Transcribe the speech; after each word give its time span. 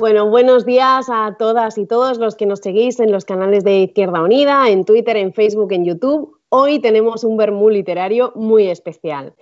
Bueno, 0.00 0.30
buenos 0.30 0.64
días 0.64 1.10
a 1.12 1.36
todas 1.38 1.76
y 1.76 1.84
todos 1.84 2.16
los 2.16 2.34
que 2.34 2.46
nos 2.46 2.60
seguís 2.60 2.98
en 3.00 3.12
los 3.12 3.26
canales 3.26 3.64
de 3.64 3.80
Izquierda 3.80 4.22
Unida, 4.22 4.66
en 4.70 4.86
Twitter, 4.86 5.14
en 5.18 5.34
Facebook, 5.34 5.72
en 5.72 5.84
YouTube. 5.84 6.38
Hoy 6.48 6.78
tenemos 6.78 7.22
un 7.22 7.36
vermú 7.36 7.68
literario 7.68 8.32
muy 8.34 8.68
especial. 8.68 9.34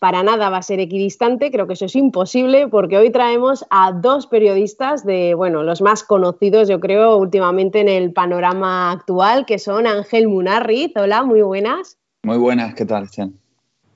Para 0.00 0.22
nada 0.22 0.48
va 0.48 0.56
a 0.56 0.62
ser 0.62 0.80
equidistante, 0.80 1.50
creo 1.50 1.66
que 1.66 1.74
eso 1.74 1.84
es 1.84 1.94
imposible, 1.94 2.66
porque 2.66 2.96
hoy 2.96 3.10
traemos 3.10 3.66
a 3.68 3.92
dos 3.92 4.26
periodistas 4.26 5.04
de, 5.04 5.34
bueno, 5.34 5.62
los 5.62 5.82
más 5.82 6.02
conocidos, 6.02 6.66
yo 6.66 6.80
creo, 6.80 7.18
últimamente 7.18 7.80
en 7.80 7.88
el 7.88 8.14
panorama 8.14 8.92
actual, 8.92 9.44
que 9.44 9.58
son 9.58 9.86
Ángel 9.86 10.28
Munarriz. 10.28 10.92
Hola, 10.96 11.24
muy 11.24 11.42
buenas. 11.42 11.98
Muy 12.22 12.38
buenas, 12.38 12.74
¿qué 12.74 12.86
tal, 12.86 13.06
Cian? 13.10 13.34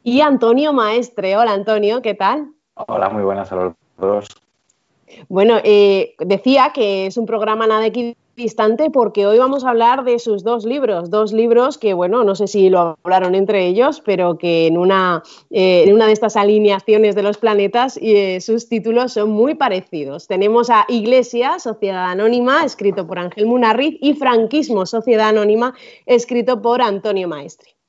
Y 0.03 0.21
Antonio 0.21 0.75
Maestre. 0.75 1.39
Hola, 1.39 1.55
Antonio, 1.55 2.03
¿qué 2.03 2.13
tal? 2.13 2.53
Hola, 2.75 3.09
muy 3.09 3.23
buenas 3.23 3.51
a 3.53 3.57
los 3.57 3.73
dos. 3.97 4.29
Bueno, 5.29 5.59
eh, 5.65 6.15
decía 6.19 6.73
que 6.75 7.07
es 7.07 7.17
un 7.17 7.27
programa 7.27 7.67
nada 7.67 7.87
equidistante 7.87 8.91
porque 8.91 9.27
hoy 9.27 9.39
vamos 9.39 9.65
a 9.65 9.71
hablar 9.71 10.05
de 10.05 10.19
sus 10.19 10.43
dos 10.45 10.65
libros, 10.65 11.11
dos 11.11 11.33
libros 11.33 11.79
que, 11.79 11.93
bueno, 11.93 12.25
no 12.25 12.35
sé 12.35 12.47
si 12.47 12.71
lo 12.71 12.99
hablaron 13.03 13.35
entre 13.35 13.67
ellos, 13.67 14.03
pero 14.05 14.39
que 14.39 14.67
en 14.67 14.79
una, 14.79 15.23
eh, 15.51 15.85
en 15.87 15.95
una 15.95 16.07
de 16.07 16.13
estas 16.13 16.37
alineaciones 16.37 17.15
de 17.15 17.23
los 17.23 17.39
planetas 17.39 17.99
eh, 18.01 18.41
sus 18.41 18.69
títulos 18.69 19.13
son 19.13 19.31
muy 19.31 19.55
parecidos. 19.55 20.27
Tenemos 20.27 20.71
a 20.71 20.87
Iglesia, 20.89 21.59
Sociedad 21.59 22.11
Anónima, 22.11 22.65
escrito 22.65 23.07
por 23.07 23.19
Ángel 23.19 23.47
Munarriz, 23.47 23.97
y 24.01 24.15
Franquismo, 24.15 24.87
Sociedad 24.87 25.29
Anónima, 25.29 25.75
escrito 26.07 26.63
por 26.63 26.81
Antonio 26.83 27.29
Maestri. 27.29 27.80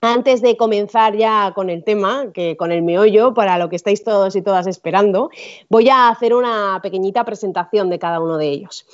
Antes 0.00 0.42
de 0.42 0.56
comenzar 0.56 1.16
ya 1.16 1.52
con 1.54 1.70
el 1.70 1.82
tema, 1.82 2.26
que 2.32 2.56
con 2.56 2.70
el 2.70 2.82
meollo, 2.82 3.34
para 3.34 3.58
lo 3.58 3.68
que 3.68 3.74
estáis 3.74 4.04
todos 4.04 4.36
y 4.36 4.42
todas 4.42 4.68
esperando, 4.68 5.30
voy 5.68 5.88
a 5.88 6.08
hacer 6.08 6.34
una 6.34 6.78
pequeñita 6.82 7.24
presentación 7.24 7.90
de 7.90 7.98
cada 7.98 8.20
uno 8.20 8.38
de 8.38 8.48
ellos. 8.48 8.86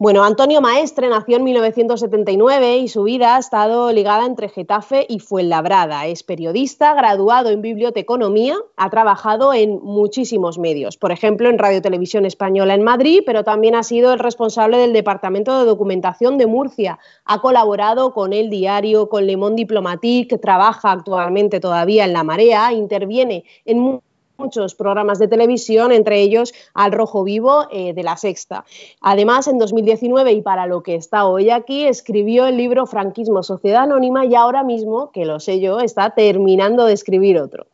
Bueno, 0.00 0.22
Antonio 0.22 0.60
Maestre 0.60 1.08
nació 1.08 1.38
en 1.38 1.42
1979 1.42 2.76
y 2.76 2.86
su 2.86 3.02
vida 3.02 3.34
ha 3.34 3.40
estado 3.40 3.90
ligada 3.90 4.26
entre 4.26 4.48
Getafe 4.48 5.04
y 5.08 5.18
Fuenlabrada. 5.18 6.06
Es 6.06 6.22
periodista, 6.22 6.94
graduado 6.94 7.50
en 7.50 7.62
biblioteconomía, 7.62 8.54
ha 8.76 8.90
trabajado 8.90 9.52
en 9.52 9.80
muchísimos 9.82 10.56
medios, 10.56 10.96
por 10.98 11.10
ejemplo 11.10 11.48
en 11.48 11.58
Radio 11.58 11.82
Televisión 11.82 12.26
Española 12.26 12.74
en 12.74 12.84
Madrid, 12.84 13.24
pero 13.26 13.42
también 13.42 13.74
ha 13.74 13.82
sido 13.82 14.12
el 14.12 14.20
responsable 14.20 14.78
del 14.78 14.92
Departamento 14.92 15.58
de 15.58 15.64
Documentación 15.64 16.38
de 16.38 16.46
Murcia. 16.46 17.00
Ha 17.24 17.40
colaborado 17.40 18.14
con 18.14 18.32
El 18.32 18.50
Diario, 18.50 19.08
con 19.08 19.26
Le 19.26 19.36
Monde 19.36 19.62
Diplomatique, 19.62 20.38
trabaja 20.38 20.92
actualmente 20.92 21.58
todavía 21.58 22.04
en 22.04 22.12
La 22.12 22.22
Marea, 22.22 22.72
interviene 22.72 23.42
en 23.64 24.00
muchos 24.38 24.76
programas 24.76 25.18
de 25.18 25.26
televisión, 25.26 25.90
entre 25.90 26.20
ellos 26.20 26.54
Al 26.72 26.92
Rojo 26.92 27.24
Vivo 27.24 27.66
eh, 27.72 27.92
de 27.92 28.04
la 28.04 28.16
Sexta. 28.16 28.64
Además, 29.00 29.48
en 29.48 29.58
2019, 29.58 30.32
y 30.32 30.42
para 30.42 30.66
lo 30.66 30.84
que 30.84 30.94
está 30.94 31.26
hoy 31.26 31.50
aquí, 31.50 31.84
escribió 31.84 32.46
el 32.46 32.56
libro 32.56 32.86
Franquismo, 32.86 33.42
Sociedad 33.42 33.82
Anónima 33.82 34.24
y 34.24 34.36
ahora 34.36 34.62
mismo, 34.62 35.10
que 35.10 35.24
lo 35.24 35.40
sé 35.40 35.58
yo, 35.58 35.80
está 35.80 36.10
terminando 36.10 36.84
de 36.84 36.92
escribir 36.92 37.40
otro. 37.40 37.66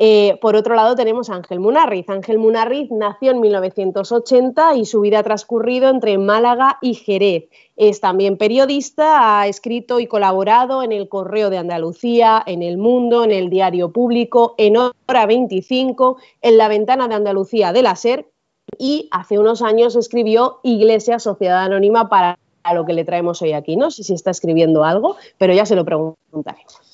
Eh, 0.00 0.38
por 0.40 0.54
otro 0.54 0.76
lado 0.76 0.94
tenemos 0.94 1.28
a 1.28 1.34
Ángel 1.34 1.58
Munarriz. 1.58 2.08
Ángel 2.08 2.38
Munarriz 2.38 2.88
nació 2.92 3.32
en 3.32 3.40
1980 3.40 4.76
y 4.76 4.84
su 4.84 5.00
vida 5.00 5.18
ha 5.18 5.22
transcurrido 5.24 5.88
entre 5.88 6.16
Málaga 6.18 6.78
y 6.80 6.94
Jerez. 6.94 7.48
Es 7.76 8.00
también 8.00 8.38
periodista, 8.38 9.40
ha 9.40 9.48
escrito 9.48 9.98
y 9.98 10.06
colaborado 10.06 10.84
en 10.84 10.92
el 10.92 11.08
Correo 11.08 11.50
de 11.50 11.58
Andalucía, 11.58 12.40
en 12.46 12.62
El 12.62 12.78
Mundo, 12.78 13.24
en 13.24 13.32
el 13.32 13.50
Diario 13.50 13.90
Público, 13.92 14.54
en 14.56 14.76
Hora 14.76 15.26
25, 15.26 16.18
en 16.42 16.58
La 16.58 16.68
Ventana 16.68 17.08
de 17.08 17.16
Andalucía 17.16 17.72
de 17.72 17.82
la 17.82 17.96
SER 17.96 18.28
y 18.78 19.08
hace 19.10 19.38
unos 19.38 19.62
años 19.62 19.96
escribió 19.96 20.60
Iglesia 20.62 21.18
Sociedad 21.18 21.64
Anónima 21.64 22.08
para 22.08 22.38
lo 22.72 22.84
que 22.84 22.92
le 22.92 23.04
traemos 23.04 23.42
hoy 23.42 23.52
aquí. 23.52 23.76
No 23.76 23.90
sé 23.90 24.04
si 24.04 24.14
está 24.14 24.30
escribiendo 24.30 24.84
algo, 24.84 25.16
pero 25.38 25.52
ya 25.54 25.66
se 25.66 25.74
lo 25.74 25.84
preguntaremos. 25.84 26.87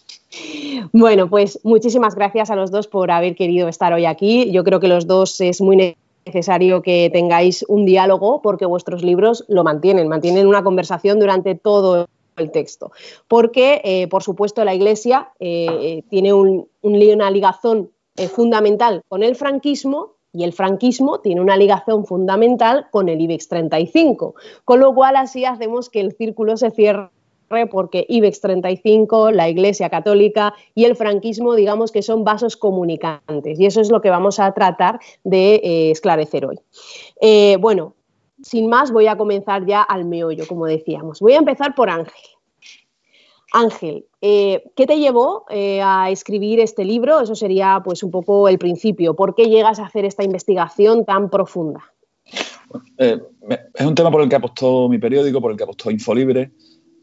Bueno, 0.92 1.28
pues 1.28 1.60
muchísimas 1.64 2.14
gracias 2.14 2.50
a 2.50 2.56
los 2.56 2.70
dos 2.70 2.88
por 2.88 3.10
haber 3.10 3.34
querido 3.34 3.68
estar 3.68 3.92
hoy 3.92 4.06
aquí. 4.06 4.50
Yo 4.50 4.64
creo 4.64 4.80
que 4.80 4.88
los 4.88 5.06
dos 5.06 5.40
es 5.40 5.60
muy 5.60 5.96
necesario 6.26 6.82
que 6.82 7.10
tengáis 7.12 7.64
un 7.68 7.84
diálogo 7.84 8.40
porque 8.42 8.66
vuestros 8.66 9.02
libros 9.02 9.44
lo 9.48 9.64
mantienen, 9.64 10.08
mantienen 10.08 10.46
una 10.46 10.62
conversación 10.62 11.18
durante 11.18 11.54
todo 11.54 12.06
el 12.36 12.50
texto. 12.50 12.92
Porque, 13.28 13.80
eh, 13.84 14.08
por 14.08 14.22
supuesto, 14.22 14.64
la 14.64 14.74
Iglesia 14.74 15.30
eh, 15.38 15.66
eh, 15.70 16.02
tiene 16.08 16.32
una 16.32 17.30
ligazón 17.30 17.90
fundamental 18.32 19.02
con 19.08 19.24
el 19.24 19.34
franquismo 19.34 20.14
y 20.32 20.44
el 20.44 20.52
franquismo 20.52 21.20
tiene 21.20 21.40
una 21.40 21.56
ligación 21.56 22.06
fundamental 22.06 22.86
con 22.90 23.08
el 23.08 23.20
IBEX 23.20 23.48
35, 23.48 24.34
con 24.64 24.80
lo 24.80 24.94
cual 24.94 25.16
así 25.16 25.44
hacemos 25.44 25.90
que 25.90 26.00
el 26.00 26.12
círculo 26.12 26.56
se 26.56 26.70
cierre 26.70 27.10
porque 27.70 28.04
IBEX 28.08 28.40
35, 28.40 29.30
la 29.30 29.48
Iglesia 29.48 29.88
Católica 29.88 30.54
y 30.74 30.84
el 30.84 30.96
franquismo, 30.96 31.54
digamos 31.54 31.92
que 31.92 32.02
son 32.02 32.24
vasos 32.24 32.56
comunicantes. 32.56 33.60
Y 33.60 33.66
eso 33.66 33.80
es 33.80 33.90
lo 33.90 34.00
que 34.00 34.10
vamos 34.10 34.40
a 34.40 34.52
tratar 34.52 34.98
de 35.22 35.56
eh, 35.56 35.90
esclarecer 35.90 36.46
hoy. 36.46 36.58
Eh, 37.20 37.56
bueno, 37.60 37.94
sin 38.42 38.68
más, 38.68 38.90
voy 38.90 39.06
a 39.06 39.16
comenzar 39.16 39.64
ya 39.66 39.82
al 39.82 40.04
meollo, 40.04 40.46
como 40.46 40.66
decíamos. 40.66 41.20
Voy 41.20 41.34
a 41.34 41.38
empezar 41.38 41.74
por 41.74 41.88
Ángel. 41.90 42.12
Ángel, 43.52 44.06
eh, 44.20 44.64
¿qué 44.74 44.84
te 44.84 44.98
llevó 44.98 45.44
a 45.48 46.10
escribir 46.10 46.58
este 46.58 46.84
libro? 46.84 47.20
Eso 47.20 47.36
sería 47.36 47.80
pues 47.84 48.02
un 48.02 48.10
poco 48.10 48.48
el 48.48 48.58
principio. 48.58 49.14
¿Por 49.14 49.36
qué 49.36 49.48
llegas 49.48 49.78
a 49.78 49.86
hacer 49.86 50.04
esta 50.04 50.24
investigación 50.24 51.04
tan 51.04 51.30
profunda? 51.30 51.80
es 52.98 53.86
un 53.86 53.94
tema 53.94 54.10
por 54.10 54.22
el 54.22 54.28
que 54.28 54.34
apostó 54.34 54.88
mi 54.88 54.98
periódico, 54.98 55.40
por 55.40 55.52
el 55.52 55.56
que 55.56 55.62
apostó 55.62 55.92
Infolibre 55.92 56.50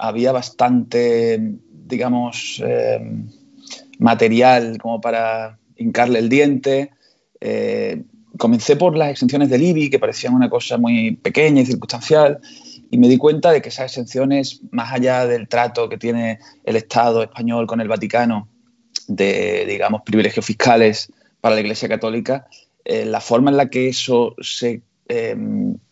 había 0.01 0.31
bastante, 0.31 1.39
digamos, 1.85 2.62
eh, 2.66 3.00
material 4.00 4.79
como 4.81 5.00
para 5.00 5.59
hincarle 5.75 6.17
el 6.17 6.28
diente. 6.28 6.89
Eh, 7.39 8.01
comencé 8.38 8.75
por 8.75 8.97
las 8.97 9.12
exenciones 9.12 9.51
del 9.51 9.62
IBI, 9.62 9.91
que 9.91 10.00
parecían 10.00 10.34
una 10.34 10.50
cosa 10.50 10.79
muy 10.79 11.12
pequeña 11.17 11.62
y 11.62 11.67
circunstancial, 11.67 12.39
y 12.89 12.97
me 12.97 13.07
di 13.07 13.17
cuenta 13.17 13.51
de 13.51 13.62
que 13.62 13.69
esas 13.69 13.91
exenciones, 13.91 14.62
más 14.72 14.91
allá 14.91 15.28
del 15.28 15.47
trato 15.47 15.88
que 15.88 16.00
tiene 16.00 16.39
el 16.63 16.78
Estado 16.78 17.22
español 17.22 17.68
con 17.68 17.79
el 17.79 17.88
Vaticano, 17.88 18.50
de, 19.07 19.66
digamos, 19.68 20.01
privilegios 20.01 20.44
fiscales 20.44 21.13
para 21.41 21.53
la 21.53 21.62
Iglesia 21.62 21.88
Católica, 21.88 22.47
eh, 22.83 23.06
la 23.06 23.22
forma 23.22 23.51
en 23.51 23.57
la 23.57 23.69
que 23.69 23.88
eso 23.88 24.35
se 24.41 24.81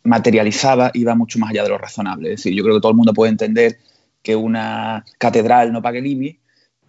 materializaba 0.04 0.92
iba 0.94 1.14
mucho 1.14 1.40
más 1.40 1.50
allá 1.50 1.64
de 1.64 1.70
lo 1.70 1.78
razonable. 1.78 2.30
Es 2.30 2.38
decir, 2.38 2.54
yo 2.54 2.64
creo 2.64 2.76
que 2.76 2.82
todo 2.82 2.94
el 2.94 2.96
mundo 2.96 3.14
puede 3.14 3.32
entender 3.32 3.78
que 4.22 4.36
una 4.36 5.06
catedral 5.18 5.72
no 5.72 5.82
pague 5.82 6.00
el 6.00 6.08
IBI, 6.08 6.40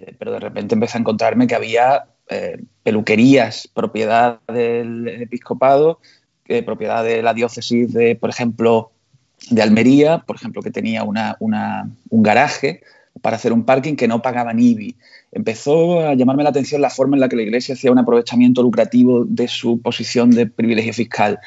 eh, 0.01 0.15
pero 0.19 0.33
de 0.33 0.41
repente 0.41 0.75
empecé 0.75 0.99
a 0.99 1.01
encontrarme 1.01 1.47
que 1.47 1.55
había 1.55 2.07
eh, 2.29 2.63
peluquerías, 2.83 3.69
propiedad 3.69 4.41
del 4.49 5.09
episcopado, 5.09 6.01
eh, 6.47 6.63
propiedad 6.63 7.05
de 7.05 7.23
la 7.23 7.35
diócesis 7.35 7.93
de, 7.93 8.17
por 8.17 8.31
ejemplo, 8.31 8.93
de 9.51 9.63
Almería, 9.63 10.19
por 10.27 10.37
ejemplo, 10.37 10.63
que 10.63 10.71
tenía 10.71 11.03
un 11.05 12.23
garaje 12.23 12.83
para 13.23 13.37
hacer 13.37 13.53
un 13.53 13.65
parking 13.65 13.97
que 13.97 14.09
no 14.09 14.23
pagaban 14.23 14.61
IBI. 14.61 14.97
Empezó 15.33 16.07
a 16.07 16.15
llamarme 16.15 16.43
la 16.43 16.51
atención 16.51 16.81
la 16.81 16.91
forma 16.91 17.17
en 17.17 17.21
la 17.21 17.29
que 17.29 17.37
la 17.37 17.43
Iglesia 17.43 17.75
hacía 17.75 17.93
un 17.93 17.99
aprovechamiento 17.99 18.63
lucrativo 18.63 19.25
de 19.25 19.49
su 19.49 19.81
posición 19.81 20.31
de 20.31 20.47
privilegio 20.47 20.93
fiscal 20.93 21.39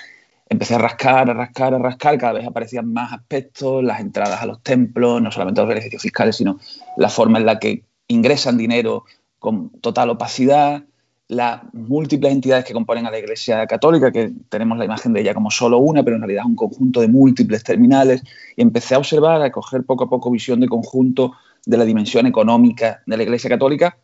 empecé 0.54 0.76
a 0.76 0.78
rascar, 0.78 1.30
a 1.30 1.34
rascar, 1.34 1.74
a 1.74 1.80
rascar, 1.80 2.18
cada 2.18 2.34
vez 2.34 2.48
aparecían 2.48 2.92
más 2.92 3.12
aspectos, 3.14 3.84
las 3.84 4.00
entradas 4.00 4.42
a 4.42 4.46
los 4.46 4.62
templos, 4.62 5.22
no 5.22 5.32
solamente 5.32 5.62
los 5.62 5.68
beneficios 5.68 6.02
fiscales, 6.02 6.36
sino 6.36 6.60
la 6.98 7.10
forma 7.10 7.40
en 7.40 7.46
la 7.46 7.60
que 7.60 7.84
ingresan 8.08 8.58
dinero 8.58 9.04
con 9.40 9.70
total 9.82 10.12
opacidad, 10.12 10.84
las 11.28 11.62
múltiples 11.74 12.32
entidades 12.32 12.66
que 12.66 12.74
componen 12.74 13.06
a 13.06 13.12
la 13.12 13.20
Iglesia 13.20 13.66
Católica, 13.68 14.12
que 14.12 14.32
tenemos 14.50 14.78
la 14.78 14.86
imagen 14.86 15.14
de 15.14 15.22
ella 15.22 15.34
como 15.34 15.52
solo 15.52 15.80
una, 15.80 16.04
pero 16.04 16.16
en 16.16 16.22
realidad 16.22 16.44
es 16.44 16.50
un 16.50 16.56
conjunto 16.56 17.02
de 17.02 17.08
múltiples 17.08 17.64
terminales, 17.64 18.24
y 18.56 18.62
empecé 18.62 18.96
a 18.96 19.00
observar, 19.00 19.42
a 19.42 19.52
coger 19.52 19.84
poco 19.84 20.06
a 20.06 20.10
poco 20.10 20.32
visión 20.32 20.60
de 20.60 20.68
conjunto 20.68 21.34
de 21.66 21.78
la 21.78 21.86
dimensión 21.86 22.28
económica 22.28 23.02
de 23.06 23.18
la 23.18 23.24
Iglesia 23.24 23.50
Católica 23.50 23.98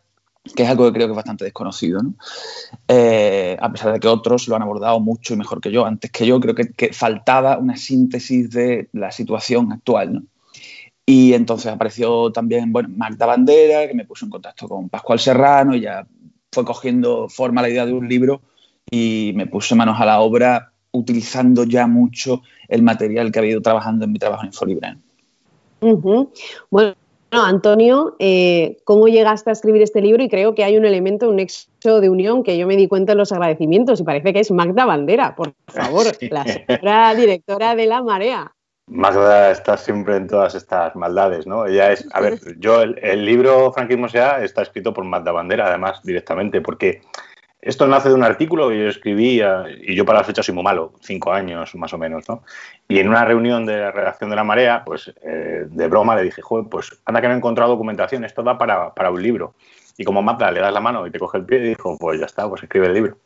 que 0.54 0.62
es 0.62 0.68
algo 0.68 0.86
que 0.86 0.92
creo 0.92 1.06
que 1.06 1.12
es 1.12 1.16
bastante 1.16 1.44
desconocido, 1.44 2.00
eh, 2.88 3.56
a 3.60 3.70
pesar 3.70 3.92
de 3.92 4.00
que 4.00 4.08
otros 4.08 4.48
lo 4.48 4.56
han 4.56 4.62
abordado 4.62 4.98
mucho 5.00 5.34
y 5.34 5.36
mejor 5.36 5.60
que 5.60 5.70
yo. 5.70 5.84
Antes 5.84 6.10
que 6.10 6.26
yo, 6.26 6.40
creo 6.40 6.54
que, 6.54 6.92
faltaba 6.92 7.58
una 7.58 7.76
síntesis 7.76 8.50
de 8.50 8.88
la 8.92 9.12
situación 9.12 9.72
actual. 9.72 10.22
Y 11.04 11.34
entonces 11.34 11.72
apareció 11.72 12.30
también 12.32 12.72
bueno, 12.72 12.88
Magda 12.96 13.26
Bandera, 13.26 13.86
que 13.88 13.94
me 13.94 14.04
puso 14.04 14.24
en 14.24 14.30
contacto 14.30 14.68
con 14.68 14.88
Pascual 14.88 15.18
Serrano, 15.18 15.74
y 15.74 15.80
ya 15.80 16.06
fue 16.52 16.64
cogiendo 16.64 17.28
forma 17.28 17.62
la 17.62 17.68
idea 17.68 17.86
de 17.86 17.92
un 17.92 18.08
libro 18.08 18.40
y 18.90 19.32
me 19.36 19.46
puse 19.46 19.74
manos 19.74 20.00
a 20.00 20.04
la 20.04 20.20
obra 20.20 20.72
utilizando 20.92 21.64
ya 21.64 21.86
mucho 21.86 22.42
el 22.68 22.82
material 22.82 23.30
que 23.30 23.38
había 23.38 23.52
ido 23.52 23.62
trabajando 23.62 24.04
en 24.04 24.12
mi 24.12 24.18
trabajo 24.18 24.42
en 24.42 24.48
Infolibre. 24.48 24.96
Bueno, 26.70 26.94
Antonio, 27.30 28.16
eh, 28.18 28.78
¿cómo 28.84 29.06
llegaste 29.08 29.50
a 29.50 29.52
escribir 29.52 29.82
este 29.82 30.00
libro? 30.00 30.22
Y 30.22 30.28
creo 30.28 30.54
que 30.54 30.64
hay 30.64 30.76
un 30.76 30.84
elemento, 30.84 31.28
un 31.28 31.36
nexo 31.36 32.00
de 32.00 32.08
unión 32.08 32.42
que 32.42 32.58
yo 32.58 32.66
me 32.66 32.76
di 32.76 32.88
cuenta 32.88 33.12
en 33.12 33.18
los 33.18 33.32
agradecimientos 33.32 34.00
y 34.00 34.04
parece 34.04 34.32
que 34.32 34.40
es 34.40 34.50
Magda 34.50 34.84
Bandera, 34.84 35.36
por 35.36 35.54
favor, 35.68 36.06
la 36.30 36.44
señora 36.44 37.14
directora 37.14 37.74
de 37.76 37.86
La 37.86 38.02
Marea. 38.02 38.52
Magda 38.90 39.52
está 39.52 39.76
siempre 39.76 40.16
en 40.16 40.26
todas 40.26 40.56
estas 40.56 40.96
maldades, 40.96 41.46
¿no? 41.46 41.64
Ella 41.66 41.92
es, 41.92 42.06
a 42.12 42.20
ver, 42.20 42.40
yo 42.58 42.82
el, 42.82 43.24
libro 43.24 43.72
Franquismo 43.72 44.08
sea 44.08 44.42
está 44.42 44.62
escrito 44.62 44.92
por 44.92 45.04
Magda 45.04 45.30
Bandera, 45.30 45.68
además, 45.68 46.00
directamente, 46.02 46.60
porque 46.60 47.00
esto 47.62 47.86
nace 47.86 48.08
de 48.08 48.14
un 48.14 48.24
artículo 48.24 48.70
que 48.70 48.78
yo 48.78 48.88
escribí, 48.88 49.42
y 49.82 49.94
yo 49.94 50.04
para 50.06 50.20
la 50.20 50.24
fecha 50.24 50.42
soy 50.42 50.54
muy 50.54 50.64
malo, 50.64 50.94
cinco 51.00 51.32
años 51.32 51.74
más 51.74 51.92
o 51.92 51.98
menos, 51.98 52.26
¿no? 52.28 52.42
Y 52.88 52.98
en 53.00 53.08
una 53.08 53.24
reunión 53.24 53.66
de 53.66 53.78
la 53.78 53.90
redacción 53.90 54.30
de 54.30 54.36
La 54.36 54.44
Marea, 54.44 54.82
pues 54.84 55.12
eh, 55.22 55.66
de 55.68 55.88
broma 55.88 56.16
le 56.16 56.22
dije, 56.22 56.40
joder, 56.40 56.66
pues 56.70 56.90
anda 57.04 57.20
que 57.20 57.28
no 57.28 57.34
he 57.34 57.36
encontrado 57.36 57.72
documentación, 57.72 58.24
esto 58.24 58.42
da 58.42 58.56
para, 58.56 58.94
para 58.94 59.10
un 59.10 59.22
libro. 59.22 59.54
Y 59.98 60.04
como 60.04 60.22
Magda 60.22 60.50
le 60.50 60.60
das 60.60 60.72
la 60.72 60.80
mano 60.80 61.06
y 61.06 61.10
te 61.10 61.18
coge 61.18 61.38
el 61.38 61.44
pie, 61.44 61.58
y 61.58 61.68
dijo, 61.68 61.98
pues 61.98 62.18
ya 62.18 62.26
está, 62.26 62.48
pues 62.48 62.62
escribe 62.62 62.86
el 62.86 62.94
libro. 62.94 63.18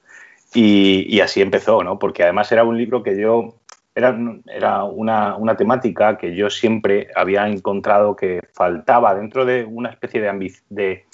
Y, 0.53 1.07
y 1.09 1.21
así 1.21 1.41
empezó, 1.41 1.85
¿no? 1.85 1.99
Porque 1.99 2.25
además 2.25 2.51
era 2.51 2.65
un 2.65 2.77
libro 2.77 3.05
que 3.05 3.17
yo 3.17 3.55
era, 3.95 4.19
era 4.47 4.83
una, 4.83 5.37
una, 5.37 5.57
temática 5.57 6.19
que 6.19 6.35
yo 6.35 6.51
siempre 6.51 7.09
había 7.15 7.47
encontrado 7.47 8.17
que 8.17 8.41
faltaba 8.53 9.15
dentro 9.15 9.45
de 9.45 9.65
una 9.65 9.91
especie 9.91 10.21
de, 10.21 10.53
de 10.69 11.05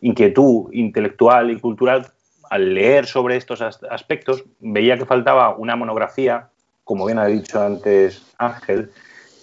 inquietud 0.00 0.72
intelectual 0.72 1.50
y 1.50 1.60
cultural 1.60 2.06
al 2.52 2.74
leer 2.74 3.06
sobre 3.06 3.38
estos 3.38 3.62
aspectos, 3.62 4.44
veía 4.60 4.98
que 4.98 5.06
faltaba 5.06 5.56
una 5.56 5.74
monografía, 5.74 6.50
como 6.84 7.06
bien 7.06 7.18
ha 7.18 7.24
dicho 7.24 7.58
antes 7.62 8.26
Ángel, 8.36 8.90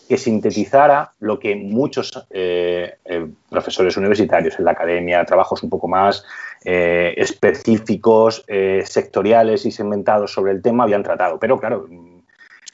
que 0.07 0.15
sintetizara 0.15 1.13
lo 1.19 1.39
que 1.39 1.55
muchos 1.55 2.11
eh, 2.29 2.97
eh, 3.05 3.27
profesores 3.49 3.97
universitarios 3.97 4.59
en 4.59 4.65
la 4.65 4.71
academia, 4.71 5.25
trabajos 5.25 5.63
un 5.63 5.71
poco 5.71 5.87
más 5.87 6.23
eh, 6.63 7.15
específicos, 7.17 8.45
sectoriales 8.83 9.65
y 9.65 9.71
segmentados 9.71 10.31
sobre 10.31 10.51
el 10.51 10.61
tema 10.61 10.83
habían 10.83 11.01
tratado. 11.01 11.39
Pero 11.39 11.59
claro, 11.59 11.87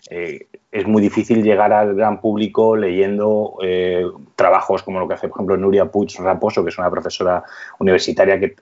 eh, 0.09 0.47
es 0.71 0.85
muy 0.85 1.01
difícil 1.01 1.41
llegar 1.41 1.73
al 1.73 1.95
gran 1.95 2.21
público 2.21 2.75
leyendo 2.75 3.57
eh, 3.63 4.05
trabajos 4.35 4.83
como 4.83 4.99
lo 4.99 5.07
que 5.07 5.15
hace, 5.15 5.27
por 5.27 5.37
ejemplo, 5.37 5.57
Nuria 5.57 5.85
Puig 5.85 6.15
Raposo, 6.19 6.63
que 6.63 6.69
es 6.69 6.77
una 6.77 6.91
profesora 6.91 7.43
universitaria 7.79 8.39
que 8.39 8.55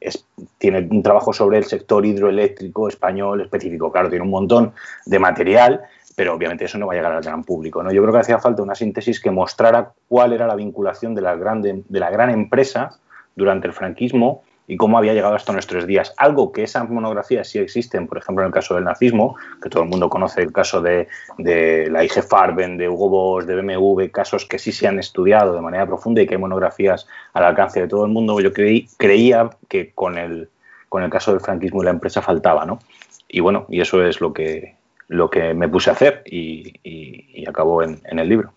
tiene 0.57 0.87
un 0.89 1.03
trabajo 1.03 1.33
sobre 1.33 1.57
el 1.57 1.65
sector 1.65 2.05
hidroeléctrico 2.05 2.87
español 2.87 3.41
específico. 3.41 3.91
Claro, 3.91 4.09
tiene 4.09 4.23
un 4.23 4.31
montón 4.31 4.73
de 5.05 5.19
material, 5.19 5.81
pero 6.15 6.33
obviamente 6.35 6.65
eso 6.65 6.77
no 6.77 6.87
va 6.87 6.93
a 6.93 6.95
llegar 6.95 7.11
al 7.11 7.23
gran 7.23 7.43
público. 7.43 7.83
¿no? 7.83 7.91
Yo 7.91 8.01
creo 8.01 8.13
que 8.13 8.19
hacía 8.19 8.39
falta 8.39 8.61
una 8.61 8.75
síntesis 8.75 9.19
que 9.19 9.31
mostrara 9.31 9.91
cuál 10.07 10.33
era 10.33 10.47
la 10.47 10.55
vinculación 10.55 11.15
de 11.15 11.21
la, 11.21 11.35
grande, 11.35 11.83
de 11.89 11.99
la 11.99 12.09
gran 12.09 12.29
empresa 12.29 12.99
durante 13.35 13.67
el 13.67 13.73
franquismo 13.73 14.43
y 14.67 14.77
cómo 14.77 14.97
había 14.97 15.13
llegado 15.13 15.35
hasta 15.35 15.51
nuestros 15.51 15.85
días. 15.85 16.13
Algo 16.17 16.51
que 16.51 16.63
esas 16.63 16.89
monografías 16.89 17.47
sí 17.47 17.59
existen, 17.59 18.07
por 18.07 18.17
ejemplo, 18.17 18.43
en 18.43 18.47
el 18.47 18.53
caso 18.53 18.75
del 18.75 18.85
nazismo, 18.85 19.35
que 19.61 19.69
todo 19.69 19.83
el 19.83 19.89
mundo 19.89 20.09
conoce 20.09 20.41
el 20.41 20.53
caso 20.53 20.81
de, 20.81 21.07
la 21.37 22.03
IG 22.03 22.23
Farben, 22.23 22.77
de 22.77 22.87
Hugo 22.87 23.09
Boss, 23.09 23.45
de 23.45 23.61
BMW, 23.61 24.09
casos 24.11 24.45
que 24.45 24.59
sí 24.59 24.71
se 24.71 24.87
han 24.87 24.99
estudiado 24.99 25.53
de 25.53 25.61
manera 25.61 25.85
profunda 25.85 26.21
y 26.21 26.27
que 26.27 26.35
hay 26.35 26.41
monografías 26.41 27.07
al 27.33 27.43
alcance 27.43 27.81
de 27.81 27.87
todo 27.87 28.05
el 28.05 28.11
mundo. 28.11 28.39
Yo 28.39 28.53
creí, 28.53 28.87
creía 28.97 29.49
que 29.67 29.91
con 29.91 30.17
el, 30.17 30.49
con 30.89 31.03
el 31.03 31.09
caso 31.09 31.31
del 31.31 31.41
franquismo 31.41 31.81
y 31.81 31.85
la 31.85 31.91
empresa 31.91 32.21
faltaba, 32.21 32.65
¿no? 32.65 32.79
Y 33.27 33.39
bueno, 33.39 33.65
y 33.69 33.81
eso 33.81 34.05
es 34.05 34.21
lo 34.21 34.31
que, 34.31 34.75
lo 35.07 35.29
que 35.29 35.53
me 35.53 35.67
puse 35.67 35.89
a 35.89 35.93
hacer 35.93 36.23
y, 36.25 36.73
y, 36.83 37.45
acabó 37.47 37.83
en, 37.83 37.99
el 38.05 38.29
libro. 38.29 38.53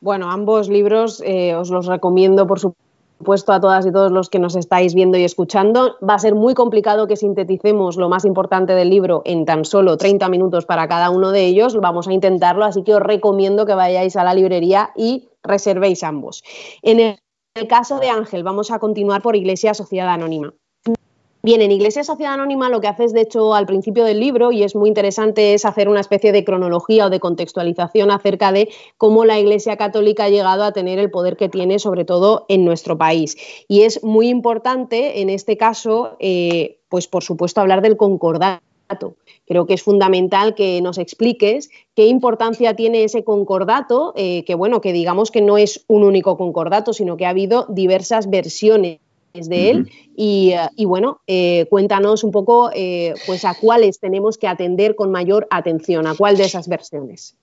Bueno, 0.00 0.30
ambos 0.30 0.68
libros 0.68 1.22
eh, 1.24 1.54
os 1.54 1.70
los 1.70 1.86
recomiendo, 1.86 2.46
por 2.46 2.60
supuesto 2.60 2.83
puesto 3.24 3.52
a 3.52 3.60
todas 3.60 3.84
y 3.84 3.90
todos 3.90 4.12
los 4.12 4.30
que 4.30 4.38
nos 4.38 4.54
estáis 4.54 4.94
viendo 4.94 5.18
y 5.18 5.24
escuchando. 5.24 5.96
Va 6.08 6.14
a 6.14 6.18
ser 6.20 6.36
muy 6.36 6.54
complicado 6.54 7.08
que 7.08 7.16
sinteticemos 7.16 7.96
lo 7.96 8.08
más 8.08 8.24
importante 8.24 8.74
del 8.74 8.90
libro 8.90 9.22
en 9.24 9.44
tan 9.44 9.64
solo 9.64 9.96
30 9.96 10.28
minutos 10.28 10.66
para 10.66 10.86
cada 10.86 11.10
uno 11.10 11.32
de 11.32 11.46
ellos. 11.46 11.76
Vamos 11.80 12.06
a 12.06 12.12
intentarlo, 12.12 12.64
así 12.64 12.84
que 12.84 12.94
os 12.94 13.00
recomiendo 13.00 13.66
que 13.66 13.74
vayáis 13.74 14.14
a 14.14 14.22
la 14.22 14.34
librería 14.34 14.90
y 14.94 15.28
reservéis 15.42 16.04
ambos. 16.04 16.44
En 16.82 17.00
el 17.00 17.66
caso 17.66 17.98
de 17.98 18.10
Ángel, 18.10 18.44
vamos 18.44 18.70
a 18.70 18.78
continuar 18.78 19.22
por 19.22 19.34
Iglesia 19.34 19.74
Sociedad 19.74 20.08
Anónima. 20.08 20.54
Bien, 21.44 21.60
en 21.60 21.72
Iglesia 21.72 22.04
Sociedad 22.04 22.32
Anónima 22.32 22.70
lo 22.70 22.80
que 22.80 22.88
haces, 22.88 23.12
de 23.12 23.20
hecho, 23.20 23.54
al 23.54 23.66
principio 23.66 24.04
del 24.04 24.18
libro, 24.18 24.50
y 24.50 24.62
es 24.62 24.74
muy 24.74 24.88
interesante, 24.88 25.52
es 25.52 25.66
hacer 25.66 25.90
una 25.90 26.00
especie 26.00 26.32
de 26.32 26.42
cronología 26.42 27.04
o 27.04 27.10
de 27.10 27.20
contextualización 27.20 28.10
acerca 28.10 28.50
de 28.50 28.70
cómo 28.96 29.26
la 29.26 29.38
Iglesia 29.38 29.76
Católica 29.76 30.24
ha 30.24 30.30
llegado 30.30 30.64
a 30.64 30.72
tener 30.72 30.98
el 30.98 31.10
poder 31.10 31.36
que 31.36 31.50
tiene, 31.50 31.78
sobre 31.78 32.06
todo 32.06 32.46
en 32.48 32.64
nuestro 32.64 32.96
país. 32.96 33.36
Y 33.68 33.82
es 33.82 34.02
muy 34.02 34.30
importante, 34.30 35.20
en 35.20 35.28
este 35.28 35.58
caso, 35.58 36.16
eh, 36.18 36.78
pues 36.88 37.08
por 37.08 37.22
supuesto, 37.22 37.60
hablar 37.60 37.82
del 37.82 37.98
concordato. 37.98 38.62
Creo 39.46 39.66
que 39.66 39.74
es 39.74 39.82
fundamental 39.82 40.54
que 40.54 40.80
nos 40.80 40.96
expliques 40.96 41.68
qué 41.94 42.06
importancia 42.06 42.74
tiene 42.74 43.04
ese 43.04 43.22
concordato, 43.22 44.14
eh, 44.16 44.44
que 44.46 44.54
bueno, 44.54 44.80
que 44.80 44.94
digamos 44.94 45.30
que 45.30 45.42
no 45.42 45.58
es 45.58 45.84
un 45.88 46.04
único 46.04 46.38
concordato, 46.38 46.94
sino 46.94 47.18
que 47.18 47.26
ha 47.26 47.30
habido 47.30 47.66
diversas 47.68 48.30
versiones 48.30 49.00
de 49.34 49.70
él 49.70 49.90
eh, 50.16 50.68
y, 50.76 50.84
bueno, 50.84 51.20
eh, 51.26 51.66
cuéntanos 51.68 52.22
un 52.22 52.30
poco 52.30 52.70
eh, 52.72 53.14
pues 53.26 53.44
a 53.44 53.54
cuáles 53.54 53.98
tenemos 53.98 54.38
que 54.38 54.46
atender 54.46 54.94
con 54.94 55.10
mayor 55.10 55.46
atención, 55.50 56.06
a 56.06 56.14
cuál 56.14 56.36
de 56.36 56.44
esas 56.44 56.68
versiones. 56.68 57.36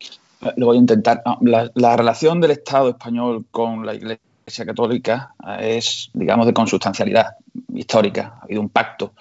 Lo 0.56 0.68
voy 0.68 0.78
a 0.78 0.80
intentar. 0.80 1.22
La, 1.42 1.98
relación 1.98 2.40
del 2.40 2.52
Estado 2.52 2.90
español 2.90 3.46
con 3.52 3.86
la 3.86 3.94
Iglesia 3.94 4.66
Católica 4.66 5.36
es, 5.60 6.10
digamos, 6.14 6.46
de 6.48 6.54
consustancialidad 6.54 7.36
histórica. 7.74 8.38
Ha 8.40 8.46
habido 8.46 8.62
un 8.62 8.70
pacto. 8.70 9.14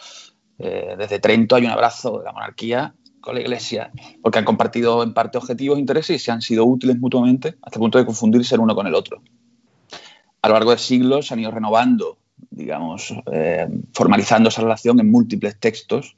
desde 0.56 1.18
Trento 1.18 1.56
hay 1.56 1.64
un 1.64 1.72
abrazo 1.72 2.18
de 2.18 2.24
la 2.24 2.32
monarquía 2.32 2.94
con 3.20 3.34
la 3.34 3.42
Iglesia, 3.42 3.90
porque 4.22 4.38
han 4.38 4.46
compartido 4.46 5.02
en 5.02 5.12
parte 5.12 5.36
objetivos 5.36 5.76
e 5.76 5.80
intereses 5.80 6.16
y 6.16 6.18
se 6.18 6.30
han 6.30 6.40
sido 6.40 6.64
útiles 6.64 6.98
mutuamente 6.98 7.56
hasta 7.60 7.78
el 7.78 7.80
punto 7.80 7.98
de 7.98 8.06
confundirse 8.06 8.54
el 8.54 8.62
uno 8.62 8.74
con 8.74 8.86
el 8.86 8.94
otro. 8.94 9.20
A 10.40 10.48
lo 10.48 10.54
largo 10.54 10.70
de 10.70 10.78
siglos 10.78 11.26
se 11.26 11.34
han 11.34 11.40
ido 11.40 11.50
renovando 11.50 12.16
digamos, 12.50 13.14
eh, 13.32 13.68
formalizando 13.92 14.48
esa 14.48 14.62
relación 14.62 15.00
en 15.00 15.10
múltiples 15.10 15.58
textos 15.58 16.16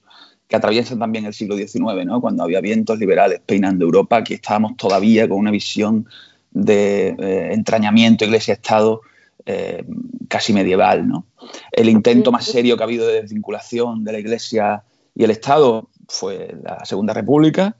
que 0.49 0.57
atraviesan 0.57 0.99
también 0.99 1.25
el 1.25 1.35
siglo 1.35 1.57
XIX, 1.57 2.05
¿no? 2.05 2.21
cuando 2.21 2.43
había 2.43 2.61
vientos 2.61 2.99
liberales 2.99 3.41
peinando 3.45 3.85
Europa, 3.85 4.19
aquí 4.19 4.35
estábamos 4.35 4.77
todavía 4.77 5.29
con 5.29 5.39
una 5.39 5.51
visión 5.51 6.07
de 6.51 7.09
eh, 7.19 7.53
entrañamiento 7.53 8.25
iglesia-estado 8.25 9.01
eh, 9.47 9.85
casi 10.29 10.53
medieval. 10.53 11.09
¿no? 11.09 11.27
El 11.71 11.89
intento 11.89 12.31
más 12.31 12.45
serio 12.45 12.77
que 12.77 12.83
ha 12.83 12.87
habido 12.87 13.07
de 13.07 13.23
desvinculación 13.23 14.05
de 14.05 14.13
la 14.13 14.19
iglesia 14.19 14.83
y 15.15 15.25
el 15.25 15.31
Estado 15.31 15.89
fue 16.09 16.55
la 16.63 16.85
Segunda 16.85 17.15
República, 17.15 17.77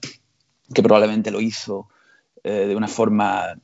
que 0.73 0.81
probablemente 0.81 1.31
lo 1.31 1.41
hizo 1.41 1.87
de 2.43 2.75
una 2.75 2.89
forma 2.89 3.55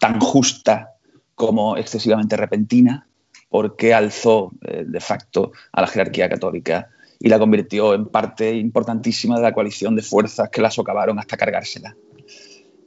tan 0.00 0.18
justa 0.18 0.94
como 1.36 1.76
excesivamente 1.76 2.36
repentina, 2.36 3.06
porque 3.50 3.92
alzó 3.92 4.52
eh, 4.62 4.84
de 4.86 5.00
facto 5.00 5.52
a 5.72 5.82
la 5.82 5.86
jerarquía 5.88 6.28
católica 6.28 6.88
y 7.18 7.28
la 7.28 7.38
convirtió 7.38 7.92
en 7.92 8.06
parte 8.06 8.54
importantísima 8.54 9.36
de 9.36 9.42
la 9.42 9.52
coalición 9.52 9.94
de 9.94 10.02
fuerzas 10.02 10.48
que 10.48 10.62
la 10.62 10.70
socavaron 10.70 11.18
hasta 11.18 11.36
cargársela. 11.36 11.94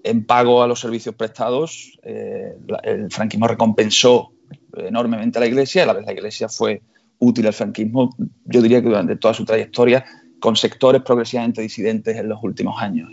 En 0.03 0.25
pago 0.25 0.63
a 0.63 0.67
los 0.67 0.79
servicios 0.79 1.13
prestados, 1.15 1.99
eh, 2.01 2.55
el 2.83 3.11
franquismo 3.11 3.47
recompensó 3.47 4.31
enormemente 4.75 5.37
a 5.37 5.41
la 5.41 5.47
Iglesia 5.47 5.83
a 5.83 5.85
la 5.85 5.93
vez 5.93 6.05
la 6.05 6.13
Iglesia 6.13 6.49
fue 6.49 6.81
útil 7.19 7.45
al 7.47 7.53
franquismo, 7.53 8.09
yo 8.45 8.61
diría 8.61 8.81
que 8.81 8.89
durante 8.89 9.15
toda 9.15 9.33
su 9.33 9.45
trayectoria, 9.45 10.03
con 10.39 10.55
sectores 10.55 11.01
progresivamente 11.03 11.61
disidentes 11.61 12.17
en 12.17 12.27
los 12.27 12.43
últimos 12.43 12.81
años, 12.81 13.09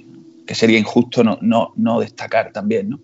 que 0.47 0.54
sería 0.54 0.78
injusto 0.78 1.23
no, 1.23 1.38
no, 1.42 1.73
no 1.76 2.00
destacar 2.00 2.50
también. 2.52 2.90
¿no? 2.90 3.00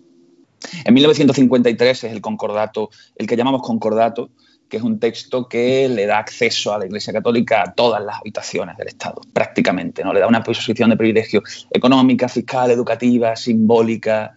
En 0.83 0.93
1953 0.93 2.03
es 2.03 2.11
el 2.11 2.21
concordato, 2.21 2.89
el 3.15 3.27
que 3.27 3.35
llamamos 3.35 3.61
concordato, 3.61 4.29
que 4.67 4.77
es 4.77 4.83
un 4.83 4.99
texto 4.99 5.47
que 5.47 5.87
le 5.87 6.05
da 6.05 6.19
acceso 6.19 6.73
a 6.73 6.79
la 6.79 6.85
Iglesia 6.85 7.13
Católica 7.13 7.63
a 7.63 7.73
todas 7.73 8.03
las 8.03 8.17
habitaciones 8.17 8.75
del 8.77 8.87
Estado, 8.89 9.21
prácticamente, 9.33 10.03
¿no? 10.03 10.13
Le 10.13 10.19
da 10.19 10.27
una 10.27 10.43
posición 10.43 10.89
de 10.89 10.97
privilegio 10.97 11.41
económica, 11.71 12.27
fiscal, 12.27 12.71
educativa, 12.71 13.35
simbólica. 13.35 14.35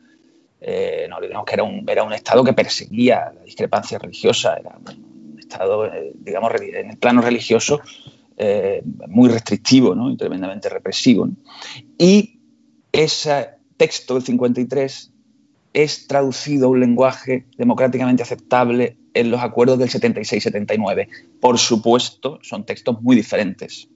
Eh, 0.61 1.09
no 1.09 1.45
que 1.45 1.55
era 1.55 1.62
un, 1.65 1.89
era 1.89 2.03
un 2.03 2.12
Estado 2.12 2.45
que 2.45 2.53
perseguía 2.53 3.33
la 3.35 3.43
discrepancia 3.43 3.99
religiosa, 3.99 4.57
era 4.57 4.77
un 4.77 5.39
Estado, 5.39 5.87
eh, 5.87 6.12
digamos, 6.15 6.53
en 6.61 6.91
el 6.91 6.99
plano 6.99 7.23
religioso 7.23 7.81
eh, 8.37 8.83
muy 9.09 9.29
restrictivo 9.29 9.95
¿no? 9.95 10.11
y 10.11 10.17
tremendamente 10.17 10.69
represivo. 10.69 11.29
Y 11.99 12.41
ese 12.93 13.50
texto 13.77 14.15
del 14.15 14.23
53 14.23 15.10
es 15.73 16.07
traducido 16.07 16.67
a 16.67 16.71
un 16.71 16.81
lenguaje 16.81 17.47
democráticamente 17.57 18.23
aceptable 18.23 18.97
en 19.15 19.31
los 19.31 19.41
acuerdos 19.41 19.79
del 19.79 19.89
76-79. 19.89 21.09
Por 21.41 21.59
supuesto, 21.59 22.39
son 22.43 22.65
textos 22.65 23.00
muy 23.03 23.17
diferentes. 23.17 23.89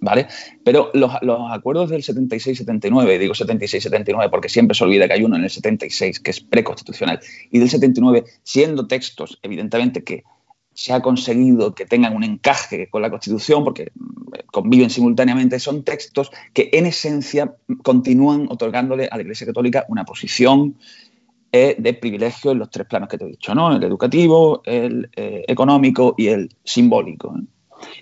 ¿Vale? 0.00 0.26
Pero 0.64 0.90
los, 0.94 1.12
acuerdos 1.50 1.90
del 1.90 2.02
76-79, 2.02 3.18
digo 3.18 3.34
76-79 3.34 4.30
porque 4.30 4.48
siempre 4.48 4.74
se 4.74 4.82
olvida 4.82 5.06
que 5.06 5.14
hay 5.14 5.22
uno 5.22 5.36
en 5.36 5.44
el 5.44 5.50
76 5.50 6.18
que 6.18 6.32
es 6.32 6.40
preconstitucional, 6.40 7.20
y 7.50 7.60
del 7.60 7.70
79, 7.70 8.24
siendo 8.42 8.88
textos, 8.88 9.38
evidentemente, 9.42 10.02
que 10.02 10.24
se 10.78 10.92
ha 10.92 11.00
conseguido 11.00 11.74
que 11.74 11.86
tengan 11.86 12.14
un 12.14 12.22
encaje 12.22 12.88
con 12.88 13.02
la 13.02 13.10
Constitución, 13.10 13.64
porque 13.64 13.90
mm, 13.96 14.46
conviven 14.52 14.90
simultáneamente, 14.90 15.58
son 15.58 15.82
textos 15.82 16.30
que 16.54 16.70
en 16.72 16.86
esencia 16.86 17.56
continúan 17.82 18.46
otorgándole 18.48 19.08
a 19.10 19.16
la 19.16 19.22
Iglesia 19.22 19.44
Católica 19.44 19.86
una 19.88 20.04
posición 20.04 20.76
eh, 21.50 21.74
de 21.76 21.94
privilegio 21.94 22.52
en 22.52 22.60
los 22.60 22.70
tres 22.70 22.86
planos 22.86 23.08
que 23.08 23.18
te 23.18 23.24
he 23.24 23.28
dicho, 23.28 23.56
¿no? 23.56 23.74
El 23.74 23.82
educativo, 23.82 24.62
el 24.64 25.10
eh, 25.16 25.44
económico 25.48 26.14
y 26.16 26.28
el 26.28 26.54
simbólico. 26.62 27.34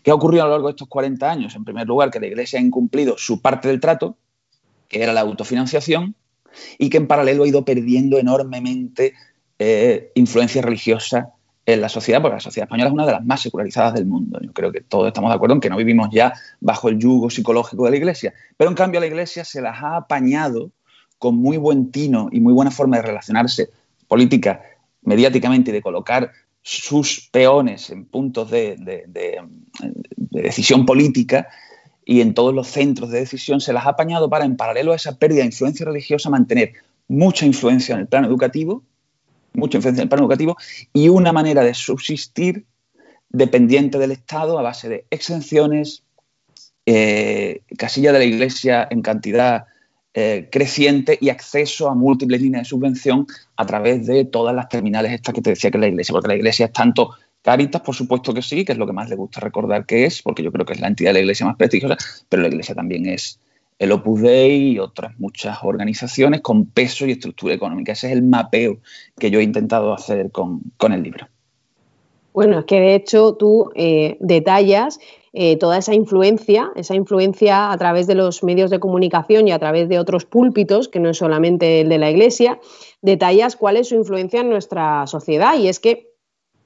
¿Qué 0.03 0.11
ha 0.11 0.15
ocurrido 0.15 0.43
a 0.43 0.47
lo 0.47 0.53
largo 0.53 0.67
de 0.67 0.73
estos 0.73 0.89
40 0.89 1.31
años? 1.31 1.57
En 1.57 1.65
primer 1.65 1.87
lugar, 1.87 2.11
que 2.11 2.21
la 2.21 2.27
Iglesia 2.27 2.59
ha 2.59 2.63
incumplido 2.63 3.17
su 3.17 3.41
parte 3.41 3.69
del 3.69 3.81
trato, 3.81 4.19
que 4.89 5.03
era 5.03 5.15
la 5.15 5.23
autofinanciación, 5.23 6.15
y 6.77 6.91
que 6.91 6.99
en 6.99 7.07
paralelo 7.07 7.45
ha 7.45 7.49
ido 7.49 7.65
perdiendo 7.65 8.19
enormemente 8.19 9.15
eh, 9.59 10.13
influencia 10.15 10.61
religiosa 10.61 11.33
en 11.67 11.81
la 11.81 11.89
sociedad, 11.89 12.23
porque 12.23 12.37
la 12.37 12.41
sociedad 12.41 12.67
española 12.67 12.89
es 12.89 12.95
una 12.95 13.07
de 13.07 13.13
las 13.13 13.25
más 13.25 13.43
secularizadas 13.43 13.95
del 13.95 14.07
mundo. 14.07 14.39
Yo 14.41 14.53
creo 14.53 14.71
que 14.71 14.81
todos 14.81 15.09
estamos 15.09 15.31
de 15.31 15.35
acuerdo 15.35 15.57
en 15.57 15.61
que 15.61 15.69
no 15.69 15.77
vivimos 15.77 16.09
ya 16.13 16.33
bajo 16.61 16.89
el 16.89 16.99
yugo 16.99 17.29
psicológico 17.29 17.85
de 17.85 17.91
la 17.91 17.97
Iglesia, 17.97 18.33
pero 18.57 18.71
en 18.71 18.77
cambio 18.77 19.01
la 19.01 19.07
Iglesia 19.07 19.45
se 19.45 19.61
las 19.61 19.83
ha 19.83 19.97
apañado 19.97 20.71
con 21.19 21.37
muy 21.37 21.57
buen 21.57 21.91
tino 21.91 22.29
y 22.31 22.39
muy 22.39 22.53
buena 22.53 22.71
forma 22.71 22.99
de 22.99 23.03
relacionarse 23.03 23.71
política, 24.07 24.63
mediáticamente 25.03 25.71
y 25.71 25.75
de 25.75 25.83
colocar 25.83 26.31
sus 26.63 27.29
peones 27.33 27.91
en 27.91 28.05
puntos 28.07 28.51
de, 28.51 28.77
decisión 30.31 30.87
política 30.87 31.49
y 32.05 32.21
en 32.21 32.35
todos 32.35 32.55
los 32.55 32.69
centros 32.69 33.11
de 33.11 33.21
decisión, 33.21 33.61
se 33.61 33.73
las 33.73 33.87
ha 33.87 33.91
apañado 33.91 34.31
para, 34.31 34.45
en 34.45 34.57
paralelo 34.57 34.93
a 34.93 34.97
esa 34.97 35.19
pérdida 35.19 35.41
de 35.41 35.47
influencia 35.47 35.85
religiosa, 35.85 36.31
mantener 36.31 36.75
mucha 37.09 37.45
influencia 37.45 37.95
en 37.95 38.03
el 38.03 38.07
plano 38.07 38.29
educativo, 38.29 38.85
mucha 39.57 39.79
influencia 39.79 40.03
en 40.03 40.05
el 40.05 40.09
plano 40.09 40.25
educativo 40.25 40.57
y 40.93 41.09
una 41.09 41.33
manera 41.33 41.65
de 41.65 41.75
subsistir 41.75 42.65
dependiente 43.29 43.99
del 43.99 44.13
Estado 44.13 44.59
a 44.59 44.63
base 44.63 44.89
de 44.89 45.07
exenciones, 45.11 46.03
eh, 46.87 47.63
casilla 47.77 48.13
de 48.13 48.19
la 48.21 48.25
Iglesia 48.25 48.87
en 48.91 49.03
cantidad 49.03 49.67
eh, 50.15 50.49
creciente 50.51 51.19
y 51.21 51.29
acceso 51.29 51.91
a 51.91 51.95
múltiples 51.95 52.41
líneas 52.41 52.63
de 52.63 52.69
subvención 52.71 53.27
a 53.57 53.67
través 53.67 54.07
de 54.07 54.25
todas 54.25 54.55
las 54.55 54.69
terminales 54.69 55.13
estas 55.13 55.35
que 55.35 55.43
te 55.43 55.51
decía 55.51 55.71
que 55.71 55.77
es 55.77 55.81
la 55.83 55.89
iglesia, 55.89 56.13
porque 56.15 56.29
la 56.29 56.37
iglesia 56.37 56.67
es 56.67 56.73
tanto 56.73 57.11
Caritas, 57.47 57.81
por 57.83 57.95
supuesto 57.95 58.35
que 58.35 58.43
sí, 58.43 58.65
que 58.65 58.73
es 58.73 58.79
lo 58.79 58.89
que 58.89 58.93
más 58.93 59.09
le 59.09 59.15
gusta 59.15 59.39
recordar 59.39 59.87
que 59.87 60.05
es, 60.05 60.21
porque 60.21 60.43
yo 60.43 60.51
creo 60.51 60.67
que 60.67 60.73
es 60.73 60.81
la 60.81 60.89
entidad 60.89 61.11
de 61.11 61.15
la 61.15 61.21
iglesia 61.21 61.47
más 61.47 61.55
prestigiosa, 61.55 61.97
pero 62.29 62.43
la 62.43 62.49
iglesia 62.49 62.75
también 62.75 63.07
es 63.07 63.39
el 63.79 63.93
Opus 63.93 64.23
Dei 64.23 64.73
y 64.73 64.79
otras 64.79 65.19
muchas 65.19 65.59
organizaciones 65.63 66.41
con 66.41 66.67
peso 66.67 67.07
y 67.07 67.13
estructura 67.13 67.55
económica. 67.55 67.93
Ese 67.93 68.09
es 68.09 68.15
el 68.15 68.23
mapeo 68.23 68.79
que 69.19 69.31
yo 69.31 69.39
he 69.39 69.43
intentado 69.43 69.93
hacer 69.93 70.31
con, 70.31 70.63
el 70.81 71.03
libro. 71.03 71.27
Bueno, 72.33 72.61
es 72.61 72.65
que 72.67 72.81
de 72.81 72.95
hecho 72.95 73.35
tú 73.35 73.71
eh, 73.75 74.17
detallas 74.21 74.99
eh, 75.39 75.59
toda 75.59 75.77
esa 75.77 75.93
influencia, 75.93 76.71
esa 76.77 76.95
influencia 76.95 77.71
a 77.71 77.77
través 77.77 78.07
de 78.07 78.15
los 78.15 78.43
medios 78.43 78.71
de 78.71 78.81
comunicación 78.81 79.47
y 79.47 79.53
a 79.53 79.59
través 79.59 79.87
de 79.87 79.99
otros 79.99 80.25
púlpitos, 80.25 80.89
que 80.89 80.99
no 80.99 81.11
es 81.11 81.19
solamente 81.19 81.83
el 81.83 81.91
de 81.91 81.99
la 81.99 82.11
Iglesia, 82.11 82.59
detallas 83.03 83.55
cuál 83.55 83.77
es 83.77 83.89
su 83.91 83.97
influencia 83.97 84.41
en 84.41 84.49
nuestra 84.49 85.07
sociedad. 85.07 85.59
Y 85.59 85.69
es 85.69 85.79
que 85.79 86.15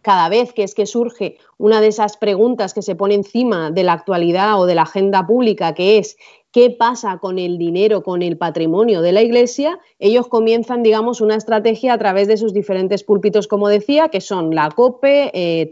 cada 0.03 0.29
vez 0.29 0.53
que 0.53 0.63
es 0.63 0.77
que 0.77 0.87
surge 0.87 1.39
una 1.59 1.81
de 1.81 1.89
esas 1.89 2.17
preguntas 2.17 2.73
que 2.73 2.83
se 2.83 2.95
pone 2.95 3.15
encima 3.15 3.73
de 3.73 3.83
la 3.83 3.95
actualidad 3.95 4.61
o 4.61 4.67
de 4.67 4.77
la 4.77 4.83
agenda 4.83 5.27
pública, 5.27 5.75
que 5.75 5.99
es 5.99 6.17
qué 6.53 6.71
pasa 6.71 7.19
con 7.19 7.39
el 7.39 7.59
dinero, 7.59 8.03
con 8.03 8.23
el 8.23 8.37
patrimonio 8.37 9.03
de 9.03 9.13
la 9.13 9.23
Iglesia, 9.23 9.79
ellos 9.99 10.29
comienzan, 10.29 10.83
digamos, 10.83 11.21
una 11.21 11.37
estrategia 11.37 11.93
a 11.93 11.99
través 11.99 12.29
de 12.29 12.37
sus 12.37 12.53
diferentes 12.53 13.05
púlpitos, 13.05 13.47
como 13.47 13.69
decía, 13.69 14.09
que 14.09 14.21
son 14.21 14.55
la 14.55 14.71
COPE, 14.71 15.31
eh, 15.35 15.69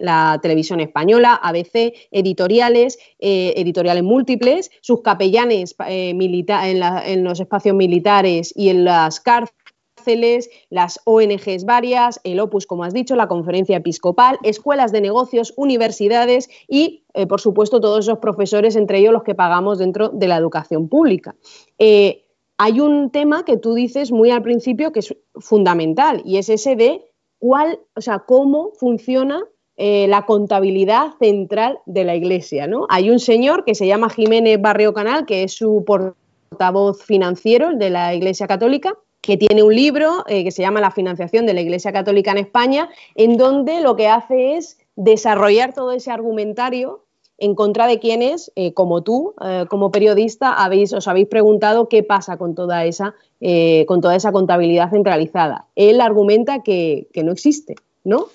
la 0.00 0.38
televisión 0.40 0.80
española, 0.80 1.38
ABC, 1.42 1.92
editoriales, 2.10 2.98
eh, 3.18 3.52
editoriales 3.56 4.02
múltiples, 4.02 4.70
sus 4.80 5.02
capellanes 5.02 5.74
eh, 5.86 6.10
en, 6.10 7.24
los 7.24 7.40
espacios 7.40 7.76
militares 7.76 8.52
y 8.56 8.70
en 8.70 8.84
las 8.84 9.20
cárceles, 9.20 10.48
las 10.70 11.00
ONGs 11.04 11.64
varias, 11.64 12.20
el 12.24 12.40
Opus, 12.40 12.66
como 12.66 12.84
has 12.84 12.94
dicho, 12.94 13.16
la 13.16 13.28
conferencia 13.28 13.76
episcopal, 13.76 14.38
escuelas 14.42 14.92
de 14.92 15.02
negocios, 15.02 15.52
universidades 15.56 16.48
y, 16.66 17.03
eh, 17.14 17.26
por 17.26 17.40
supuesto, 17.40 17.80
todos 17.80 18.04
esos 18.04 18.18
profesores, 18.18 18.76
entre 18.76 18.98
ellos 18.98 19.12
los 19.12 19.22
que 19.22 19.34
pagamos 19.34 19.78
dentro 19.78 20.10
de 20.10 20.28
la 20.28 20.36
educación 20.36 20.88
pública. 20.88 21.34
hay 21.78 22.80
un 22.80 23.10
tema 23.10 23.44
que 23.44 23.56
tú 23.56 23.74
dices 23.74 24.12
muy 24.12 24.30
al 24.30 24.42
principio 24.42 24.92
que 24.92 25.00
es 25.00 25.16
fundamental 25.36 26.22
y 26.24 26.36
es 26.36 26.48
ese 26.48 26.76
de 26.76 27.02
cuál, 27.38 27.80
o 27.94 28.00
sea, 28.00 28.20
cómo 28.20 28.72
funciona 28.78 29.44
eh, 29.76 30.06
la 30.08 30.24
contabilidad 30.24 31.14
central 31.18 31.80
de 31.84 32.04
la 32.04 32.14
Iglesia. 32.14 32.68
¿no? 32.68 32.86
Hay 32.90 33.10
un 33.10 33.18
señor 33.18 33.64
que 33.64 33.74
se 33.74 33.88
llama 33.88 34.08
Jiménez 34.08 34.60
Barrio 34.62 34.94
Canal, 34.94 35.26
que 35.26 35.42
es 35.42 35.52
su 35.52 35.82
portavoz 35.84 37.02
financiero 37.02 37.74
de 37.74 37.90
la 37.90 38.14
Iglesia 38.14 38.46
Católica, 38.46 38.96
que 39.20 39.36
tiene 39.36 39.64
un 39.64 39.74
libro 39.74 40.24
eh, 40.28 40.44
que 40.44 40.52
se 40.52 40.62
llama 40.62 40.80
La 40.80 40.92
financiación 40.92 41.44
de 41.44 41.54
la 41.54 41.60
Iglesia 41.60 41.92
Católica 41.92 42.30
en 42.30 42.38
España, 42.38 42.88
en 43.16 43.36
donde 43.36 43.80
lo 43.80 43.96
que 43.96 44.06
hace 44.06 44.56
es 44.56 44.78
desarrollar 44.94 45.74
todo 45.74 45.90
ese 45.90 46.12
argumentario 46.12 47.03
en 47.38 47.54
contra 47.54 47.86
de 47.86 47.98
quienes, 47.98 48.52
eh, 48.54 48.72
como 48.74 49.02
tú, 49.02 49.34
eh, 49.44 49.66
como 49.68 49.90
periodista, 49.90 50.52
habéis, 50.52 50.92
os 50.92 51.08
habéis 51.08 51.28
preguntado 51.28 51.88
qué 51.88 52.02
pasa 52.02 52.36
con 52.36 52.54
toda 52.54 52.84
esa, 52.84 53.14
eh, 53.40 53.84
con 53.86 54.00
toda 54.00 54.16
esa 54.16 54.32
contabilidad 54.32 54.90
centralizada. 54.90 55.66
Él 55.74 56.00
argumenta 56.00 56.62
que, 56.62 57.08
no 57.24 57.32
existe, 57.32 57.74
¿no? 58.04 58.26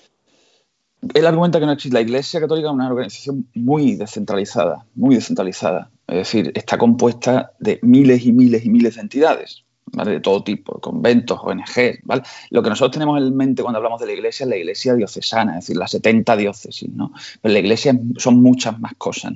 Él 1.14 1.26
argumenta 1.26 1.60
que 1.60 1.66
no 1.66 1.72
existe. 1.72 1.94
La 1.94 2.02
Iglesia 2.02 2.40
Católica 2.40 2.68
es 2.68 2.74
una 2.74 2.88
organización 2.88 3.46
muy 3.54 3.94
descentralizada, 3.94 4.84
muy 4.94 5.14
descentralizada. 5.14 5.90
Es 6.06 6.16
decir, 6.16 6.52
está 6.54 6.76
compuesta 6.76 7.52
de 7.58 7.78
miles 7.82 8.26
y 8.26 8.32
miles 8.32 8.64
y 8.64 8.70
miles 8.70 8.96
de 8.96 9.00
entidades 9.00 9.64
de 9.92 10.20
todo 10.20 10.42
tipo, 10.44 10.80
conventos, 10.80 11.38
ONG. 11.42 12.00
¿vale? 12.04 12.22
Lo 12.50 12.62
que 12.62 12.70
nosotros 12.70 12.92
tenemos 12.92 13.18
en 13.18 13.36
mente 13.36 13.62
cuando 13.62 13.78
hablamos 13.78 14.00
de 14.00 14.06
la 14.06 14.12
iglesia 14.12 14.44
es 14.44 14.50
la 14.50 14.56
iglesia 14.56 14.94
diocesana, 14.94 15.58
es 15.58 15.66
decir, 15.66 15.76
las 15.76 15.90
70 15.90 16.36
diócesis. 16.36 16.88
¿no? 16.90 17.12
Pero 17.40 17.52
la 17.52 17.58
iglesia 17.58 17.98
son 18.16 18.42
muchas 18.42 18.78
más 18.78 18.94
cosas. 18.96 19.32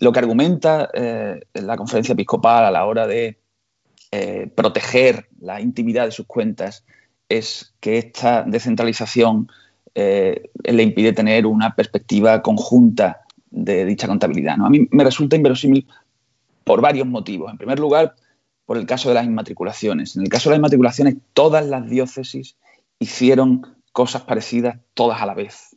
Lo 0.00 0.12
que 0.12 0.18
argumenta 0.18 0.88
eh, 0.94 1.40
la 1.54 1.76
conferencia 1.76 2.12
episcopal 2.12 2.64
a 2.64 2.70
la 2.70 2.86
hora 2.86 3.06
de 3.06 3.38
eh, 4.10 4.50
proteger 4.54 5.28
la 5.40 5.60
intimidad 5.60 6.06
de 6.06 6.12
sus 6.12 6.26
cuentas 6.26 6.84
es 7.28 7.74
que 7.80 7.98
esta 7.98 8.42
descentralización 8.44 9.48
eh, 9.94 10.50
le 10.64 10.82
impide 10.82 11.12
tener 11.12 11.46
una 11.46 11.74
perspectiva 11.74 12.40
conjunta 12.40 13.22
de 13.50 13.84
dicha 13.84 14.06
contabilidad. 14.06 14.56
¿no? 14.56 14.66
A 14.66 14.70
mí 14.70 14.86
me 14.90 15.04
resulta 15.04 15.36
inverosímil 15.36 15.86
por 16.64 16.80
varios 16.80 17.06
motivos. 17.06 17.50
En 17.50 17.58
primer 17.58 17.78
lugar, 17.78 18.14
por 18.68 18.76
el 18.76 18.84
caso 18.84 19.08
de 19.08 19.14
las 19.14 19.24
inmatriculaciones. 19.24 20.14
En 20.14 20.24
el 20.24 20.28
caso 20.28 20.50
de 20.50 20.52
las 20.52 20.58
inmatriculaciones, 20.58 21.16
todas 21.32 21.64
las 21.64 21.88
diócesis 21.88 22.58
hicieron 22.98 23.62
cosas 23.92 24.20
parecidas 24.24 24.76
todas 24.92 25.22
a 25.22 25.26
la 25.26 25.32
vez. 25.32 25.74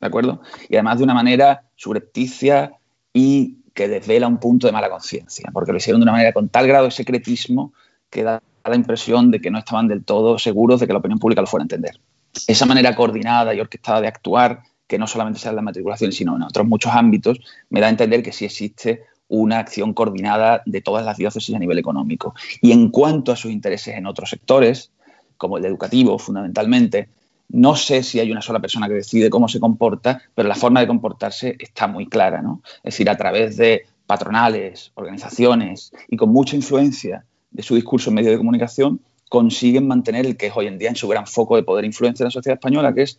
¿De 0.00 0.06
acuerdo? 0.06 0.40
Y 0.70 0.76
además 0.76 0.96
de 0.96 1.04
una 1.04 1.12
manera 1.12 1.64
subrepticia 1.76 2.72
y 3.12 3.58
que 3.74 3.88
desvela 3.88 4.26
un 4.26 4.38
punto 4.38 4.66
de 4.66 4.72
mala 4.72 4.88
conciencia, 4.88 5.50
porque 5.52 5.72
lo 5.72 5.76
hicieron 5.76 6.00
de 6.00 6.04
una 6.04 6.12
manera 6.12 6.32
con 6.32 6.48
tal 6.48 6.66
grado 6.66 6.86
de 6.86 6.92
secretismo 6.92 7.74
que 8.08 8.22
da 8.22 8.42
la 8.64 8.74
impresión 8.74 9.30
de 9.30 9.42
que 9.42 9.50
no 9.50 9.58
estaban 9.58 9.86
del 9.86 10.02
todo 10.02 10.38
seguros 10.38 10.80
de 10.80 10.86
que 10.86 10.94
la 10.94 11.00
opinión 11.00 11.18
pública 11.18 11.42
lo 11.42 11.46
fuera 11.46 11.64
a 11.64 11.66
entender. 11.66 12.00
Esa 12.46 12.64
manera 12.64 12.96
coordinada 12.96 13.54
y 13.54 13.60
orquestada 13.60 14.00
de 14.00 14.08
actuar, 14.08 14.62
que 14.86 14.96
no 14.96 15.06
solamente 15.06 15.40
sea 15.40 15.50
en 15.50 15.56
las 15.56 15.64
matriculaciones, 15.66 16.16
sino 16.16 16.36
en 16.36 16.44
otros 16.44 16.66
muchos 16.66 16.90
ámbitos, 16.94 17.38
me 17.68 17.80
da 17.80 17.88
a 17.88 17.90
entender 17.90 18.22
que 18.22 18.32
sí 18.32 18.46
existe 18.46 19.02
una 19.30 19.60
acción 19.60 19.94
coordinada 19.94 20.62
de 20.66 20.82
todas 20.82 21.06
las 21.06 21.16
diócesis 21.16 21.54
a 21.54 21.58
nivel 21.58 21.78
económico. 21.78 22.34
Y 22.60 22.72
en 22.72 22.90
cuanto 22.90 23.32
a 23.32 23.36
sus 23.36 23.50
intereses 23.50 23.96
en 23.96 24.06
otros 24.06 24.28
sectores, 24.28 24.90
como 25.38 25.56
el 25.56 25.64
educativo 25.64 26.18
fundamentalmente, 26.18 27.08
no 27.48 27.74
sé 27.74 28.02
si 28.02 28.20
hay 28.20 28.30
una 28.30 28.42
sola 28.42 28.60
persona 28.60 28.88
que 28.88 28.94
decide 28.94 29.30
cómo 29.30 29.48
se 29.48 29.60
comporta, 29.60 30.20
pero 30.34 30.48
la 30.48 30.54
forma 30.54 30.80
de 30.80 30.86
comportarse 30.86 31.56
está 31.58 31.86
muy 31.86 32.06
clara, 32.06 32.42
¿no? 32.42 32.60
Es 32.78 32.94
decir, 32.94 33.08
a 33.08 33.16
través 33.16 33.56
de 33.56 33.86
patronales, 34.06 34.90
organizaciones 34.94 35.92
y 36.08 36.16
con 36.16 36.30
mucha 36.30 36.56
influencia 36.56 37.24
de 37.52 37.62
su 37.62 37.76
discurso 37.76 38.10
en 38.10 38.16
medios 38.16 38.32
de 38.32 38.38
comunicación, 38.38 39.00
consiguen 39.28 39.86
mantener 39.86 40.26
el 40.26 40.36
que 40.36 40.48
es 40.48 40.52
hoy 40.56 40.66
en 40.66 40.78
día 40.78 40.88
en 40.88 40.96
su 40.96 41.06
gran 41.06 41.26
foco 41.26 41.54
de 41.54 41.62
poder 41.62 41.84
e 41.84 41.86
influencia 41.88 42.24
en 42.24 42.26
la 42.26 42.32
sociedad 42.32 42.56
española, 42.56 42.92
que 42.92 43.02
es 43.02 43.18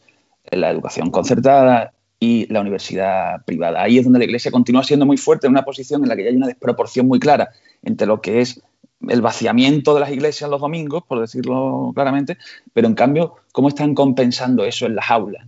la 0.51 0.69
educación 0.69 1.09
concertada, 1.09 1.93
y 2.23 2.45
la 2.53 2.61
universidad 2.61 3.43
privada. 3.45 3.81
Ahí 3.81 3.97
es 3.97 4.03
donde 4.03 4.19
la 4.19 4.25
Iglesia 4.25 4.51
continúa 4.51 4.83
siendo 4.83 5.07
muy 5.07 5.17
fuerte 5.17 5.47
en 5.47 5.53
una 5.53 5.65
posición 5.65 6.03
en 6.03 6.09
la 6.09 6.15
que 6.15 6.23
ya 6.23 6.29
hay 6.29 6.35
una 6.35 6.45
desproporción 6.45 7.07
muy 7.07 7.19
clara 7.19 7.49
entre 7.81 8.05
lo 8.05 8.21
que 8.21 8.41
es 8.41 8.61
el 9.09 9.21
vaciamiento 9.21 9.95
de 9.95 10.01
las 10.01 10.11
iglesias 10.11 10.47
los 10.47 10.61
domingos, 10.61 11.03
por 11.07 11.19
decirlo 11.19 11.91
claramente, 11.95 12.37
pero 12.73 12.87
en 12.87 12.93
cambio, 12.93 13.37
¿cómo 13.51 13.69
están 13.69 13.95
compensando 13.95 14.63
eso 14.63 14.85
en 14.85 14.95
las 14.95 15.09
aulas? 15.09 15.47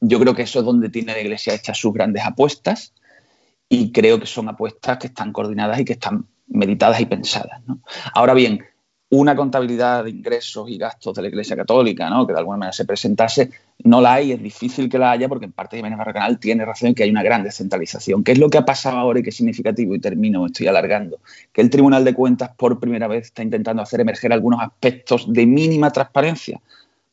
Yo 0.00 0.18
creo 0.18 0.34
que 0.34 0.42
eso 0.42 0.58
es 0.58 0.64
donde 0.64 0.88
tiene 0.88 1.12
la 1.12 1.20
Iglesia 1.20 1.54
hechas 1.54 1.78
sus 1.78 1.94
grandes 1.94 2.24
apuestas 2.24 2.92
y 3.68 3.92
creo 3.92 4.18
que 4.18 4.26
son 4.26 4.48
apuestas 4.48 4.98
que 4.98 5.06
están 5.06 5.32
coordinadas 5.32 5.78
y 5.78 5.84
que 5.84 5.92
están 5.92 6.26
meditadas 6.48 7.00
y 7.00 7.06
pensadas. 7.06 7.62
Ahora 8.12 8.34
bien, 8.34 8.64
una 9.14 9.36
contabilidad 9.36 10.04
de 10.04 10.10
ingresos 10.10 10.68
y 10.68 10.76
gastos 10.76 11.14
de 11.14 11.22
la 11.22 11.28
Iglesia 11.28 11.56
Católica, 11.56 12.10
¿no? 12.10 12.26
que 12.26 12.32
de 12.32 12.38
alguna 12.38 12.58
manera 12.58 12.72
se 12.72 12.84
presentase, 12.84 13.50
no 13.84 14.00
la 14.00 14.14
hay, 14.14 14.32
es 14.32 14.42
difícil 14.42 14.88
que 14.88 14.98
la 14.98 15.12
haya 15.12 15.28
porque 15.28 15.46
en 15.46 15.52
parte 15.52 15.76
Jiménez 15.76 15.98
Barracanal 15.98 16.38
tiene 16.38 16.64
razón 16.64 16.94
que 16.94 17.04
hay 17.04 17.10
una 17.10 17.22
gran 17.22 17.42
descentralización. 17.44 18.24
¿Qué 18.24 18.32
es 18.32 18.38
lo 18.38 18.50
que 18.50 18.58
ha 18.58 18.64
pasado 18.64 18.98
ahora 18.98 19.20
y 19.20 19.22
qué 19.22 19.30
es 19.30 19.36
significativo? 19.36 19.94
Y 19.94 20.00
termino, 20.00 20.40
me 20.40 20.46
estoy 20.46 20.66
alargando. 20.66 21.18
Que 21.52 21.60
el 21.60 21.70
Tribunal 21.70 22.04
de 22.04 22.14
Cuentas 22.14 22.50
por 22.56 22.80
primera 22.80 23.06
vez 23.06 23.26
está 23.26 23.42
intentando 23.42 23.82
hacer 23.82 24.00
emerger 24.00 24.32
algunos 24.32 24.60
aspectos 24.60 25.32
de 25.32 25.46
mínima 25.46 25.90
transparencia. 25.90 26.60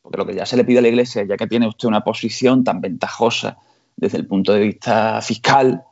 Porque 0.02 0.18
lo 0.18 0.26
que 0.26 0.34
ya 0.34 0.46
se 0.46 0.56
le 0.56 0.64
pide 0.64 0.78
a 0.78 0.82
la 0.82 0.88
Iglesia, 0.88 1.24
ya 1.24 1.36
que 1.36 1.46
tiene 1.46 1.68
usted 1.68 1.86
una 1.88 2.02
posición 2.02 2.64
tan 2.64 2.80
ventajosa 2.80 3.58
desde 3.96 4.18
el 4.18 4.26
punto 4.26 4.52
de 4.52 4.60
vista 4.60 5.20
fiscal, 5.20 5.84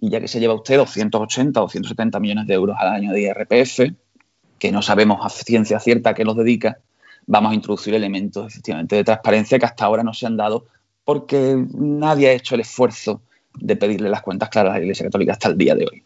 y 0.00 0.10
ya 0.10 0.20
que 0.20 0.28
se 0.28 0.40
lleva 0.40 0.54
usted 0.54 0.76
280 0.76 1.60
o 1.60 1.64
270 1.64 2.20
millones 2.20 2.46
de 2.46 2.54
euros 2.54 2.76
al 2.78 2.88
año 2.88 3.12
de 3.12 3.22
IRPF, 3.22 3.80
que 4.58 4.72
no 4.72 4.82
sabemos 4.82 5.18
a 5.22 5.28
ciencia 5.28 5.80
cierta 5.80 6.10
a 6.10 6.14
qué 6.14 6.24
los 6.24 6.36
dedica, 6.36 6.78
vamos 7.26 7.52
a 7.52 7.54
introducir 7.54 7.94
elementos 7.94 8.46
efectivamente 8.46 8.96
de 8.96 9.04
transparencia 9.04 9.58
que 9.58 9.66
hasta 9.66 9.84
ahora 9.84 10.02
no 10.02 10.14
se 10.14 10.26
han 10.26 10.36
dado 10.36 10.66
porque 11.04 11.64
nadie 11.74 12.28
ha 12.28 12.32
hecho 12.32 12.54
el 12.54 12.62
esfuerzo 12.62 13.22
de 13.54 13.76
pedirle 13.76 14.10
las 14.10 14.22
cuentas 14.22 14.48
claras 14.50 14.72
a 14.72 14.78
la 14.78 14.82
Iglesia 14.82 15.06
Católica 15.06 15.32
hasta 15.32 15.48
el 15.48 15.56
día 15.56 15.74
de 15.74 15.86
hoy. 15.86 16.02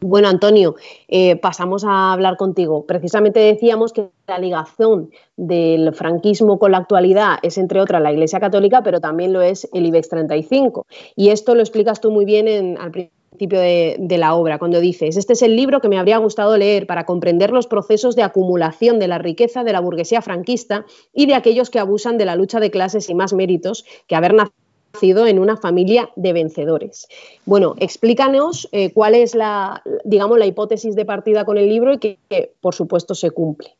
Bueno, 0.00 0.28
Antonio, 0.28 0.76
eh, 1.08 1.36
pasamos 1.36 1.84
a 1.84 2.12
hablar 2.12 2.36
contigo. 2.36 2.86
Precisamente 2.86 3.38
decíamos 3.38 3.92
que 3.92 4.08
la 4.26 4.38
ligación 4.38 5.10
del 5.36 5.92
franquismo 5.94 6.58
con 6.58 6.72
la 6.72 6.78
actualidad 6.78 7.38
es, 7.42 7.58
entre 7.58 7.80
otras, 7.80 8.00
la 8.00 8.12
Iglesia 8.12 8.40
Católica, 8.40 8.82
pero 8.82 9.00
también 9.00 9.32
lo 9.32 9.42
es 9.42 9.68
el 9.74 9.84
IBEX 9.86 10.08
35. 10.08 10.86
Y 11.16 11.28
esto 11.28 11.54
lo 11.54 11.60
explicas 11.60 12.00
tú 12.00 12.10
muy 12.10 12.24
bien 12.24 12.48
en, 12.48 12.78
al 12.78 12.90
principio 12.90 13.19
de, 13.46 14.16
la 14.18 14.34
obra, 14.34 14.58
cuando 14.58 14.80
dices, 14.80 15.16
este 15.16 15.32
es 15.32 15.42
el 15.42 15.56
libro 15.56 15.80
que 15.80 15.88
me 15.88 15.98
habría 15.98 16.18
gustado 16.18 16.56
leer 16.56 16.86
para 16.86 17.04
comprender 17.04 17.50
los 17.50 17.66
procesos 17.66 18.16
de 18.16 18.22
acumulación 18.22 18.98
de 18.98 19.08
la 19.08 19.18
riqueza 19.18 19.64
de 19.64 19.72
la 19.72 19.80
burguesía 19.80 20.22
franquista 20.22 20.84
y 21.12 21.26
de 21.26 21.34
aquellos 21.34 21.70
que 21.70 21.78
abusan 21.78 22.18
de 22.18 22.24
la 22.24 22.36
lucha 22.36 22.60
de 22.60 22.70
clases 22.70 23.08
y 23.08 23.14
más 23.14 23.32
méritos 23.32 23.84
que 24.06 24.16
haber 24.16 24.34
nacido 24.34 25.26
en 25.26 25.38
una 25.38 25.56
familia 25.56 26.10
de 26.16 26.32
vencedores. 26.32 27.06
Bueno, 27.46 27.74
explícanos 27.78 28.68
eh, 28.72 28.92
cuál 28.92 29.14
es 29.14 29.34
la, 29.34 29.82
digamos, 30.04 30.38
la 30.38 30.46
hipótesis 30.46 30.94
de 30.94 31.04
partida 31.04 31.44
con 31.44 31.58
el 31.58 31.68
libro 31.68 31.94
y 31.94 31.98
que, 31.98 32.52
por 32.60 32.74
supuesto, 32.74 33.14
se 33.14 33.30
cumple. 33.30 33.76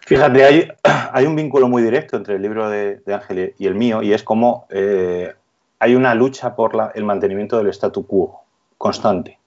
Fíjate, 0.00 0.44
hay, 0.44 0.68
hay, 1.12 1.26
un 1.26 1.36
vínculo 1.36 1.68
muy 1.68 1.82
directo 1.82 2.16
entre 2.16 2.36
el 2.36 2.42
libro 2.42 2.68
de, 2.68 3.00
Ángel 3.06 3.54
y 3.58 3.66
el 3.66 3.74
mío, 3.74 4.02
y 4.02 4.12
es 4.12 4.22
como 4.22 4.66
eh, 4.70 5.32
hay 5.78 5.94
una 5.94 6.14
lucha 6.14 6.54
por 6.56 6.74
la, 6.74 6.92
el 6.94 7.04
mantenimiento 7.04 7.58
del 7.58 7.68
statu 7.68 8.06
quo 8.06 8.43
constante, 8.84 9.38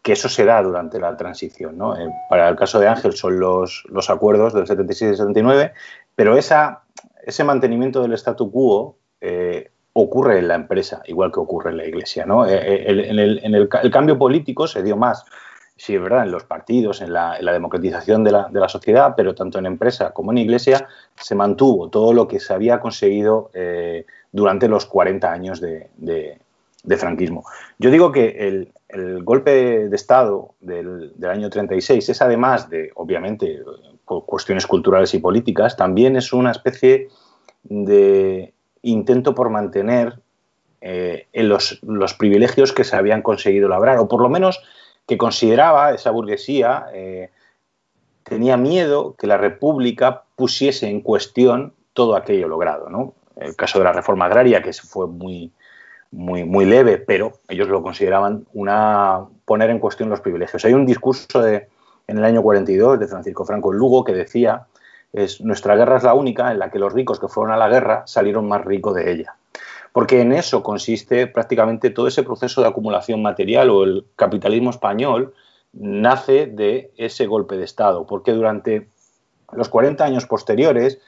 que 0.00 0.12
eso 0.12 0.30
se 0.30 0.46
da 0.46 0.62
durante 0.62 0.98
la 0.98 1.14
transición. 1.18 1.76
¿no? 1.76 1.94
Eh, 1.98 2.08
para 2.30 2.48
el 2.48 2.56
caso 2.56 2.80
de 2.80 2.88
Ángel 2.88 3.12
son 3.12 3.38
los, 3.38 3.84
los 3.90 4.08
acuerdos 4.08 4.54
del 4.54 4.66
76 4.66 5.12
y 5.12 5.16
79, 5.16 5.74
pero 6.14 6.38
esa, 6.38 6.80
ese 7.22 7.44
mantenimiento 7.44 8.00
del 8.00 8.14
statu 8.14 8.50
quo 8.50 8.96
eh, 9.20 9.70
ocurre 9.92 10.38
en 10.38 10.48
la 10.48 10.54
empresa, 10.54 11.02
igual 11.04 11.30
que 11.30 11.40
ocurre 11.40 11.72
en 11.72 11.76
la 11.76 11.84
iglesia. 11.84 12.24
¿no? 12.24 12.46
Eh, 12.46 12.90
en, 12.90 13.18
el, 13.18 13.40
en 13.44 13.54
el, 13.54 13.68
cambio 13.68 14.16
político 14.16 14.66
se 14.66 14.82
dio 14.82 14.96
más, 14.96 15.26
sí, 15.76 15.94
es 15.94 16.00
verdad, 16.00 16.22
en 16.22 16.30
los 16.30 16.44
partidos, 16.44 17.02
en 17.02 17.12
la, 17.12 17.36
democratización 17.38 18.24
de 18.24 18.32
la, 18.32 18.48
de 18.50 18.60
la, 18.60 18.70
sociedad, 18.70 19.12
pero 19.14 19.34
tanto 19.34 19.58
en 19.58 19.66
empresa 19.66 20.12
como 20.12 20.32
en 20.32 20.38
iglesia 20.38 20.88
se 21.16 21.34
mantuvo 21.34 21.90
todo 21.90 22.14
lo 22.14 22.26
que 22.26 22.40
se 22.40 22.54
había 22.54 22.80
conseguido 22.80 23.50
durante 24.32 24.68
los 24.68 24.86
40 24.86 25.30
años 25.30 25.60
de, 25.60 25.90
de 26.86 26.96
franquismo. 26.96 27.44
Yo 27.78 27.90
digo 27.90 28.12
que 28.12 28.48
el, 28.48 28.72
golpe 29.22 29.88
de 29.88 29.96
Estado 29.96 30.54
del, 30.60 31.12
año 31.28 31.50
36 31.50 32.08
es 32.08 32.22
además 32.22 32.70
de, 32.70 32.90
obviamente, 32.94 33.62
cuestiones 34.04 34.66
culturales 34.66 35.12
y 35.14 35.18
políticas, 35.18 35.76
también 35.76 36.16
es 36.16 36.32
una 36.32 36.52
especie 36.52 37.08
de 37.64 38.54
intento 38.82 39.34
por 39.34 39.50
mantener 39.50 40.20
eh, 40.80 41.26
los, 41.32 42.14
privilegios 42.16 42.72
que 42.72 42.84
se 42.84 42.94
habían 42.94 43.22
conseguido 43.22 43.68
labrar, 43.68 43.98
o 43.98 44.06
por 44.06 44.22
lo 44.22 44.28
menos 44.28 44.62
que 45.06 45.18
consideraba 45.18 45.92
esa 45.92 46.10
burguesía, 46.10 46.86
eh, 46.92 47.30
tenía 48.22 48.56
miedo 48.56 49.14
que 49.16 49.26
la 49.26 49.36
República 49.36 50.24
pusiese 50.36 50.88
en 50.88 51.00
cuestión 51.00 51.72
todo 51.92 52.14
aquello 52.14 52.48
logrado. 52.48 52.88
¿no? 52.88 53.14
El 53.36 53.56
caso 53.56 53.78
de 53.78 53.84
la 53.84 53.92
reforma 53.92 54.26
agraria, 54.26 54.62
que 54.62 54.72
fue 54.72 55.06
muy, 55.06 55.52
muy, 56.10 56.44
muy 56.44 56.64
leve, 56.64 56.98
pero 56.98 57.32
ellos 57.48 57.68
lo 57.68 57.82
consideraban 57.82 58.46
una 58.52 59.24
poner 59.44 59.70
en 59.70 59.78
cuestión 59.78 60.08
los 60.08 60.20
privilegios. 60.20 60.64
Hay 60.64 60.74
un 60.74 60.86
discurso 60.86 61.40
de, 61.40 61.68
en 62.06 62.18
el 62.18 62.24
año 62.24 62.42
42 62.42 62.98
de 62.98 63.06
Francisco 63.06 63.44
Franco 63.44 63.72
Lugo 63.72 64.04
que 64.04 64.12
decía 64.12 64.66
es 65.12 65.40
nuestra 65.40 65.76
guerra 65.76 65.96
es 65.96 66.02
la 66.02 66.14
única 66.14 66.52
en 66.52 66.58
la 66.58 66.70
que 66.70 66.78
los 66.78 66.92
ricos 66.92 67.18
que 67.18 67.28
fueron 67.28 67.52
a 67.52 67.56
la 67.56 67.68
guerra 67.68 68.02
salieron 68.06 68.48
más 68.48 68.64
ricos 68.64 68.94
de 68.94 69.10
ella. 69.10 69.36
Porque 69.92 70.20
en 70.20 70.32
eso 70.32 70.62
consiste 70.62 71.26
prácticamente 71.26 71.90
todo 71.90 72.06
ese 72.06 72.22
proceso 72.22 72.60
de 72.60 72.68
acumulación 72.68 73.22
material 73.22 73.70
o 73.70 73.84
el 73.84 74.04
capitalismo 74.14 74.70
español 74.70 75.32
nace 75.72 76.46
de 76.46 76.92
ese 76.96 77.26
golpe 77.26 77.56
de 77.56 77.64
Estado, 77.64 78.06
porque 78.06 78.32
durante 78.32 78.88
los 79.52 79.68
40 79.68 80.04
años 80.04 80.26
posteriores, 80.26 80.98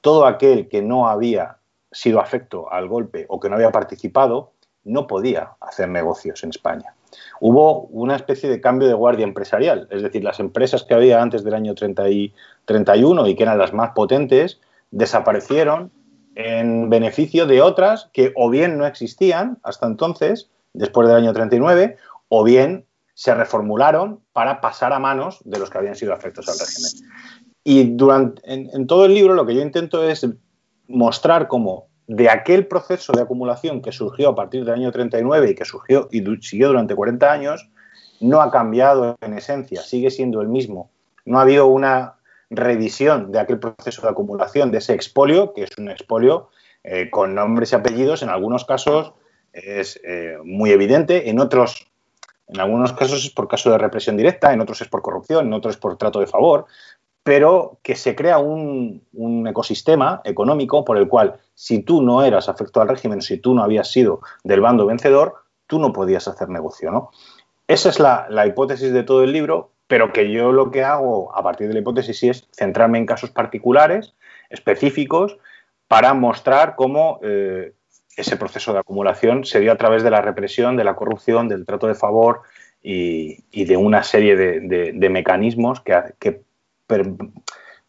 todo 0.00 0.26
aquel 0.26 0.68
que 0.68 0.82
no 0.82 1.08
había 1.08 1.56
sido 1.90 2.20
afecto 2.20 2.72
al 2.72 2.88
golpe 2.88 3.26
o 3.28 3.40
que 3.40 3.48
no 3.48 3.56
había 3.56 3.72
participado, 3.72 4.52
no 4.84 5.06
podía 5.06 5.52
hacer 5.60 5.88
negocios 5.88 6.42
en 6.44 6.50
España. 6.50 6.94
Hubo 7.40 7.82
una 7.82 8.16
especie 8.16 8.48
de 8.48 8.60
cambio 8.60 8.88
de 8.88 8.94
guardia 8.94 9.24
empresarial, 9.24 9.88
es 9.90 10.02
decir, 10.02 10.22
las 10.22 10.40
empresas 10.40 10.84
que 10.84 10.94
había 10.94 11.20
antes 11.20 11.44
del 11.44 11.54
año 11.54 11.74
30 11.74 12.08
y 12.10 12.34
31 12.64 13.26
y 13.26 13.34
que 13.34 13.42
eran 13.42 13.58
las 13.58 13.72
más 13.72 13.90
potentes, 13.90 14.60
desaparecieron 14.90 15.90
en 16.34 16.88
beneficio 16.88 17.46
de 17.46 17.62
otras 17.62 18.10
que 18.12 18.32
o 18.36 18.48
bien 18.48 18.78
no 18.78 18.86
existían 18.86 19.58
hasta 19.62 19.86
entonces, 19.86 20.50
después 20.72 21.08
del 21.08 21.16
año 21.16 21.32
39, 21.32 21.96
o 22.28 22.44
bien 22.44 22.86
se 23.14 23.34
reformularon 23.34 24.20
para 24.32 24.60
pasar 24.60 24.92
a 24.92 24.98
manos 24.98 25.40
de 25.44 25.58
los 25.58 25.70
que 25.70 25.78
habían 25.78 25.96
sido 25.96 26.12
afectos 26.12 26.48
al 26.48 26.58
régimen. 26.58 26.92
Y 27.64 27.96
durante, 27.96 28.42
en 28.44 28.86
todo 28.86 29.06
el 29.06 29.14
libro 29.14 29.34
lo 29.34 29.46
que 29.46 29.54
yo 29.54 29.62
intento 29.62 30.04
es 30.04 30.28
mostrar 30.88 31.48
cómo 31.48 31.86
de 32.06 32.30
aquel 32.30 32.66
proceso 32.66 33.12
de 33.12 33.22
acumulación 33.22 33.82
que 33.82 33.92
surgió 33.92 34.30
a 34.30 34.34
partir 34.34 34.64
del 34.64 34.74
año 34.74 34.92
39 34.92 35.50
y 35.50 35.54
que 35.54 35.64
surgió 35.64 36.08
y 36.10 36.24
siguió 36.40 36.68
durante 36.68 36.94
40 36.94 37.32
años, 37.32 37.68
no 38.20 38.40
ha 38.40 38.50
cambiado 38.50 39.16
en 39.20 39.34
esencia, 39.34 39.82
sigue 39.82 40.10
siendo 40.10 40.40
el 40.40 40.48
mismo. 40.48 40.90
No 41.24 41.38
ha 41.38 41.42
habido 41.42 41.66
una 41.66 42.14
revisión 42.50 43.32
de 43.32 43.40
aquel 43.40 43.58
proceso 43.58 44.02
de 44.02 44.08
acumulación, 44.08 44.70
de 44.70 44.78
ese 44.78 44.94
expolio, 44.94 45.52
que 45.52 45.64
es 45.64 45.70
un 45.78 45.90
expolio 45.90 46.48
eh, 46.84 47.10
con 47.10 47.34
nombres 47.34 47.72
y 47.72 47.74
apellidos, 47.74 48.22
en 48.22 48.28
algunos 48.28 48.64
casos 48.64 49.12
es 49.52 50.00
eh, 50.04 50.36
muy 50.44 50.70
evidente, 50.70 51.30
en 51.30 51.40
otros, 51.40 51.88
en 52.46 52.60
algunos 52.60 52.92
casos 52.92 53.24
es 53.24 53.30
por 53.30 53.48
caso 53.48 53.70
de 53.70 53.78
represión 53.78 54.16
directa, 54.16 54.52
en 54.52 54.60
otros 54.60 54.80
es 54.82 54.88
por 54.88 55.02
corrupción, 55.02 55.46
en 55.46 55.52
otros 55.54 55.74
es 55.74 55.80
por 55.80 55.96
trato 55.96 56.20
de 56.20 56.26
favor, 56.26 56.66
pero 57.26 57.80
que 57.82 57.96
se 57.96 58.14
crea 58.14 58.38
un, 58.38 59.02
ecosistema 59.48 60.20
económico 60.22 60.84
por 60.84 60.96
el 60.96 61.08
cual 61.08 61.40
si 61.56 61.82
tú 61.82 62.00
no 62.00 62.22
eras 62.22 62.48
afecto 62.48 62.80
al 62.80 62.86
régimen, 62.86 63.20
si 63.20 63.36
tú 63.36 63.52
no 63.52 63.64
habías 63.64 63.90
sido 63.90 64.20
del 64.44 64.60
bando 64.60 64.86
vencedor, 64.86 65.34
tú 65.66 65.80
no 65.80 65.92
podías 65.92 66.28
hacer 66.28 66.48
negocio. 66.50 66.92
¿no? 66.92 67.10
Esa 67.66 67.88
es 67.88 67.98
la, 67.98 68.46
hipótesis 68.46 68.92
de 68.92 69.02
todo 69.02 69.24
el 69.24 69.32
libro, 69.32 69.72
pero 69.88 70.12
que 70.12 70.30
yo 70.30 70.52
lo 70.52 70.70
que 70.70 70.84
hago 70.84 71.36
a 71.36 71.42
partir 71.42 71.66
de 71.66 71.74
la 71.74 71.80
hipótesis 71.80 72.16
sí 72.16 72.28
es 72.28 72.46
centrarme 72.52 72.98
en 72.98 73.06
casos 73.06 73.30
particulares, 73.30 74.14
específicos, 74.48 75.36
para 75.88 76.14
mostrar 76.14 76.76
cómo 76.76 77.18
eh, 77.24 77.72
ese 78.16 78.36
proceso 78.36 78.72
de 78.72 78.78
acumulación 78.78 79.44
se 79.44 79.58
dio 79.58 79.72
a 79.72 79.76
través 79.76 80.04
de 80.04 80.12
la 80.12 80.22
represión, 80.22 80.76
de 80.76 80.84
la 80.84 80.94
corrupción, 80.94 81.48
del 81.48 81.66
trato 81.66 81.88
de 81.88 81.96
favor 81.96 82.42
y, 82.84 83.64
de 83.64 83.76
una 83.76 84.04
serie 84.04 84.36
de, 84.36 85.10
mecanismos 85.10 85.80
que, 85.80 86.00
que 86.20 86.46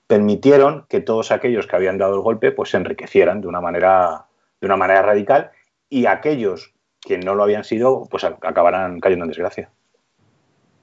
permitieron 0.08 0.86
que 0.90 1.02
todos 1.02 1.32
aquellos 1.32 1.68
que 1.68 1.76
habían 1.76 1.98
dado 1.98 2.16
el 2.16 2.22
golpe 2.22 2.52
pues 2.52 2.70
se 2.70 2.78
enriquecieran 2.78 3.42
de 3.42 3.48
una 3.48 3.62
manera, 3.62 4.26
de 4.62 4.68
una 4.68 4.78
manera 4.78 5.02
radical 5.02 5.52
y 5.90 6.06
aquellos 6.06 6.74
que 7.02 7.18
no 7.18 7.36
lo 7.36 7.44
habían 7.44 7.64
sido 7.64 8.04
pues 8.10 8.24
acabarán 8.24 9.00
cayendo 9.00 9.26
en 9.26 9.30
desgracia. 9.30 9.70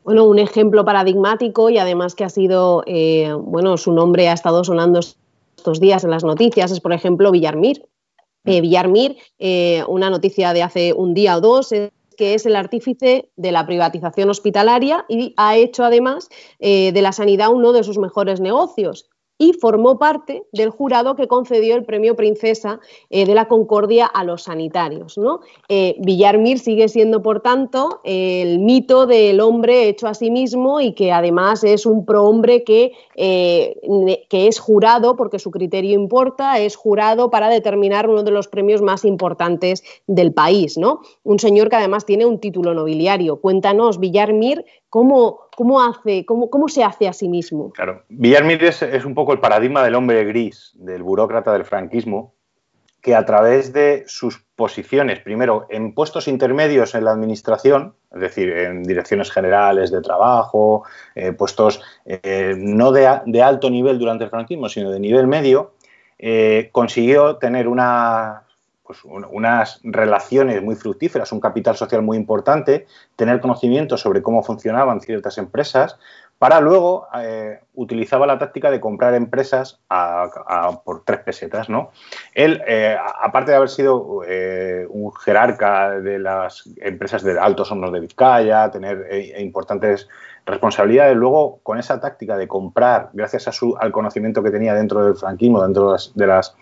Bueno, 0.05 0.24
un 0.24 0.38
ejemplo 0.38 0.85
paradigmático 0.85 1.70
y 1.70 1.79
además 1.79 2.14
que 2.14 2.24
ha 2.24 2.29
sido, 2.29 2.83
eh, 2.87 3.33
bueno, 3.38 3.79
su 3.79 3.92
nombre 3.92 4.29
ha 4.29 4.35
estado 4.35 4.62
sonando 4.62 5.00
estos 5.57 5.81
días 5.81 6.05
en 6.05 6.11
las 6.11 6.24
noticias 6.24 6.70
es, 6.70 6.81
por 6.81 6.92
ejemplo, 6.92 7.31
Villarmir. 7.31 7.87
Eh, 8.44 8.61
Villarmir, 8.61 9.16
eh, 9.38 9.83
una 9.88 10.11
noticia 10.11 10.53
de 10.53 10.62
hace 10.62 10.92
un 10.92 11.14
día 11.14 11.38
o 11.38 11.40
dos, 11.40 11.72
que 12.16 12.35
es 12.35 12.46
el 12.46 12.57
artífice 12.57 13.31
de 13.37 13.53
la 13.53 13.66
privatización 13.66 14.31
hospitalaria 14.31 15.05
y 15.09 15.35
ha 15.37 15.57
hecho 15.57 15.85
además 15.85 16.29
eh, 16.59 16.92
de 16.92 17.03
la 17.03 17.12
sanidad 17.12 17.50
uno 17.53 17.72
de 17.72 17.85
sus 17.85 17.98
mejores 17.98 18.40
negocios. 18.40 19.11
Y 19.37 19.53
formó 19.53 19.99
parte 19.99 20.44
del 20.53 20.70
jurado 20.70 21.16
que 21.16 21.27
concedió 21.27 21.75
el 21.75 21.85
premio 21.85 22.14
Princesa 22.14 22.81
eh, 23.11 23.27
de 23.27 23.35
la 23.35 23.49
Concordia 23.49 24.07
a 24.07 24.23
los 24.23 24.44
sanitarios. 24.44 25.18
¿no? 25.18 25.40
Eh, 25.68 25.97
Villarmir 25.99 26.59
sigue 26.59 26.88
siendo, 26.88 27.23
por 27.23 27.40
tanto, 27.40 28.01
el 28.05 28.61
mito 28.61 29.07
del 29.07 29.40
hombre 29.40 29.88
hecho 29.88 30.07
a 30.07 30.14
sí 30.14 30.31
mismo 30.31 30.81
y 30.81 30.92
que 30.92 31.11
además 31.11 31.64
es 31.64 31.85
un 31.85 32.05
prohombre 32.05 32.62
que, 32.62 32.92
eh, 33.16 33.77
que 34.29 34.47
es 34.47 34.61
jurado, 34.61 35.16
porque 35.16 35.38
su 35.38 35.51
criterio 35.51 35.94
importa, 35.94 36.61
es 36.61 36.77
jurado 36.77 37.31
para 37.31 37.49
determinar 37.49 38.09
uno 38.09 38.23
de 38.23 38.31
los 38.31 38.49
premios 38.49 38.83
más 38.83 39.05
importantes 39.05 39.83
del 40.07 40.33
país. 40.33 40.79
¿no? 40.79 41.01
Un 41.25 41.40
señor 41.40 41.68
que 41.68 41.77
además 41.77 42.07
tiene 42.07 42.25
un 42.25 42.38
título 42.38 42.73
nobiliario. 42.73 43.40
Cuéntanos, 43.40 43.99
Villarmir, 43.99 44.64
cómo, 44.94 45.48
cómo, 45.57 45.83
hace, 45.83 46.24
cómo, 46.24 46.48
cómo 46.48 46.68
se 46.68 46.85
hace 46.85 47.09
a 47.09 47.12
sí 47.12 47.28
mismo. 47.28 47.72
Claro, 47.72 48.04
Villarmir 48.09 48.62
es, 48.62 49.04
un 49.04 49.12
poco 49.12 49.33
el 49.33 49.40
paradigma 49.40 49.83
del 49.83 49.96
hombre 49.96 50.24
gris, 50.24 50.70
del 50.76 51.02
burócrata 51.02 51.52
del 51.52 51.64
franquismo, 51.64 52.33
que 53.02 53.16
a 53.16 53.24
través 53.24 53.72
de 53.72 54.04
sus 54.07 54.38
posiciones, 54.54 55.18
primero 55.18 55.66
en 55.68 55.94
puestos 55.94 56.28
intermedios 56.28 56.94
en 56.94 57.07
la 57.07 57.11
administración, 57.11 57.96
es 58.14 58.20
decir, 58.20 58.50
en 58.50 58.85
direcciones 58.85 59.33
generales 59.33 59.90
de 59.90 60.00
trabajo, 60.00 60.85
eh, 61.16 61.33
puestos 61.33 61.83
eh, 62.07 62.54
no 62.57 62.92
de, 62.92 63.20
de, 63.26 63.42
alto 63.42 63.70
nivel 63.70 63.98
durante 63.98 64.22
el 64.22 64.30
franquismo, 64.30 64.68
sino 64.68 64.92
de 64.92 65.00
nivel 65.00 65.26
medio, 65.26 65.72
eh, 66.20 66.68
consiguió 66.70 67.38
tener 67.38 67.66
una 67.66 68.44
pues, 68.85 69.01
unas 69.05 69.81
relaciones 69.83 70.62
muy 70.62 70.75
fructíferas, 70.75 71.33
un 71.33 71.40
capital 71.40 71.75
social 71.77 72.03
muy 72.03 72.16
importante, 72.16 72.87
tener 73.16 73.40
conocimiento 73.40 73.97
sobre 73.97 74.23
cómo 74.23 74.42
funcionaban 74.42 75.01
ciertas 75.01 75.38
empresas, 75.38 75.99
para 76.38 76.61
luego 76.61 77.07
eh, 77.18 77.61
utilizaba 77.75 78.27
la 78.27 78.38
táctica 78.38 78.70
de 78.70 78.81
comprar 78.81 79.14
empresas 79.14 79.81
por 80.85 81.05
tres 81.05 81.20
pesetas. 81.20 81.70
¿no? 81.70 81.90
Él, 82.35 82.62
eh, 82.66 82.97
aparte 83.23 83.53
de 83.53 83.57
haber 83.57 83.70
sido 83.70 84.20
eh, 84.27 84.87
un 84.90 85.12
jerarca 85.14 86.01
de 86.01 86.18
las 86.18 86.68
empresas 86.83 87.23
de 87.23 87.38
altos 87.38 87.70
hornos 87.70 87.92
de 87.92 88.01
Vizcaya, 88.01 88.70
tener 88.70 89.09
importantes 89.38 90.09
responsabilidades, 90.44 91.16
luego 91.16 91.61
con 91.62 91.79
esa 91.79 91.99
táctica 92.01 92.37
de 92.37 92.47
comprar, 92.47 93.09
gracias 93.14 93.49
a 93.49 93.53
su, 93.53 93.75
al 93.79 93.92
conocimiento 93.92 94.42
que 94.42 94.51
tenía 94.51 94.75
dentro 94.75 95.03
del 95.05 95.14
franquismo, 95.14 95.62
dentro 95.62 95.87
de 95.87 95.92
las, 95.92 96.12
de 96.14 96.27
las 96.27 96.57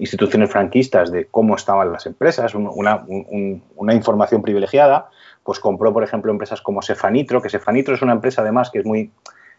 instituciones 0.00 0.50
franquistas 0.50 1.12
de 1.12 1.26
cómo 1.26 1.54
estaban 1.54 1.92
las 1.92 2.06
empresas, 2.06 2.54
una, 2.54 3.94
información 3.94 4.40
privilegiada, 4.40 5.10
pues 5.44 5.60
compró, 5.60 5.92
por 5.92 6.02
ejemplo, 6.02 6.32
empresas 6.32 6.62
como 6.62 6.80
Sefanitro, 6.80 7.42
que 7.42 7.50
Sefanitro 7.50 7.94
es 7.94 8.02
una 8.02 8.12
empresa 8.12 8.40
además 8.40 8.70
que 8.70 8.80
es 8.80 8.86
muy 8.86 9.12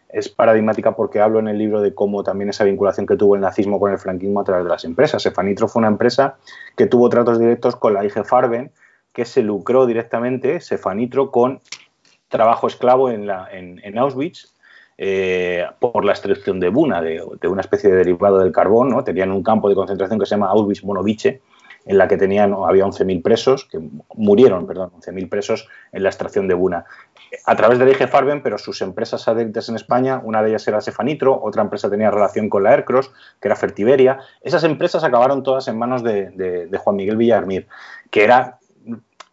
es 0.08 0.28
paradigmática 0.28 0.94
porque 0.94 1.20
hablo 1.20 1.38
en 1.38 1.48
el 1.48 1.56
libro 1.56 1.80
de 1.80 1.94
cómo 1.94 2.22
también 2.22 2.50
esa 2.50 2.64
vinculación 2.64 3.06
que 3.06 3.16
tuvo 3.16 3.34
el 3.34 3.40
nazismo 3.40 3.80
con 3.80 3.92
el 3.92 3.98
franquismo 3.98 4.40
a 4.40 4.44
través 4.44 4.64
de 4.64 4.70
las 4.70 4.84
empresas. 4.84 5.22
Sefanitro 5.22 5.68
fue 5.68 5.80
una 5.80 5.88
empresa 5.88 6.36
que 6.76 6.84
tuvo 6.84 7.08
tratos 7.08 7.38
directos 7.38 7.76
con 7.76 7.94
la 7.94 8.04
IG 8.04 8.22
Farben, 8.26 8.72
que 9.14 9.24
se 9.24 9.42
lucró 9.42 9.86
directamente, 9.86 10.60
Sefanitro, 10.60 11.30
con 11.30 11.62
trabajo 12.28 12.66
esclavo 12.66 13.08
en, 13.08 13.26
la, 13.26 13.48
en, 13.50 13.80
en 13.84 13.96
Auschwitz 13.96 14.52
eh, 14.98 15.66
por 15.78 16.04
la 16.04 16.12
extracción 16.12 16.60
de 16.60 16.68
Buna, 16.68 17.02
de, 17.02 17.22
una 17.48 17.60
especie 17.60 17.90
de 17.90 17.96
derivado 17.96 18.38
del 18.38 18.52
carbón. 18.52 18.90
¿no? 18.90 19.04
Tenían 19.04 19.30
un 19.30 19.42
campo 19.42 19.68
de 19.68 19.74
concentración 19.74 20.18
que 20.18 20.26
se 20.26 20.30
llama 20.30 20.50
Auschwitz-Monovice, 20.50 21.40
en 21.84 21.98
la 21.98 22.06
que 22.06 22.16
tenían, 22.16 22.54
había 22.54 22.84
11.000 22.84 23.22
presos, 23.22 23.64
que 23.64 23.80
murieron, 24.14 24.66
perdón, 24.66 24.92
11.000 25.00 25.28
presos 25.28 25.68
en 25.90 26.04
la 26.04 26.10
extracción 26.10 26.46
de 26.46 26.54
Buna. 26.54 26.84
A 27.44 27.56
través 27.56 27.78
del 27.78 27.88
IG 27.88 28.08
Farben, 28.08 28.42
pero 28.42 28.58
sus 28.58 28.82
empresas 28.82 29.22
satélites 29.22 29.68
en 29.68 29.74
España, 29.74 30.20
una 30.22 30.42
de 30.42 30.50
ellas 30.50 30.68
era 30.68 30.80
Cefanitro, 30.80 31.40
otra 31.42 31.62
empresa 31.62 31.90
tenía 31.90 32.10
relación 32.10 32.48
con 32.48 32.62
la 32.62 32.70
Aircross, 32.70 33.10
que 33.40 33.48
era 33.48 33.56
Fertiberia. 33.56 34.20
Esas 34.42 34.62
empresas 34.64 35.02
acabaron 35.02 35.42
todas 35.42 35.66
en 35.66 35.76
manos 35.78 36.04
de, 36.04 36.30
de 36.30 36.78
Juan 36.78 36.96
Miguel 36.96 37.16
Villarmir, 37.16 37.66
que 38.10 38.22
era 38.22 38.60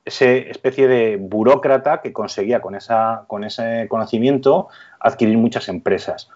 esa 0.09 0.25
especie 0.25 0.87
de 0.87 1.17
burócrata 1.17 2.01
que 2.01 2.11
conseguía 2.11 2.61
con, 2.61 2.75
esa, 2.75 3.23
con 3.27 3.43
ese 3.43 3.87
conocimiento 3.87 4.67
adquirir 4.99 5.37
muchas 5.37 5.69
empresas. 5.69 6.29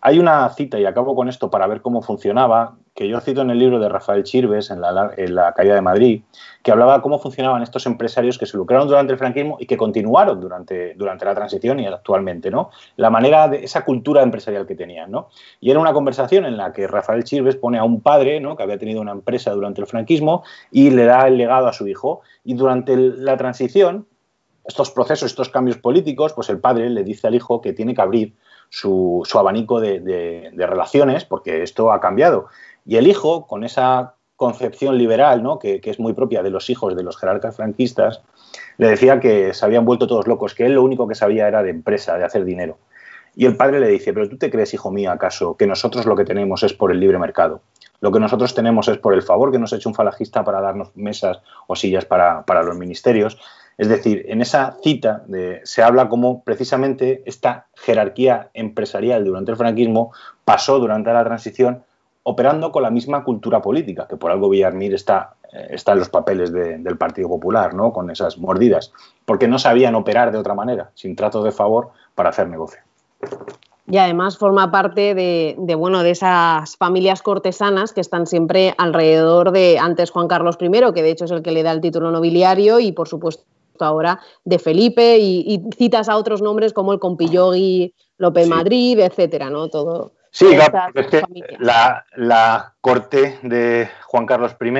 Hay 0.00 0.18
una 0.18 0.48
cita, 0.50 0.78
y 0.78 0.86
acabo 0.86 1.14
con 1.14 1.28
esto 1.28 1.50
para 1.50 1.66
ver 1.66 1.80
cómo 1.80 2.02
funcionaba, 2.02 2.74
que 3.00 3.08
yo 3.08 3.18
cito 3.20 3.40
en 3.40 3.48
el 3.48 3.58
libro 3.58 3.78
de 3.78 3.88
Rafael 3.88 4.24
Chirves, 4.24 4.70
en 4.70 4.82
la, 4.82 5.54
caída 5.56 5.74
de 5.74 5.80
Madrid, 5.80 6.20
que 6.62 6.70
hablaba 6.70 6.96
de 6.96 7.00
cómo 7.00 7.18
funcionaban 7.18 7.62
estos 7.62 7.86
empresarios 7.86 8.36
que 8.36 8.44
se 8.44 8.58
lucraron 8.58 8.88
durante 8.88 9.14
el 9.14 9.18
franquismo 9.18 9.56
y 9.58 9.64
que 9.64 9.78
continuaron 9.78 10.38
durante, 10.38 10.92
durante 10.96 11.24
la 11.24 11.34
transición 11.34 11.80
y 11.80 11.86
actualmente, 11.86 12.50
¿no? 12.50 12.68
La 12.96 13.08
manera 13.08 13.48
de 13.48 13.64
esa 13.64 13.86
cultura 13.86 14.22
empresarial 14.22 14.66
que 14.66 14.74
tenían, 14.74 15.10
¿no? 15.10 15.30
Y 15.60 15.70
era 15.70 15.80
una 15.80 15.94
conversación 15.94 16.44
en 16.44 16.58
la 16.58 16.74
que 16.74 16.86
Rafael 16.86 17.24
Chirves 17.24 17.56
pone 17.56 17.78
a 17.78 17.84
un 17.84 18.02
padre, 18.02 18.38
¿no? 18.38 18.54
Que 18.54 18.64
había 18.64 18.76
tenido 18.76 19.00
una 19.00 19.12
empresa 19.12 19.50
durante 19.52 19.80
el 19.80 19.86
franquismo 19.86 20.44
y 20.70 20.90
le 20.90 21.06
da 21.06 21.26
el 21.26 21.38
legado 21.38 21.68
a 21.68 21.72
su 21.72 21.88
hijo. 21.88 22.20
Y 22.44 22.52
durante 22.52 22.98
la 22.98 23.38
transición, 23.38 24.06
estos 24.66 24.90
procesos, 24.90 25.30
estos 25.30 25.48
cambios 25.48 25.78
políticos, 25.78 26.34
pues 26.34 26.50
el 26.50 26.60
padre 26.60 26.90
le 26.90 27.02
dice 27.02 27.28
al 27.28 27.34
hijo 27.34 27.62
que 27.62 27.72
tiene 27.72 27.94
que 27.94 28.02
abrir 28.02 28.34
su, 28.70 29.26
abanico 29.34 29.80
de, 29.80 30.52
relaciones, 30.56 31.24
porque 31.24 31.62
esto 31.62 31.92
ha 31.92 32.00
cambiado. 32.00 32.46
Y 32.84 32.96
el 32.96 33.06
hijo, 33.06 33.46
con 33.46 33.64
esa 33.64 34.14
concepción 34.36 34.96
liberal, 34.96 35.42
¿no? 35.42 35.58
que, 35.58 35.80
es 35.84 36.00
muy 36.00 36.14
propia 36.14 36.42
de 36.42 36.50
los 36.50 36.70
hijos 36.70 36.96
de 36.96 37.02
los 37.02 37.18
jerarcas 37.18 37.56
franquistas, 37.56 38.22
le 38.78 38.88
decía 38.88 39.20
que 39.20 39.52
se 39.52 39.64
habían 39.66 39.84
vuelto 39.84 40.06
todos 40.06 40.26
locos, 40.26 40.54
que 40.54 40.64
él 40.64 40.72
lo 40.72 40.82
único 40.82 41.06
que 41.06 41.14
sabía 41.14 41.46
era 41.46 41.62
de 41.62 41.70
empresa, 41.70 42.16
de 42.16 42.24
hacer 42.24 42.44
dinero. 42.44 42.78
Y 43.36 43.44
el 43.44 43.56
padre 43.56 43.80
le 43.80 43.88
dice, 43.88 44.12
pero 44.12 44.28
tú 44.28 44.38
te 44.38 44.50
crees, 44.50 44.72
hijo 44.72 44.90
mío, 44.90 45.12
acaso, 45.12 45.56
que 45.56 45.66
nosotros 45.66 46.06
lo 46.06 46.16
que 46.16 46.24
tenemos 46.24 46.62
es 46.62 46.72
por 46.72 46.90
el 46.90 46.98
libre 47.00 47.18
mercado. 47.18 47.60
Lo 48.00 48.10
que 48.10 48.18
nosotros 48.18 48.54
tenemos 48.54 48.88
es 48.88 48.96
por 48.96 49.12
el 49.12 49.22
favor 49.22 49.52
que 49.52 49.58
nos 49.58 49.72
ha 49.72 49.76
hecho 49.76 49.90
un 49.90 49.94
falangista 49.94 50.42
para 50.42 50.62
darnos 50.62 50.96
mesas 50.96 51.40
o 51.66 51.76
sillas 51.76 52.06
para, 52.06 52.44
para 52.46 52.62
los 52.62 52.76
ministerios. 52.76 53.38
Es 53.76 53.88
decir, 53.88 54.24
en 54.28 54.40
esa 54.40 54.78
cita 54.82 55.24
se 55.64 55.82
habla 55.82 56.08
como 56.08 56.42
precisamente 56.44 57.22
esta 57.26 57.66
jerarquía 57.74 58.50
empresarial 58.54 59.24
durante 59.24 59.52
el 59.52 59.58
franquismo 59.58 60.12
pasó 60.44 60.78
durante 60.78 61.12
la 61.12 61.24
transición 61.24 61.84
operando 62.30 62.72
con 62.72 62.82
la 62.82 62.90
misma 62.90 63.24
cultura 63.24 63.60
política, 63.60 64.06
que 64.08 64.16
por 64.16 64.30
algo 64.30 64.48
Villarmir 64.48 64.94
está, 64.94 65.34
eh, 65.52 65.68
está 65.70 65.92
en 65.92 65.98
los 65.98 66.08
papeles 66.08 66.52
del 66.52 66.96
Partido 66.96 67.28
Popular, 67.28 67.74
¿no? 67.74 67.92
con 67.92 68.10
esas 68.10 68.38
mordidas, 68.38 68.92
porque 69.24 69.48
no 69.48 69.58
sabían 69.58 69.94
operar 69.94 70.32
de 70.32 70.38
otra 70.38 70.54
manera, 70.54 70.90
sin 70.94 71.16
trato 71.16 71.42
de 71.42 71.52
favor, 71.52 71.90
para 72.14 72.30
hacer 72.30 72.48
negocio. 72.48 72.80
Y 73.90 73.98
además 73.98 74.38
forma 74.38 74.70
parte 74.70 75.14
de, 75.14 75.56
de, 75.58 75.74
bueno, 75.74 76.02
de 76.02 76.12
esas 76.12 76.76
familias 76.76 77.22
cortesanas 77.22 77.92
que 77.92 78.00
están 78.00 78.26
siempre 78.26 78.74
alrededor 78.78 79.50
de 79.50 79.78
antes 79.80 80.10
Juan 80.10 80.28
Carlos 80.28 80.56
I, 80.60 80.70
que 80.94 81.02
de 81.02 81.10
hecho 81.10 81.24
es 81.24 81.30
el 81.32 81.42
que 81.42 81.50
le 81.50 81.64
da 81.64 81.72
el 81.72 81.80
título 81.80 82.10
nobiliario, 82.12 82.78
y 82.78 82.92
por 82.92 83.08
supuesto 83.08 83.44
ahora 83.80 84.20
de 84.44 84.58
Felipe 84.58 85.18
y, 85.18 85.62
citas 85.76 86.08
a 86.08 86.16
otros 86.16 86.42
nombres 86.42 86.72
como 86.72 86.92
el 86.92 87.00
Compillogui, 87.00 87.94
López 88.18 88.48
Madrid, 88.48 89.00
etcétera, 89.00 89.50
¿no? 89.50 89.68
Todo. 89.68 90.12
Sí, 90.30 90.46
es 90.94 91.06
que 91.06 91.22
la, 91.58 92.74
corte 92.80 93.38
de 93.42 93.88
Juan 94.04 94.26
Carlos 94.26 94.56
I 94.60 94.72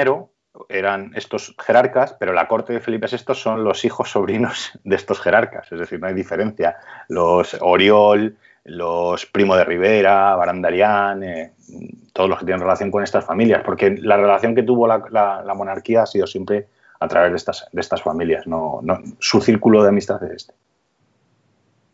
eran 0.69 1.13
estos 1.17 1.55
jerarcas, 1.59 2.15
pero 2.19 2.33
la 2.33 2.47
corte 2.47 2.73
de 2.73 2.81
Felipe 2.81 3.09
VI 3.11 3.35
son 3.35 3.65
los 3.65 3.85
hijos 3.85 4.11
sobrinos 4.11 4.73
de 4.85 4.97
estos 4.97 5.21
jerarcas, 5.21 5.71
es 5.73 5.79
decir, 5.79 6.01
no 6.01 6.07
hay 6.07 6.15
diferencia. 6.15 6.77
Los 7.09 7.57
Oriol, 7.61 8.37
los 8.65 9.27
Primo 9.27 9.57
de 9.57 9.65
Rivera, 9.65 10.37
Barandarián, 10.37 11.23
eh, 11.25 11.53
todos 12.13 12.29
los 12.29 12.39
que 12.39 12.45
tienen 12.45 12.63
relación 12.63 12.91
con 12.91 13.03
estas 13.03 13.25
familias, 13.25 13.63
porque 13.65 13.97
la 14.03 14.17
relación 14.17 14.55
que 14.55 14.63
tuvo 14.63 14.87
la 14.87 15.53
monarquía 15.57 16.03
ha 16.03 16.07
sido 16.07 16.27
siempre 16.27 16.69
a 17.01 17.09
través 17.09 17.31
de 17.33 17.37
estas, 17.37 17.67
de 17.73 17.81
estas 17.81 18.03
familias. 18.03 18.47
No, 18.47 18.81
su 19.19 19.41
círculo 19.41 19.83
de 19.83 19.89
amistad 19.89 20.23
es 20.25 20.33
este. 20.33 20.55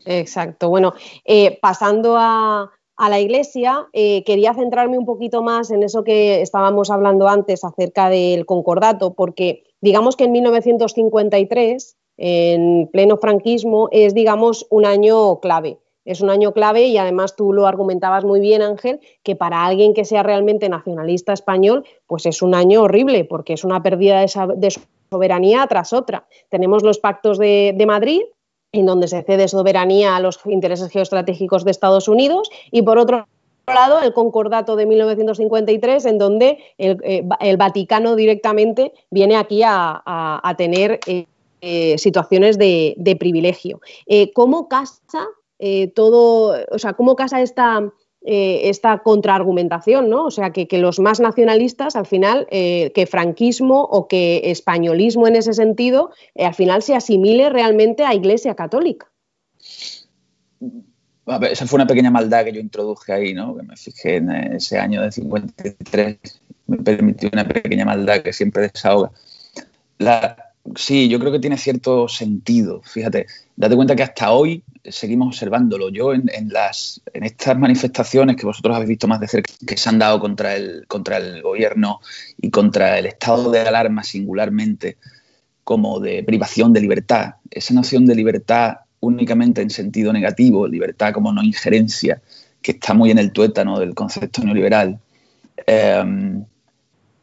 Exacto. 0.05 0.69
Bueno, 0.69 0.93
eh, 1.25 1.57
pasando 1.61 2.15
a, 2.17 2.71
la 2.97 3.19
iglesia, 3.19 3.87
eh, 3.93 4.23
quería 4.23 4.53
centrarme 4.53 4.97
un 4.97 5.05
poquito 5.05 5.43
más 5.43 5.71
en 5.71 5.83
eso 5.83 6.03
que 6.03 6.41
estábamos 6.41 6.89
hablando 6.89 7.27
antes 7.27 7.63
acerca 7.63 8.09
del 8.09 8.45
concordato, 8.45 9.13
porque 9.13 9.63
digamos 9.81 10.15
que 10.15 10.23
en 10.23 10.31
1953, 10.31 11.95
en 12.17 12.89
pleno 12.91 13.17
franquismo, 13.17 13.89
es 13.91 14.13
digamos 14.13 14.65
un 14.69 14.85
año 14.85 15.39
clave 15.39 15.79
es 16.07 16.21
un 16.21 16.29
año 16.29 16.53
clave 16.53 16.85
y 16.85 16.97
además 16.97 17.35
tú 17.35 17.51
lo 17.51 17.67
argumentabas 17.67 18.23
muy 18.23 18.39
bien, 18.39 18.61
Ángel, 18.61 19.01
que 19.23 19.35
para 19.35 19.65
alguien 19.65 19.93
que 19.93 20.05
sea 20.05 20.23
realmente 20.23 20.69
nacionalista 20.69 21.33
español, 21.33 21.83
pues 22.07 22.25
es 22.25 22.41
un 22.41 22.55
año 22.55 22.83
horrible 22.83 23.25
porque 23.25 23.53
es 23.53 23.65
una 23.65 23.83
pérdida 23.83 24.21
de, 24.21 24.73
soberanía 25.09 25.67
tras 25.67 25.91
otra. 25.91 26.25
Tenemos 26.47 26.81
los 26.81 26.99
pactos 26.99 27.37
de, 27.37 27.83
Madrid, 27.85 28.21
en 28.79 28.85
donde 28.85 29.07
se 29.07 29.23
cede 29.23 29.47
soberanía 29.47 30.15
a 30.15 30.19
los 30.19 30.39
intereses 30.45 30.89
geoestratégicos 30.91 31.65
de 31.65 31.71
Estados 31.71 32.07
Unidos, 32.07 32.49
y 32.71 32.81
por 32.81 32.97
otro 32.97 33.27
lado 33.73 34.01
el 34.01 34.13
concordato 34.13 34.75
de 34.75 34.85
1953, 34.85 36.05
en 36.05 36.17
donde 36.17 36.57
el, 36.77 36.97
eh, 37.03 37.55
Vaticano 37.57 38.15
directamente 38.15 38.93
viene 39.11 39.35
aquí 39.35 39.61
a, 39.65 40.55
tener 40.57 40.99
eh, 41.05 41.25
eh, 41.61 41.97
situaciones 41.97 42.57
de, 42.57 43.17
privilegio. 43.19 43.81
¿Cómo 44.33 44.67
casa 44.69 45.27
todo, 45.95 46.55
o 46.71 46.79
sea, 46.79 46.93
cómo 46.93 47.15
casa 47.15 47.41
esta, 47.41 47.91
eh, 48.29 48.67
esta 48.69 48.97
contraargumentación, 48.97 50.09
¿no? 50.09 50.25
O 50.25 50.31
sea, 50.31 50.51
que, 50.51 50.67
los 50.77 50.99
más 50.99 51.21
nacionalistas, 51.21 51.95
al 51.95 52.05
final, 52.05 52.45
eh, 52.51 52.91
que 52.93 53.05
franquismo 53.05 53.81
o 53.83 54.09
que 54.09 54.51
españolismo 54.51 55.29
en 55.29 55.37
ese 55.37 55.53
sentido, 55.53 56.11
eh, 56.35 56.43
al 56.43 56.53
final 56.53 56.83
se 56.83 56.93
asimile 56.93 57.49
realmente 57.49 58.03
a 58.03 58.13
Iglesia 58.13 58.53
Católica. 58.53 59.09
esa 61.49 61.67
fue 61.67 61.77
una 61.77 61.87
pequeña 61.87 62.11
maldad 62.11 62.43
que 62.43 62.51
yo 62.51 62.59
introduje 62.59 63.13
ahí, 63.13 63.33
¿no? 63.33 63.55
Que 63.55 63.63
me 63.63 63.77
fijé 63.77 64.17
en 64.17 64.29
ese 64.55 64.77
año 64.77 65.03
de 65.03 65.13
53, 65.13 66.17
me 66.67 66.77
permitió 66.79 67.29
una 67.31 67.47
pequeña 67.47 67.85
maldad 67.85 68.23
que 68.23 68.33
siempre 68.33 68.63
desahoga. 68.63 69.09
La, 69.99 70.46
sí, 70.75 71.07
yo 71.07 71.19
creo 71.19 71.31
que 71.31 71.39
tiene 71.39 71.57
cierto 71.57 72.07
sentido. 72.07 72.81
Fíjate, 72.83 73.27
date 73.55 73.75
cuenta 73.75 73.95
que 73.95 74.03
hasta 74.03 74.31
hoy 74.31 74.63
seguimos 74.83 75.27
observándolo. 75.27 75.89
Yo 75.89 76.13
en, 76.13 76.49
las, 76.49 77.01
en 77.13 77.23
estas 77.23 77.57
manifestaciones 77.57 78.35
que 78.35 78.45
vosotros 78.45 78.75
habéis 78.75 78.89
visto 78.89 79.07
más 79.07 79.19
de 79.19 79.27
cerca, 79.27 79.53
que 79.65 79.77
se 79.77 79.89
han 79.89 79.99
dado 79.99 80.19
contra 80.19 80.55
el, 80.55 80.85
contra 80.87 81.17
el 81.17 81.41
gobierno 81.41 81.99
y 82.41 82.49
contra 82.49 82.97
el 82.99 83.05
estado 83.05 83.51
de 83.51 83.59
alarma 83.61 84.03
singularmente, 84.03 84.97
como 85.63 85.99
de 85.99 86.23
privación 86.23 86.71
de 86.71 86.81
libertad, 86.81 87.35
esa 87.51 87.73
noción 87.73 88.05
de 88.05 88.15
libertad 88.15 88.77
únicamente 88.99 89.61
en 89.61 89.69
sentido 89.69 90.13
negativo, 90.13 90.67
libertad 90.67 91.13
como 91.13 91.33
no 91.33 91.43
injerencia, 91.43 92.21
que 92.61 92.71
está 92.71 92.93
muy 92.93 93.11
en 93.11 93.19
el 93.19 93.31
tuétano 93.31 93.79
del 93.79 93.93
concepto 93.93 94.43
neoliberal, 94.43 94.99
eh, 95.65 96.03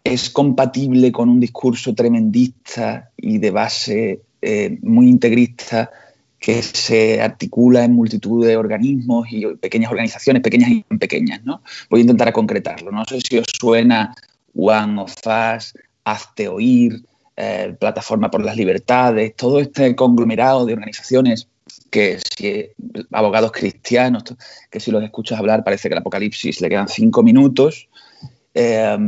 es 0.04 0.28
compatible 0.28 1.10
con 1.10 1.30
un 1.30 1.40
discurso 1.40 1.94
tremendista 1.94 3.10
y 3.16 3.38
de 3.38 3.50
base 3.50 4.20
eh, 4.42 4.78
muy 4.82 5.08
integrista 5.08 5.90
que 6.38 6.62
se 6.62 7.22
articula 7.22 7.84
en 7.84 7.94
multitud 7.94 8.46
de 8.46 8.58
organismos 8.58 9.26
y 9.30 9.46
pequeñas 9.56 9.90
organizaciones, 9.90 10.42
pequeñas 10.42 10.70
y 10.72 10.82
pequeñas. 10.98 11.42
¿no? 11.42 11.62
Voy 11.88 12.00
a 12.00 12.02
intentar 12.02 12.30
concretarlo. 12.34 12.92
No 12.92 13.06
sé 13.06 13.18
si 13.26 13.38
os 13.38 13.46
suena 13.58 14.14
One 14.54 15.00
of 15.00 15.14
Us, 15.24 15.72
Hazte 16.04 16.48
Oír, 16.48 17.02
eh, 17.34 17.74
Plataforma 17.80 18.30
por 18.30 18.44
las 18.44 18.58
Libertades, 18.58 19.34
todo 19.34 19.58
este 19.58 19.96
conglomerado 19.96 20.66
de 20.66 20.74
organizaciones 20.74 21.48
que 21.90 22.18
si 22.18 22.66
abogados 23.10 23.52
cristianos, 23.52 24.24
que 24.70 24.80
si 24.80 24.90
los 24.90 25.02
escuchas 25.02 25.38
hablar 25.38 25.64
parece 25.64 25.88
que 25.88 25.94
el 25.94 26.00
apocalipsis 26.00 26.60
le 26.60 26.68
quedan 26.68 26.88
cinco 26.88 27.22
minutos. 27.22 27.88
Eh, 28.52 28.98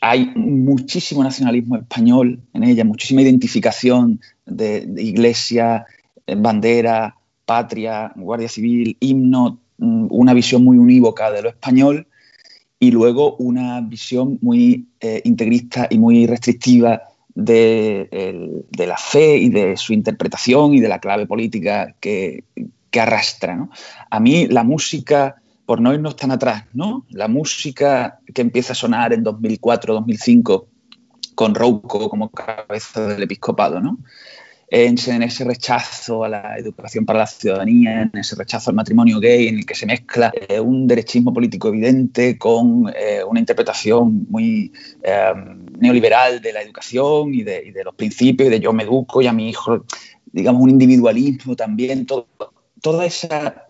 hay 0.00 0.30
muchísimo 0.34 1.22
nacionalismo 1.22 1.76
español 1.76 2.40
en 2.52 2.64
ella, 2.64 2.84
muchísima 2.84 3.22
identificación 3.22 4.20
de, 4.46 4.88
iglesia, 4.96 5.86
eh, 6.26 6.34
bandera, 6.36 7.16
patria, 7.44 8.12
guardia 8.16 8.48
civil, 8.48 8.96
himno, 9.00 9.58
mm, 9.78 10.06
una 10.10 10.34
visión 10.34 10.64
muy 10.64 10.78
unívoca 10.78 11.30
de 11.30 11.42
lo 11.42 11.48
español 11.48 12.06
y 12.78 12.90
luego 12.90 13.36
una 13.36 13.80
visión 13.80 14.38
muy 14.40 14.86
eh, 15.00 15.20
integrista 15.24 15.88
y 15.90 15.98
muy 15.98 16.26
restrictiva 16.26 17.02
de, 17.34 18.08
la 18.76 18.96
fe 18.96 19.38
y 19.38 19.48
de 19.48 19.76
su 19.76 19.92
interpretación 19.92 20.74
y 20.74 20.80
de 20.80 20.88
la 20.88 20.98
clave 20.98 21.26
política 21.26 21.94
que, 22.00 22.44
que 22.90 23.00
arrastra. 23.00 23.68
A 24.10 24.20
mí 24.20 24.46
la 24.48 24.64
música 24.64 25.41
por 25.72 25.80
no 25.80 25.94
irnos 25.94 26.16
tan 26.16 26.30
atrás, 26.30 26.64
¿no? 26.74 27.06
La 27.08 27.28
música 27.28 28.20
que 28.34 28.42
empieza 28.42 28.74
a 28.74 28.76
sonar 28.76 29.14
en 29.14 29.22
2004, 29.22 29.94
2005 29.94 30.68
con 31.34 31.54
Rouco 31.54 32.10
como 32.10 32.28
cabeza 32.30 33.06
del 33.06 33.22
episcopado, 33.22 33.80
¿no? 33.80 33.96
En, 34.68 34.98
ese 34.98 35.44
rechazo 35.44 36.24
a 36.24 36.28
la 36.28 36.58
educación 36.58 37.06
para 37.06 37.20
la 37.20 37.26
ciudadanía, 37.26 38.02
en 38.02 38.10
ese 38.12 38.36
rechazo 38.36 38.68
al 38.68 38.76
matrimonio 38.76 39.18
gay, 39.18 39.48
en 39.48 39.60
el 39.60 39.64
que 39.64 39.74
se 39.74 39.86
mezcla 39.86 40.30
eh, 40.34 40.60
un 40.60 40.86
derechismo 40.86 41.32
político 41.32 41.68
evidente 41.68 42.36
con 42.36 42.92
eh, 42.94 43.24
una 43.26 43.40
interpretación 43.40 44.26
muy 44.28 44.74
eh, 45.02 45.32
neoliberal 45.78 46.42
de 46.42 46.52
la 46.52 46.60
educación 46.60 47.32
y 47.32 47.44
de, 47.44 47.72
los 47.82 47.94
principios, 47.94 48.50
de 48.50 48.60
yo 48.60 48.74
me 48.74 48.82
educo 48.82 49.22
y 49.22 49.26
a 49.26 49.32
mi 49.32 49.48
hijo, 49.48 49.86
digamos, 50.26 50.60
un 50.60 50.68
individualismo 50.68 51.56
también, 51.56 52.06
toda 52.82 53.06
esa 53.06 53.68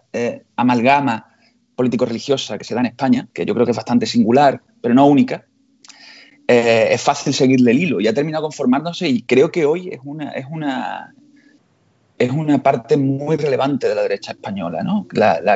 amalgama 0.57 1.29
político-religiosa 1.75 2.59
que 2.59 2.65
se 2.65 2.75
da 2.75 2.81
en 2.81 2.87
España, 2.87 3.29
que 3.33 3.45
yo 3.45 3.55
creo 3.55 3.67
que 3.67 3.73
es 3.73 3.77
bastante 3.77 4.07
singular, 4.07 4.61
pero 4.81 4.95
no 4.95 5.07
única, 5.07 5.47
eh, 6.49 6.89
es 6.91 7.01
fácil 7.01 7.33
seguirle 7.33 7.71
el 7.71 7.79
hilo 7.79 8.01
y 8.01 8.09
ha 8.09 8.15
terminado 8.15 8.45
conformándose 8.45 9.09
y 9.09 9.23
creo 9.23 9.51
que 9.51 9.65
hoy 9.65 9.89
es 9.89 10.01
una, 10.05 10.33
es 10.33 10.47
una, 10.51 11.15
es 12.19 12.31
una 12.31 12.63
parte 12.63 12.97
muy 12.97 13.37
relevante 13.37 13.89
de 13.89 13.95
la 13.95 14.03
derecha 14.03 14.33
española. 14.33 14.83
¿no? 14.83 15.07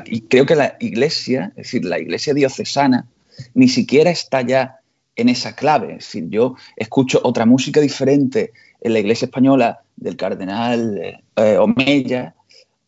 y 0.06 0.20
creo 0.22 0.46
que 0.46 0.54
la 0.54 0.76
iglesia, 0.80 1.52
es 1.56 1.64
decir, 1.64 1.84
la 1.84 1.98
iglesia 1.98 2.34
diocesana, 2.34 3.06
ni 3.54 3.68
siquiera 3.68 4.10
está 4.10 4.42
ya 4.42 4.76
en 5.16 5.28
esa 5.28 5.56
clave. 5.56 5.92
Es 5.92 6.06
decir, 6.06 6.28
yo 6.28 6.54
escucho 6.76 7.20
otra 7.24 7.46
música 7.46 7.80
diferente 7.80 8.52
en 8.80 8.92
la 8.92 9.00
iglesia 9.00 9.26
española 9.26 9.80
del 9.96 10.16
cardenal 10.16 11.20
eh, 11.36 11.56
Omeya 11.58 12.35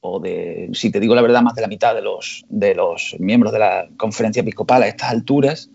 o 0.00 0.20
de, 0.20 0.70
si 0.74 0.90
te 0.90 1.00
digo 1.00 1.14
la 1.14 1.22
verdad, 1.22 1.42
más 1.42 1.54
de 1.54 1.62
la 1.62 1.68
mitad 1.68 1.94
de 1.94 2.02
los, 2.02 2.44
de 2.48 2.74
los 2.74 3.16
miembros 3.18 3.52
de 3.52 3.58
la 3.58 3.88
conferencia 3.96 4.40
episcopal 4.40 4.82
a 4.82 4.88
estas 4.88 5.11
alturas, 5.11 5.70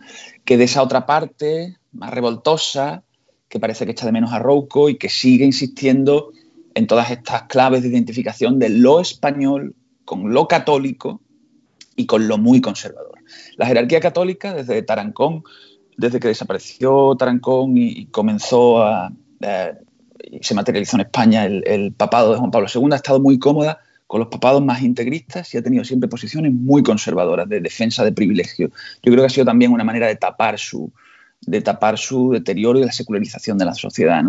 que 0.46 0.58
de 0.58 0.64
esa 0.64 0.82
otra 0.82 1.06
parte, 1.06 1.78
más 1.92 2.12
revoltosa, 2.12 3.04
que 3.50 3.60
parece 3.60 3.86
que 3.86 3.92
echa 3.92 4.06
de 4.06 4.12
menos 4.12 4.32
a 4.32 4.40
Rouco 4.40 4.90
y 4.90 4.98
que 4.98 5.10
sigue 5.10 5.46
insistiendo 5.46 6.32
en 6.74 6.88
todas 6.88 7.12
estas 7.12 7.44
claves 7.44 7.84
de 7.84 7.90
identificación 7.90 8.60
de 8.60 8.70
lo 8.70 9.00
español 9.00 9.76
con 10.06 10.34
lo 10.34 10.48
católico 10.48 11.22
y 11.96 12.06
con 12.06 12.28
lo 12.28 12.38
muy 12.38 12.62
conservador. 12.62 13.20
La 13.58 13.68
jerarquía 13.68 14.00
católica, 14.00 14.54
desde 14.54 14.82
Tarancón, 14.82 15.44
desde 15.98 16.20
que 16.20 16.30
desapareció 16.30 17.16
Tarancón 17.16 17.78
y, 17.78 18.08
comenzó 18.08 18.82
a... 18.82 19.12
Eh, 19.42 19.74
y 20.32 20.40
se 20.42 20.56
materializó 20.56 20.98
en 20.98 21.02
España 21.02 21.46
el, 21.46 21.64
el 21.68 21.92
papado 21.92 22.32
de 22.32 22.40
Juan 22.40 22.50
Pablo 22.50 22.68
II, 22.74 22.90
ha 22.94 22.96
estado 22.96 23.20
muy 23.20 23.38
cómoda 23.38 23.80
con 24.14 24.20
los 24.20 24.30
papados 24.30 24.64
más 24.64 24.84
integristas 24.84 25.52
y 25.56 25.58
ha 25.58 25.64
tenido 25.64 25.84
siempre 25.84 26.08
posiciones 26.08 26.54
muy 26.54 26.84
conservadoras 26.84 27.50
de 27.50 27.60
defensa 27.62 28.06
de 28.06 28.12
privilegio. 28.12 28.70
Yo 29.02 29.12
creo 29.12 29.22
que 29.22 29.26
ha 29.26 29.30
sido 29.30 29.48
también 29.48 29.72
una 29.72 29.84
manera 29.84 30.06
de 30.06 30.16
tapar 30.16 30.60
su, 30.60 30.94
de 31.42 31.62
tapar 31.62 31.98
su 31.98 32.30
deterioro 32.30 32.78
y 32.78 32.86
la 32.86 32.92
secularización 32.92 33.58
de 33.58 33.66
la 33.66 33.74
sociedad. 33.74 34.24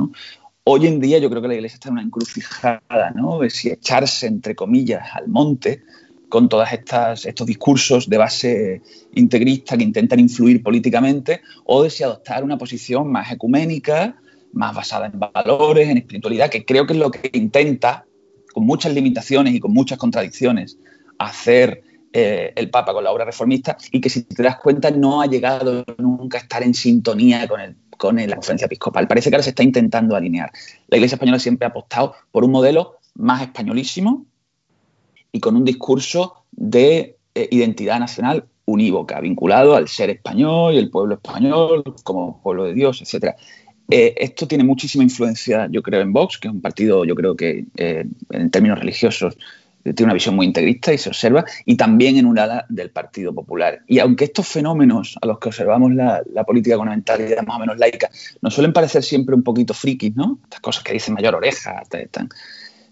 Hoy 0.65 0.87
en 0.87 1.01
día 1.01 1.19
yo 1.19 1.29
creo 1.29 1.43
que 1.43 1.49
la 1.49 1.55
Iglesia 1.57 1.75
está 1.75 1.91
en 1.91 1.97
una 1.97 2.03
encrucijada, 2.03 3.13
¿no? 3.15 3.41
de 3.41 3.51
si 3.51 3.69
echarse, 3.69 4.27
entre 4.27 4.55
comillas, 4.55 5.07
al 5.13 5.29
monte 5.29 5.83
con 6.31 6.49
todos 6.49 6.67
estos 6.73 7.47
discursos 7.47 8.09
de 8.09 8.17
base 8.17 8.81
integrista 9.13 9.77
que 9.77 9.85
intentan 9.85 10.19
influir 10.19 10.63
políticamente, 10.63 11.43
o 11.67 11.83
de 11.83 11.91
si 11.91 12.03
adoptar 12.03 12.43
una 12.43 12.57
posición 12.57 13.13
más 13.13 13.31
ecuménica, 13.31 14.17
más 14.55 14.75
basada 14.75 15.09
en 15.13 15.21
valores, 15.21 15.91
en 15.91 15.99
espiritualidad, 15.99 16.49
que 16.49 16.65
creo 16.65 16.87
que 16.87 16.95
es 16.95 16.99
lo 16.99 17.11
que 17.11 17.29
intenta 17.35 18.07
con 18.55 18.65
muchas 18.65 18.95
limitaciones 18.95 19.53
y 19.53 19.61
con 19.61 19.73
muchas 19.73 19.99
contradicciones, 19.99 20.79
hacer 21.19 21.83
eh, 22.13 22.53
el 22.55 22.71
Papa 22.71 22.93
con 22.93 23.03
la 23.03 23.11
obra 23.11 23.25
reformista 23.25 23.77
y 23.91 24.01
que 24.01 24.09
si 24.09 24.23
te 24.23 24.43
das 24.45 24.57
cuenta 24.57 24.93
no 24.93 25.21
ha 25.21 25.27
llegado 25.27 25.85
nunca 25.99 26.39
a 26.39 26.41
estar 26.43 26.63
en 26.63 26.73
sintonía 26.73 27.49
con, 27.49 27.61
el, 27.61 27.77
con 27.99 28.17
la 28.17 28.37
conferencia 28.37 28.67
episcopal. 28.67 29.09
Parece 29.09 29.29
que 29.29 29.37
ahora 29.37 29.43
se 29.43 29.51
está 29.51 29.65
intentando 29.65 30.15
alinear. 30.15 30.53
La 30.87 30.97
Iglesia 30.97 31.17
española 31.17 31.41
siempre 31.41 31.67
ha 31.67 31.71
apostado 31.71 32.15
por 32.31 32.45
un 32.45 32.53
modelo 32.53 32.99
más 33.15 33.43
españolísimo 33.43 34.27
y 35.33 35.41
con 35.41 35.57
un 35.57 35.65
discurso 35.65 36.45
de 36.53 37.17
eh, 37.35 37.49
identidad 37.51 37.99
nacional 37.99 38.47
unívoca, 38.67 39.21
vinculado 39.21 39.75
al 39.75 39.89
ser 39.89 40.11
español 40.11 40.75
y 40.75 40.79
el 40.79 40.91
pueblo 40.91 41.17
español 41.17 41.83
como 42.05 42.41
pueblo 42.43 42.65
de 42.65 42.75
Dios, 42.75 43.03
etcétera. 43.03 43.35
Eh, 43.91 44.15
esto 44.17 44.49
tiene 44.49 44.65
muchísima 44.65 45.05
influencia, 45.05 45.69
yo 45.71 45.83
creo, 45.83 46.01
en 46.01 46.13
Vox, 46.13 46.39
que 46.39 46.49
es 46.49 46.55
un 46.55 46.61
partido, 46.61 47.05
yo 47.05 47.15
creo 47.15 47.37
que 47.37 47.67
eh, 47.77 48.07
en 48.31 48.51
términos 48.51 48.79
religiosos 48.79 49.37
tiene 49.83 50.05
una 50.05 50.15
visión 50.15 50.35
muy 50.35 50.47
integrista 50.47 50.95
y 50.95 50.99
se 50.99 51.11
observa, 51.11 51.45
y 51.67 51.77
también 51.77 52.17
en 52.17 52.25
un 52.25 52.39
ala 52.39 52.65
del 52.71 52.91
Partido 52.91 53.35
Popular. 53.35 53.83
Y 53.87 53.99
aunque 53.99 54.25
estos 54.25 54.49
fenómenos 54.49 55.19
a 55.21 55.27
los 55.27 55.39
que 55.39 55.49
observamos 55.51 55.93
la, 55.93 56.23
política 56.47 56.77
con 56.77 56.87
una 56.87 56.97
mentalidad 56.97 57.43
más 57.43 57.57
o 57.57 57.61
menos 57.61 57.79
laica 57.79 58.11
nos 58.41 58.55
suelen 58.55 58.73
parecer 58.73 59.03
siempre 59.03 59.35
un 59.35 59.43
poquito 59.43 59.75
frikis, 59.75 60.17
¿no? 60.17 60.39
Estas 60.45 60.61
cosas 60.61 60.85
que 60.85 60.95
dice 60.95 61.13
mayor 61.13 61.35
oreja, 61.35 61.83
están, 61.93 62.31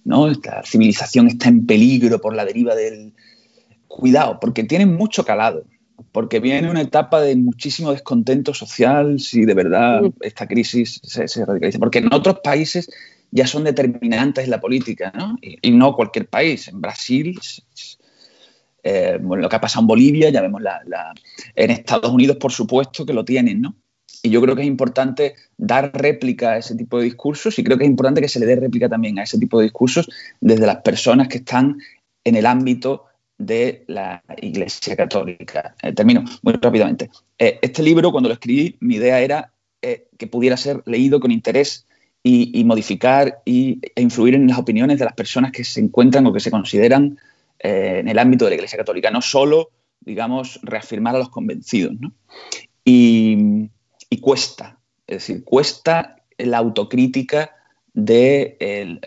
¿no? 0.05 0.29
Esta 0.29 0.63
civilización 0.65 1.29
está 1.29 1.49
en 1.49 1.65
peligro 1.67 2.21
por 2.21 2.35
la 2.35 2.45
deriva 2.45 2.75
del... 2.75 3.15
Cuidado, 3.89 4.39
porque 4.41 4.65
tienen 4.65 4.95
mucho 4.95 5.23
calado 5.23 5.65
porque 6.11 6.41
viene 6.41 6.71
una 6.71 6.81
etapa 6.81 7.21
de 7.21 7.37
muchísimo 7.37 7.93
descontento 7.93 8.55
social 8.55 9.21
si 9.21 9.45
de 9.45 9.55
verdad 9.55 10.03
mm. 10.03 10.13
esta 10.21 10.47
crisis 10.47 11.01
se, 11.03 11.45
radicaliza. 11.45 11.79
Porque 11.79 11.99
en 11.99 12.13
otros 12.13 12.41
países 12.43 12.91
ya 13.31 13.47
son 13.47 13.65
determinantes 13.65 14.45
en 14.45 14.51
la 14.51 14.61
política, 14.61 15.13
¿no? 15.17 15.37
Y, 15.41 15.71
no 15.71 15.95
cualquier 15.95 16.29
país. 16.29 16.69
En 16.69 16.81
Brasil, 16.81 17.39
eh, 18.83 19.19
bueno, 19.21 19.43
lo 19.43 19.49
que 19.49 19.57
ha 19.57 19.61
pasado 19.61 19.83
en 19.83 19.87
Bolivia, 19.87 20.31
ya 20.31 20.43
vemos 20.43 20.61
la, 20.61 20.83
En 21.55 21.71
Estados 21.71 22.11
Unidos, 22.11 22.37
por 22.37 22.53
supuesto, 22.53 23.07
que 23.07 23.13
lo 23.13 23.25
tienen, 23.25 23.61
¿no? 23.63 23.77
Y 24.23 24.31
yo 24.31 24.41
creo 24.41 24.55
que 24.55 24.63
es 24.63 24.69
importante 24.69 25.35
dar 25.57 25.91
réplica 25.95 26.53
a 26.53 26.59
ese 26.59 26.77
tipo 26.77 26.99
de 26.99 27.05
discursos 27.05 27.59
y 27.59 27.65
creo 27.65 27.77
que 27.77 27.85
es 27.85 27.91
importante 27.91 28.21
que 28.21 28.29
se 28.29 28.39
le 28.39 28.47
dé 28.47 28.57
réplica 28.57 28.89
también 28.89 29.19
a 29.19 29.25
ese 29.25 29.39
tipo 29.39 29.59
de 29.59 29.65
discursos 29.65 30.09
desde 30.41 30.67
las 30.67 30.77
personas 30.77 31.29
que 31.29 31.39
están 31.39 31.79
en 32.25 32.37
el 32.37 32.47
ámbito 32.47 33.07
de 33.47 33.85
la 33.89 34.23
Iglesia 34.41 34.97
Católica. 34.97 35.75
Eh, 35.83 35.93
termino 35.93 36.25
muy 36.43 36.55
rápidamente. 36.55 37.11
Eh, 37.39 37.59
este 37.63 37.83
libro, 37.83 38.13
cuando 38.13 38.29
lo 38.29 38.35
escribí, 38.35 38.77
mi 38.81 38.97
idea 38.97 39.21
era 39.21 39.53
eh, 39.81 40.07
que 40.19 40.27
pudiera 40.27 40.57
ser 40.57 40.83
leído 40.87 41.21
con 41.21 41.31
interés 41.31 41.87
y, 42.25 42.63
modificar 42.65 43.43
y, 43.45 43.81
e 43.97 44.01
influir 44.01 44.37
en 44.37 44.47
las 44.47 44.59
opiniones 44.59 44.99
de 45.01 45.05
las 45.05 45.15
personas 45.15 45.51
que 45.51 45.65
se 45.65 45.81
encuentran 45.81 46.25
o 46.27 46.33
que 46.33 46.39
se 46.39 46.53
consideran 46.53 47.19
en 47.59 48.09
el 48.09 48.19
ámbito 48.19 48.45
de 48.45 48.53
la 48.53 48.55
Iglesia 48.57 48.79
Católica, 48.79 49.11
no 49.11 49.21
solo, 49.21 49.71
digamos, 50.01 50.61
reafirmar 50.63 51.17
a 51.17 51.19
los 51.19 51.31
convencidos. 51.31 51.95
Y, 52.85 53.69
y 54.09 54.21
cuesta, 54.21 54.79
es 55.07 55.19
decir, 55.19 55.43
cuesta 55.43 56.17
la 56.39 56.59
autocrítica 56.59 57.57
de 57.95 58.99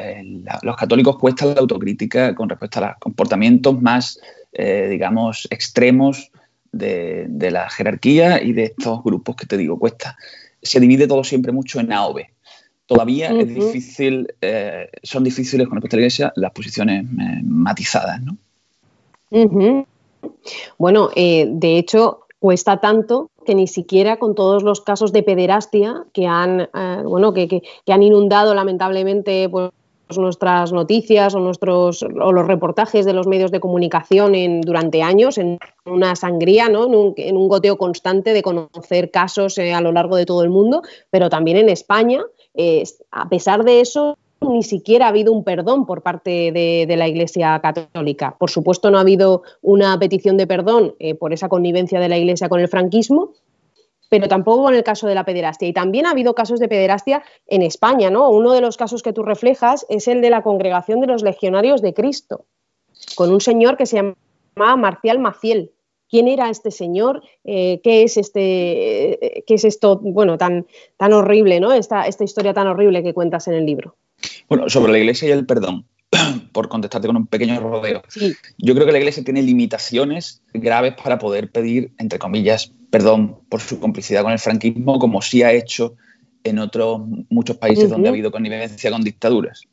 los 0.62 0.76
católicos 0.76 1.18
cuesta 1.18 1.46
la 1.46 1.60
autocrítica 1.60 2.36
con 2.36 2.50
respecto 2.50 2.80
a 2.80 2.90
los 2.90 2.98
comportamientos 3.00 3.82
más, 3.82 4.20
eh, 4.54 4.88
digamos, 4.90 5.48
extremos 5.50 6.32
de, 6.72 7.28
la 7.52 7.70
jerarquía 7.70 8.42
y 8.44 8.54
de 8.54 8.66
estos 8.66 9.04
grupos 9.04 9.36
que 9.36 9.46
te 9.46 9.58
digo, 9.58 9.80
cuesta. 9.80 10.18
Se 10.62 10.80
divide 10.80 11.08
todo 11.08 11.24
siempre 11.24 11.52
mucho 11.52 11.80
en 11.80 11.92
A 11.94 12.08
o 12.08 12.14
B. 12.14 12.30
Todavía 12.86 13.32
es 13.32 13.48
difícil, 13.48 14.28
eh, 14.42 14.90
son 15.02 15.24
difíciles 15.24 15.68
con 15.68 15.78
respecto 15.78 15.96
a 15.96 15.98
la 15.98 16.02
iglesia 16.02 16.34
las 16.36 16.52
posiciones 16.52 17.06
eh, 17.06 17.42
matizadas, 17.44 18.22
¿no? 18.22 18.38
Bueno, 20.78 21.10
de 21.16 21.78
hecho, 21.78 22.28
cuesta 22.40 22.80
tanto 22.80 23.32
que 23.46 23.56
ni 23.56 23.68
siquiera 23.68 24.18
con 24.18 24.36
todos 24.36 24.64
los 24.64 24.82
casos 24.82 25.14
de 25.14 25.24
pederastia 25.24 26.04
que 26.14 26.28
han, 26.28 26.62
eh, 26.62 27.02
bueno, 27.04 27.34
que, 27.34 27.62
han 27.88 28.04
inundado 28.04 28.54
lamentablemente 28.54 29.48
pues, 29.50 29.72
nuestras 30.18 30.72
noticias 30.72 31.34
o, 31.36 31.40
nuestros, 31.40 32.04
o 32.04 32.32
los 32.32 32.48
reportajes 32.48 33.06
de 33.06 33.14
los 33.14 33.28
medios 33.28 33.52
de 33.52 33.60
comunicación 33.60 34.36
en, 34.36 34.62
durante 34.62 35.02
años, 35.02 35.38
en 35.38 35.58
una 35.86 36.16
sangría, 36.16 36.70
¿no? 36.70 36.86
en, 37.16 37.38
un, 37.38 37.48
goteo 37.48 37.78
constante 37.78 38.34
de 38.34 38.44
conocer 38.44 39.12
casos 39.12 39.58
eh, 39.58 39.74
a 39.74 39.82
lo 39.82 39.92
largo 39.92 40.16
de 40.16 40.26
todo 40.26 40.44
el 40.44 40.50
mundo, 40.50 40.82
pero 41.10 41.30
también 41.30 41.58
en 41.58 41.70
España. 41.70 42.24
Eh, 42.54 42.84
a 43.12 43.30
pesar 43.30 43.64
de 43.64 43.82
eso, 43.82 44.18
ni 44.42 44.64
siquiera 44.64 45.06
ha 45.06 45.10
habido 45.10 45.32
un 45.32 45.44
perdón 45.44 45.86
por 45.86 46.02
parte 46.02 46.52
de, 46.52 46.96
la 46.96 47.08
Iglesia 47.08 47.60
Católica. 47.62 48.36
Por 48.38 48.50
supuesto, 48.50 48.92
no 48.92 48.98
ha 48.98 49.02
habido 49.02 49.44
una 49.62 49.98
petición 49.98 50.38
de 50.38 50.48
perdón 50.48 50.96
eh, 51.00 51.16
por 51.16 51.34
esa 51.34 51.50
connivencia 51.50 52.00
de 52.00 52.10
la 52.10 52.18
Iglesia 52.18 52.50
con 52.50 52.60
el 52.60 52.68
franquismo, 52.68 53.34
pero 54.10 54.28
tampoco 54.28 54.70
en 54.70 54.76
el 54.76 54.84
caso 54.84 55.08
de 55.08 55.16
la 55.16 55.26
pederastia. 55.26 55.68
Y 55.68 55.74
también 55.74 56.06
ha 56.06 56.12
habido 56.12 56.36
casos 56.36 56.60
de 56.60 56.68
pederastia 56.68 57.24
en 57.48 57.62
España, 57.62 58.10
¿no? 58.10 58.30
Uno 58.30 58.54
de 58.54 58.62
los 58.62 58.78
casos 58.78 59.02
que 59.02 59.14
tú 59.14 59.24
reflejas 59.24 59.86
es 59.90 60.08
el 60.08 60.22
de 60.22 60.30
la 60.30 60.44
Congregación 60.44 61.02
de 61.02 61.08
los 61.08 61.24
Legionarios 61.24 61.82
de 61.82 61.94
Cristo, 61.94 62.46
con 63.16 63.32
un 63.32 63.42
señor 63.42 63.78
que 63.78 63.86
se 63.86 63.98
llamaba 63.98 64.76
Marcial 64.76 65.20
Maciel. 65.20 65.72
¿Quién 66.08 66.28
era 66.28 66.50
este 66.52 66.70
señor? 66.70 67.24
Eh, 67.44 67.82
¿Qué 67.84 68.04
es 68.04 68.18
este, 68.18 69.38
eh, 69.40 69.44
qué 69.48 69.56
es 69.56 69.66
esto, 69.66 70.00
bueno, 70.02 70.38
tan, 70.38 70.68
tan 70.98 71.14
horrible, 71.14 71.60
¿no? 71.60 71.74
Esta, 71.74 72.06
esta 72.06 72.24
historia 72.24 72.54
tan 72.54 72.68
horrible 72.68 73.02
que 73.02 73.14
cuentas 73.14 73.48
en 73.48 73.56
el 73.56 73.66
libro. 73.66 73.96
Bueno, 74.48 74.70
sobre 74.70 74.92
la 74.92 75.00
Iglesia 75.00 75.28
y 75.28 75.32
el 75.32 75.46
perdón, 75.46 75.86
por 76.52 76.70
contestarte 76.70 77.08
con 77.08 77.18
un 77.18 77.28
pequeño 77.28 77.60
rodeo. 77.60 78.04
Yo 78.58 78.74
creo 78.74 78.86
que 78.86 78.92
la 78.92 79.00
Iglesia 79.00 79.24
tiene 79.24 79.42
limitaciones 79.42 80.42
graves 80.54 80.94
para 81.02 81.18
poder 81.20 81.52
pedir, 81.52 81.92
entre 81.98 82.20
comillas, 82.20 82.72
perdón 82.90 83.40
por 83.50 83.62
su 83.62 83.80
complicidad 83.80 84.24
con 84.24 84.32
el 84.32 84.40
franquismo, 84.40 85.00
como 85.00 85.22
sí 85.22 85.44
ha 85.44 85.52
hecho 85.52 85.96
en 86.44 86.60
otros 86.60 87.02
muchos 87.30 87.58
países 87.58 87.90
donde 87.90 88.08
ha 88.08 88.12
habido 88.12 88.32
connivencia 88.32 88.92
con 88.92 89.04
dictaduras. 89.04 89.64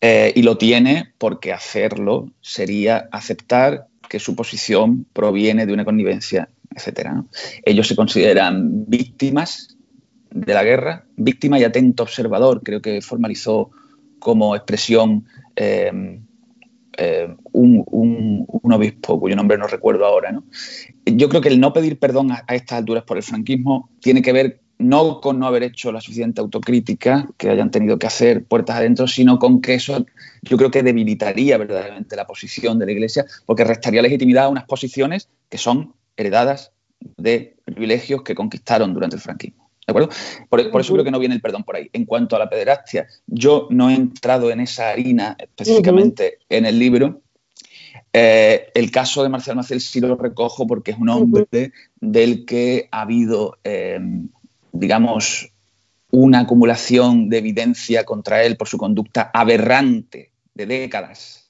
Eh, 0.00 0.32
y 0.36 0.42
lo 0.42 0.58
tiene 0.58 1.12
porque 1.18 1.52
hacerlo 1.52 2.30
sería 2.40 3.08
aceptar 3.10 3.88
que 4.08 4.20
su 4.20 4.36
posición 4.36 5.06
proviene 5.12 5.66
de 5.66 5.72
una 5.72 5.84
connivencia, 5.84 6.48
etc. 6.74 7.10
Ellos 7.64 7.88
se 7.88 7.96
consideran 7.96 8.84
víctimas 8.86 9.77
de 10.30 10.54
la 10.54 10.64
guerra, 10.64 11.04
víctima 11.16 11.58
y 11.58 11.64
atento 11.64 12.02
observador, 12.02 12.62
creo 12.62 12.80
que 12.80 13.00
formalizó 13.00 13.70
como 14.18 14.56
expresión 14.56 15.26
eh, 15.56 16.20
eh, 17.00 17.28
un, 17.52 18.44
obispo 18.62 19.20
cuyo 19.20 19.36
nombre 19.36 19.56
no 19.56 19.66
recuerdo 19.66 20.04
ahora. 20.04 20.32
¿no? 20.32 20.44
Yo 21.06 21.28
creo 21.28 21.40
que 21.40 21.48
el 21.48 21.60
no 21.60 21.72
pedir 21.72 21.98
perdón 21.98 22.32
a, 22.32 22.44
estas 22.48 22.78
alturas 22.78 23.04
por 23.04 23.16
el 23.16 23.22
franquismo 23.22 23.88
tiene 24.00 24.20
que 24.20 24.32
ver 24.32 24.60
no 24.78 25.20
con 25.20 25.38
no 25.38 25.46
haber 25.46 25.62
hecho 25.62 25.92
la 25.92 26.00
suficiente 26.00 26.40
autocrítica 26.40 27.28
que 27.36 27.50
hayan 27.50 27.70
tenido 27.70 27.98
que 27.98 28.06
hacer 28.06 28.44
puertas 28.44 28.76
adentro, 28.76 29.06
sino 29.06 29.38
con 29.38 29.60
que 29.60 29.74
eso 29.74 30.06
yo 30.42 30.56
creo 30.56 30.70
que 30.70 30.82
debilitaría 30.82 31.56
verdaderamente 31.56 32.16
la 32.16 32.26
posición 32.26 32.78
de 32.78 32.86
la 32.86 32.92
Iglesia, 32.92 33.24
porque 33.46 33.64
restaría 33.64 34.02
legitimidad 34.02 34.44
a 34.44 34.48
unas 34.48 34.64
posiciones 34.64 35.28
que 35.48 35.58
son 35.58 35.94
heredadas 36.16 36.72
de 37.16 37.56
privilegios 37.64 38.22
que 38.22 38.34
conquistaron 38.34 38.92
durante 38.92 39.16
el 39.16 39.22
franquismo. 39.22 39.67
¿De 39.88 39.92
acuerdo? 39.92 40.10
Por, 40.50 40.60
eso 40.82 40.92
creo 40.92 41.04
que 41.04 41.10
no 41.10 41.18
viene 41.18 41.34
el 41.34 41.40
perdón 41.40 41.64
por 41.64 41.74
ahí. 41.74 41.88
En 41.94 42.04
cuanto 42.04 42.36
a 42.36 42.38
la 42.38 42.50
pederastia, 42.50 43.06
yo 43.26 43.68
no 43.70 43.88
he 43.88 43.94
entrado 43.94 44.50
en 44.50 44.60
esa 44.60 44.90
harina 44.90 45.34
específicamente 45.38 46.40
en 46.50 46.66
el 46.66 46.78
libro. 46.78 47.22
Eh, 48.12 48.66
el 48.74 48.90
caso 48.90 49.22
de 49.22 49.30
Marcial 49.30 49.56
Maciel 49.56 49.80
sí 49.80 50.00
lo 50.00 50.14
recojo 50.14 50.66
porque 50.66 50.90
es 50.90 50.98
un 50.98 51.08
hombre 51.08 51.72
del 52.02 52.44
que 52.44 52.86
ha 52.90 53.00
habido, 53.00 53.56
eh, 53.64 53.98
digamos, 54.72 55.54
una 56.10 56.40
acumulación 56.40 57.30
de 57.30 57.38
evidencia 57.38 58.04
contra 58.04 58.42
él 58.42 58.58
por 58.58 58.68
su 58.68 58.76
conducta 58.76 59.30
aberrante 59.32 60.32
de 60.52 60.66
décadas, 60.66 61.48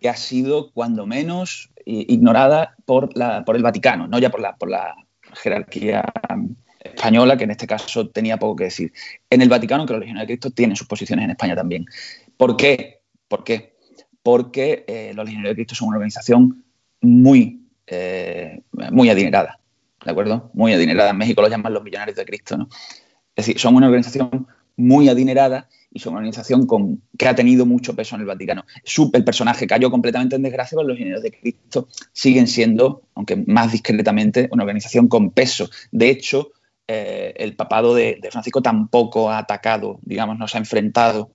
que 0.00 0.08
ha 0.08 0.16
sido, 0.16 0.72
cuando 0.72 1.06
menos, 1.06 1.70
ignorada 1.86 2.74
por, 2.84 3.16
la, 3.16 3.44
por 3.44 3.54
el 3.54 3.62
Vaticano, 3.62 4.08
no 4.08 4.18
ya 4.18 4.30
por 4.30 4.40
la, 4.40 4.56
por 4.56 4.68
la 4.68 4.96
jerarquía 5.34 6.02
española, 6.84 7.36
que 7.36 7.44
en 7.44 7.50
este 7.50 7.66
caso 7.66 8.08
tenía 8.08 8.38
poco 8.38 8.56
que 8.56 8.64
decir. 8.64 8.92
En 9.30 9.42
el 9.42 9.48
Vaticano, 9.48 9.86
que 9.86 9.92
los 9.92 10.00
legionarios 10.00 10.28
de 10.28 10.34
Cristo 10.34 10.50
tienen 10.50 10.76
sus 10.76 10.86
posiciones 10.86 11.24
en 11.24 11.30
España 11.30 11.54
también. 11.54 11.86
¿Por 12.36 12.56
qué? 12.56 13.00
¿Por 13.28 13.44
qué? 13.44 13.76
Porque 14.22 14.84
eh, 14.86 15.12
los 15.14 15.24
legionarios 15.24 15.52
de 15.52 15.56
Cristo 15.56 15.74
son 15.74 15.88
una 15.88 15.96
organización 15.96 16.64
muy, 17.00 17.66
eh, 17.86 18.62
muy 18.90 19.10
adinerada, 19.10 19.58
¿de 20.04 20.10
acuerdo? 20.10 20.50
Muy 20.54 20.72
adinerada. 20.72 21.10
En 21.10 21.16
México 21.16 21.42
lo 21.42 21.48
llaman 21.48 21.72
los 21.72 21.82
millonarios 21.82 22.16
de 22.16 22.24
Cristo, 22.24 22.56
¿no? 22.56 22.68
Es 23.34 23.46
decir, 23.46 23.58
son 23.58 23.74
una 23.74 23.86
organización 23.86 24.46
muy 24.76 25.08
adinerada 25.08 25.68
y 25.90 25.98
son 25.98 26.12
una 26.12 26.20
organización 26.20 26.66
con, 26.66 27.02
que 27.18 27.28
ha 27.28 27.34
tenido 27.34 27.66
mucho 27.66 27.94
peso 27.94 28.14
en 28.14 28.22
el 28.22 28.26
Vaticano. 28.26 28.64
el 29.12 29.24
personaje 29.24 29.66
cayó 29.66 29.90
completamente 29.90 30.36
en 30.36 30.42
desgracia, 30.42 30.76
pero 30.76 30.88
los 30.88 30.96
legionarios 30.96 31.22
de 31.22 31.32
Cristo 31.32 31.88
siguen 32.12 32.46
siendo, 32.46 33.02
aunque 33.14 33.36
más 33.36 33.72
discretamente, 33.72 34.48
una 34.52 34.62
organización 34.64 35.08
con 35.08 35.30
peso. 35.30 35.68
De 35.90 36.08
hecho, 36.08 36.52
eh, 36.94 37.34
el 37.38 37.56
papado 37.56 37.94
de, 37.94 38.20
Francisco 38.30 38.60
tampoco 38.60 39.30
ha 39.30 39.38
atacado, 39.38 39.98
digamos, 40.02 40.38
no 40.38 40.46
se 40.46 40.58
ha 40.58 40.60
enfrentado 40.60 41.30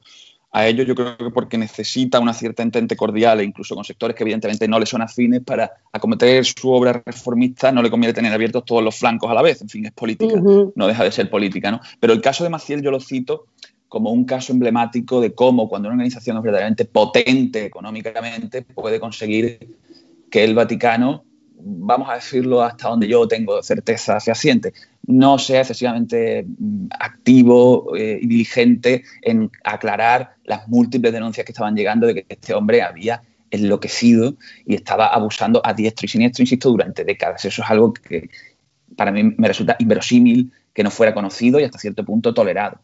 a 0.52 0.68
ello, 0.68 0.84
yo 0.84 0.94
creo 0.94 1.18
que 1.18 1.32
porque 1.32 1.58
necesita 1.58 2.20
una 2.20 2.34
cierta 2.34 2.62
entente 2.62 2.96
cordial 2.96 3.40
e 3.40 3.44
incluso 3.44 3.74
con 3.74 3.84
sectores 3.84 4.16
que 4.16 4.24
evidentemente 4.24 4.68
no 4.68 4.80
le 4.80 4.86
son 4.86 5.02
afines 5.02 5.42
para 5.42 5.72
acometer 5.92 6.46
su 6.46 6.72
obra 6.72 7.02
reformista, 7.04 7.72
no 7.72 7.82
le 7.82 7.90
conviene 7.90 8.14
tener 8.14 8.32
abiertos 8.32 8.66
todos 8.66 8.84
los 8.84 8.96
flancos 8.96 9.30
a 9.32 9.34
la 9.34 9.42
vez, 9.42 9.62
en 9.62 9.70
fin, 9.70 9.86
es 9.88 9.92
política, 9.94 10.40
no 10.76 10.88
deja 10.88 11.04
de 11.04 11.12
ser 11.12 11.30
política, 11.30 11.72
¿no? 11.72 11.82
Pero 12.00 12.14
el 12.14 12.22
caso 12.22 12.44
de 12.44 12.52
Maciel 12.52 12.84
yo 12.84 12.92
lo 12.92 13.00
cito 13.00 13.48
como 13.88 14.12
un 14.12 14.26
caso 14.26 14.54
emblemático 14.54 15.22
de 15.22 15.34
cómo 15.34 15.68
cuando 15.68 15.88
una 15.88 15.96
organización 15.96 16.38
es 16.38 16.44
verdaderamente 16.44 16.86
potente 16.86 17.66
económicamente 17.66 18.62
puede 18.62 19.00
conseguir 19.00 19.76
que 20.30 20.44
el 20.44 20.54
Vaticano 20.54 21.24
vamos 21.60 22.10
a 22.10 22.16
decirlo 22.16 22.62
hasta 22.62 22.90
donde 22.90 23.08
yo 23.08 23.28
tengo 23.28 23.62
certeza 23.64 24.20
fehaciente, 24.20 24.74
no 25.08 25.40
sea 25.40 25.62
excesivamente 25.62 26.46
mm, 26.46 26.88
activo 27.00 27.96
eh, 27.96 28.20
y 28.22 28.28
diligente 28.28 29.04
en 29.22 29.50
aclarar 29.64 30.36
las 30.44 30.68
múltiples 30.68 31.14
denuncias 31.14 31.46
que 31.46 31.52
estaban 31.52 31.76
llegando 31.76 32.08
de 32.08 32.16
que 32.16 32.26
este 32.30 32.54
hombre 32.54 32.82
había 32.82 33.22
enloquecido 33.50 34.36
y 34.66 34.76
estaba 34.76 35.08
abusando 35.08 35.62
a 35.64 35.74
diestro 35.74 36.06
y 36.06 36.10
siniestro, 36.10 36.44
insisto, 36.44 36.70
durante 36.70 37.04
décadas. 37.04 37.46
Eso 37.46 37.62
es 37.62 37.70
algo 37.70 37.94
que 37.94 38.30
para 38.96 39.12
mí 39.12 39.24
me 39.24 39.48
resulta 39.48 39.76
inverosímil 39.80 40.52
que 40.74 40.84
no 40.84 40.92
fuera 40.92 41.14
conocido 41.14 41.60
y 41.60 41.64
hasta 41.64 41.80
cierto 41.80 42.04
punto 42.04 42.34
tolerado. 42.34 42.80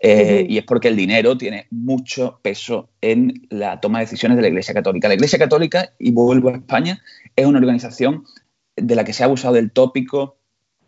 Eh, 0.00 0.46
y 0.48 0.58
es 0.58 0.64
porque 0.64 0.88
el 0.88 0.96
dinero 0.96 1.36
tiene 1.36 1.66
mucho 1.70 2.40
peso 2.42 2.88
en 3.00 3.46
la 3.50 3.80
toma 3.80 3.98
de 3.98 4.06
decisiones 4.06 4.36
de 4.36 4.42
la 4.42 4.48
Iglesia 4.48 4.74
Católica. 4.74 5.08
La 5.08 5.14
Iglesia 5.14 5.38
Católica, 5.38 5.92
y 5.98 6.12
vuelvo 6.12 6.48
a 6.48 6.56
España, 6.56 7.02
es 7.36 7.46
una 7.46 7.58
organización 7.58 8.24
de 8.76 8.94
la 8.94 9.04
que 9.04 9.12
se 9.12 9.22
ha 9.22 9.26
abusado 9.26 9.54
del 9.54 9.70
tópico 9.70 10.36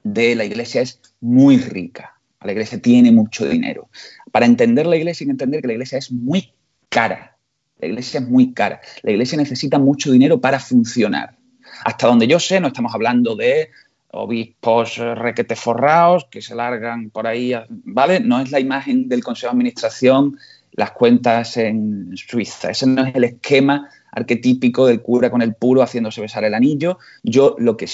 de 0.03 0.35
la 0.35 0.45
Iglesia 0.45 0.81
es 0.81 1.01
muy 1.21 1.59
rica. 1.59 2.21
La 2.41 2.53
Iglesia 2.53 2.81
tiene 2.81 3.13
mucho 3.13 3.47
dinero. 3.47 3.91
Para 4.33 4.47
entender 4.47 4.87
la 4.87 4.97
Iglesia 4.97 5.25
hay 5.25 5.29
que 5.29 5.33
entender 5.33 5.61
que 5.61 5.69
la 5.69 5.75
Iglesia 5.75 5.99
es 5.99 6.11
muy 6.11 6.53
cara. 6.89 7.37
La 7.79 7.89
Iglesia 7.89 8.21
es 8.21 8.29
muy 8.29 8.53
cara. 8.53 8.81
La 9.03 9.11
Iglesia 9.11 9.37
necesita 9.37 9.79
mucho 9.79 10.11
dinero 10.11 10.41
para 10.41 10.59
funcionar. 10.59 11.37
Hasta 11.85 12.07
donde 12.07 12.27
yo 12.27 12.41
sé, 12.41 12.61
no 12.61 12.69
estamos 12.69 12.95
hablando 12.95 13.37
de 13.37 13.71
obispos 14.13 14.99
eh, 14.99 15.15
requete 15.15 15.57
forraos 15.57 16.27
que 16.31 16.43
se 16.43 16.55
largan 16.55 17.11
por 17.11 17.27
ahí, 17.27 17.53
¿vale? 17.69 18.21
No 18.21 18.41
es 18.41 18.51
la 18.51 18.61
imagen 18.61 19.09
del 19.09 19.23
Consejo 19.23 19.49
de 19.49 19.57
Administración, 19.57 20.39
las 20.73 20.93
cuentas 20.93 21.57
en 21.57 22.17
Suiza. 22.17 22.71
Ese 22.71 22.87
no 22.87 23.05
es 23.05 23.15
el 23.15 23.25
esquema 23.25 23.89
arquetípico 24.13 24.87
del 24.87 25.03
cura 25.03 25.31
con 25.31 25.43
el 25.43 25.55
puro 25.55 25.83
haciéndose 25.83 26.21
besar 26.21 26.45
el 26.45 26.55
anillo. 26.55 26.99
Yo 27.23 27.57
lo 27.59 27.77
que 27.77 27.89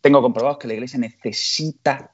tengo 0.00 0.20
comprobado 0.20 0.56
es 0.56 0.62
que 0.62 0.68
la 0.68 0.74
Iglesia 0.74 0.98
necesita 0.98 2.10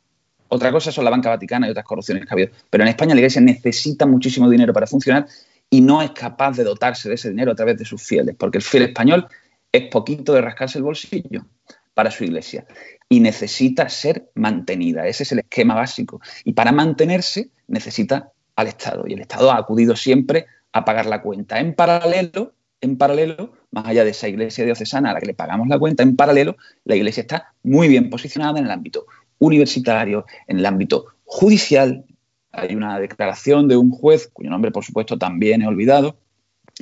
otra 0.51 0.73
cosa 0.73 0.91
son 0.91 1.05
la 1.05 1.11
banca 1.11 1.29
vaticana 1.29 1.69
y 1.69 1.71
otras 1.71 1.85
corrupciones 1.85 2.25
que 2.25 2.31
ha 2.31 2.35
habido. 2.35 2.51
Pero 2.71 2.83
en 2.83 2.89
España 2.89 3.15
la 3.15 3.21
Iglesia 3.21 3.43
necesita 3.43 4.07
muchísimo 4.07 4.49
dinero 4.49 4.73
para 4.73 4.87
funcionar 4.87 5.27
y 5.69 5.83
no 5.83 6.01
es 6.01 6.13
capaz 6.13 6.57
de 6.57 6.65
dotarse 6.65 7.11
de 7.11 7.17
ese 7.17 7.29
dinero 7.29 7.53
a 7.53 7.55
través 7.55 7.77
de 7.77 7.85
sus 7.85 8.03
fieles, 8.03 8.35
porque 8.39 8.57
el 8.57 8.65
fiel 8.65 8.85
español 8.85 9.29
es 9.71 9.91
poquito 9.91 10.33
de 10.33 10.41
rascarse 10.41 10.79
el 10.79 10.85
bolsillo 10.85 11.45
para 11.93 12.11
su 12.11 12.25
Iglesia 12.25 12.65
y 13.09 13.21
necesita 13.21 13.89
ser 13.89 14.31
mantenida. 14.35 15.07
Ese 15.07 15.23
es 15.23 15.33
el 15.33 15.41
esquema 15.41 15.75
básico. 15.75 16.21
Y 16.45 16.53
para 16.53 16.73
mantenerse 16.73 17.51
necesita 17.67 18.33
al 18.57 18.67
Estado. 18.67 19.05
Y 19.07 19.15
el 19.15 19.21
Estado 19.21 19.51
ha 19.51 19.57
acudido 19.57 19.97
siempre 19.97 20.47
a 20.73 20.85
pagar 20.85 21.07
la 21.07 21.23
cuenta. 21.23 21.59
En 21.59 21.75
paralelo, 21.75 22.53
en 22.81 22.99
paralelo, 22.99 23.53
más 23.71 23.87
allá 23.87 24.05
de 24.05 24.11
esa 24.11 24.29
iglesia 24.29 24.65
diocesana 24.65 25.11
a 25.11 25.15
la 25.15 25.21
que 25.21 25.27
le 25.27 25.35
pagamos 25.35 25.69
la 25.69 25.79
cuenta, 25.79 26.03
en 26.03 26.17
paralelo, 26.17 26.57
la 26.85 26.97
iglesia 26.97 27.23
está 27.23 27.55
muy 27.63 27.89
bien 27.89 28.11
posicionada 28.11 28.59
en 28.59 28.67
el 28.67 28.71
ámbito 28.71 29.07
universitario, 29.39 30.27
en 30.47 30.59
el 30.59 30.67
ámbito 30.67 31.07
judicial. 31.25 32.05
Hay 32.53 32.75
una 32.75 32.99
declaración 32.99 33.69
de 33.69 33.77
un 33.77 33.91
juez, 33.91 34.29
cuyo 34.33 34.51
nombre 34.51 34.71
por 34.71 34.85
supuesto 34.85 35.19
también 35.19 35.63
he 35.63 35.67
olvidado, 35.67 36.19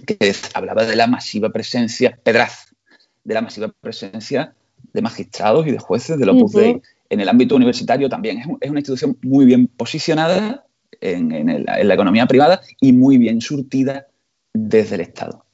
que 0.07 0.35
hablaba 0.55 0.85
de 0.85 0.97
la 0.97 1.07
masiva 1.07 1.51
presencia, 1.51 2.18
Pedraz, 2.22 2.74
de 3.24 3.35
la 3.35 3.43
masiva 3.43 3.72
presencia 3.81 4.55
de 4.97 5.03
magistrados 5.03 5.66
y 5.66 5.70
de 5.70 5.78
jueces 5.78 6.18
de 6.18 6.28
Opus 6.28 6.53
Dei. 6.53 6.82
En 7.09 7.20
el 7.20 7.28
ámbito 7.28 7.55
universitario 7.55 8.09
también 8.09 8.38
es, 8.38 8.47
una 8.47 8.80
institución 8.80 9.16
muy 9.22 9.44
bien 9.44 9.68
posicionada 9.68 10.64
en 11.01 11.64
la 11.64 11.94
economía 11.94 12.26
privada 12.26 12.61
y 12.80 12.92
muy 12.92 13.18
bien 13.18 13.40
surtida 13.40 14.09
desde 14.53 14.97
el 14.97 15.03
Estado. 15.03 15.45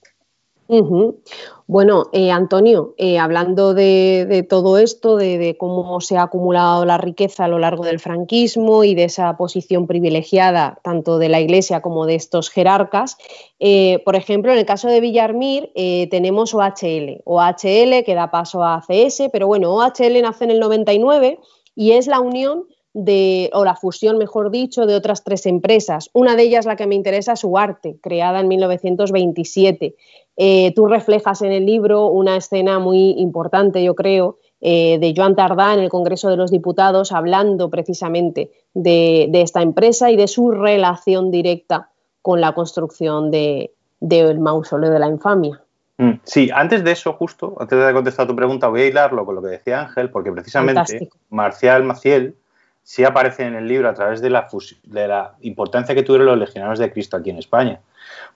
Bueno, 1.66 2.08
eh, 2.12 2.30
Antonio, 2.30 2.94
eh, 2.98 3.18
hablando 3.18 3.72
de, 3.74 4.46
todo 4.48 4.78
esto, 4.78 5.16
de, 5.16 5.56
cómo 5.58 6.00
se 6.00 6.16
ha 6.16 6.22
acumulado 6.22 6.84
la 6.84 6.98
riqueza 6.98 7.44
a 7.44 7.48
lo 7.48 7.58
largo 7.58 7.84
del 7.84 7.98
franquismo 8.00 8.84
y 8.84 8.94
de 8.94 9.04
esa 9.04 9.36
posición 9.36 9.86
privilegiada 9.86 10.78
tanto 10.82 11.18
de 11.18 11.28
la 11.28 11.40
Iglesia 11.40 11.80
como 11.80 12.06
de 12.06 12.14
estos 12.14 12.50
jerarcas, 12.50 13.16
eh, 13.60 14.02
por 14.04 14.16
ejemplo, 14.16 14.52
en 14.52 14.58
el 14.58 14.66
caso 14.66 14.88
de 14.88 15.00
Villarmir 15.00 15.70
tenemos 16.10 16.54
OHL, 16.54 17.22
OHL 17.24 18.04
que 18.04 18.14
da 18.14 18.30
paso 18.30 18.62
a 18.62 18.76
ACS, 18.76 19.30
pero 19.32 19.46
bueno, 19.46 19.72
OHL 19.74 20.20
nace 20.22 20.44
en 20.44 20.50
el 20.50 20.60
99 20.60 21.38
y 21.74 21.92
es 21.92 22.06
la 22.06 22.20
unión 22.20 22.64
de, 22.94 23.50
o 23.54 23.64
la 23.64 23.74
fusión, 23.74 24.18
mejor 24.18 24.50
dicho, 24.50 24.86
de 24.86 24.94
otras 24.94 25.24
tres 25.24 25.46
empresas. 25.46 26.10
Una 26.12 26.36
de 26.36 26.42
ellas, 26.42 26.66
la 26.66 26.76
que 26.76 26.86
me 26.86 26.94
interesa, 26.94 27.32
es 27.32 27.44
Uarte, 27.44 27.96
creada 28.02 28.40
en 28.40 28.48
1927. 28.48 29.94
Eh, 30.36 30.72
tú 30.74 30.86
reflejas 30.86 31.42
en 31.42 31.52
el 31.52 31.66
libro 31.66 32.06
una 32.06 32.36
escena 32.36 32.78
muy 32.78 33.10
importante, 33.18 33.82
yo 33.82 33.94
creo, 33.94 34.38
eh, 34.60 34.98
de 34.98 35.12
Joan 35.16 35.36
Tardá 35.36 35.74
en 35.74 35.80
el 35.80 35.88
Congreso 35.88 36.28
de 36.28 36.36
los 36.36 36.50
Diputados, 36.50 37.12
hablando 37.12 37.70
precisamente 37.70 38.50
de, 38.74 39.30
esta 39.32 39.62
empresa 39.62 40.10
y 40.10 40.16
de 40.16 40.28
su 40.28 40.50
relación 40.50 41.30
directa 41.30 41.90
con 42.22 42.40
la 42.40 42.52
construcción 42.52 43.30
del 43.30 44.38
mausoleo 44.38 44.90
de 44.90 44.98
la 44.98 45.08
infamia. 45.08 45.60
Mm, 45.98 46.12
sí, 46.22 46.50
antes 46.54 46.84
de 46.84 46.92
eso, 46.92 47.12
justo, 47.14 47.56
antes 47.58 47.84
de 47.84 47.92
contestar 47.92 48.26
tu 48.26 48.36
pregunta, 48.36 48.68
voy 48.68 48.82
a 48.82 48.86
hilarlo 48.86 49.26
con 49.26 49.34
lo 49.34 49.42
que 49.42 49.48
decía 49.48 49.82
Ángel, 49.82 50.10
porque 50.10 50.32
precisamente 50.32 51.10
Marcial 51.28 51.82
Maciel 51.84 52.36
sí 52.82 53.04
aparece 53.04 53.44
en 53.44 53.54
el 53.54 53.68
libro 53.68 53.88
a 53.88 53.94
través 53.94 54.20
de 54.20 54.30
la, 54.30 54.48
de 54.84 55.08
la 55.08 55.34
importancia 55.42 55.94
que 55.94 56.02
tuvieron 56.02 56.26
los 56.26 56.38
legionarios 56.38 56.78
de 56.78 56.92
Cristo 56.92 57.16
aquí 57.16 57.30
en 57.30 57.38
España. 57.38 57.80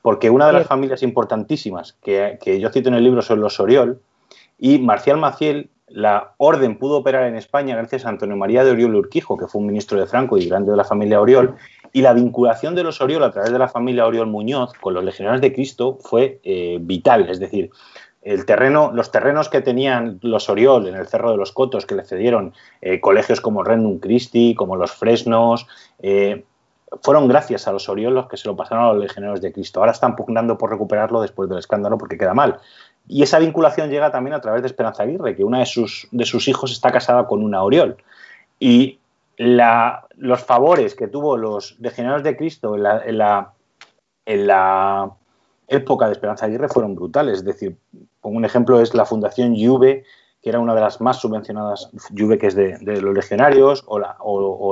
Porque 0.02 0.30
una 0.30 0.46
de 0.46 0.52
las 0.52 0.66
familias 0.66 1.02
importantísimas 1.02 1.94
que, 2.02 2.38
yo 2.60 2.70
cito 2.70 2.88
en 2.88 2.94
el 2.94 3.04
libro 3.04 3.22
son 3.22 3.40
los 3.40 3.58
Oriol, 3.58 4.00
y 4.58 4.78
Marcial 4.78 5.18
Maciel, 5.18 5.70
la 5.88 6.34
orden 6.38 6.78
pudo 6.78 6.96
operar 6.96 7.24
en 7.24 7.36
España 7.36 7.76
gracias 7.76 8.06
a 8.06 8.08
Antonio 8.08 8.36
María 8.36 8.64
de 8.64 8.70
Oriol 8.70 8.94
Urquijo, 8.96 9.36
que 9.36 9.46
fue 9.46 9.60
un 9.60 9.66
ministro 9.66 9.98
de 9.98 10.06
Franco 10.06 10.36
y 10.38 10.48
grande 10.48 10.70
de 10.70 10.76
la 10.76 10.84
familia 10.84 11.20
Oriol, 11.20 11.56
y 11.92 12.02
la 12.02 12.12
vinculación 12.12 12.74
de 12.74 12.82
los 12.82 13.00
Oriol 13.00 13.22
a 13.22 13.30
través 13.30 13.52
de 13.52 13.58
la 13.58 13.68
familia 13.68 14.06
Oriol 14.06 14.26
Muñoz 14.26 14.72
con 14.74 14.94
los 14.94 15.04
legionarios 15.04 15.40
de 15.40 15.52
Cristo 15.52 15.98
fue 16.00 16.40
eh, 16.42 16.78
vital. 16.80 17.28
Es 17.28 17.38
decir, 17.40 17.70
el 18.26 18.44
terreno, 18.44 18.90
los 18.92 19.12
terrenos 19.12 19.48
que 19.48 19.60
tenían 19.60 20.18
los 20.20 20.48
Oriol 20.48 20.88
en 20.88 20.96
el 20.96 21.06
Cerro 21.06 21.30
de 21.30 21.36
los 21.36 21.52
Cotos, 21.52 21.86
que 21.86 21.94
le 21.94 22.04
cedieron 22.04 22.54
eh, 22.80 23.00
colegios 23.00 23.40
como 23.40 23.62
Renum 23.62 24.00
Christi, 24.00 24.56
como 24.56 24.74
los 24.74 24.90
Fresnos, 24.90 25.68
eh, 26.00 26.44
fueron 27.02 27.28
gracias 27.28 27.68
a 27.68 27.72
los 27.72 27.88
Oriol 27.88 28.14
los 28.14 28.26
que 28.26 28.36
se 28.36 28.48
lo 28.48 28.56
pasaron 28.56 28.84
a 28.84 28.92
los 28.92 29.02
legionarios 29.02 29.40
de 29.40 29.52
Cristo. 29.52 29.78
Ahora 29.78 29.92
están 29.92 30.16
pugnando 30.16 30.58
por 30.58 30.70
recuperarlo 30.70 31.20
después 31.20 31.48
del 31.48 31.58
escándalo 31.58 31.98
porque 31.98 32.18
queda 32.18 32.34
mal. 32.34 32.58
Y 33.06 33.22
esa 33.22 33.38
vinculación 33.38 33.90
llega 33.90 34.10
también 34.10 34.34
a 34.34 34.40
través 34.40 34.62
de 34.62 34.66
Esperanza 34.66 35.04
Aguirre, 35.04 35.36
que 35.36 35.44
una 35.44 35.60
de 35.60 35.66
sus, 35.66 36.08
de 36.10 36.24
sus 36.24 36.48
hijos 36.48 36.72
está 36.72 36.90
casada 36.90 37.28
con 37.28 37.44
una 37.44 37.62
Oriol. 37.62 37.96
Y 38.58 38.98
los 39.38 40.42
favores 40.42 40.96
que 40.96 41.06
tuvo 41.06 41.36
los 41.36 41.78
legionarios 41.78 42.24
de 42.24 42.36
Cristo 42.36 42.74
en 42.74 42.82
la, 42.82 43.52
en 44.24 44.46
la, 44.48 45.12
época 45.68 46.06
de 46.06 46.12
Esperanza 46.12 46.46
Aguirre 46.46 46.68
fueron 46.68 46.94
brutales. 46.94 47.38
Es 47.38 47.44
decir, 47.44 47.76
un 48.28 48.44
ejemplo 48.44 48.80
es 48.80 48.94
la 48.94 49.04
Fundación 49.04 49.54
Juve, 49.56 50.04
que 50.42 50.50
era 50.50 50.60
una 50.60 50.74
de 50.74 50.80
las 50.80 51.00
más 51.00 51.18
subvencionadas, 51.18 51.90
Juve 52.16 52.38
que 52.38 52.46
es 52.46 52.54
de, 52.54 52.78
los 52.80 53.14
legionarios, 53.14 53.84
o 53.86 53.98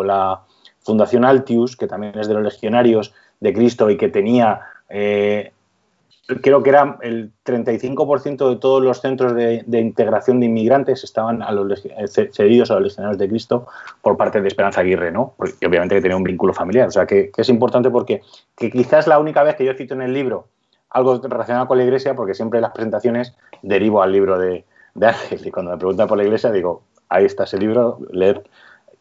la, 0.05 0.41
Fundación 0.81 1.25
Altius, 1.25 1.77
que 1.77 1.87
también 1.87 2.19
es 2.19 2.29
de 2.29 2.35
los 2.35 2.43
legionarios 2.43 3.15
de 3.41 3.55
Cristo 3.55 3.89
y 3.89 3.97
que 3.97 4.11
tenía, 4.11 4.61
eh, 4.91 5.51
creo 6.43 6.63
que 6.63 6.69
era 6.71 6.99
el 7.01 7.33
35% 7.45 8.51
de 8.51 8.57
todos 8.57 8.83
los 8.83 9.01
centros 9.01 9.35
de, 9.35 9.65
integración 9.67 10.41
de 10.41 10.47
inmigrantes 10.47 11.03
estaban 11.03 11.43
eh, 11.43 12.29
cedidos 12.33 12.71
a 12.71 12.75
los 12.75 12.83
legionarios 12.83 13.19
de 13.19 13.29
Cristo 13.29 13.67
por 14.03 14.19
parte 14.19 14.43
de 14.43 14.49
Esperanza 14.49 14.83
Aguirre, 14.83 15.11
¿no? 15.11 15.35
y 15.59 15.65
obviamente 15.65 15.95
que 15.95 16.03
tenía 16.03 16.19
un 16.19 16.23
vínculo 16.23 16.53
familiar. 16.53 16.89
O 16.89 16.91
sea, 16.91 17.07
que, 17.07 17.31
es 17.35 17.49
importante 17.49 17.91
porque 17.91 18.21
que 18.55 18.71
quizás 18.71 19.07
la 19.07 19.19
única 19.19 19.43
vez 19.43 19.57
que 19.57 19.65
yo 19.65 19.75
cito 19.75 19.95
en 19.95 20.03
el 20.03 20.13
libro 20.13 20.49
algo 20.95 21.21
relacionado 21.23 21.67
con 21.67 21.77
la 21.77 21.85
iglesia, 21.85 22.15
porque 22.15 22.35
siempre 22.35 22.59
en 22.59 22.63
las 22.63 22.73
presentaciones 22.73 23.35
derivo 23.63 24.01
al 24.03 24.13
libro 24.13 24.39
de, 24.39 24.65
de 24.95 25.07
Ángel 25.07 25.47
y 25.47 25.51
cuando 25.51 25.73
me 25.73 25.77
preguntan 25.77 26.09
por 26.09 26.17
la 26.17 26.25
iglesia 26.25 26.51
digo, 26.51 26.83
ahí 27.09 27.27
está 27.27 27.45
ese 27.45 27.59
libro, 27.59 27.99
leer 28.11 28.45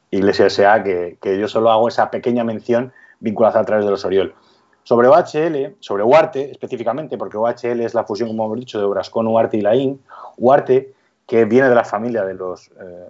Iglesia 0.09 0.47
S.A., 0.47 0.83
que, 0.83 1.17
que 1.21 1.39
yo 1.39 1.47
solo 1.47 1.71
hago 1.71 1.87
esa 1.87 2.11
pequeña 2.11 2.43
mención 2.43 2.93
vinculada 3.19 3.59
a 3.59 3.63
través 3.63 3.85
de 3.85 3.91
los 3.91 4.05
Oriol. 4.05 4.35
Sobre 4.83 5.07
OHL, 5.07 5.75
sobre 5.79 6.03
Huarte 6.03 6.51
específicamente, 6.51 7.17
porque 7.17 7.37
OHL 7.37 7.81
es 7.81 7.93
la 7.93 8.03
fusión, 8.03 8.29
como 8.29 8.45
hemos 8.45 8.59
dicho, 8.59 8.79
de 8.79 8.85
Obrascón, 8.85 9.27
Huarte 9.27 9.57
y 9.57 9.61
Laín. 9.61 10.01
Huarte, 10.37 10.93
que 11.25 11.45
viene 11.45 11.69
de 11.69 11.75
la 11.75 11.85
familia 11.85 12.25
de 12.25 12.33
los 12.33 12.69
eh, 12.79 13.09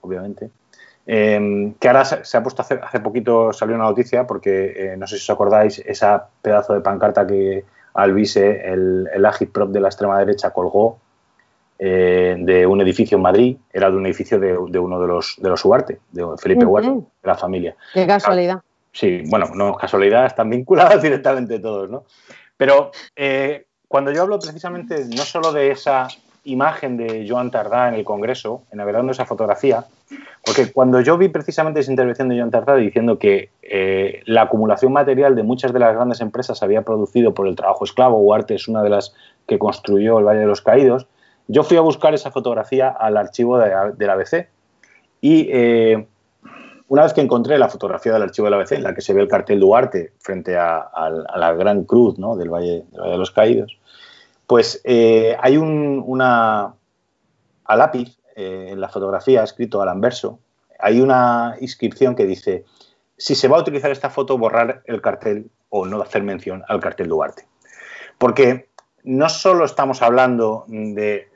obviamente, 0.00 0.50
eh, 1.06 1.72
que 1.78 1.88
ahora 1.88 2.04
se, 2.04 2.36
ha 2.36 2.42
puesto 2.42 2.62
hace, 2.62 2.80
hace, 2.82 3.00
poquito, 3.00 3.52
salió 3.52 3.76
una 3.76 3.84
noticia, 3.84 4.26
porque 4.26 4.74
eh, 4.76 4.96
no 4.96 5.06
sé 5.06 5.16
si 5.16 5.22
os 5.22 5.30
acordáis, 5.30 5.78
esa 5.86 6.28
pedazo 6.42 6.74
de 6.74 6.80
pancarta 6.80 7.26
que 7.26 7.64
Alvise, 7.94 8.68
el, 8.70 9.08
el 9.12 9.24
agitprop 9.24 9.70
de 9.70 9.80
la 9.80 9.88
extrema 9.88 10.18
derecha, 10.18 10.50
colgó 10.50 10.98
eh, 11.78 12.36
de 12.38 12.66
un 12.66 12.80
edificio 12.80 13.16
en 13.16 13.22
Madrid, 13.22 13.56
era 13.70 13.90
de 13.90 13.96
un 13.96 14.06
edificio 14.06 14.40
de, 14.40 14.56
uno 14.56 15.00
de 15.00 15.06
los, 15.06 15.36
de 15.38 15.48
los 15.48 15.64
Ugarte, 15.64 16.00
de 16.10 16.24
Felipe 16.38 16.64
uh 16.64 16.80
de 16.80 17.28
la 17.28 17.36
familia. 17.36 17.76
Qué 17.92 18.06
casualidad. 18.06 18.60
Sí, 18.92 19.22
bueno, 19.26 19.50
no 19.54 19.74
casualidad, 19.74 20.24
están 20.24 20.48
vinculadas 20.48 21.02
directamente 21.02 21.58
todos, 21.58 21.90
¿no? 21.90 22.04
Pero 22.56 22.92
eh, 23.14 23.66
cuando 23.86 24.10
yo 24.10 24.22
hablo 24.22 24.38
precisamente 24.38 25.04
no 25.04 25.22
solo 25.22 25.52
de 25.52 25.70
esa 25.70 26.08
imagen 26.46 26.96
de 26.96 27.26
Joan 27.28 27.50
Tardá 27.50 27.88
en 27.88 27.94
el 27.94 28.04
Congreso, 28.04 28.62
en 28.72 28.80
averando 28.80 29.12
esa 29.12 29.26
fotografía, 29.26 29.84
porque 30.44 30.72
cuando 30.72 31.00
yo 31.00 31.18
vi 31.18 31.28
precisamente 31.28 31.80
esa 31.80 31.90
intervención 31.90 32.28
de 32.28 32.38
Joan 32.38 32.50
Tardá 32.50 32.76
diciendo 32.76 33.18
que 33.18 33.50
eh, 33.62 34.22
la 34.26 34.42
acumulación 34.42 34.92
material 34.92 35.34
de 35.34 35.42
muchas 35.42 35.72
de 35.72 35.80
las 35.80 35.94
grandes 35.94 36.20
empresas 36.20 36.62
había 36.62 36.82
producido 36.82 37.34
por 37.34 37.48
el 37.48 37.56
trabajo 37.56 37.84
esclavo, 37.84 38.18
Huarte 38.18 38.54
es 38.54 38.68
una 38.68 38.82
de 38.82 38.90
las 38.90 39.14
que 39.46 39.58
construyó 39.58 40.18
el 40.18 40.24
Valle 40.24 40.40
de 40.40 40.46
los 40.46 40.62
Caídos, 40.62 41.06
yo 41.48 41.62
fui 41.62 41.76
a 41.76 41.80
buscar 41.80 42.14
esa 42.14 42.30
fotografía 42.30 42.88
al 42.88 43.16
archivo 43.16 43.58
de, 43.58 43.70
la 44.06 44.12
ABC 44.12 44.48
y 45.20 45.48
eh, 45.50 46.06
una 46.88 47.02
vez 47.02 47.12
que 47.12 47.20
encontré 47.20 47.58
la 47.58 47.68
fotografía 47.68 48.12
del 48.12 48.22
archivo 48.22 48.46
de 48.46 48.50
la 48.52 48.56
ABC 48.58 48.72
en 48.72 48.82
la 48.84 48.94
que 48.94 49.00
se 49.00 49.12
ve 49.12 49.20
el 49.20 49.28
cartel 49.28 49.60
Duarte 49.60 50.12
frente 50.18 50.56
a, 50.56 50.88
la 51.36 51.52
gran 51.54 51.84
cruz 51.84 52.16
del, 52.16 52.50
Valle, 52.50 52.84
de 52.90 53.18
los 53.18 53.30
Caídos, 53.30 53.76
pues 54.46 54.80
eh, 54.84 55.36
hay 55.40 55.56
un, 55.56 56.02
una, 56.06 56.74
a 57.64 57.76
lápiz 57.76 58.18
eh, 58.34 58.68
en 58.70 58.80
la 58.80 58.88
fotografía, 58.88 59.42
escrito 59.42 59.82
al 59.82 59.88
anverso, 59.88 60.38
hay 60.78 61.00
una 61.00 61.56
inscripción 61.60 62.14
que 62.14 62.26
dice, 62.26 62.64
si 63.16 63.34
se 63.34 63.48
va 63.48 63.56
a 63.56 63.60
utilizar 63.60 63.90
esta 63.90 64.10
foto, 64.10 64.38
borrar 64.38 64.82
el 64.84 65.00
cartel 65.00 65.50
o 65.70 65.86
no 65.86 66.00
hacer 66.00 66.22
mención 66.22 66.62
al 66.68 66.80
cartel 66.80 67.08
Duarte. 67.08 67.46
Porque 68.18 68.68
no 69.04 69.28
solo 69.28 69.64
estamos 69.64 70.02
hablando 70.02 70.64
de 70.68 71.28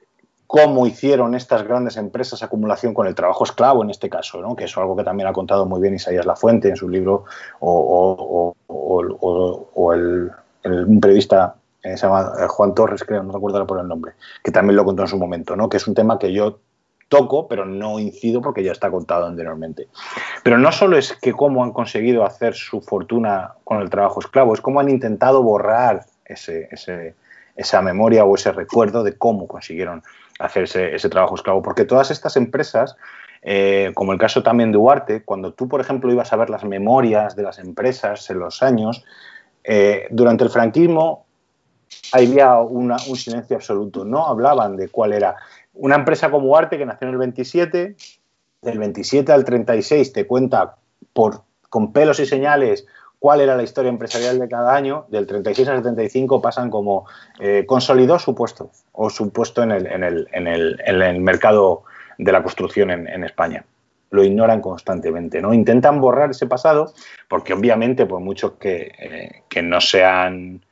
cómo 0.47 0.87
hicieron 0.87 1.37
estas 1.37 1.63
grandes 1.63 1.97
empresas 1.97 2.43
acumulación 2.43 2.93
con 2.93 3.07
el 3.07 3.15
trabajo 3.15 3.45
esclavo 3.45 3.85
en 3.85 3.91
este 3.91 4.11
caso, 4.11 4.41
¿no? 4.41 4.57
que 4.57 4.65
es 4.65 4.77
algo 4.77 4.97
que 4.97 5.05
también 5.05 5.29
ha 5.29 5.33
contado 5.33 5.65
muy 5.65 5.81
bien 5.81 5.95
Isaías 5.95 6.27
Lafuente 6.27 6.69
en 6.69 6.77
su 6.77 6.89
libro 6.89 7.25
o, 7.61 8.57
un 10.65 11.01
periodista 11.01 11.55
se 11.83 11.97
llama 11.97 12.33
Juan 12.49 12.75
Torres, 12.75 13.05
creo, 13.05 13.23
no 13.23 13.33
recuerdo 13.33 13.67
por 13.67 13.81
el 13.81 13.89
nombre, 13.89 14.13
que 14.45 14.51
también 14.51 14.77
lo 14.77 14.85
contó 14.85 15.03
en 15.03 15.09
su 15.09 15.19
momento, 15.19 15.57
¿no? 15.57 15.69
que 15.69 15.79
es 15.79 15.87
un 15.87 15.95
tema 15.95 16.19
que 16.19 16.33
yo 16.33 16.61
toco, 17.11 17.49
pero 17.49 17.67
no 17.67 17.99
incido 17.99 18.41
porque 18.41 18.63
ya 18.63 18.73
está 18.73 18.91
contado 18.91 19.27
anteriormente. 19.27 19.89
Pero 20.43 20.59
no 20.59 20.71
solo 20.73 20.97
es 20.97 21.13
que 21.21 21.33
cómo 21.33 21.65
han 21.65 21.73
conseguido 21.73 22.25
hacer 22.25 22.55
su 22.55 22.81
fortuna 22.81 23.55
con 23.65 23.83
el 23.83 23.91
trabajo 23.91 24.21
esclavo, 24.21 24.55
es 24.55 24.61
cómo 24.61 24.81
han 24.81 24.89
intentado 24.89 25.43
borrar 25.43 26.07
ese, 26.25 26.69
esa 27.57 27.83
memoria 27.83 28.25
o 28.25 28.35
ese 28.37 28.53
recuerdo 28.53 29.03
de 29.03 29.19
cómo 29.19 29.49
consiguieron 29.49 30.03
hacer 30.39 30.63
ese, 30.63 31.09
trabajo 31.09 31.35
esclavo. 31.35 31.63
Porque 31.63 31.85
todas 31.85 32.13
estas 32.13 32.37
empresas, 32.37 32.97
eh, 33.43 33.91
como 33.95 34.13
el 34.13 34.19
caso 34.19 34.45
también 34.45 34.71
de 34.71 34.79
Duarte, 34.79 35.25
cuando 35.25 35.53
tú, 35.53 35.69
por 35.69 35.81
ejemplo, 35.81 36.13
ibas 36.13 36.33
a 36.33 36.37
ver 36.37 36.49
las 36.49 36.65
memorias 36.65 37.35
de 37.35 37.43
las 37.43 37.59
empresas 37.59 38.31
en 38.31 38.39
los 38.39 38.63
años, 38.63 39.05
eh, 39.65 40.07
durante 40.11 40.45
el 40.45 40.51
franquismo 40.51 41.27
había 42.13 42.59
un 42.59 43.17
silencio 43.17 43.57
absoluto. 43.57 44.05
No 44.05 44.27
hablaban 44.27 44.77
de 44.77 44.89
cuál 44.89 45.13
era 45.13 45.37
una 45.75 45.97
empresa 45.97 46.31
como 46.31 46.57
Arte, 46.57 46.79
que 46.79 46.87
nació 46.87 47.09
en 47.09 47.15
el 47.15 47.19
27, 47.19 47.97
del 48.63 48.79
27 48.79 49.33
al 49.33 49.45
36 49.45 50.13
te 50.13 50.27
cuenta 50.27 50.77
por, 51.13 51.43
con 51.69 51.93
pelos 51.93 52.21
y 52.21 52.27
señales 52.27 52.87
cuál 53.19 53.41
era 53.41 53.57
la 53.57 53.63
historia 53.63 53.89
empresarial 53.89 54.39
de 54.39 54.49
cada 54.49 54.75
año, 54.75 55.07
del 55.09 55.27
36 55.27 55.69
al 55.69 55.79
75 55.79 56.41
pasan 56.41 56.71
como 56.71 57.07
eh, 57.39 57.65
consolidó 57.67 58.19
su 58.19 58.35
puesto 58.35 58.71
o 58.93 59.11
su 59.11 59.31
puesto 59.31 59.63
en 59.63 59.71
el, 59.71 59.87
en 59.87 60.05
el, 60.05 60.29
en 60.33 60.47
el, 60.47 61.21
mercado 61.21 61.85
de 62.19 62.33
la 62.33 62.43
construcción 62.43 62.91
en, 62.91 63.25
España. 63.25 63.65
Lo 64.11 64.25
ignoran 64.25 64.61
constantemente, 64.61 65.41
¿no? 65.41 65.55
Intentan 65.55 66.01
borrar 66.01 66.31
ese 66.31 66.47
pasado 66.47 66.93
porque 67.29 67.53
obviamente 67.53 68.07
por 68.07 68.21
mucho 68.21 68.59
que, 68.59 68.93
eh, 68.99 69.43
que 69.49 69.63
no 69.63 69.81
sean 69.81 70.63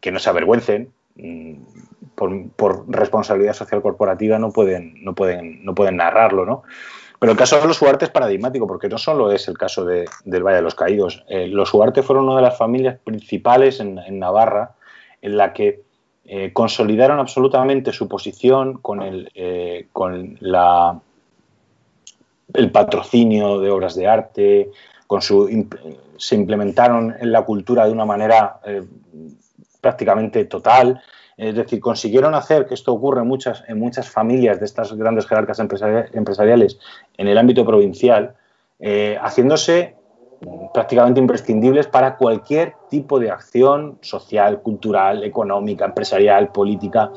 que 0.00 0.12
no 0.12 0.18
se 0.18 0.30
avergüencen, 0.30 0.92
mm, 1.16 1.54
por, 2.14 2.84
responsabilidad 2.88 3.54
social 3.54 3.82
corporativa 3.82 4.38
no 4.38 4.50
pueden, 4.50 5.04
no 5.04 5.14
pueden, 5.14 5.64
no 5.64 5.74
pueden 5.74 5.96
narrarlo, 5.96 6.46
¿no? 6.46 6.62
Pero 7.18 7.32
el 7.32 7.38
caso 7.38 7.58
de 7.60 7.66
los 7.66 7.80
Huarte 7.80 8.04
es 8.04 8.10
paradigmático, 8.10 8.66
porque 8.66 8.88
no 8.88 8.98
solo 8.98 9.32
es 9.32 9.48
el 9.48 9.56
caso 9.56 9.84
del 9.84 10.42
Valle 10.42 10.56
de 10.56 10.62
los 10.62 10.74
Caídos. 10.74 11.24
Eh, 11.28 11.46
los 11.46 11.72
Huarte 11.72 12.02
fueron 12.02 12.26
una 12.26 12.36
de 12.36 12.42
las 12.42 12.58
familias 12.58 12.98
principales 13.02 13.80
en, 13.80 14.18
Navarra 14.18 14.72
en 15.22 15.36
la 15.36 15.52
que 15.52 15.82
eh, 16.26 16.52
consolidaron 16.52 17.18
absolutamente 17.18 17.92
su 17.92 18.08
posición 18.08 18.74
con 18.74 19.00
el, 19.00 19.30
eh, 19.34 19.88
con 19.92 20.36
la, 20.40 21.00
el 22.52 22.70
patrocinio 22.70 23.58
de 23.58 23.70
obras 23.70 23.94
de 23.94 24.06
arte, 24.06 24.70
con 25.06 25.22
su, 25.22 25.66
se 26.18 26.34
implementaron 26.34 27.14
en 27.18 27.32
la 27.32 27.42
cultura 27.42 27.86
de 27.86 27.92
una 27.92 28.04
manera 28.04 28.60
prácticamente 29.84 30.46
total. 30.46 31.02
Es 31.36 31.54
decir, 31.54 31.78
consiguieron 31.78 32.34
hacer 32.34 32.66
que 32.66 32.74
esto 32.74 32.92
ocurra 32.92 33.20
en 33.20 33.28
muchas, 33.78 34.08
familias 34.08 34.58
de 34.58 34.64
estas 34.64 34.94
grandes 34.94 35.26
jerarcas 35.26 35.58
empresariales 35.60 36.78
en 37.18 37.28
el 37.28 37.36
ámbito 37.36 37.66
provincial, 37.66 38.34
eh, 38.80 39.18
haciéndose 39.20 39.96
prácticamente 40.72 41.20
imprescindibles 41.20 41.86
para 41.86 42.16
cualquier 42.16 42.74
tipo 42.88 43.18
de 43.18 43.30
acción 43.30 43.98
social, 44.00 44.62
cultural, 44.62 45.22
económica, 45.22 45.84
empresarial, 45.84 46.50
política. 46.50 47.10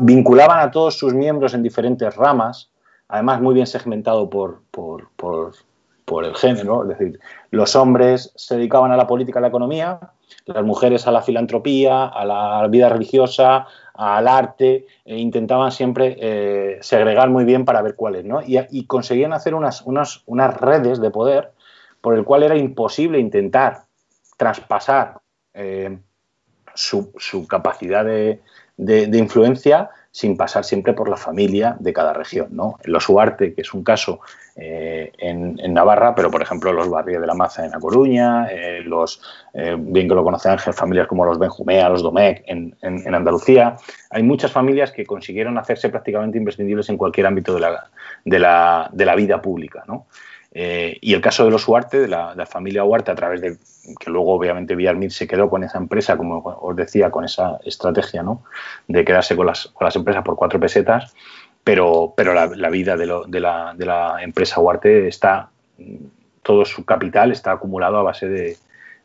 Vinculaban 0.00 0.58
a 0.58 0.70
todos 0.70 0.98
sus 0.98 1.14
miembros 1.14 1.54
en 1.54 1.62
diferentes 1.62 2.16
ramas, 2.16 2.70
además 3.06 3.40
muy 3.40 3.54
bien 3.54 3.66
segmentado 3.66 4.28
por, 4.28 4.62
por, 4.70 5.08
por 5.16 6.24
el 6.24 6.34
género, 6.34 6.82
es 6.82 6.98
decir, 6.98 7.20
los 7.50 7.76
hombres 7.76 8.32
se 8.34 8.56
dedicaban 8.56 8.90
a 8.92 8.96
la 8.96 9.06
política 9.06 9.38
y 9.38 9.42
la 9.42 9.48
economía, 9.48 10.00
las 10.46 10.64
mujeres 10.64 11.06
a 11.06 11.12
la 11.12 11.22
filantropía, 11.22 12.06
a 12.06 12.24
la 12.24 12.66
vida 12.68 12.88
religiosa, 12.88 13.66
al 13.94 14.28
arte, 14.28 14.86
e 15.04 15.18
intentaban 15.18 15.72
siempre 15.72 16.16
eh, 16.18 16.78
segregar 16.80 17.30
muy 17.30 17.44
bien 17.44 17.64
para 17.64 17.82
ver 17.82 17.94
cuáles, 17.94 18.24
¿no? 18.24 18.40
Y, 18.44 18.86
conseguían 18.86 19.32
hacer 19.32 19.54
unas, 19.54 19.82
unas, 19.82 20.22
unas, 20.26 20.60
redes 20.60 21.00
de 21.00 21.10
poder 21.10 21.52
por 22.00 22.14
el 22.16 22.24
cual 22.24 22.42
era 22.42 22.56
imposible 22.56 23.18
intentar 23.18 23.84
traspasar 24.36 25.20
eh, 25.54 25.98
su, 26.74 27.12
capacidad 27.48 28.04
de, 28.04 28.40
de 28.76 29.18
influencia 29.18 29.90
sin 30.12 30.36
pasar 30.36 30.62
siempre 30.62 30.92
por 30.92 31.08
la 31.08 31.16
familia 31.16 31.74
de 31.80 31.92
cada 31.92 32.12
región. 32.12 32.48
¿no? 32.50 32.78
Los 32.84 33.08
Huarte, 33.08 33.54
que 33.54 33.62
es 33.62 33.72
un 33.72 33.82
caso 33.82 34.20
eh, 34.56 35.10
en, 35.18 35.56
Navarra, 35.72 36.14
pero 36.14 36.30
por 36.30 36.42
ejemplo 36.42 36.70
los 36.70 36.90
Barrios 36.90 37.22
de 37.22 37.26
la 37.26 37.34
Maza 37.34 37.64
en 37.64 37.70
La 37.70 37.80
Coruña, 37.80 38.46
eh, 38.50 38.82
los, 38.84 39.22
eh, 39.54 39.74
bien 39.78 40.08
que 40.08 40.14
lo 40.14 40.22
conoce 40.22 40.50
Ángel, 40.50 40.74
familias 40.74 41.06
como 41.08 41.24
los 41.24 41.38
Benjumea, 41.38 41.88
los 41.88 42.02
Domecq 42.02 42.44
en, 42.46 42.76
Andalucía. 42.82 43.76
Hay 44.10 44.22
muchas 44.22 44.52
familias 44.52 44.92
que 44.92 45.06
consiguieron 45.06 45.56
hacerse 45.56 45.88
prácticamente 45.88 46.36
imprescindibles 46.36 46.90
en 46.90 46.98
cualquier 46.98 47.26
ámbito 47.26 47.54
de 47.54 47.60
la, 47.60 47.90
de 48.26 48.38
la, 48.38 48.90
de 48.92 49.06
la 49.06 49.14
vida 49.14 49.40
pública. 49.40 49.82
¿no? 49.88 50.06
Eh, 50.54 50.98
y 51.00 51.14
el 51.14 51.22
caso 51.22 51.44
de 51.44 51.50
los 51.50 51.66
Huarte, 51.66 51.98
de 51.98 52.08
la, 52.08 52.46
familia 52.46 52.84
Huarte, 52.84 53.10
a 53.10 53.14
través 53.14 53.40
de 53.40 53.56
que 53.98 54.10
luego 54.10 54.34
obviamente 54.34 54.76
Villarmir 54.76 55.10
se 55.10 55.26
quedó 55.26 55.48
con 55.48 55.64
esa 55.64 55.78
empresa, 55.78 56.16
como 56.16 56.38
os 56.38 56.76
decía, 56.76 57.10
con 57.10 57.24
esa 57.24 57.58
estrategia 57.64 58.22
¿no? 58.22 58.42
de 58.86 59.04
quedarse 59.04 59.34
con 59.34 59.46
las, 59.46 59.68
con 59.68 59.86
las 59.86 59.96
empresas 59.96 60.22
por 60.22 60.36
cuatro 60.36 60.60
pesetas, 60.60 61.14
pero, 61.64 62.12
pero 62.16 62.34
la, 62.34 62.70
vida 62.70 62.96
de, 62.96 63.06
lo, 63.06 63.24
de, 63.24 63.40
la, 63.40 63.72
de, 63.74 63.86
la, 63.86 64.22
empresa 64.22 64.60
Huarte 64.60 65.08
está, 65.08 65.48
todo 66.42 66.64
su 66.64 66.84
capital 66.84 67.32
está 67.32 67.52
acumulado 67.52 67.96
a 67.96 68.02
base 68.02 68.28
de, 68.28 68.56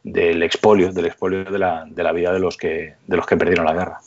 del 0.03 0.43
expolio, 0.43 0.91
del 0.91 1.05
expolio 1.05 1.45
de 1.45 1.59
la, 1.59 1.85
de 1.87 2.03
la 2.03 2.11
vida 2.11 2.33
de 2.33 2.39
los, 2.39 2.57
que, 2.57 2.95
de 3.05 3.17
los 3.17 3.25
que 3.25 3.37
perdieron 3.37 3.65
la 3.65 3.73
guerra. 3.73 3.99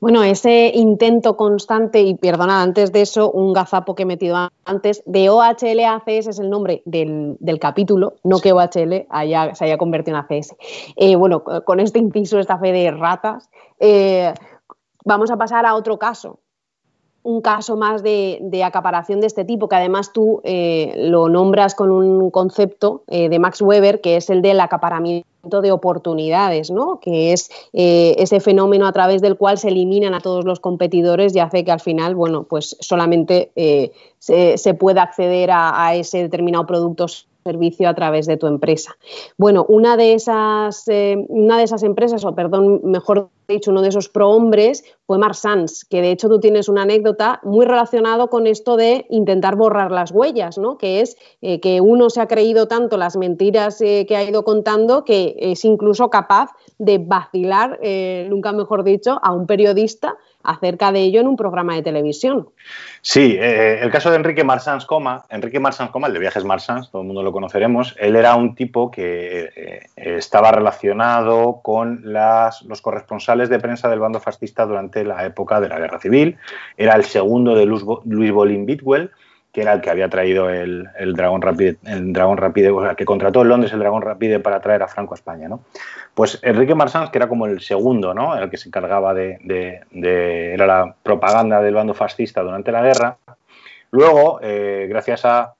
Bueno, 0.00 0.22
ese 0.22 0.72
intento 0.74 1.36
constante, 1.36 2.00
y 2.00 2.14
perdona, 2.14 2.62
antes 2.62 2.92
de 2.92 3.02
eso, 3.02 3.30
un 3.30 3.52
gazapo 3.52 3.94
que 3.94 4.02
he 4.02 4.06
metido 4.06 4.50
antes, 4.64 5.02
de 5.06 5.30
OHL 5.30 5.80
a 5.84 5.94
ACS 5.94 6.28
es 6.28 6.38
el 6.38 6.50
nombre 6.50 6.82
del, 6.84 7.36
capítulo, 7.60 8.14
no 8.24 8.38
que 8.38 8.52
OHL 8.52 9.06
haya, 9.10 9.54
se 9.54 9.64
haya 9.64 9.78
convertido 9.78 10.16
en 10.16 10.24
ACS. 10.24 10.56
Eh, 10.96 11.16
bueno, 11.16 11.42
con 11.42 11.80
este 11.80 11.98
inciso, 11.98 12.38
esta 12.38 12.58
fe 12.58 12.72
de 12.72 12.90
ratas, 12.90 13.50
eh, 13.80 14.32
vamos 15.04 15.30
a 15.30 15.36
pasar 15.36 15.66
a 15.66 15.74
otro 15.74 15.98
caso, 15.98 16.40
un 17.28 17.40
caso 17.40 17.76
más 17.76 18.02
de, 18.02 18.62
acaparación 18.64 19.20
de 19.20 19.26
este 19.26 19.44
tipo, 19.44 19.68
que 19.68 19.76
además 19.76 20.12
tú 20.12 20.40
eh, 20.44 20.94
lo 20.96 21.28
nombras 21.28 21.74
con 21.74 21.90
un 21.90 22.30
concepto 22.30 23.02
de 23.06 23.38
Max 23.38 23.60
Weber, 23.62 24.00
que 24.00 24.16
es 24.16 24.30
el 24.30 24.42
del 24.42 24.60
acaparamiento 24.60 25.26
de 25.62 25.72
oportunidades, 25.72 26.70
¿no? 26.70 27.00
que 27.00 27.32
es 27.32 27.50
eh, 27.72 28.16
ese 28.18 28.40
fenómeno 28.40 28.86
a 28.86 28.92
través 28.92 29.22
del 29.22 29.36
cual 29.36 29.58
se 29.58 29.68
eliminan 29.68 30.14
a 30.14 30.20
todos 30.20 30.44
los 30.44 30.60
competidores 30.60 31.34
y 31.34 31.38
hace 31.38 31.64
que 31.64 31.72
al 31.72 31.80
final, 31.80 32.14
bueno, 32.14 32.44
pues 32.44 32.76
solamente 32.80 33.50
eh, 33.56 33.92
se, 34.18 34.74
pueda 34.74 35.02
acceder 35.02 35.50
a, 35.52 35.94
ese 35.94 36.22
determinado 36.22 36.66
producto 36.66 37.06
servicio 37.48 37.88
a 37.88 37.94
través 37.94 38.26
de 38.26 38.36
tu 38.36 38.46
empresa. 38.46 38.96
Bueno, 39.38 39.64
una 39.68 39.96
de 39.96 40.12
esas, 40.12 40.86
eh, 40.88 41.16
una 41.28 41.56
de 41.56 41.64
esas 41.64 41.82
empresas, 41.82 42.24
o 42.24 42.34
perdón, 42.34 42.80
mejor 42.84 43.30
dicho, 43.48 43.70
uno 43.70 43.80
de 43.80 43.88
esos 43.88 44.10
prohombres 44.10 44.84
fue 45.06 45.16
Marsans, 45.16 45.86
que 45.86 46.02
de 46.02 46.10
hecho 46.10 46.28
tú 46.28 46.38
tienes 46.38 46.68
una 46.68 46.82
anécdota 46.82 47.40
muy 47.42 47.64
relacionado 47.64 48.28
con 48.28 48.46
esto 48.46 48.76
de 48.76 49.06
intentar 49.08 49.56
borrar 49.56 49.90
las 49.90 50.10
huellas, 50.12 50.58
¿no? 50.58 50.76
Que 50.76 51.00
es 51.00 51.16
eh, 51.40 51.58
que 51.60 51.80
uno 51.80 52.10
se 52.10 52.20
ha 52.20 52.26
creído 52.26 52.68
tanto 52.68 52.98
las 52.98 53.16
mentiras 53.16 53.80
eh, 53.80 54.04
que 54.06 54.16
ha 54.16 54.24
ido 54.24 54.44
contando 54.44 55.04
que 55.04 55.34
es 55.38 55.64
incluso 55.64 56.10
capaz 56.10 56.50
de 56.76 56.98
vacilar, 56.98 57.80
nunca 58.28 58.52
mejor 58.52 58.84
dicho, 58.84 59.18
a 59.22 59.32
un 59.32 59.46
periodista 59.46 60.16
acerca 60.42 60.92
de 60.92 61.00
ello 61.00 61.20
en 61.20 61.26
un 61.26 61.36
programa 61.36 61.74
de 61.74 61.82
televisión. 61.82 62.48
Sí, 63.00 63.36
eh, 63.38 63.80
el 63.82 63.90
caso 63.90 64.10
de 64.10 64.16
Enrique 64.16 64.44
Marsans 64.44 64.86
Coma, 64.86 65.24
Enrique 65.30 65.60
Marsans 65.60 65.90
Coma, 65.90 66.06
el 66.06 66.12
de 66.12 66.20
Viajes 66.20 66.44
Marsans, 66.44 66.90
todo 66.90 67.02
el 67.02 67.06
mundo 67.06 67.22
lo 67.22 67.32
conoceremos, 67.32 67.94
él 67.98 68.16
era 68.16 68.34
un 68.36 68.54
tipo 68.54 68.90
que 68.90 69.50
eh, 69.54 69.86
estaba 69.96 70.52
relacionado 70.52 71.60
con 71.62 72.02
los 72.04 72.82
corresponsales 72.82 73.48
de 73.48 73.58
prensa 73.58 73.88
del 73.88 74.00
bando 74.00 74.20
fascista 74.20 74.64
durante 74.64 75.04
la 75.04 75.24
época 75.24 75.60
de 75.60 75.68
la 75.68 75.78
Guerra 75.78 76.00
Civil, 76.00 76.36
era 76.76 76.94
el 76.94 77.04
segundo 77.04 77.54
de 77.54 77.66
Luis 77.66 78.32
Bolin 78.32 78.66
Bitwell, 78.66 79.10
que 79.52 79.62
era 79.62 79.72
el 79.72 79.80
que 79.80 79.90
había 79.90 80.08
traído 80.08 80.50
el, 80.50 80.88
el 80.98 81.14
Dragón 81.14 81.40
Rapide, 81.40 81.78
el 81.84 82.12
Dragón 82.12 82.36
Rapide, 82.36 82.70
o 82.70 82.82
sea, 82.82 82.94
que 82.94 83.04
contrató 83.04 83.42
en 83.42 83.48
Londres 83.48 83.72
el 83.72 83.78
Dragón 83.78 84.02
Rapide 84.02 84.40
para 84.40 84.60
traer 84.60 84.82
a 84.82 84.88
Franco 84.88 85.14
a 85.14 85.16
España, 85.16 85.48
¿no? 85.48 85.60
Pues 86.14 86.38
Enrique 86.42 86.74
Marsans, 86.74 87.10
que 87.10 87.18
era 87.18 87.28
como 87.28 87.46
el 87.46 87.60
segundo, 87.60 88.12
¿no? 88.12 88.36
El 88.36 88.50
que 88.50 88.56
se 88.56 88.68
encargaba 88.68 89.14
de, 89.14 89.38
de, 89.90 90.52
era 90.52 90.66
la 90.66 90.94
propaganda 91.02 91.62
del 91.62 91.74
bando 91.74 91.94
fascista 91.94 92.42
durante 92.42 92.72
la 92.72 92.82
guerra. 92.82 93.18
Luego, 93.90 94.38
eh, 94.42 94.86
gracias 94.88 95.24
a, 95.24 95.54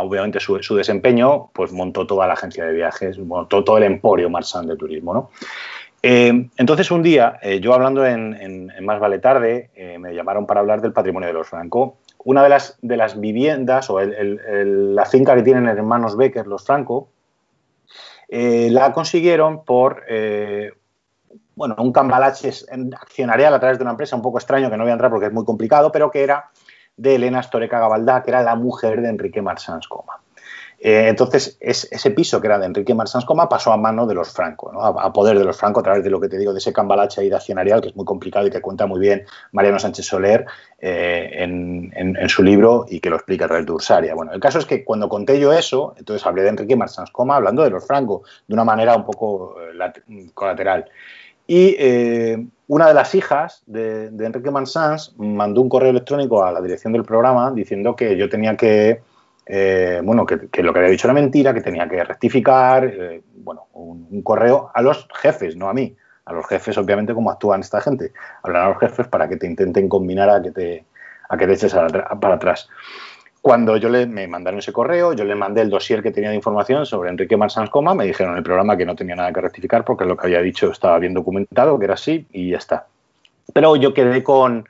obviamente 0.00 0.40
su, 0.40 0.62
su, 0.62 0.74
desempeño, 0.74 1.50
pues 1.52 1.72
montó 1.72 2.06
toda 2.06 2.26
la 2.26 2.32
agencia 2.32 2.64
de 2.64 2.72
viajes, 2.72 3.18
montó 3.18 3.62
todo 3.62 3.76
el 3.76 3.84
emporio 3.84 4.30
Marsans 4.30 4.68
de 4.68 4.76
turismo, 4.76 5.12
¿no? 5.12 5.30
Eh, 6.02 6.48
entonces 6.56 6.90
un 6.90 7.02
día, 7.02 7.38
eh, 7.42 7.60
yo 7.60 7.74
hablando 7.74 8.06
en, 8.06 8.34
en, 8.34 8.84
Más 8.84 9.00
Vale 9.00 9.18
Tarde, 9.18 9.70
me 9.98 10.14
llamaron 10.14 10.46
para 10.46 10.60
hablar 10.60 10.80
del 10.80 10.92
patrimonio 10.92 11.26
de 11.26 11.34
los 11.34 11.48
Franco 11.48 11.98
una 12.26 12.42
de 12.42 12.48
las, 12.48 12.76
de 12.82 12.96
las 12.96 13.20
viviendas 13.20 13.88
o 13.88 14.00
la 14.00 15.04
finca 15.04 15.36
que 15.36 15.42
tienen 15.42 15.68
hermanos 15.68 16.16
Becker, 16.16 16.48
los 16.48 16.64
Franco, 16.64 17.08
eh, 18.28 18.68
la 18.72 18.92
consiguieron 18.92 19.64
por, 19.64 20.02
eh, 20.08 20.72
bueno, 21.54 21.76
un 21.78 21.92
cambalache 21.92 22.50
accionarial 23.00 23.54
a 23.54 23.60
través 23.60 23.78
de 23.78 23.84
una 23.84 23.92
empresa 23.92 24.16
un 24.16 24.22
poco 24.22 24.38
extraño 24.38 24.68
que 24.68 24.76
no 24.76 24.82
voy 24.82 24.90
a 24.90 24.94
entrar 24.94 25.12
porque 25.12 25.26
es 25.26 25.32
muy 25.32 25.44
complicado, 25.44 25.92
pero 25.92 26.10
que 26.10 26.24
era 26.24 26.50
de 26.96 27.14
Elena 27.14 27.44
Storeca 27.44 27.78
Gabaldá, 27.78 28.24
que 28.24 28.30
era 28.30 28.42
la 28.42 28.56
mujer 28.56 29.02
de 29.02 29.08
Enrique 29.08 29.40
Marsans 29.40 29.86
Coma. 29.86 30.20
Eh, 30.78 31.08
entonces, 31.08 31.56
ese 31.58 32.10
piso 32.10 32.40
que 32.40 32.48
era 32.48 32.58
de 32.58 32.66
Enrique 32.66 32.94
Marsans 32.94 33.24
Coma 33.24 33.48
pasó 33.48 33.72
a 33.72 33.76
mano 33.78 34.06
de 34.06 34.14
los 34.14 34.28
Franco, 34.28 34.70
a, 34.80 35.12
poder 35.12 35.38
de 35.38 35.44
los 35.44 35.56
Franco 35.56 35.80
a 35.80 35.82
través 35.82 36.04
de 36.04 36.10
lo 36.10 36.20
que 36.20 36.28
te 36.28 36.36
digo, 36.36 36.52
de 36.52 36.58
ese 36.58 36.72
cambalache 36.72 37.22
ahí 37.22 37.30
de 37.30 37.36
accionarial 37.36 37.80
que 37.80 37.88
es 37.88 37.96
muy 37.96 38.04
complicado 38.04 38.46
y 38.46 38.50
que 38.50 38.60
cuenta 38.60 38.86
muy 38.86 39.00
bien 39.00 39.24
Mariano 39.52 39.78
Sánchez 39.78 40.04
Soler 40.04 40.44
eh, 40.78 41.30
en, 41.38 42.28
su 42.28 42.42
libro 42.42 42.84
y 42.88 43.00
que 43.00 43.08
lo 43.08 43.16
explica 43.16 43.46
a 43.46 43.48
través 43.48 43.64
de 43.64 43.72
Ursaria. 43.72 44.14
Bueno, 44.14 44.32
el 44.32 44.40
caso 44.40 44.58
es 44.58 44.66
que 44.66 44.84
cuando 44.84 45.08
conté 45.08 45.40
yo 45.40 45.52
eso, 45.52 45.94
entonces 45.96 46.26
hablé 46.26 46.42
de 46.42 46.50
Enrique 46.50 46.76
Marsans 46.76 47.10
Coma 47.10 47.36
hablando 47.36 47.62
de 47.62 47.70
los 47.70 47.86
Franco 47.86 48.22
de 48.46 48.54
una 48.54 48.64
manera 48.64 48.96
un 48.96 49.04
poco 49.04 49.56
eh, 49.60 50.30
colateral. 50.34 50.84
Y 51.48 51.76
una 52.66 52.88
de 52.88 52.94
las 52.94 53.14
hijas 53.14 53.62
de, 53.66 54.10
de 54.10 54.26
Enrique 54.26 54.50
Marsans 54.50 55.14
mandó 55.16 55.62
un 55.62 55.68
correo 55.68 55.90
electrónico 55.90 56.44
a 56.44 56.50
la 56.50 56.60
dirección 56.60 56.92
del 56.92 57.04
programa 57.04 57.52
diciendo 57.52 57.94
que 57.94 58.16
yo 58.16 58.28
tenía 58.28 58.56
que 58.56 59.00
eh, 59.48 60.00
bueno, 60.02 60.26
que, 60.26 60.62
lo 60.62 60.72
que 60.72 60.78
había 60.80 60.90
dicho 60.90 61.06
era 61.06 61.14
mentira, 61.14 61.54
que 61.54 61.60
tenía 61.60 61.88
que 61.88 62.02
rectificar, 62.02 62.84
eh, 62.84 63.22
bueno, 63.36 63.68
un, 63.74 64.22
correo 64.22 64.72
a 64.74 64.82
los 64.82 65.06
jefes, 65.14 65.56
no 65.56 65.68
a 65.68 65.74
mí, 65.74 65.96
a 66.24 66.32
los 66.32 66.46
jefes, 66.48 66.76
obviamente, 66.78 67.14
como 67.14 67.30
actúan 67.30 67.60
esta 67.60 67.80
gente, 67.80 68.12
hablar 68.42 68.62
a 68.62 68.68
los 68.70 68.78
jefes 68.80 69.06
para 69.06 69.28
que 69.28 69.36
te 69.36 69.46
intenten 69.46 69.88
combinar 69.88 70.28
a 70.28 70.42
que 70.42 70.50
te, 70.50 70.84
a 71.28 71.36
que 71.36 71.46
te 71.46 71.52
eches 71.52 71.74
para 71.74 72.34
atrás. 72.34 72.68
Cuando 73.40 73.76
yo 73.76 73.88
le, 73.88 74.06
me 74.06 74.26
mandaron 74.26 74.58
ese 74.58 74.72
correo, 74.72 75.12
yo 75.12 75.24
le 75.24 75.36
mandé 75.36 75.62
el 75.62 75.70
dossier 75.70 76.02
que 76.02 76.10
tenía 76.10 76.30
de 76.30 76.34
información 76.34 76.84
sobre 76.84 77.10
Enrique 77.10 77.36
Marsans 77.36 77.70
Coma, 77.70 77.94
me 77.94 78.04
dijeron 78.04 78.32
en 78.32 78.38
el 78.38 78.42
programa 78.42 78.76
que 78.76 78.84
no 78.84 78.96
tenía 78.96 79.14
nada 79.14 79.32
que 79.32 79.40
rectificar 79.40 79.84
porque 79.84 80.04
lo 80.04 80.16
que 80.16 80.26
había 80.26 80.42
dicho 80.42 80.72
estaba 80.72 80.98
bien 80.98 81.14
documentado, 81.14 81.78
que 81.78 81.84
era 81.84 81.94
así, 81.94 82.26
y 82.32 82.50
ya 82.50 82.56
está. 82.56 82.88
Pero 83.52 83.76
yo 83.76 83.94
quedé 83.94 84.24
con 84.24 84.66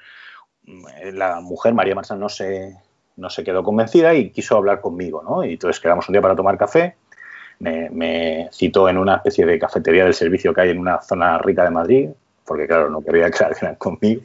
eh, 0.67 1.13
la 1.13 1.41
mujer, 1.41 1.73
María 1.73 1.95
Marsans, 1.95 2.21
no 2.21 2.29
sé, 2.29 2.77
no 3.17 3.31
se 3.31 3.43
quedó 3.43 3.63
convencida 3.63 4.15
y 4.15 4.31
quiso 4.31 4.57
hablar 4.57 4.81
conmigo, 4.81 5.23
¿no? 5.23 5.45
Y 5.45 5.53
entonces 5.53 5.81
quedamos 5.81 6.09
un 6.09 6.13
día 6.13 6.23
para 6.23 6.37
tomar 6.37 6.57
café. 6.59 6.97
Me, 7.59 8.49
citó 8.53 8.89
en 8.89 8.99
una 8.99 9.17
especie 9.17 9.47
de 9.47 9.59
cafetería 9.59 10.05
del 10.05 10.15
servicio 10.15 10.53
que 10.53 10.61
hay 10.61 10.71
en 10.71 10.79
una 10.79 11.01
zona 11.01 11.39
rica 11.39 11.65
de 11.65 11.71
Madrid, 11.71 12.09
porque 12.45 12.67
claro, 12.67 12.91
no 12.91 13.01
quería 13.03 13.31
quedar 13.31 13.79
conmigo. 13.79 14.21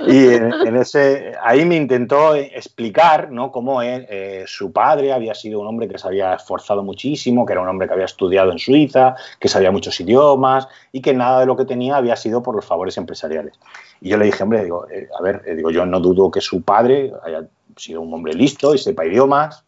Y 0.00 0.28
en, 0.28 0.76
ese, 0.76 1.32
ahí 1.42 1.64
me 1.64 1.76
intentó 1.76 2.34
explicar 2.34 3.30
¿no? 3.30 3.50
cómo 3.50 3.82
eh, 3.82 4.44
su 4.46 4.70
padre 4.70 5.12
había 5.12 5.34
sido 5.34 5.60
un 5.60 5.66
hombre 5.66 5.88
que 5.88 5.96
se 5.96 6.06
había 6.06 6.34
esforzado 6.34 6.82
muchísimo, 6.82 7.46
que 7.46 7.54
era 7.54 7.62
un 7.62 7.68
hombre 7.68 7.88
que 7.88 7.94
había 7.94 8.04
estudiado 8.04 8.52
en 8.52 8.58
Suiza, 8.58 9.16
que 9.40 9.48
sabía 9.48 9.70
muchos 9.70 9.98
idiomas 9.98 10.68
y 10.92 11.00
que 11.00 11.14
nada 11.14 11.40
de 11.40 11.46
lo 11.46 11.56
que 11.56 11.64
tenía 11.64 11.96
había 11.96 12.16
sido 12.16 12.42
por 12.42 12.54
los 12.54 12.66
favores 12.66 12.96
empresariales. 12.98 13.58
Y 14.02 14.10
yo 14.10 14.18
le 14.18 14.26
dije, 14.26 14.42
hombre, 14.42 14.64
digo, 14.64 14.86
eh, 14.90 15.08
a 15.18 15.22
ver, 15.22 15.42
eh, 15.46 15.54
digo, 15.54 15.70
yo 15.70 15.86
no 15.86 16.00
dudo 16.00 16.30
que 16.30 16.40
su 16.40 16.62
padre 16.62 17.12
haya 17.24 17.46
sido 17.76 18.00
un 18.00 18.12
hombre 18.12 18.34
listo 18.34 18.74
y 18.74 18.78
sepa 18.78 19.04
idiomas. 19.06 19.64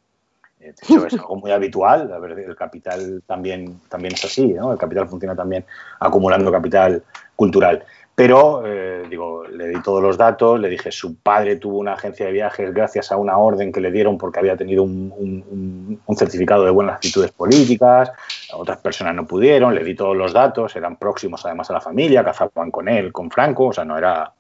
Eh, 0.60 0.74
es 0.80 0.90
algo 1.14 1.36
muy 1.36 1.50
habitual. 1.50 2.12
A 2.12 2.18
ver, 2.18 2.38
el 2.38 2.56
capital 2.56 3.22
también, 3.26 3.80
también 3.88 4.14
es 4.14 4.24
así, 4.24 4.46
¿no? 4.48 4.72
El 4.72 4.78
capital 4.78 5.08
funciona 5.08 5.36
también 5.36 5.64
acumulando 6.00 6.50
capital 6.50 7.02
cultural. 7.36 7.84
Pero, 8.16 8.62
eh, 8.64 9.02
digo, 9.10 9.44
le 9.44 9.66
di 9.66 9.82
todos 9.82 10.00
los 10.00 10.16
datos, 10.16 10.60
le 10.60 10.68
dije, 10.68 10.92
su 10.92 11.16
padre 11.16 11.56
tuvo 11.56 11.78
una 11.78 11.94
agencia 11.94 12.26
de 12.26 12.32
viajes 12.32 12.72
gracias 12.72 13.10
a 13.10 13.16
una 13.16 13.36
orden 13.38 13.72
que 13.72 13.80
le 13.80 13.90
dieron 13.90 14.18
porque 14.18 14.38
había 14.38 14.56
tenido 14.56 14.84
un, 14.84 15.98
un, 16.06 16.16
certificado 16.16 16.64
de 16.64 16.70
buenas 16.70 16.94
actitudes 16.94 17.32
políticas, 17.32 18.12
otras 18.52 18.78
personas 18.78 19.16
no 19.16 19.26
pudieron, 19.26 19.74
le 19.74 19.82
di 19.82 19.96
todos 19.96 20.16
los 20.16 20.32
datos, 20.32 20.76
eran 20.76 20.94
próximos 20.96 21.44
además 21.44 21.68
a 21.70 21.72
la 21.72 21.80
familia, 21.80 22.22
cazaban 22.22 22.70
con 22.70 22.88
él, 22.88 23.12
con 23.12 23.32
Franco, 23.32 23.66
o 23.66 23.72
sea, 23.72 23.84
no 23.84 23.98
era, 23.98 24.32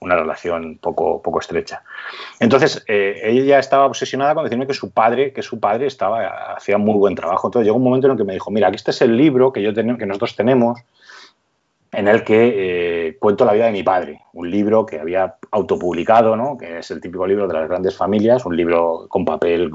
una 0.00 0.16
relación 0.16 0.78
poco, 0.80 1.22
poco 1.22 1.40
estrecha. 1.40 1.82
Entonces, 2.40 2.84
eh, 2.88 3.20
ella 3.24 3.58
estaba 3.58 3.86
obsesionada 3.86 4.34
con 4.34 4.44
decirme 4.44 4.66
que 4.66 4.74
su 4.74 4.90
padre, 4.90 5.32
que 5.32 5.42
su 5.42 5.60
padre 5.60 5.86
estaba, 5.86 6.54
hacía 6.54 6.78
muy 6.78 6.94
buen 6.94 7.14
trabajo. 7.14 7.48
Entonces 7.48 7.66
llegó 7.66 7.76
un 7.76 7.84
momento 7.84 8.06
en 8.06 8.12
el 8.12 8.18
que 8.18 8.24
me 8.24 8.34
dijo, 8.34 8.50
mira, 8.50 8.68
aquí 8.68 8.76
este 8.76 8.90
es 8.90 9.02
el 9.02 9.16
libro 9.16 9.52
que, 9.52 9.62
yo 9.62 9.74
que 9.74 10.06
nosotros 10.06 10.36
tenemos 10.36 10.80
en 11.94 12.08
el 12.08 12.24
que 12.24 13.08
eh, 13.08 13.16
cuento 13.18 13.44
la 13.44 13.52
vida 13.52 13.66
de 13.66 13.72
mi 13.72 13.82
padre, 13.82 14.20
un 14.32 14.50
libro 14.50 14.84
que 14.84 14.98
había 14.98 15.36
autopublicado, 15.50 16.36
¿no? 16.36 16.58
que 16.58 16.78
es 16.78 16.90
el 16.90 17.00
típico 17.00 17.26
libro 17.26 17.46
de 17.46 17.54
las 17.54 17.68
grandes 17.68 17.96
familias, 17.96 18.44
un 18.44 18.56
libro 18.56 19.06
con 19.08 19.24
papel 19.24 19.70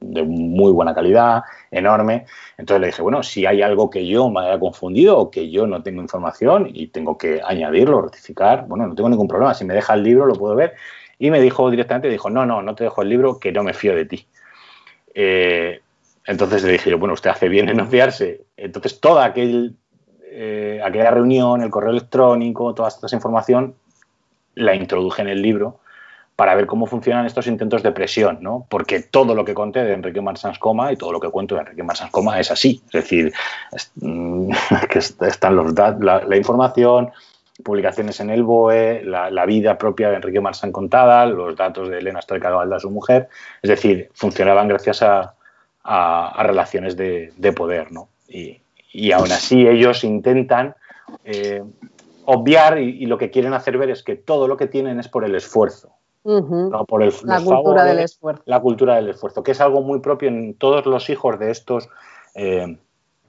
de 0.00 0.22
muy 0.22 0.72
buena 0.72 0.94
calidad, 0.94 1.42
enorme. 1.70 2.26
Entonces 2.56 2.80
le 2.80 2.86
dije, 2.88 3.02
bueno, 3.02 3.22
si 3.22 3.46
hay 3.46 3.62
algo 3.62 3.90
que 3.90 4.06
yo 4.06 4.30
me 4.30 4.40
haya 4.40 4.58
confundido 4.58 5.18
o 5.18 5.30
que 5.30 5.50
yo 5.50 5.66
no 5.66 5.82
tengo 5.82 6.00
información 6.00 6.68
y 6.72 6.88
tengo 6.88 7.18
que 7.18 7.40
añadirlo, 7.44 8.02
rectificar, 8.02 8.66
bueno, 8.66 8.86
no 8.86 8.94
tengo 8.94 9.08
ningún 9.08 9.28
problema. 9.28 9.54
Si 9.54 9.64
me 9.64 9.74
deja 9.74 9.94
el 9.94 10.02
libro, 10.02 10.26
lo 10.26 10.34
puedo 10.34 10.54
ver. 10.54 10.74
Y 11.18 11.30
me 11.30 11.40
dijo 11.40 11.70
directamente, 11.70 12.08
dijo, 12.08 12.30
no, 12.30 12.46
no, 12.46 12.62
no 12.62 12.74
te 12.74 12.84
dejo 12.84 13.02
el 13.02 13.08
libro, 13.10 13.38
que 13.38 13.52
no 13.52 13.62
me 13.62 13.74
fío 13.74 13.94
de 13.94 14.06
ti. 14.06 14.26
Eh, 15.14 15.80
entonces 16.26 16.62
le 16.62 16.72
dije 16.72 16.94
bueno, 16.94 17.14
usted 17.14 17.30
hace 17.30 17.48
bien 17.48 17.68
en 17.68 17.76
no 17.76 17.86
fiarse. 17.86 18.42
Entonces 18.56 19.00
toda 19.00 19.24
aquel, 19.24 19.76
eh, 20.24 20.80
aquella 20.82 21.10
reunión, 21.10 21.62
el 21.62 21.70
correo 21.70 21.90
electrónico, 21.90 22.74
toda 22.74 22.88
esta 22.88 23.14
información, 23.14 23.74
la 24.54 24.74
introduje 24.74 25.22
en 25.22 25.28
el 25.28 25.42
libro 25.42 25.79
para 26.40 26.54
ver 26.54 26.64
cómo 26.64 26.86
funcionan 26.86 27.26
estos 27.26 27.46
intentos 27.48 27.82
de 27.82 27.92
presión, 27.92 28.38
¿no? 28.40 28.64
Porque 28.70 29.00
todo 29.00 29.34
lo 29.34 29.44
que 29.44 29.52
conté 29.52 29.84
de 29.84 29.92
Enrique 29.92 30.22
Marsans 30.22 30.58
Coma 30.58 30.90
y 30.90 30.96
todo 30.96 31.12
lo 31.12 31.20
que 31.20 31.28
cuento 31.28 31.54
de 31.54 31.60
Enrique 31.60 31.82
Marsans 31.82 32.10
Coma 32.10 32.40
es 32.40 32.50
así. 32.50 32.80
Es 32.86 32.92
decir, 32.92 33.30
mm, 33.96 34.50
que 34.88 35.00
están 35.00 35.54
los 35.54 35.74
la, 35.74 36.24
la, 36.26 36.36
información, 36.38 37.10
publicaciones 37.62 38.20
en 38.20 38.30
el 38.30 38.42
BOE, 38.42 39.02
la, 39.04 39.44
vida 39.44 39.76
propia 39.76 40.08
de 40.08 40.16
Enrique 40.16 40.40
Marsans 40.40 40.72
contada, 40.72 41.26
los 41.26 41.54
datos 41.56 41.90
de 41.90 41.98
Elena 41.98 42.20
Valda, 42.26 42.80
su 42.80 42.90
mujer. 42.90 43.28
Es 43.60 43.68
decir, 43.68 44.08
funcionaban 44.14 44.66
gracias 44.66 45.02
a, 45.02 45.34
relaciones 46.42 46.96
de, 46.96 47.52
poder, 47.54 47.92
¿no? 47.92 48.08
Y, 48.26 48.62
y, 48.94 49.12
aún 49.12 49.30
así 49.30 49.68
ellos 49.68 50.04
intentan 50.04 50.74
eh, 51.22 51.62
obviar 52.24 52.78
y 52.78 53.04
lo 53.04 53.18
que 53.18 53.30
quieren 53.30 53.52
hacer 53.52 53.76
ver 53.76 53.90
es 53.90 54.02
que 54.02 54.16
todo 54.16 54.48
lo 54.48 54.56
que 54.56 54.68
tienen 54.68 54.98
es 54.98 55.08
por 55.08 55.26
el 55.26 55.34
esfuerzo 55.34 55.99
por 56.22 57.02
el, 57.02 57.12
la 57.24 57.42
cultura 57.42 57.84
del 57.84 57.98
esfuerzo. 58.00 58.42
La 58.46 58.60
cultura 58.60 58.94
del 58.96 59.08
esfuerzo, 59.08 59.42
que 59.42 59.52
es 59.52 59.60
algo 59.60 59.82
muy 59.82 60.00
propio 60.00 60.28
en 60.28 60.54
todos 60.54 60.86
los 60.86 61.08
hijos 61.10 61.38
de 61.38 61.50
estos, 61.50 61.88
eh, 62.34 62.78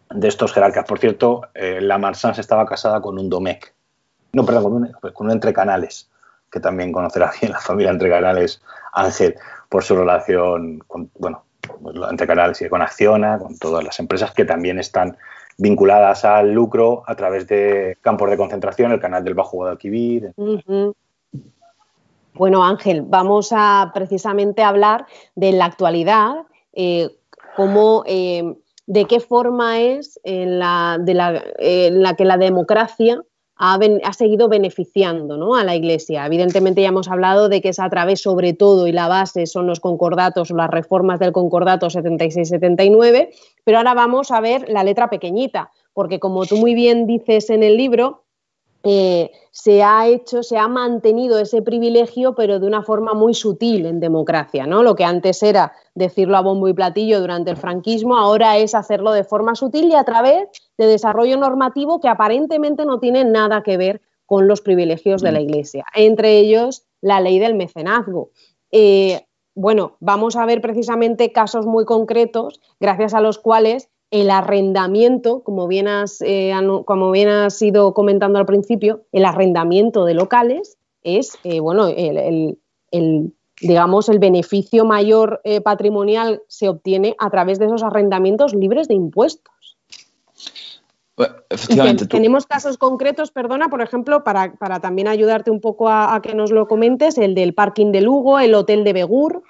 de 0.09 0.27
estos 0.27 0.53
jerarcas. 0.53 0.85
Por 0.85 0.99
cierto, 0.99 1.41
eh, 1.53 1.79
la 1.81 1.97
Marsans 1.97 2.39
estaba 2.39 2.65
casada 2.65 3.01
con 3.01 3.17
un 3.17 3.29
Domecq, 3.29 3.73
no, 4.33 4.45
perdón, 4.45 4.63
con 4.63 4.73
un, 4.73 4.91
con 5.13 5.27
un 5.27 5.31
Entrecanales, 5.31 6.09
que 6.51 6.59
también 6.59 6.91
conocerá 6.91 7.31
bien 7.41 7.51
la 7.51 7.59
familia 7.59 7.91
Entrecanales 7.91 8.61
Ángel 8.93 9.35
por 9.69 9.83
su 9.83 9.95
relación 9.95 10.79
con, 10.87 11.09
bueno, 11.17 11.45
entre 12.09 12.27
Canales 12.27 12.61
y 12.61 12.69
con 12.69 12.81
Acciona, 12.81 13.39
con 13.39 13.57
todas 13.57 13.83
las 13.83 13.99
empresas 13.99 14.31
que 14.33 14.45
también 14.45 14.79
están 14.79 15.17
vinculadas 15.57 16.25
al 16.25 16.51
lucro 16.51 17.03
a 17.05 17.15
través 17.15 17.47
de 17.47 17.97
campos 18.01 18.29
de 18.29 18.37
concentración, 18.37 18.91
el 18.91 18.99
canal 18.99 19.23
del 19.23 19.35
Bajo 19.35 19.57
Guadalquivir. 19.57 20.33
Bueno, 22.33 22.63
Ángel, 22.63 23.01
vamos 23.01 23.49
a 23.51 23.91
precisamente 23.93 24.63
hablar 24.63 25.05
de 25.35 25.51
la 25.51 25.65
actualidad, 25.65 26.35
eh, 26.73 27.09
eh, 28.05 28.55
de 28.87 29.05
qué 29.05 29.19
forma 29.19 29.79
es 29.81 30.19
en 30.23 30.59
la, 30.59 30.97
que 32.17 32.25
la 32.25 32.37
democracia 32.37 33.21
ha, 33.57 34.13
seguido 34.13 34.49
beneficiando 34.49 35.55
a 35.55 35.63
la 35.63 35.75
Iglesia. 35.75 36.25
Evidentemente 36.25 36.81
ya 36.81 36.87
hemos 36.87 37.09
hablado 37.09 37.47
de 37.47 37.61
que 37.61 37.69
es 37.69 37.79
a 37.79 37.89
través 37.89 38.21
sobre 38.21 38.53
todo 38.53 38.87
y 38.87 38.91
la 38.91 39.07
base 39.07 39.45
son 39.45 39.67
los 39.67 39.79
concordatos 39.79 40.49
las 40.49 40.69
reformas 40.69 41.19
del 41.19 41.31
concordato 41.31 41.87
76-79, 41.87 43.29
pero 43.63 43.77
ahora 43.77 43.93
vamos 43.93 44.31
a 44.31 44.41
ver 44.41 44.67
la 44.67 44.83
letra 44.83 45.09
pequeñita, 45.09 45.69
porque 45.93 46.19
como 46.19 46.45
tú 46.45 46.57
muy 46.57 46.73
bien 46.73 47.05
dices 47.05 47.51
en 47.51 47.61
el 47.61 47.77
libro, 47.77 48.23
eh, 48.83 49.31
se 49.51 49.83
ha 49.83 50.07
hecho, 50.07 50.43
se 50.43 50.57
ha 50.57 50.67
mantenido 50.67 51.39
ese 51.39 51.61
privilegio, 51.61 52.33
pero 52.33 52.59
de 52.59 52.65
una 52.65 52.81
forma 52.81 53.13
muy 53.13 53.33
sutil 53.33 53.85
en 53.85 53.99
democracia, 53.99 54.65
¿no? 54.65 54.81
Lo 54.81 54.95
que 54.95 55.03
antes 55.03 55.43
era 55.43 55.73
decirlo 55.93 56.37
a 56.37 56.41
bombo 56.41 56.67
y 56.67 56.73
platillo 56.73 57.19
durante 57.19 57.51
el 57.51 57.57
franquismo, 57.57 58.17
ahora 58.17 58.57
es 58.57 58.73
hacerlo 58.73 59.11
de 59.11 59.23
forma 59.23 59.55
sutil 59.55 59.85
y 59.85 59.95
a 59.95 60.03
través 60.03 60.47
de 60.77 60.87
desarrollo 60.87 61.37
normativo 61.37 61.99
que 61.99 62.07
aparentemente 62.07 62.85
no 62.85 62.99
tiene 62.99 63.23
nada 63.23 63.61
que 63.61 63.77
ver 63.77 64.01
con 64.25 64.47
los 64.47 64.61
privilegios 64.61 65.21
de 65.21 65.31
la 65.31 65.39
mm. 65.39 65.43
Iglesia, 65.43 65.85
entre 65.93 66.39
ellos 66.39 66.85
la 67.01 67.19
ley 67.19 67.37
del 67.37 67.55
mecenazgo. 67.55 68.29
Eh, 68.71 69.27
bueno, 69.53 69.97
vamos 69.99 70.37
a 70.37 70.45
ver 70.45 70.61
precisamente 70.61 71.31
casos 71.31 71.65
muy 71.65 71.85
concretos 71.85 72.61
gracias 72.79 73.13
a 73.13 73.21
los 73.21 73.37
cuales 73.37 73.89
el 74.11 74.29
arrendamiento, 74.29 75.41
como 75.41 75.67
bien 75.67 75.87
has, 75.87 76.21
eh, 76.21 76.53
como 76.85 77.11
bien 77.11 77.29
has 77.29 77.61
ido 77.61 77.93
comentando 77.93 78.39
al 78.39 78.45
principio, 78.45 79.05
el 79.13 79.23
arrendamiento 79.25 80.03
de 80.03 80.13
locales 80.13 80.77
es, 81.01 81.37
eh, 81.45 81.61
bueno, 81.61 81.87
el, 81.87 82.57
digamos, 83.61 84.09
el 84.09 84.19
beneficio 84.19 84.83
mayor 84.83 85.39
eh, 85.45 85.61
patrimonial 85.61 86.41
se 86.49 86.67
obtiene 86.67 87.15
a 87.19 87.29
través 87.29 87.57
de 87.57 87.67
esos 87.67 87.83
arrendamientos 87.83 88.53
libres 88.53 88.89
de 88.89 88.95
impuestos. 88.95 89.77
efectivamente. 91.49 92.05
Tenemos 92.05 92.45
casos 92.45 92.77
concretos, 92.77 93.31
perdona, 93.31 93.69
por 93.69 93.81
ejemplo, 93.81 94.25
para, 94.25 94.79
también 94.81 95.07
ayudarte 95.07 95.51
un 95.51 95.61
poco 95.61 95.87
a, 95.87 96.19
que 96.21 96.35
nos 96.35 96.51
lo 96.51 96.67
comentes, 96.67 97.17
el 97.17 97.33
del 97.33 97.53
parking 97.53 97.93
de 97.93 98.01
Lugo, 98.01 98.39
el 98.39 98.55
hotel 98.55 98.83
de 98.83 98.91
Begur. 98.91 99.43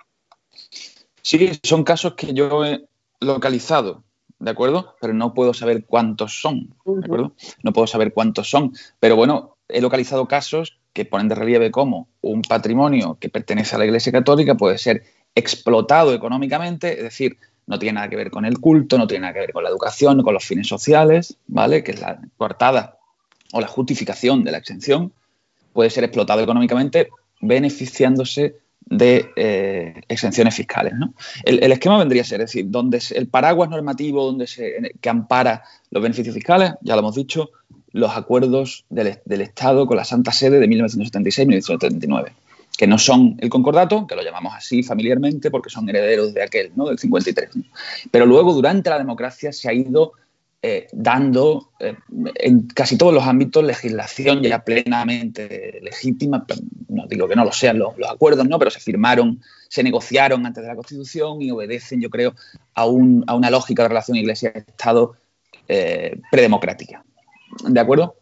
Sí, 1.23 1.59
son 1.63 1.83
casos 1.83 2.13
que 2.13 2.33
yo 2.33 2.63
he 2.63 2.85
localizado, 3.19 4.03
¿de 4.41 4.51
acuerdo? 4.51 4.95
Pero 4.99 5.13
no 5.13 5.33
puedo 5.33 5.53
saber 5.53 5.85
cuántos 5.85 6.41
son, 6.41 6.73
¿de 6.85 7.05
acuerdo? 7.05 7.33
No 7.63 7.73
puedo 7.73 7.87
saber 7.87 8.13
cuántos 8.13 8.49
son. 8.49 8.73
Pero 8.99 9.15
bueno, 9.15 9.57
he 9.69 9.81
localizado 9.81 10.27
casos 10.27 10.79
que 10.93 11.05
ponen 11.05 11.29
de 11.29 11.35
relieve 11.35 11.71
cómo 11.71 12.07
un 12.21 12.41
patrimonio 12.41 13.17
que 13.19 13.29
pertenece 13.29 13.75
a 13.75 13.79
la 13.79 13.85
Iglesia 13.85 14.11
Católica 14.11 14.55
puede 14.55 14.77
ser 14.77 15.03
explotado 15.35 16.13
económicamente, 16.13 16.97
es 16.97 17.03
decir, 17.03 17.37
no 17.67 17.79
tiene 17.79 17.93
nada 17.93 18.09
que 18.09 18.17
ver 18.17 18.31
con 18.31 18.43
el 18.43 18.59
culto, 18.59 18.97
no 18.97 19.07
tiene 19.07 19.21
nada 19.21 19.33
que 19.33 19.39
ver 19.39 19.53
con 19.53 19.63
la 19.63 19.69
educación, 19.69 20.21
con 20.23 20.33
los 20.33 20.43
fines 20.43 20.67
sociales, 20.67 21.37
¿vale? 21.47 21.83
Que 21.83 21.91
es 21.91 22.01
la 22.01 22.19
coartada 22.35 22.97
o 23.53 23.61
la 23.61 23.67
justificación 23.67 24.43
de 24.43 24.51
la 24.51 24.57
exención, 24.57 25.13
puede 25.71 25.89
ser 25.89 26.03
explotado 26.03 26.41
económicamente 26.41 27.09
beneficiándose 27.39 28.57
de 28.85 29.31
eh, 29.35 30.01
exenciones 30.07 30.55
fiscales. 30.55 30.93
¿no? 30.95 31.13
El, 31.43 31.71
esquema 31.71 31.97
vendría 31.97 32.23
a 32.23 32.25
ser, 32.25 32.41
es 32.41 32.47
decir, 32.47 32.65
donde 32.69 33.01
el 33.15 33.27
paraguas 33.27 33.69
normativo 33.69 34.25
donde 34.25 34.47
se, 34.47 34.93
que 34.99 35.09
ampara 35.09 35.63
los 35.89 36.03
beneficios 36.03 36.35
fiscales, 36.35 36.73
ya 36.81 36.95
lo 36.95 37.01
hemos 37.01 37.15
dicho, 37.15 37.51
los 37.91 38.15
acuerdos 38.15 38.85
del, 38.89 39.19
Estado 39.41 39.85
con 39.85 39.97
la 39.97 40.05
Santa 40.05 40.31
Sede 40.31 40.59
de 40.59 40.67
1976-1979 40.67 42.31
que 42.77 42.87
no 42.87 42.97
son 42.97 43.37
el 43.39 43.49
concordato, 43.49 44.07
que 44.07 44.15
lo 44.15 44.23
llamamos 44.23 44.53
así 44.55 44.81
familiarmente 44.81 45.51
porque 45.51 45.69
son 45.69 45.87
herederos 45.89 46.33
de 46.33 46.41
aquel, 46.41 46.71
¿no? 46.75 46.87
del 46.87 46.97
53. 46.97 47.49
Pero 48.09 48.25
luego, 48.25 48.53
durante 48.53 48.89
la 48.89 48.97
democracia, 48.97 49.51
se 49.51 49.69
ha 49.69 49.73
ido 49.73 50.13
eh, 50.63 50.87
dando 50.91 51.71
eh, 51.79 51.95
en 52.35 52.67
casi 52.67 52.95
todos 52.95 53.11
los 53.11 53.25
ámbitos 53.25 53.63
legislación 53.63 54.43
ya 54.43 54.63
plenamente 54.63 55.79
legítima, 55.81 56.45
no 56.87 57.07
digo 57.07 57.27
que 57.27 57.35
no 57.35 57.43
lo 57.45 57.51
sean 57.51 57.79
los, 57.79 57.95
acuerdos, 58.07 58.47
¿no? 58.47 58.59
pero 58.59 58.69
se 58.69 58.79
firmaron, 58.79 59.41
se 59.69 59.81
negociaron 59.81 60.45
antes 60.45 60.61
de 60.61 60.69
la 60.69 60.75
Constitución 60.75 61.41
y 61.41 61.49
obedecen, 61.49 61.99
yo 61.99 62.11
creo, 62.11 62.35
a, 62.75 62.85
una 62.85 63.49
lógica 63.49 63.83
de 63.83 63.89
relación 63.89 64.17
Iglesia-Estado 64.17 65.15
eh, 65.67 66.19
predemocrática. 66.29 67.03
¿De 67.67 67.79
acuerdo? 67.79 68.15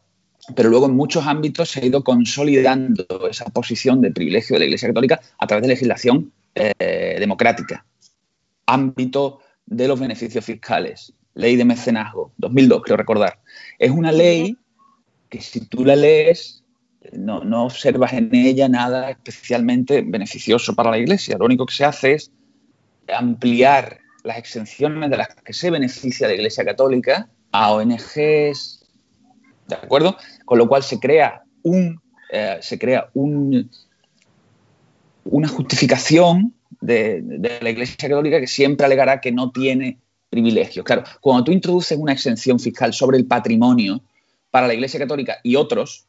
pero 0.55 0.69
luego 0.69 0.87
en 0.87 0.95
muchos 0.95 1.27
ámbitos 1.27 1.69
se 1.69 1.81
ha 1.81 1.85
ido 1.85 2.03
consolidando 2.03 3.05
esa 3.29 3.45
posición 3.45 4.01
de 4.01 4.11
privilegio 4.11 4.55
de 4.55 4.59
la 4.61 4.65
Iglesia 4.65 4.89
Católica 4.89 5.19
a 5.37 5.45
través 5.45 5.63
de 5.63 5.67
legislación 5.67 6.31
eh, 6.55 7.17
democrática. 7.19 7.85
Ámbito 8.65 9.41
de 9.65 9.87
los 9.87 9.99
beneficios 9.99 10.43
fiscales, 10.43 11.13
ley 11.39 11.55
de 11.55 11.65
mecenazgo, 11.65 12.31
2002, 12.37 12.81
creo 12.83 12.97
recordar. 12.97 13.39
Es 13.77 13.91
una 13.91 14.11
ley 14.11 14.57
que 15.29 15.41
si 15.41 15.61
tú 15.61 15.85
la 15.85 15.95
lees 15.95 16.63
no, 17.13 17.43
no 17.43 17.65
observas 17.65 18.13
en 18.13 18.29
ella 18.33 18.67
nada 18.67 19.09
especialmente 19.09 20.01
beneficioso 20.01 20.75
para 20.75 20.91
la 20.91 20.97
Iglesia. 20.97 21.37
Lo 21.37 21.45
único 21.45 21.65
que 21.65 21.73
se 21.73 21.85
hace 21.85 22.13
es 22.13 22.31
ampliar 23.07 23.99
las 24.23 24.37
exenciones 24.37 25.09
de 25.09 25.17
las 25.17 25.33
que 25.35 25.53
se 25.53 25.71
beneficia 25.71 26.27
la 26.27 26.33
Iglesia 26.33 26.65
Católica 26.65 27.29
a 27.51 27.73
ONGs, 27.73 28.85
¿de 29.67 29.75
acuerdo? 29.75 30.17
Con 30.45 30.57
lo 30.57 30.67
cual 30.67 30.83
se 30.83 30.99
crea 30.99 31.43
un, 31.63 32.01
eh, 32.31 32.57
se 32.61 32.77
crea 32.77 33.09
un, 33.13 33.71
una 35.23 35.47
justificación 35.47 36.53
de, 36.81 37.59
la 37.61 37.69
Iglesia 37.69 38.09
Católica 38.09 38.39
que 38.39 38.47
siempre 38.47 38.85
alegará 38.85 39.21
que 39.21 39.31
no 39.31 39.51
tiene 39.51 39.99
privilegios. 40.29 40.85
Claro, 40.85 41.03
cuando 41.21 41.43
tú 41.45 41.51
introduces 41.51 41.97
una 41.97 42.13
exención 42.13 42.59
fiscal 42.59 42.93
sobre 42.93 43.17
el 43.17 43.25
patrimonio 43.25 44.01
para 44.51 44.67
la 44.67 44.73
Iglesia 44.73 44.99
Católica 44.99 45.37
y 45.43 45.55
otros, 45.55 46.05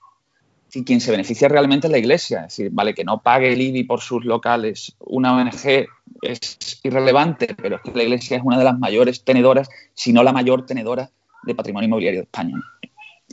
quien 0.85 1.01
se 1.01 1.11
beneficia 1.11 1.49
realmente 1.49 1.87
es 1.87 1.91
la 1.91 1.99
Iglesia. 1.99 2.41
Es 2.41 2.57
decir, 2.57 2.71
vale, 2.73 2.95
que 2.95 3.05
no 3.05 3.21
pague 3.23 3.53
el 3.53 3.61
IBI 3.61 3.85
por 3.85 4.01
sus 4.01 4.25
locales 4.25 4.95
una 5.01 5.35
ONG 5.35 5.87
es 6.23 6.81
irrelevante, 6.83 7.55
pero 7.61 7.77
es 7.77 7.83
que 7.83 7.93
la 7.95 8.03
Iglesia 8.03 8.37
es 8.37 8.43
una 8.45 8.59
de 8.59 8.64
las 8.64 8.79
mayores 8.79 9.25
tenedoras, 9.25 9.68
si 9.95 10.12
no 10.12 10.23
la 10.23 10.33
mayor 10.33 10.66
tenedora 10.66 11.11
de 11.43 11.55
patrimonio 11.55 11.87
inmobiliario 11.87 12.21
de 12.21 12.25
España. 12.25 12.57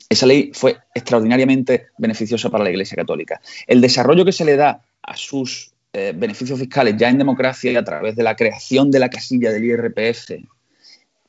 Esa 0.10 0.26
ley 0.26 0.52
fue 0.54 0.78
extraordinariamente 0.94 1.88
beneficiosa 1.98 2.50
para 2.50 2.64
la 2.64 2.70
Iglesia 2.70 2.96
Católica. 2.96 3.42
El 3.66 3.82
desarrollo 3.82 4.24
que 4.24 4.32
se 4.32 4.46
le 4.46 4.56
da 4.56 4.82
a 5.02 5.18
sus 5.18 5.74
eh, 5.94 6.14
beneficios 6.16 6.60
fiscales 6.60 6.96
ya 6.98 7.10
en 7.10 7.18
democracia 7.18 7.72
y 7.72 7.76
a 7.76 7.84
través 7.84 8.16
de 8.16 8.24
la 8.24 8.36
creación 8.36 8.90
de 8.90 9.00
la 9.00 9.10
casilla 9.10 9.52
del 9.52 9.66
IRPF, 9.66 10.32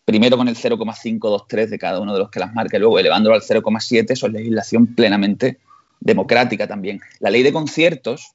primero 0.08 0.38
con 0.38 0.48
el 0.48 0.56
0,523 0.56 1.68
de 1.68 1.78
cada 1.78 2.00
uno 2.00 2.14
de 2.14 2.20
los 2.20 2.30
que 2.30 2.40
las 2.40 2.54
marca 2.54 2.78
y 2.78 2.80
luego 2.80 2.98
elevándolo 2.98 3.34
al 3.34 3.42
0,7, 3.42 4.06
eso 4.08 4.26
es 4.26 4.32
legislación 4.32 4.86
plenamente 4.94 5.58
democrática 6.00 6.66
también. 6.66 6.98
La 7.20 7.28
ley 7.28 7.42
de 7.42 7.52
conciertos, 7.52 8.32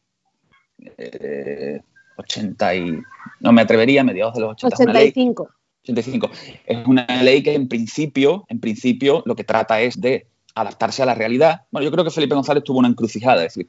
80 2.17 2.73
eh, 2.73 2.77
y, 2.77 3.01
no 3.39 3.51
me 3.51 3.63
atrevería, 3.63 4.01
a 4.01 4.03
mediados 4.03 4.35
de 4.35 4.41
los 4.41 4.51
80. 4.51 4.83
85. 4.83 5.49
85. 5.81 6.29
Es 6.67 6.85
una 6.85 7.07
ley 7.23 7.41
que 7.41 7.55
en 7.55 7.67
principio, 7.67 8.45
en 8.49 8.59
principio 8.59 9.23
lo 9.25 9.35
que 9.35 9.43
trata 9.43 9.81
es 9.81 9.99
de 9.99 10.27
adaptarse 10.53 11.01
a 11.01 11.07
la 11.07 11.15
realidad. 11.15 11.63
Bueno, 11.71 11.85
yo 11.85 11.91
creo 11.91 12.03
que 12.03 12.11
Felipe 12.11 12.35
González 12.35 12.63
tuvo 12.63 12.77
una 12.77 12.87
encrucijada, 12.87 13.43
es 13.43 13.55
decir, 13.55 13.67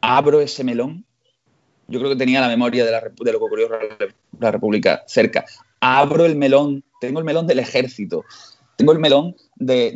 abro 0.00 0.40
ese 0.40 0.62
melón. 0.62 1.04
Yo 1.88 1.98
creo 1.98 2.12
que 2.12 2.16
tenía 2.16 2.40
la 2.40 2.46
memoria 2.46 2.84
de, 2.84 2.92
lo 2.92 3.12
que 3.12 3.44
ocurrió 3.44 3.68
en 3.74 4.14
la 4.38 4.52
República 4.52 5.02
cerca. 5.08 5.44
Abro 5.86 6.24
el 6.24 6.34
melón, 6.34 6.82
tengo 6.98 7.18
el 7.18 7.26
melón 7.26 7.46
del 7.46 7.58
ejército, 7.58 8.24
tengo 8.76 8.92
el 8.92 8.98
melón 8.98 9.36
de, 9.56 9.92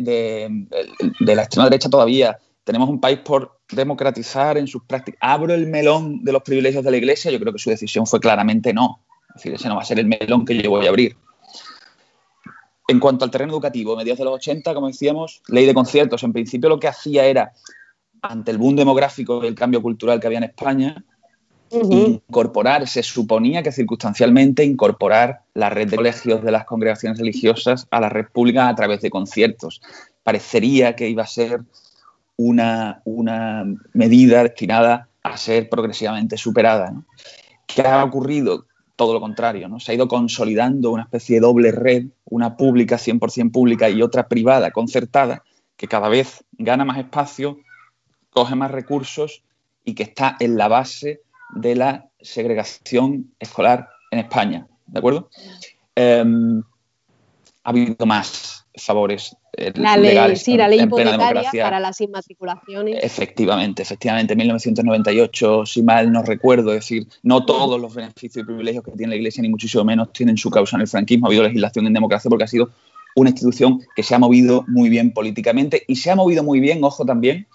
la 1.20 1.42
extrema 1.42 1.64
derecha 1.64 1.88
todavía. 1.88 2.38
Tenemos 2.62 2.90
un 2.90 3.00
país 3.00 3.20
por 3.20 3.60
democratizar 3.72 4.58
en 4.58 4.66
sus 4.66 4.84
prácticas. 4.84 5.18
Abro 5.22 5.54
el 5.54 5.66
melón 5.66 6.22
de 6.22 6.32
los 6.32 6.42
privilegios 6.42 6.84
de 6.84 6.90
la 6.90 6.98
Iglesia. 6.98 7.30
Yo 7.30 7.40
creo 7.40 7.54
que 7.54 7.58
su 7.58 7.70
decisión 7.70 8.06
fue 8.06 8.20
claramente 8.20 8.74
no. 8.74 9.00
Es 9.30 9.36
decir, 9.36 9.54
ese 9.54 9.68
no 9.68 9.76
va 9.76 9.80
a 9.80 9.86
ser 9.86 9.98
el 9.98 10.06
melón 10.06 10.44
que 10.44 10.60
yo 10.60 10.68
voy 10.68 10.84
a 10.84 10.90
abrir. 10.90 11.16
En 12.86 13.00
cuanto 13.00 13.24
al 13.24 13.30
terreno 13.30 13.54
educativo, 13.54 13.96
mediados 13.96 14.18
de 14.18 14.24
los 14.26 14.34
80, 14.34 14.74
como 14.74 14.88
decíamos, 14.88 15.40
ley 15.48 15.64
de 15.64 15.72
conciertos. 15.72 16.22
En 16.22 16.34
principio 16.34 16.68
lo 16.68 16.78
que 16.78 16.88
hacía 16.88 17.24
era, 17.24 17.52
ante 18.20 18.50
el 18.50 18.58
boom 18.58 18.76
demográfico 18.76 19.42
y 19.42 19.46
el 19.46 19.54
cambio 19.54 19.80
cultural 19.80 20.20
que 20.20 20.26
había 20.26 20.38
en 20.38 20.44
España, 20.44 21.02
incorporar, 21.70 22.88
se 22.88 23.02
suponía 23.02 23.62
que 23.62 23.72
circunstancialmente 23.72 24.64
incorporar 24.64 25.42
la 25.54 25.70
red 25.70 25.88
de 25.88 25.96
colegios 25.96 26.42
de 26.42 26.52
las 26.52 26.64
congregaciones 26.64 27.18
religiosas 27.18 27.86
a 27.90 28.00
la 28.00 28.08
red 28.08 28.26
pública 28.26 28.68
a 28.68 28.74
través 28.74 29.00
de 29.00 29.10
conciertos. 29.10 29.80
Parecería 30.22 30.96
que 30.96 31.08
iba 31.08 31.22
a 31.22 31.26
ser 31.26 31.60
una, 32.36 33.02
una 33.04 33.64
medida 33.92 34.42
destinada 34.42 35.08
a 35.22 35.36
ser 35.36 35.68
progresivamente 35.68 36.36
superada. 36.36 36.92
¿Qué 37.66 37.82
ha 37.82 38.04
ocurrido? 38.04 38.66
todo 38.98 39.12
lo 39.12 39.20
contrario, 39.20 39.68
¿no? 39.68 39.78
Se 39.78 39.92
ha 39.92 39.94
ido 39.94 40.08
consolidando 40.08 40.90
una 40.90 41.04
especie 41.04 41.36
de 41.36 41.42
doble 41.42 41.70
red, 41.70 42.06
una 42.24 42.56
pública, 42.56 42.96
100% 42.96 43.52
pública 43.52 43.88
y 43.88 44.02
otra 44.02 44.26
privada, 44.26 44.72
concertada, 44.72 45.44
que 45.76 45.86
cada 45.86 46.08
vez 46.08 46.42
gana 46.58 46.84
más 46.84 46.98
espacio, 46.98 47.58
coge 48.30 48.56
más 48.56 48.72
recursos 48.72 49.44
y 49.84 49.94
que 49.94 50.02
está 50.02 50.36
en 50.40 50.56
la 50.56 50.66
base 50.66 51.22
de 51.50 51.74
la 51.74 52.08
segregación 52.20 53.32
escolar 53.38 53.88
en 54.10 54.20
España, 54.20 54.66
¿de 54.86 54.98
acuerdo? 54.98 55.30
Em, 55.94 56.62
ha 57.64 57.70
habido 57.70 58.06
más 58.06 58.66
favores 58.76 59.36
eh, 59.56 59.72
la 59.74 59.96
ley, 59.96 60.36
sí, 60.36 60.56
la 60.56 60.68
ley 60.68 60.82
hipotecaria 60.82 61.50
para 61.50 61.80
las 61.80 62.00
inmatriculaciones. 62.00 63.02
Efectivamente, 63.02 63.82
efectivamente, 63.82 64.34
en 64.34 64.38
1998, 64.38 65.66
si 65.66 65.82
mal 65.82 66.12
no 66.12 66.22
recuerdo, 66.22 66.70
es 66.72 66.80
decir, 66.80 67.08
no 67.24 67.44
todos 67.44 67.80
los 67.80 67.92
beneficios 67.92 68.44
y 68.44 68.46
privilegios 68.46 68.84
que 68.84 68.92
tiene 68.92 69.10
la 69.10 69.16
Iglesia, 69.16 69.42
ni 69.42 69.48
muchísimo 69.48 69.84
menos, 69.84 70.12
tienen 70.12 70.36
su 70.36 70.48
causa 70.48 70.76
en 70.76 70.82
el 70.82 70.88
franquismo. 70.88 71.26
Ha 71.26 71.30
habido 71.30 71.42
legislación 71.42 71.88
en 71.88 71.92
democracia 71.92 72.28
porque 72.28 72.44
ha 72.44 72.48
sido 72.48 72.70
una 73.16 73.30
institución 73.30 73.80
que 73.96 74.04
se 74.04 74.14
ha 74.14 74.20
movido 74.20 74.64
muy 74.68 74.88
bien 74.88 75.12
políticamente 75.12 75.82
y 75.88 75.96
se 75.96 76.12
ha 76.12 76.14
movido 76.14 76.44
muy 76.44 76.60
bien, 76.60 76.84
ojo 76.84 77.04
también, 77.04 77.48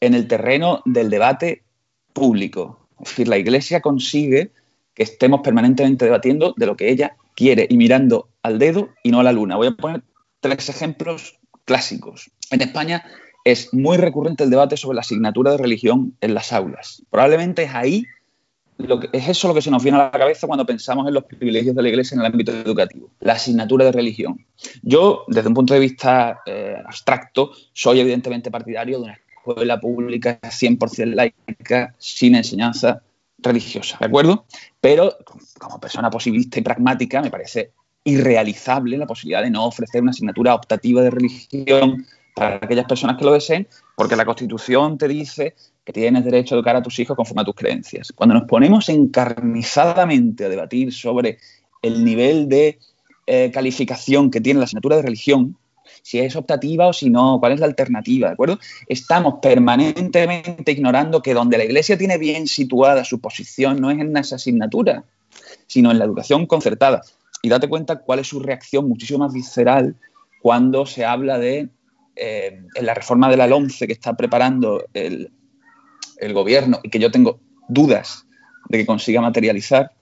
en 0.00 0.14
el 0.14 0.26
terreno 0.26 0.82
del 0.84 1.08
debate 1.08 1.62
público. 2.12 2.87
Es 3.00 3.10
decir, 3.10 3.28
la 3.28 3.38
Iglesia 3.38 3.80
consigue 3.80 4.50
que 4.94 5.02
estemos 5.02 5.40
permanentemente 5.42 6.04
debatiendo 6.04 6.54
de 6.56 6.66
lo 6.66 6.76
que 6.76 6.90
ella 6.90 7.16
quiere 7.36 7.66
y 7.70 7.76
mirando 7.76 8.28
al 8.42 8.58
dedo 8.58 8.88
y 9.04 9.10
no 9.10 9.20
a 9.20 9.22
la 9.22 9.32
luna. 9.32 9.56
Voy 9.56 9.68
a 9.68 9.70
poner 9.72 10.02
tres 10.40 10.68
ejemplos 10.68 11.38
clásicos. 11.64 12.30
En 12.50 12.62
España 12.62 13.04
es 13.44 13.72
muy 13.72 13.96
recurrente 13.96 14.44
el 14.44 14.50
debate 14.50 14.76
sobre 14.76 14.96
la 14.96 15.02
asignatura 15.02 15.52
de 15.52 15.58
religión 15.58 16.16
en 16.20 16.34
las 16.34 16.52
aulas. 16.52 17.02
Probablemente 17.10 17.62
es 17.62 17.74
ahí, 17.74 18.06
lo 18.76 19.00
que, 19.00 19.08
es 19.12 19.28
eso 19.28 19.48
lo 19.48 19.54
que 19.54 19.62
se 19.62 19.70
nos 19.70 19.82
viene 19.82 19.98
a 19.98 20.04
la 20.04 20.10
cabeza 20.10 20.46
cuando 20.46 20.66
pensamos 20.66 21.06
en 21.06 21.14
los 21.14 21.24
privilegios 21.24 21.74
de 21.74 21.82
la 21.82 21.88
Iglesia 21.88 22.14
en 22.14 22.20
el 22.20 22.26
ámbito 22.26 22.52
educativo, 22.52 23.10
la 23.20 23.34
asignatura 23.34 23.84
de 23.84 23.92
religión. 23.92 24.44
Yo, 24.82 25.24
desde 25.28 25.48
un 25.48 25.54
punto 25.54 25.74
de 25.74 25.80
vista 25.80 26.40
eh, 26.46 26.76
abstracto, 26.84 27.52
soy 27.72 28.00
evidentemente 28.00 28.50
partidario 28.50 28.98
de 28.98 29.04
una 29.04 29.14
escuela 29.52 29.80
pública 29.80 30.38
100% 30.40 31.14
laica, 31.14 31.94
sin 31.98 32.34
enseñanza 32.34 33.02
religiosa, 33.38 33.96
¿de 34.00 34.06
acuerdo? 34.06 34.44
Pero 34.80 35.16
como 35.58 35.80
persona 35.80 36.10
posibilista 36.10 36.58
y 36.58 36.62
pragmática 36.62 37.22
me 37.22 37.30
parece 37.30 37.72
irrealizable 38.04 38.96
la 38.96 39.06
posibilidad 39.06 39.42
de 39.42 39.50
no 39.50 39.66
ofrecer 39.66 40.02
una 40.02 40.10
asignatura 40.10 40.54
optativa 40.54 41.02
de 41.02 41.10
religión 41.10 42.06
para 42.34 42.56
aquellas 42.56 42.86
personas 42.86 43.16
que 43.16 43.24
lo 43.24 43.32
deseen, 43.32 43.66
porque 43.96 44.16
la 44.16 44.24
Constitución 44.24 44.96
te 44.96 45.08
dice 45.08 45.54
que 45.84 45.92
tienes 45.92 46.24
derecho 46.24 46.54
a 46.54 46.58
educar 46.58 46.76
a 46.76 46.82
tus 46.82 46.98
hijos 46.98 47.16
conforme 47.16 47.42
a 47.42 47.44
tus 47.44 47.54
creencias. 47.54 48.12
Cuando 48.14 48.34
nos 48.34 48.44
ponemos 48.44 48.88
encarnizadamente 48.88 50.44
a 50.44 50.48
debatir 50.48 50.92
sobre 50.92 51.38
el 51.82 52.04
nivel 52.04 52.48
de 52.48 52.78
eh, 53.26 53.50
calificación 53.52 54.30
que 54.30 54.40
tiene 54.40 54.58
la 54.58 54.64
asignatura 54.64 54.96
de 54.96 55.02
religión, 55.02 55.56
si 56.08 56.18
es 56.20 56.36
optativa 56.36 56.86
o 56.86 56.94
si 56.94 57.10
no, 57.10 57.38
cuál 57.38 57.52
es 57.52 57.60
la 57.60 57.66
alternativa, 57.66 58.28
¿de 58.28 58.32
acuerdo? 58.32 58.58
Estamos 58.86 59.40
permanentemente 59.42 60.72
ignorando 60.72 61.20
que 61.20 61.34
donde 61.34 61.58
la 61.58 61.64
Iglesia 61.64 61.98
tiene 61.98 62.16
bien 62.16 62.46
situada 62.46 63.04
su 63.04 63.20
posición 63.20 63.78
no 63.78 63.90
es 63.90 63.98
en 63.98 64.16
esa 64.16 64.36
asignatura, 64.36 65.04
sino 65.66 65.90
en 65.90 65.98
la 65.98 66.06
educación 66.06 66.46
concertada. 66.46 67.02
Y 67.42 67.50
date 67.50 67.68
cuenta 67.68 67.96
cuál 67.96 68.20
es 68.20 68.26
su 68.26 68.40
reacción 68.40 68.88
muchísimo 68.88 69.18
más 69.18 69.34
visceral 69.34 69.96
cuando 70.40 70.86
se 70.86 71.04
habla 71.04 71.38
de 71.38 71.68
eh, 72.16 72.62
en 72.74 72.86
la 72.86 72.94
reforma 72.94 73.28
de 73.28 73.36
la 73.36 73.46
LOMCE 73.46 73.86
que 73.86 73.92
está 73.92 74.16
preparando 74.16 74.86
el, 74.94 75.30
gobierno 76.32 76.80
y 76.82 76.88
que 76.88 77.00
yo 77.00 77.10
tengo 77.10 77.38
dudas 77.68 78.24
de 78.70 78.78
que 78.78 78.86
consiga 78.86 79.20
materializar, 79.20 79.92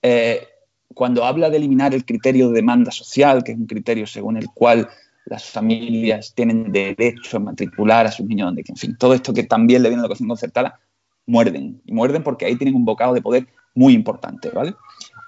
eh, 0.00 0.48
cuando 0.94 1.24
habla 1.24 1.50
de 1.50 1.58
eliminar 1.58 1.94
el 1.94 2.04
criterio 2.04 2.48
de 2.48 2.54
demanda 2.54 2.90
social, 2.90 3.44
que 3.44 3.52
es 3.52 3.58
un 3.58 3.66
criterio 3.66 4.06
según 4.06 4.36
el 4.36 4.48
cual 4.48 4.88
las 5.26 5.44
familias 5.44 6.34
tienen 6.34 6.70
derecho 6.70 7.38
a 7.38 7.40
matricular 7.40 8.06
a 8.06 8.12
sus 8.12 8.26
niños 8.26 8.46
donde, 8.46 8.64
en 8.66 8.76
fin, 8.76 8.96
todo 8.98 9.14
esto 9.14 9.32
que 9.32 9.44
también 9.44 9.82
le 9.82 9.88
viene 9.88 10.00
a 10.00 10.02
la 10.02 10.06
educación 10.06 10.28
concertada, 10.28 10.80
muerden. 11.26 11.80
Y 11.86 11.92
muerden 11.92 12.22
porque 12.22 12.46
ahí 12.46 12.56
tienen 12.56 12.74
un 12.74 12.84
bocado 12.84 13.14
de 13.14 13.22
poder 13.22 13.46
muy 13.74 13.94
importante, 13.94 14.50
¿vale? 14.50 14.74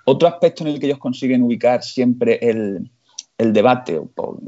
Otro 0.05 0.29
aspecto 0.29 0.63
en 0.63 0.71
el 0.71 0.79
que 0.79 0.87
ellos 0.87 0.99
consiguen 0.99 1.43
ubicar 1.43 1.83
siempre 1.83 2.39
el, 2.43 2.91
debate, 3.39 4.01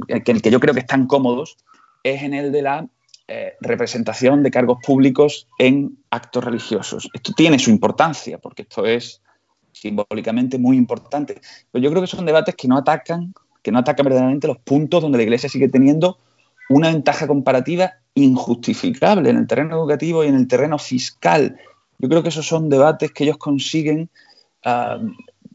el 0.08 0.22
que, 0.22 0.32
el 0.32 0.42
que 0.42 0.50
yo 0.50 0.60
creo 0.60 0.74
que 0.74 0.80
están 0.80 1.06
cómodos, 1.06 1.56
es 2.04 2.22
en 2.22 2.34
el 2.34 2.52
de 2.52 2.62
la 2.62 2.88
eh, 3.26 3.54
representación 3.60 4.42
de 4.42 4.50
cargos 4.50 4.78
públicos 4.86 5.48
en 5.58 5.98
actos 6.10 6.44
religiosos. 6.44 7.08
Esto 7.12 7.32
tiene 7.36 7.58
su 7.58 7.70
importancia, 7.70 8.38
porque 8.38 8.62
esto 8.62 8.86
es 8.86 9.20
simbólicamente 9.80 10.58
muy 10.58 10.76
importante. 10.76 11.40
Pero 11.70 11.82
yo 11.82 11.90
creo 11.90 12.02
que 12.02 12.08
son 12.08 12.26
debates 12.26 12.54
que 12.54 12.68
no 12.68 12.76
atacan, 12.76 13.32
que 13.62 13.72
no 13.72 13.78
atacan 13.78 14.04
verdaderamente 14.04 14.48
los 14.48 14.58
puntos 14.58 15.02
donde 15.02 15.18
la 15.18 15.24
Iglesia 15.24 15.48
sigue 15.48 15.68
teniendo 15.68 16.18
una 16.68 16.88
ventaja 16.88 17.26
comparativa 17.26 17.92
injustificable 18.14 19.30
en 19.30 19.36
el 19.36 19.46
terreno 19.46 19.76
educativo 19.76 20.24
y 20.24 20.28
en 20.28 20.34
el 20.34 20.48
terreno 20.48 20.78
fiscal. 20.78 21.58
Yo 21.98 22.08
creo 22.08 22.22
que 22.22 22.28
esos 22.28 22.46
son 22.46 22.68
debates 22.68 23.12
que 23.12 23.24
ellos 23.24 23.38
consiguen 23.38 24.10
ah, 24.64 24.98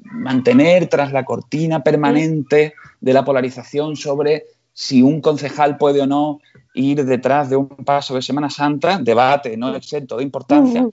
mantener 0.04 0.88
tras 0.88 1.12
la 1.12 1.26
cortina 1.26 1.84
permanente 1.84 2.74
de 3.00 3.14
la 3.14 3.24
polarización 3.24 3.96
sobre 3.96 4.46
si 4.74 5.02
un 5.02 5.22
concejal 5.22 5.78
puede 5.78 6.02
o 6.02 6.08
no 6.08 6.40
ir 6.74 7.06
detrás 7.06 7.50
de 7.50 7.56
un 7.56 7.68
paso 7.68 8.16
de 8.16 8.22
Semana 8.22 8.50
Santa, 8.50 8.98
debate 8.98 9.56
no 9.56 9.76
exento 9.76 10.18
de 10.18 10.24
importancia, 10.24 10.88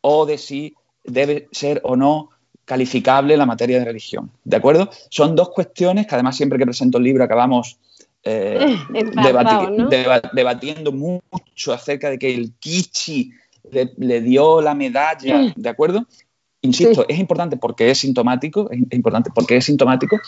o 0.00 0.26
de 0.26 0.38
si 0.38 0.74
debe 1.02 1.48
ser 1.50 1.80
o 1.84 1.96
no 1.96 2.30
calificable 2.64 3.36
la 3.36 3.46
materia 3.46 3.78
de 3.78 3.84
religión. 3.84 4.30
¿De 4.44 4.56
acuerdo? 4.56 4.90
Son 5.10 5.34
dos 5.34 5.50
cuestiones 5.50 6.06
que 6.06 6.14
además 6.14 6.36
siempre 6.36 6.58
que 6.58 6.64
presento 6.64 6.98
el 6.98 7.04
libro 7.04 7.24
acabamos 7.24 7.78
eh, 8.22 8.76
debatiendo 10.32 10.92
mucho 10.92 11.72
acerca 11.72 12.10
de 12.10 12.18
que 12.18 12.34
el 12.34 12.52
Kichi 12.58 13.32
le, 13.70 14.20
dio 14.20 14.60
la 14.60 14.74
medalla, 14.74 15.52
¿de 15.54 15.68
acuerdo? 15.68 16.06
Insisto, 16.62 17.04
es 17.08 17.18
importante 17.18 17.58
porque 17.58 17.90
es 17.90 17.98
sintomático, 17.98 18.70
es 18.70 18.80
importante 18.90 19.30
porque 19.34 19.58
es 19.58 19.66
sintomático, 19.66 20.18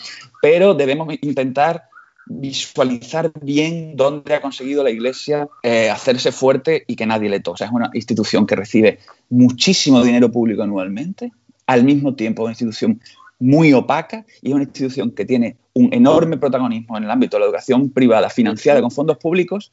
pero 0.41 0.75
debemos 0.75 1.11
intentar 1.21 1.85
visualizar 2.27 3.31
bien 3.41 3.95
dónde 3.95 4.35
ha 4.35 4.41
conseguido 4.41 4.83
la 4.83 4.91
Iglesia 4.91 5.47
eh, 5.63 5.89
hacerse 5.89 6.31
fuerte 6.31 6.83
y 6.85 6.95
que 6.95 7.05
nadie 7.05 7.29
le 7.29 7.39
toque. 7.39 7.53
O 7.53 7.57
sea, 7.57 7.67
es 7.67 7.73
una 7.73 7.89
institución 7.93 8.45
que 8.45 8.55
recibe 8.55 8.99
muchísimo 9.29 10.03
dinero 10.03 10.31
público 10.31 10.61
anualmente, 10.61 11.31
al 11.67 11.83
mismo 11.83 12.15
tiempo 12.15 12.43
una 12.43 12.51
institución 12.51 12.99
muy 13.39 13.73
opaca 13.73 14.25
y 14.41 14.53
una 14.53 14.63
institución 14.63 15.11
que 15.11 15.25
tiene 15.25 15.57
un 15.73 15.93
enorme 15.93 16.37
protagonismo 16.37 16.97
en 16.97 17.03
el 17.03 17.11
ámbito 17.11 17.37
de 17.37 17.41
la 17.41 17.45
educación 17.45 17.91
privada 17.91 18.29
financiada 18.29 18.81
con 18.81 18.89
fondos 18.89 19.17
públicos 19.17 19.69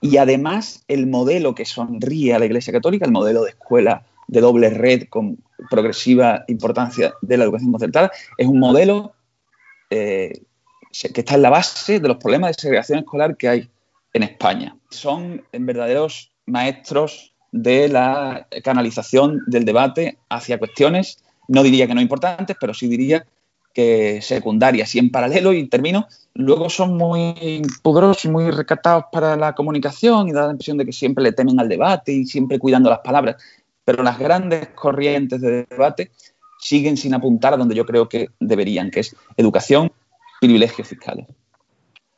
y 0.00 0.18
además 0.18 0.84
el 0.86 1.06
modelo 1.06 1.54
que 1.54 1.64
sonríe 1.64 2.34
a 2.34 2.38
la 2.38 2.44
Iglesia 2.44 2.72
Católica, 2.72 3.06
el 3.06 3.12
modelo 3.12 3.42
de 3.42 3.50
escuela 3.50 4.04
de 4.28 4.40
doble 4.40 4.70
red 4.70 5.04
con 5.08 5.38
progresiva 5.70 6.44
importancia 6.46 7.14
de 7.22 7.36
la 7.36 7.44
educación 7.44 7.72
concertada, 7.72 8.12
es 8.38 8.46
un 8.46 8.58
modelo 8.58 9.14
eh, 9.90 10.42
que 10.92 11.20
está 11.20 11.34
en 11.34 11.42
la 11.42 11.50
base 11.50 12.00
de 12.00 12.08
los 12.08 12.18
problemas 12.18 12.50
de 12.50 12.60
segregación 12.60 13.00
escolar 13.00 13.36
que 13.36 13.48
hay 13.48 13.70
en 14.12 14.22
España. 14.22 14.76
Son 14.90 15.42
verdaderos 15.52 16.32
maestros 16.46 17.33
de 17.54 17.88
la 17.88 18.48
canalización 18.64 19.40
del 19.46 19.64
debate 19.64 20.18
hacia 20.28 20.58
cuestiones, 20.58 21.22
no 21.46 21.62
diría 21.62 21.86
que 21.86 21.94
no 21.94 22.00
importantes, 22.00 22.56
pero 22.60 22.74
sí 22.74 22.88
diría 22.88 23.26
que 23.72 24.20
secundarias 24.22 24.94
y 24.94 24.98
en 24.98 25.10
paralelo, 25.10 25.52
y 25.52 25.68
termino, 25.68 26.06
luego 26.34 26.68
son 26.68 26.96
muy 26.96 27.62
pudorosos 27.82 28.24
y 28.24 28.28
muy 28.28 28.50
recatados 28.50 29.04
para 29.12 29.36
la 29.36 29.54
comunicación 29.54 30.28
y 30.28 30.32
da 30.32 30.46
la 30.46 30.52
impresión 30.52 30.78
de 30.78 30.86
que 30.86 30.92
siempre 30.92 31.24
le 31.24 31.32
temen 31.32 31.58
al 31.58 31.68
debate 31.68 32.12
y 32.12 32.26
siempre 32.26 32.58
cuidando 32.58 32.90
las 32.90 33.00
palabras 33.00 33.36
pero 33.84 34.02
las 34.02 34.18
grandes 34.18 34.68
corrientes 34.74 35.40
de 35.40 35.66
debate 35.68 36.10
siguen 36.58 36.96
sin 36.96 37.14
apuntar 37.14 37.54
a 37.54 37.56
donde 37.56 37.74
yo 37.74 37.84
creo 37.84 38.08
que 38.08 38.30
deberían, 38.40 38.90
que 38.90 39.00
es 39.00 39.14
educación, 39.36 39.92
privilegios 40.40 40.88
fiscales. 40.88 41.26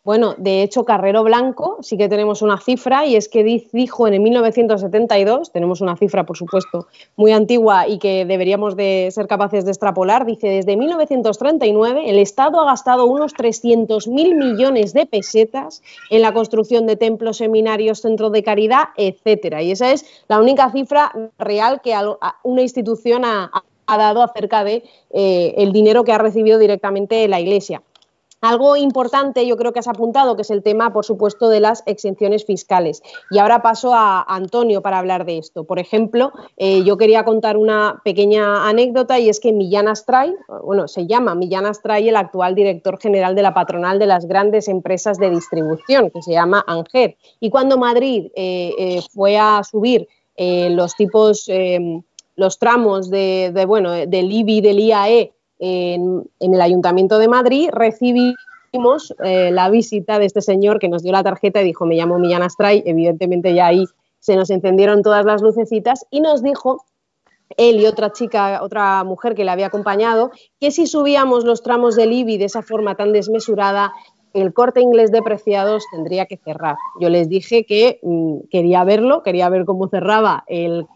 Bueno, 0.07 0.37
de 0.39 0.63
hecho, 0.63 0.85
Carrero 0.85 1.25
Blanco 1.25 1.79
sí 1.81 1.97
que 1.97 2.09
tenemos 2.09 2.41
una 2.41 2.61
cifra 2.61 3.05
y 3.07 3.17
es 3.17 3.29
que 3.29 3.43
dijo 3.73 4.07
en 4.07 4.15
el 4.15 4.21
1972, 4.21 5.51
tenemos 5.51 5.81
una 5.81 5.97
cifra, 5.97 6.25
por 6.25 6.37
supuesto, 6.37 6.87
muy 7.17 7.33
antigua 7.33 7.89
y 7.89 7.99
que 7.99 8.25
deberíamos 8.25 8.77
de 8.77 9.09
ser 9.11 9.27
capaces 9.27 9.65
de 9.65 9.73
extrapolar, 9.73 10.25
dice, 10.25 10.47
desde 10.47 10.77
1939 10.77 12.09
el 12.09 12.21
Estado 12.21 12.61
ha 12.61 12.67
gastado 12.67 13.07
unos 13.07 13.35
300.000 13.35 14.09
millones 14.37 14.95
de 14.95 15.07
pesetas 15.07 15.83
en 16.09 16.23
la 16.23 16.33
construcción 16.33 16.87
de 16.87 16.95
templos, 16.95 17.39
seminarios, 17.39 18.01
centros 18.01 18.31
de 18.31 18.45
caridad, 18.45 18.91
etcétera. 18.97 19.61
Y 19.61 19.73
esa 19.73 19.91
es 19.91 20.07
la 20.29 20.39
única 20.39 20.71
cifra 20.71 21.11
real 21.37 21.81
que 21.83 21.97
una 22.45 22.63
institución 22.63 23.25
ha, 23.25 23.51
dado 23.89 24.23
acerca 24.23 24.63
de 24.63 24.85
eh, 25.11 25.55
el 25.57 25.73
dinero 25.73 26.05
que 26.05 26.13
ha 26.13 26.19
recibido 26.19 26.61
directamente 26.61 27.27
la 27.27 27.41
Iglesia. 27.41 27.83
Algo 28.47 28.77
importante, 28.77 29.45
yo 29.45 29.57
creo 29.57 29.73
que 29.73 29.81
has 29.81 29.89
apuntado, 29.89 30.37
que 30.37 30.43
es 30.43 30.51
el 30.51 30.63
tema, 30.63 30.93
por 30.93 31.05
supuesto, 31.05 31.49
de 31.49 31.59
las 31.59 31.83
exenciones 31.85 32.45
fiscales. 32.45 33.03
Y 33.29 33.39
ahora 33.39 33.61
paso 33.61 33.93
a 33.93 34.23
Antonio 34.23 34.83
para 34.83 34.99
hablar 35.01 35.27
de 35.27 35.39
esto. 35.39 35.65
Por 35.65 35.81
ejemplo, 35.81 36.31
eh, 36.57 36.85
yo 36.85 36.97
quería 36.97 37.25
contar 37.25 37.57
una 37.57 38.01
pequeña 38.05 38.69
anécdota 38.69 39.19
y 39.19 39.29
es 39.29 39.41
que 39.41 39.53
Millán 39.53 39.89
Astray, 39.89 40.33
bueno, 40.63 40.87
se 40.87 41.09
llama 41.09 41.35
Millán 41.35 41.67
Astray, 41.67 42.09
el 42.09 42.15
actual 42.15 42.55
director 42.55 43.01
general 43.01 43.35
de 43.35 43.43
la 43.43 43.53
patronal 43.53 43.99
de 43.99 44.07
las 44.07 44.29
grandes 44.29 44.69
empresas 44.69 45.19
de 45.19 45.31
distribución, 45.31 46.11
que 46.11 46.23
se 46.23 46.31
llama 46.31 46.65
ANGER. 46.69 47.17
Y 47.41 47.51
cuando 47.51 47.79
Madrid 47.79 48.31
eh, 48.37 48.75
eh, 48.79 49.01
fue 49.13 49.39
a 49.39 49.63
subir 49.65 50.07
los 50.39 50.95
tipos, 50.95 51.51
los 52.37 52.59
tramos 52.59 53.09
de, 53.09 53.65
bueno, 53.67 53.93
del 53.93 54.31
IBI, 54.31 54.61
del 54.61 54.81
IAE, 54.81 55.33
en, 55.59 56.29
el 56.41 56.61
Ayuntamiento 56.61 57.19
de 57.19 57.29
Madrid, 57.29 57.71
recibimos 57.73 59.15
eh, 59.25 59.51
la 59.51 59.71
visita 59.71 60.19
de 60.19 60.27
este 60.27 60.43
señor 60.43 60.79
que 60.79 60.89
nos 60.89 61.03
dio 61.03 61.13
la 61.13 61.23
tarjeta 61.23 61.63
y 61.63 61.65
dijo, 61.65 61.87
me 61.87 61.97
llamo 61.97 62.19
Millán 62.19 62.43
Astray, 62.43 62.83
evidentemente 62.87 63.55
ya 63.55 63.67
ahí 63.67 63.85
se 64.21 64.37
nos 64.37 64.51
encendieron 64.51 65.03
todas 65.03 65.25
las 65.25 65.43
lucecitas 65.43 66.07
y 66.11 66.21
nos 66.21 66.43
dijo 66.43 66.85
él 67.57 67.81
y 67.81 67.87
otra 67.87 68.13
chica, 68.13 68.61
otra 68.63 69.05
mujer 69.05 69.35
que 69.35 69.45
le 69.45 69.51
había 69.51 69.67
acompañado, 69.67 70.31
que 70.61 70.71
si 70.71 70.87
subíamos 70.87 71.45
los 71.45 71.63
tramos 71.63 71.97
del 71.97 72.13
IBI 72.13 72.39
de 72.39 72.47
esa 72.47 72.63
forma 72.63 72.97
tan 72.97 73.13
desmesurada, 73.13 73.93
el 74.33 74.53
corte 74.53 74.81
inglés 74.81 75.13
de 75.13 75.23
preciados 75.23 75.85
tendría 75.93 76.27
que 76.27 76.37
cerrar. 76.37 76.77
Yo 77.01 77.09
les 77.09 77.29
dije 77.29 77.65
que 77.65 78.01
mm, 78.03 78.49
quería 78.51 78.85
verlo, 78.85 79.23
quería 79.23 79.49
ver 79.49 79.65
cómo 79.65 79.89
cerraba 79.89 80.45
el 80.47 80.87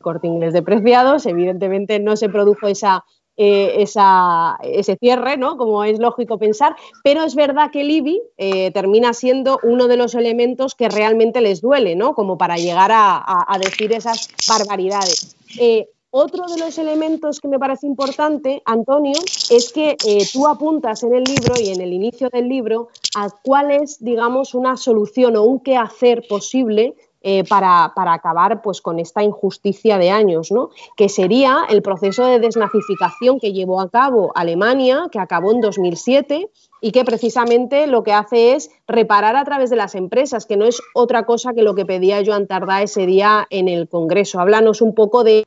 corte 0.00 0.26
inglés 0.26 0.52
de 0.52 0.62
preciados. 0.62 1.26
Evidentemente 1.26 2.00
no 2.00 2.16
se 2.16 2.28
produjo 2.28 2.66
esa 2.66 3.04
eh, 3.40 3.84
ese 3.84 4.96
cierre, 4.96 5.36
¿no? 5.36 5.56
Como 5.56 5.84
es 5.84 6.00
lógico 6.00 6.38
pensar, 6.38 6.74
pero 7.04 7.22
es 7.22 7.36
verdad 7.36 7.70
que 7.70 7.82
el 7.82 7.90
IBI 7.92 8.20
eh, 8.36 8.72
termina 8.72 9.14
siendo 9.14 9.60
uno 9.62 9.86
de 9.86 9.96
los 9.96 10.16
elementos 10.16 10.74
que 10.74 10.88
realmente 10.88 11.40
les 11.40 11.60
duele, 11.60 11.94
¿no? 11.94 12.14
Como 12.14 12.36
para 12.36 12.56
llegar 12.56 12.90
a, 12.92 13.58
decir 13.62 13.92
esas 13.92 14.28
barbaridades. 14.48 15.36
Eh, 15.60 15.88
otro 16.10 16.46
de 16.46 16.58
los 16.58 16.78
elementos 16.78 17.38
que 17.38 17.46
me 17.46 17.60
parece 17.60 17.86
importante, 17.86 18.60
Antonio, 18.64 19.18
es 19.50 19.72
que 19.72 19.96
tú 20.32 20.48
apuntas 20.48 21.04
en 21.04 21.14
el 21.14 21.22
libro 21.22 21.54
y 21.62 21.68
en 21.68 21.80
el 21.80 21.92
inicio 21.92 22.30
del 22.30 22.48
libro 22.48 22.88
a 23.14 23.28
cuál 23.44 23.70
es, 23.70 24.02
digamos, 24.02 24.54
una 24.54 24.76
solución 24.76 25.36
o 25.36 25.44
un 25.44 25.60
qué 25.60 25.76
hacer 25.76 26.26
posible 26.28 26.96
eh, 27.20 27.42
para, 27.48 27.92
acabar 27.96 28.62
pues, 28.62 28.80
con 28.80 29.00
esta 29.00 29.22
injusticia 29.22 29.98
de 29.98 30.10
años, 30.10 30.52
¿no? 30.52 30.70
que 30.96 31.08
sería 31.08 31.66
el 31.68 31.82
proceso 31.82 32.24
de 32.24 32.38
desnazificación 32.38 33.40
que 33.40 33.52
llevó 33.52 33.80
a 33.80 33.90
cabo 33.90 34.30
Alemania, 34.36 35.08
que 35.10 35.18
acabó 35.18 35.50
en 35.50 35.60
2007 35.60 36.48
y 36.80 36.92
que 36.92 37.04
precisamente 37.04 37.88
lo 37.88 38.04
que 38.04 38.12
hace 38.12 38.54
es 38.54 38.70
reparar 38.86 39.34
a 39.34 39.44
través 39.44 39.68
de 39.68 39.76
las 39.76 39.96
empresas, 39.96 40.46
que 40.46 40.56
no 40.56 40.64
es 40.64 40.80
otra 40.94 41.24
cosa 41.24 41.54
que 41.54 41.62
lo 41.62 41.74
que 41.74 41.84
pedía 41.84 42.22
Joan 42.24 42.46
Tardá 42.46 42.82
ese 42.82 43.04
día 43.04 43.46
en 43.50 43.68
el 43.68 43.88
Congreso. 43.88 44.38
Háblanos 44.38 44.80
un 44.80 44.94
poco 44.94 45.24
de 45.24 45.44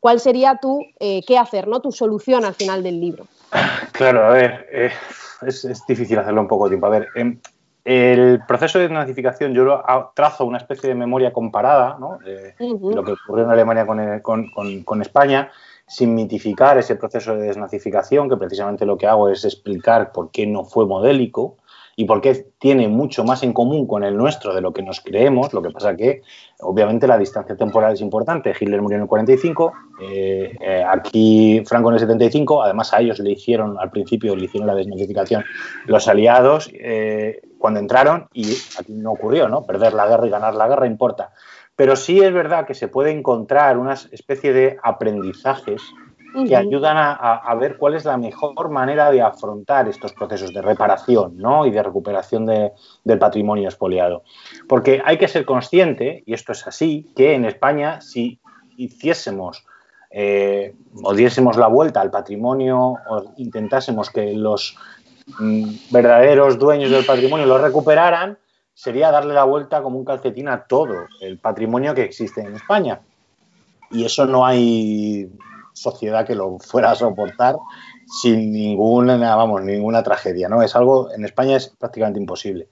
cuál 0.00 0.20
sería 0.20 0.56
tu 0.56 0.80
eh, 1.00 1.22
qué 1.26 1.38
hacer, 1.38 1.68
¿no? 1.68 1.80
tu 1.80 1.92
solución 1.92 2.44
al 2.44 2.54
final 2.54 2.82
del 2.82 3.00
libro. 3.00 3.26
Claro, 3.92 4.24
a 4.24 4.30
ver, 4.30 4.66
eh, 4.72 4.90
es, 5.46 5.64
es, 5.64 5.86
difícil 5.86 6.18
hacerlo 6.18 6.40
en 6.40 6.48
poco 6.48 6.68
tiempo. 6.68 6.86
A 6.86 6.90
ver, 6.90 7.08
em, 7.14 7.38
el 7.84 8.42
proceso 8.46 8.78
de 8.78 8.88
desnazificación, 8.88 9.52
yo 9.52 9.82
trazo 10.14 10.46
una 10.46 10.58
especie 10.58 10.88
de 10.88 10.94
memoria 10.94 11.32
comparada, 11.32 11.98
lo 11.98 13.04
que 13.04 13.12
ocurrió 13.12 13.44
en 13.44 13.50
Alemania 13.50 13.86
con, 14.22 15.02
España, 15.02 15.50
sin 15.86 16.14
mitificar 16.14 16.78
ese 16.78 16.96
proceso 16.96 17.36
de 17.36 17.48
desnazificación, 17.48 18.30
que 18.30 18.38
precisamente 18.38 18.86
lo 18.86 18.96
que 18.96 19.06
hago 19.06 19.28
es 19.28 19.44
explicar 19.44 20.12
por 20.12 20.30
qué 20.30 20.46
no 20.46 20.64
fue 20.64 20.86
modélico, 20.86 21.58
y 21.96 22.04
porque 22.04 22.46
tiene 22.58 22.88
mucho 22.88 23.24
más 23.24 23.42
en 23.42 23.52
común 23.52 23.86
con 23.86 24.04
el 24.04 24.16
nuestro 24.16 24.54
de 24.54 24.60
lo 24.60 24.72
que 24.72 24.82
nos 24.82 25.00
creemos. 25.00 25.52
Lo 25.52 25.62
que 25.62 25.70
pasa 25.70 25.96
que, 25.96 26.22
obviamente, 26.60 27.06
la 27.06 27.18
distancia 27.18 27.56
temporal 27.56 27.94
es 27.94 28.00
importante. 28.00 28.54
Hitler 28.58 28.82
murió 28.82 28.96
en 28.96 29.02
el 29.02 29.08
45, 29.08 29.72
eh, 30.02 30.56
eh, 30.60 30.84
aquí 30.86 31.62
Franco 31.66 31.88
en 31.88 31.94
el 31.94 32.00
75. 32.00 32.62
Además, 32.62 32.92
a 32.92 33.00
ellos 33.00 33.18
le 33.20 33.32
hicieron, 33.32 33.78
al 33.78 33.90
principio, 33.90 34.34
le 34.34 34.46
hicieron 34.46 34.66
la 34.66 34.74
desnazificación 34.74 35.44
los 35.86 36.08
aliados 36.08 36.70
eh, 36.74 37.40
cuando 37.58 37.80
entraron 37.80 38.28
y 38.32 38.52
aquí 38.78 38.92
no 38.92 39.12
ocurrió, 39.12 39.48
¿no? 39.48 39.64
Perder 39.64 39.94
la 39.94 40.06
guerra 40.06 40.26
y 40.26 40.30
ganar 40.30 40.54
la 40.54 40.68
guerra 40.68 40.86
importa. 40.86 41.32
Pero 41.76 41.96
sí 41.96 42.20
es 42.20 42.32
verdad 42.32 42.66
que 42.66 42.74
se 42.74 42.88
puede 42.88 43.10
encontrar 43.10 43.78
una 43.78 43.94
especie 43.94 44.52
de 44.52 44.78
aprendizajes 44.82 45.82
que 46.46 46.56
ayudan 46.56 46.96
a, 46.98 47.54
ver 47.54 47.76
cuál 47.76 47.94
es 47.94 48.04
la 48.04 48.16
mejor 48.16 48.68
manera 48.68 49.10
de 49.10 49.22
afrontar 49.22 49.88
estos 49.88 50.12
procesos 50.12 50.52
de 50.52 50.62
reparación 50.62 51.36
¿no? 51.36 51.64
y 51.64 51.70
de 51.70 51.82
recuperación 51.82 52.44
del 52.46 53.18
patrimonio 53.18 53.68
expoliado. 53.68 54.24
Porque 54.68 55.00
hay 55.04 55.16
que 55.16 55.28
ser 55.28 55.44
consciente, 55.44 56.24
y 56.26 56.34
esto 56.34 56.52
es 56.52 56.66
así, 56.66 57.12
que 57.14 57.34
en 57.34 57.44
España 57.44 58.00
si 58.00 58.40
hiciésemos 58.76 59.64
eh, 60.10 60.74
o 61.02 61.14
diésemos 61.14 61.56
la 61.56 61.68
vuelta 61.68 62.00
al 62.00 62.10
patrimonio 62.10 62.96
o 63.08 63.32
intentásemos 63.36 64.10
que 64.10 64.32
los 64.32 64.76
mm, 65.38 65.70
verdaderos 65.90 66.58
dueños 66.58 66.90
del 66.90 67.04
patrimonio 67.04 67.46
lo 67.46 67.58
recuperaran, 67.58 68.38
sería 68.72 69.12
darle 69.12 69.34
la 69.34 69.44
vuelta 69.44 69.82
como 69.82 69.98
un 69.98 70.04
calcetín 70.04 70.48
a 70.48 70.64
todo 70.64 70.94
el 71.20 71.38
patrimonio 71.38 71.94
que 71.94 72.02
existe 72.02 72.40
en 72.40 72.56
España. 72.56 73.00
Y 73.90 74.04
eso 74.04 74.26
no 74.26 74.44
hay 74.44 75.30
sociedad 75.74 76.26
que 76.26 76.34
lo 76.34 76.58
fuera 76.58 76.92
a 76.92 76.94
soportar 76.94 77.56
sin 78.22 78.52
ninguna, 78.52 79.36
vamos, 79.36 79.62
ninguna 79.62 80.02
tragedia, 80.02 80.48
¿no? 80.48 80.62
Es 80.62 80.74
algo, 80.74 81.12
en 81.12 81.24
España 81.26 81.56
es 81.56 81.68
prácticamente 81.68 82.20
imposible. 82.20 82.68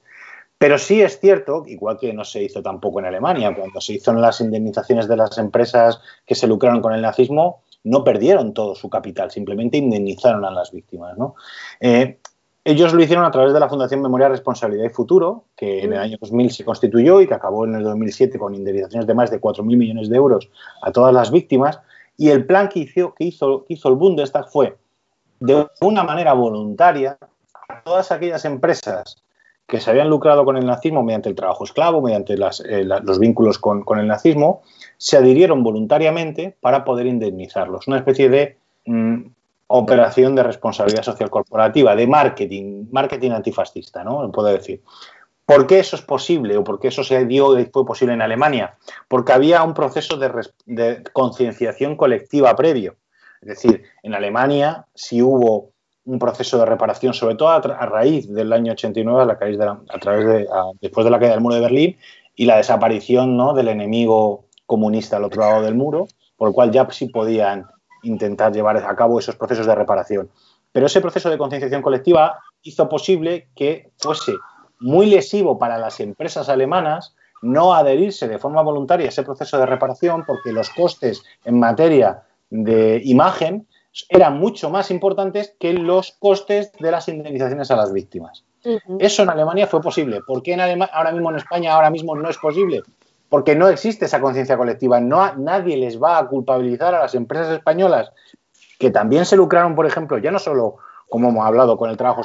Pero 0.56 0.78
sí 0.78 1.02
es 1.02 1.18
cierto, 1.18 1.64
igual 1.66 1.98
que 1.98 2.12
no 2.12 2.24
se 2.24 2.42
hizo 2.42 2.62
tampoco 2.62 3.00
en 3.00 3.06
Alemania, 3.06 3.54
cuando 3.54 3.80
se 3.80 3.94
hizo 3.94 4.12
las 4.14 4.40
indemnizaciones 4.40 5.08
de 5.08 5.16
las 5.16 5.36
empresas 5.36 6.00
que 6.24 6.36
se 6.36 6.46
lucraron 6.46 6.80
con 6.80 6.94
el 6.94 7.02
nazismo, 7.02 7.62
no 7.84 8.04
perdieron 8.04 8.54
todo 8.54 8.74
su 8.76 8.88
capital, 8.88 9.30
simplemente 9.30 9.76
indemnizaron 9.76 10.44
a 10.44 10.50
las 10.52 10.70
víctimas. 10.70 11.18
¿no? 11.18 11.34
Eh, 11.80 12.18
ellos 12.64 12.94
lo 12.94 13.02
hicieron 13.02 13.24
a 13.24 13.30
través 13.32 13.52
de 13.52 13.58
la 13.58 13.68
Fundación 13.68 14.02
Memoria, 14.02 14.28
Responsabilidad 14.28 14.84
y 14.84 14.90
Futuro, 14.90 15.46
que 15.56 15.82
en 15.82 15.94
el 15.94 15.98
año 15.98 16.16
2000 16.20 16.52
se 16.52 16.64
constituyó 16.64 17.20
y 17.20 17.26
que 17.26 17.34
acabó 17.34 17.64
en 17.64 17.74
el 17.74 17.82
2007 17.82 18.38
con 18.38 18.54
indemnizaciones 18.54 19.08
de 19.08 19.14
más 19.14 19.32
de 19.32 19.40
4.000 19.40 19.64
millones 19.64 20.08
de 20.08 20.16
euros 20.16 20.48
a 20.80 20.92
todas 20.92 21.12
las 21.12 21.32
víctimas. 21.32 21.80
Y 22.22 22.30
el 22.30 22.46
plan 22.46 22.68
que 22.68 22.78
hizo, 22.78 23.14
que 23.14 23.24
hizo, 23.24 23.64
hizo 23.66 23.88
el 23.88 23.96
Bundestag 23.96 24.48
fue, 24.48 24.76
de 25.40 25.66
una 25.80 26.04
manera 26.04 26.34
voluntaria, 26.34 27.18
a 27.68 27.82
todas 27.82 28.12
aquellas 28.12 28.44
empresas 28.44 29.16
que 29.66 29.80
se 29.80 29.90
habían 29.90 30.08
lucrado 30.08 30.44
con 30.44 30.56
el 30.56 30.64
nazismo 30.64 31.02
mediante 31.02 31.30
el 31.30 31.34
trabajo 31.34 31.64
esclavo, 31.64 32.00
mediante 32.00 32.34
eh, 32.34 32.84
los 32.84 33.18
vínculos 33.18 33.58
con, 33.58 33.98
el 33.98 34.06
nazismo, 34.06 34.62
se 34.98 35.16
adhirieron 35.16 35.64
voluntariamente 35.64 36.56
para 36.60 36.84
poder 36.84 37.06
indemnizarlos. 37.06 37.88
Una 37.88 37.96
especie 37.96 38.28
de 38.28 38.56
mm, 38.86 39.22
operación 39.66 40.36
de 40.36 40.44
responsabilidad 40.44 41.02
social 41.02 41.28
corporativa, 41.28 41.96
de 41.96 42.06
marketing, 42.06 42.84
marketing 42.92 43.32
antifascista, 43.32 44.04
¿no? 44.04 44.30
Puedo 44.30 44.46
decir. 44.46 44.80
¿Por 45.54 45.66
qué 45.66 45.80
eso 45.80 45.96
es 45.96 46.02
posible 46.02 46.56
o 46.56 46.64
por 46.64 46.80
qué 46.80 46.88
eso 46.88 47.04
se 47.04 47.26
dio 47.26 47.58
y 47.58 47.66
fue 47.66 47.84
posible 47.84 48.14
en 48.14 48.22
Alemania? 48.22 48.76
Porque 49.06 49.32
había 49.32 49.62
un 49.62 49.74
proceso 49.74 50.16
de, 50.16 51.02
concienciación 51.12 51.96
colectiva 51.96 52.56
previo. 52.56 52.96
Es 53.42 53.48
decir, 53.48 53.82
en 54.02 54.14
Alemania 54.14 54.86
si 54.94 55.20
hubo 55.20 55.72
un 56.06 56.18
proceso 56.18 56.58
de 56.58 56.64
reparación, 56.64 57.12
sobre 57.12 57.34
todo 57.34 57.50
a, 57.50 57.60
raíz 57.60 58.32
del 58.32 58.50
año 58.52 58.72
89, 58.72 59.22
a, 59.22 59.24
la 59.26 59.32
a 59.88 59.98
través 59.98 60.26
de, 60.26 60.48
después 60.80 61.04
de 61.04 61.10
la 61.10 61.18
caída 61.18 61.34
del 61.34 61.42
muro 61.42 61.56
de 61.56 61.60
Berlín 61.60 61.96
y 62.34 62.46
la 62.46 62.56
desaparición 62.56 63.36
¿no? 63.36 63.52
del 63.52 63.68
enemigo 63.68 64.46
comunista 64.64 65.18
al 65.18 65.24
otro 65.24 65.42
lado 65.42 65.62
del 65.62 65.74
muro, 65.74 66.08
por 66.36 66.48
lo 66.48 66.54
cual 66.54 66.70
ya 66.70 66.88
sí 66.90 67.08
podían 67.08 67.66
intentar 68.04 68.52
llevar 68.52 68.78
a 68.78 68.96
cabo 68.96 69.18
esos 69.18 69.36
procesos 69.36 69.66
de 69.66 69.74
reparación. 69.74 70.30
Pero 70.72 70.86
ese 70.86 71.02
proceso 71.02 71.28
de 71.28 71.36
concienciación 71.36 71.82
colectiva 71.82 72.38
hizo 72.62 72.88
posible 72.88 73.48
que 73.54 73.90
fuese 73.98 74.32
muy 74.82 75.06
lesivo 75.06 75.58
para 75.58 75.78
las 75.78 76.00
empresas 76.00 76.48
alemanas 76.48 77.14
no 77.42 77.74
adherirse 77.74 78.28
de 78.28 78.38
forma 78.38 78.62
voluntaria 78.62 79.06
a 79.06 79.08
ese 79.08 79.24
proceso 79.24 79.58
de 79.58 79.66
reparación 79.66 80.24
porque 80.24 80.52
los 80.52 80.70
costes 80.70 81.22
en 81.44 81.58
materia 81.58 82.22
de 82.50 83.00
imagen 83.04 83.66
eran 84.08 84.38
mucho 84.38 84.70
más 84.70 84.90
importantes 84.90 85.54
que 85.58 85.72
los 85.72 86.12
costes 86.12 86.72
de 86.78 86.90
las 86.90 87.08
indemnizaciones 87.08 87.70
a 87.70 87.76
las 87.76 87.92
víctimas. 87.92 88.44
Eso 88.98 89.22
en 89.24 89.30
Alemania 89.30 89.66
fue 89.66 89.82
posible. 89.82 90.20
¿Por 90.26 90.42
qué 90.42 90.54
en 90.54 90.60
ahora 90.60 91.12
mismo 91.12 91.30
en 91.30 91.36
España 91.36 91.74
ahora 91.74 91.90
mismo 91.90 92.14
no 92.14 92.30
es 92.30 92.38
posible? 92.38 92.82
Porque 93.28 93.56
no 93.56 93.68
existe 93.68 94.04
esa 94.04 94.20
conciencia 94.20 94.56
colectiva. 94.56 95.00
No, 95.00 95.34
nadie 95.34 95.76
les 95.76 96.00
va 96.00 96.18
a 96.18 96.26
culpabilizar 96.28 96.94
a 96.94 97.00
las 97.00 97.14
empresas 97.14 97.52
españolas 97.52 98.12
que 98.78 98.90
también 98.90 99.24
se 99.24 99.36
lucraron, 99.36 99.74
por 99.74 99.86
ejemplo, 99.86 100.18
ya 100.18 100.30
no 100.30 100.38
solo 100.38 100.76
como 101.08 101.28
hemos 101.28 101.44
hablado 101.44 101.76
con 101.76 101.90
el 101.90 101.96
trabajo 101.96 102.22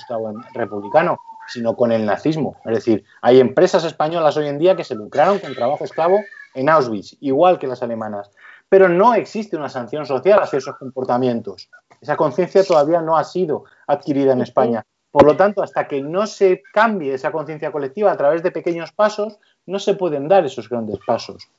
republicano, 0.54 1.20
sino 1.48 1.76
con 1.76 1.92
el 1.92 2.06
nazismo. 2.06 2.58
Es 2.66 2.76
decir, 2.76 3.04
hay 3.22 3.40
empresas 3.40 3.84
españolas 3.84 4.38
hoy 4.38 4.48
en 4.48 4.60
día 4.60 4.76
que 4.76 4.84
se 4.84 4.96
lucraron 4.96 5.40
con 5.40 5.56
trabajo 5.56 5.84
esclavo 5.84 6.20
en 6.54 6.70
Auschwitz, 6.70 7.18
igual 7.22 7.60
que 7.60 7.68
las 7.68 7.82
alemanas. 7.82 8.32
Pero 8.70 8.90
no 8.90 9.14
existe 9.14 9.56
una 9.56 9.70
sanción 9.70 10.06
social 10.06 10.40
hacia 10.42 10.58
esos 10.58 10.76
comportamientos. 10.78 11.70
Esa 12.02 12.18
conciencia 12.18 12.64
todavía 12.64 13.02
no 13.02 13.18
ha 13.18 13.24
sido 13.24 13.64
adquirida 13.88 14.34
en 14.34 14.42
España. 14.42 14.86
Por 15.12 15.26
lo 15.26 15.36
tanto, 15.38 15.64
hasta 15.64 15.88
que 15.88 16.02
no 16.02 16.28
se 16.28 16.62
cambie 16.74 17.14
esa 17.14 17.32
conciencia 17.32 17.72
colectiva 17.72 18.12
a 18.12 18.18
través 18.18 18.44
de 18.44 18.52
pequeños 18.52 18.92
pasos, 18.92 19.40
no 19.66 19.80
se 19.80 19.94
pueden 19.94 20.28
dar 20.28 20.46
esos 20.46 20.70
grandes 20.70 21.00
pasos. 21.08 21.50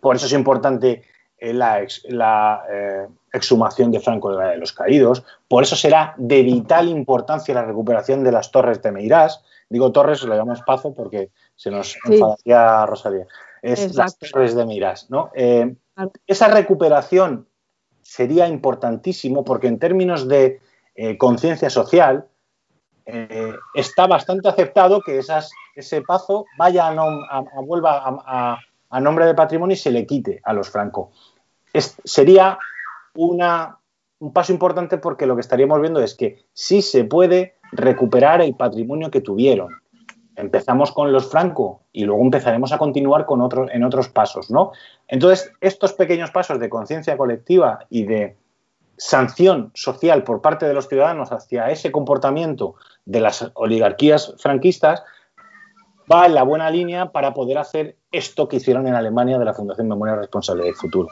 Por 0.00 0.16
eso 0.16 0.26
es 0.26 0.32
importante 0.32 1.02
eh, 1.44 1.52
la, 1.52 1.84
la 2.04 2.64
eh, 2.70 3.08
exhumación 3.32 3.90
de 3.90 3.98
Franco 3.98 4.36
de 4.36 4.56
los 4.58 4.72
Caídos. 4.72 5.24
Por 5.48 5.64
eso 5.64 5.74
será 5.74 6.14
de 6.16 6.40
vital 6.44 6.88
importancia 6.88 7.52
la 7.52 7.64
recuperación 7.64 8.22
de 8.22 8.30
las 8.30 8.52
torres 8.52 8.80
de 8.80 8.92
Meirás. 8.92 9.42
Digo 9.68 9.90
torres, 9.90 10.22
lo 10.22 10.36
llamamos 10.36 10.62
Pazo 10.64 10.94
porque 10.94 11.30
se 11.56 11.72
nos 11.72 11.98
enfadaría 12.04 12.86
Rosalía. 12.86 13.26
Es 13.60 13.92
las 13.96 14.16
torres 14.18 14.54
de 14.54 14.64
Meirás. 14.64 15.10
¿no? 15.10 15.32
Eh, 15.34 15.74
esa 16.28 16.46
recuperación 16.46 17.48
sería 18.02 18.46
importantísimo 18.46 19.42
porque 19.42 19.66
en 19.66 19.80
términos 19.80 20.28
de 20.28 20.60
conciencia 21.18 21.70
social 21.70 22.28
está 23.74 24.06
bastante 24.06 24.48
aceptado 24.48 25.00
que 25.00 25.18
esas, 25.18 25.50
ese 25.74 26.02
pazo 26.02 26.44
vaya 26.56 26.86
a, 26.86 27.40
vuelva 27.62 28.60
a, 28.90 29.00
nombre 29.00 29.26
de 29.26 29.34
patrimonio 29.34 29.74
y 29.74 29.78
se 29.78 29.90
le 29.90 30.06
quite 30.06 30.40
a 30.44 30.52
los 30.52 30.68
Franco 30.70 31.10
sería 32.04 32.58
un 33.14 34.32
paso 34.32 34.52
importante 34.52 34.98
porque 34.98 35.26
lo 35.26 35.34
que 35.34 35.40
estaríamos 35.40 35.80
viendo 35.80 36.00
es 36.00 36.14
que 36.14 36.44
sí 36.52 36.82
se 36.82 37.04
puede 37.04 37.56
recuperar 37.72 38.40
el 38.40 38.54
patrimonio 38.54 39.10
que 39.10 39.20
tuvieron. 39.20 39.82
Empezamos 40.36 40.92
con 40.92 41.12
los 41.12 41.30
Franco 41.30 41.82
y 41.92 42.04
luego 42.04 42.22
empezaremos 42.22 42.72
a 42.72 42.78
continuar 42.78 43.26
con 43.26 43.40
otros, 43.42 43.70
en 43.72 43.84
otros 43.84 44.08
pasos, 44.08 44.50
¿no? 44.50 44.72
Entonces, 45.08 45.52
estos 45.60 45.92
pequeños 45.92 46.30
pasos 46.30 46.58
de 46.58 46.70
conciencia 46.70 47.16
colectiva 47.16 47.80
y 47.90 48.04
de 48.04 48.36
sanción 48.96 49.70
social 49.74 50.22
por 50.22 50.40
parte 50.40 50.66
de 50.66 50.74
los 50.74 50.88
ciudadanos 50.88 51.32
hacia 51.32 51.70
ese 51.70 51.90
comportamiento 51.90 52.76
de 53.04 53.20
las 53.20 53.50
oligarquías 53.54 54.34
franquistas 54.38 55.02
va 56.10 56.26
en 56.26 56.34
la 56.34 56.42
buena 56.42 56.70
línea 56.70 57.12
para 57.12 57.34
poder 57.34 57.58
hacer 57.58 57.96
esto 58.10 58.48
que 58.48 58.56
hicieron 58.56 58.86
en 58.86 58.94
Alemania 58.94 59.38
de 59.38 59.44
la 59.44 59.54
Fundación 59.54 59.88
Memoria 59.88 60.16
Responsable 60.16 60.64
del 60.64 60.74
Futuro. 60.74 61.08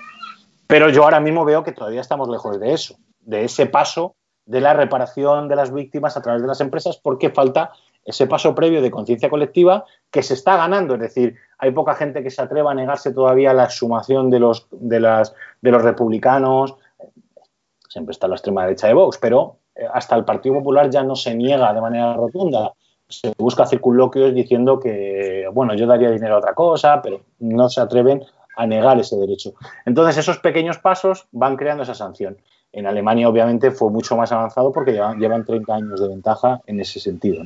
Pero 0.71 0.89
yo 0.89 1.03
ahora 1.03 1.19
mismo 1.19 1.45
veo 1.45 1.65
que 1.65 1.73
todavía 1.73 2.01
estamos 2.01 2.29
lejos 2.29 2.61
de 2.61 2.73
eso, 2.73 2.95
de 3.21 3.45
ese 3.45 3.67
paso 3.67 4.15
de 4.47 4.61
la 4.61 4.73
reparación 4.73 5.49
de 5.49 5.57
las 5.57 5.73
víctimas 5.75 6.17
a 6.17 6.23
través 6.23 6.43
de 6.43 6.49
las 6.49 6.61
empresas, 6.61 6.97
porque 6.97 7.31
falta 7.31 7.73
ese 8.05 8.29
paso 8.29 8.55
previo 8.55 8.81
de 8.81 8.91
conciencia 8.91 9.29
colectiva 9.29 9.85
que 10.13 10.23
se 10.23 10.35
está 10.35 10.57
ganando. 10.57 10.95
Es 10.95 11.01
decir, 11.01 11.35
hay 11.59 11.73
poca 11.73 11.95
gente 11.95 12.23
que 12.23 12.31
se 12.31 12.41
atreva 12.41 12.71
a 12.71 12.75
negarse 12.75 13.13
todavía 13.13 13.51
a 13.51 13.55
la 13.55 13.65
exhumación 13.65 14.31
de 14.31 14.39
los, 14.39 14.69
republicanos. 15.61 16.77
Siempre 17.89 18.13
está 18.13 18.29
la 18.29 18.37
extrema 18.37 18.63
derecha 18.63 18.87
de 18.87 18.95
Vox, 18.95 19.19
pero 19.19 19.57
eh, 19.75 19.85
hasta 19.93 20.15
el 20.15 20.25
Partido 20.25 20.55
Popular 20.55 20.89
ya 20.89 21.03
no 21.03 21.17
se 21.17 21.35
niega 21.35 21.73
de 21.73 21.81
manera 21.81 22.15
rotunda. 22.15 22.73
Se 23.09 23.33
busca 23.37 23.67
circunloquios 23.67 24.33
diciendo 24.33 24.79
que, 24.79 25.49
bueno, 25.53 25.75
yo 25.75 25.89
daría 25.89 26.11
dinero 26.11 26.37
a 26.37 26.39
otra 26.39 26.55
cosa, 26.55 27.03
pero 27.03 27.23
no 27.41 27.69
se 27.69 27.81
atreven 27.81 28.25
a 28.57 28.67
negar 28.67 28.99
ese 28.99 29.17
derecho. 29.17 29.55
Entonces, 29.87 30.19
esos 30.19 30.39
pequeños 30.39 30.79
pasos 30.79 31.27
van 31.33 31.57
creando 31.57 31.83
esa 31.83 31.95
sanción. 31.95 32.37
En 32.73 32.87
Alemania, 32.87 33.29
obviamente, 33.29 33.71
fue 33.71 33.91
mucho 33.91 34.17
más 34.17 34.31
avanzado 34.33 34.73
porque 34.73 34.93
llevan, 34.93 35.45
30 35.45 35.75
años 35.75 36.01
de 36.01 36.09
ventaja 36.09 36.61
en 36.67 36.81
ese 36.81 37.01
sentido. 37.01 37.43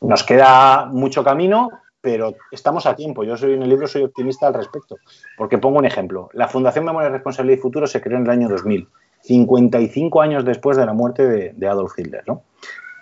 Nos 0.00 0.24
queda 0.24 0.86
mucho 0.86 1.24
camino, 1.24 1.70
pero 2.00 2.34
estamos 2.50 2.86
a 2.86 2.94
tiempo. 2.94 3.24
Yo 3.24 3.36
soy 3.36 3.54
en 3.54 3.62
el 3.62 3.68
libro 3.68 3.86
soy 3.86 4.04
optimista 4.04 4.46
al 4.46 4.54
respecto, 4.54 4.96
porque 5.36 5.58
pongo 5.58 5.78
un 5.78 5.86
ejemplo. 5.86 6.30
La 6.32 6.48
Fundación 6.48 6.84
Memoria, 6.84 7.08
Responsabilidad 7.08 7.58
y 7.58 7.60
Futuro 7.60 7.86
se 7.86 8.00
creó 8.00 8.18
en 8.18 8.24
el 8.24 8.30
año 8.30 8.48
2000, 8.48 8.88
55 9.22 10.22
años 10.22 10.44
después 10.44 10.76
de 10.76 10.86
la 10.86 10.92
muerte 10.92 11.52
de, 11.52 11.68
Adolf 11.68 11.98
Hitler. 11.98 12.22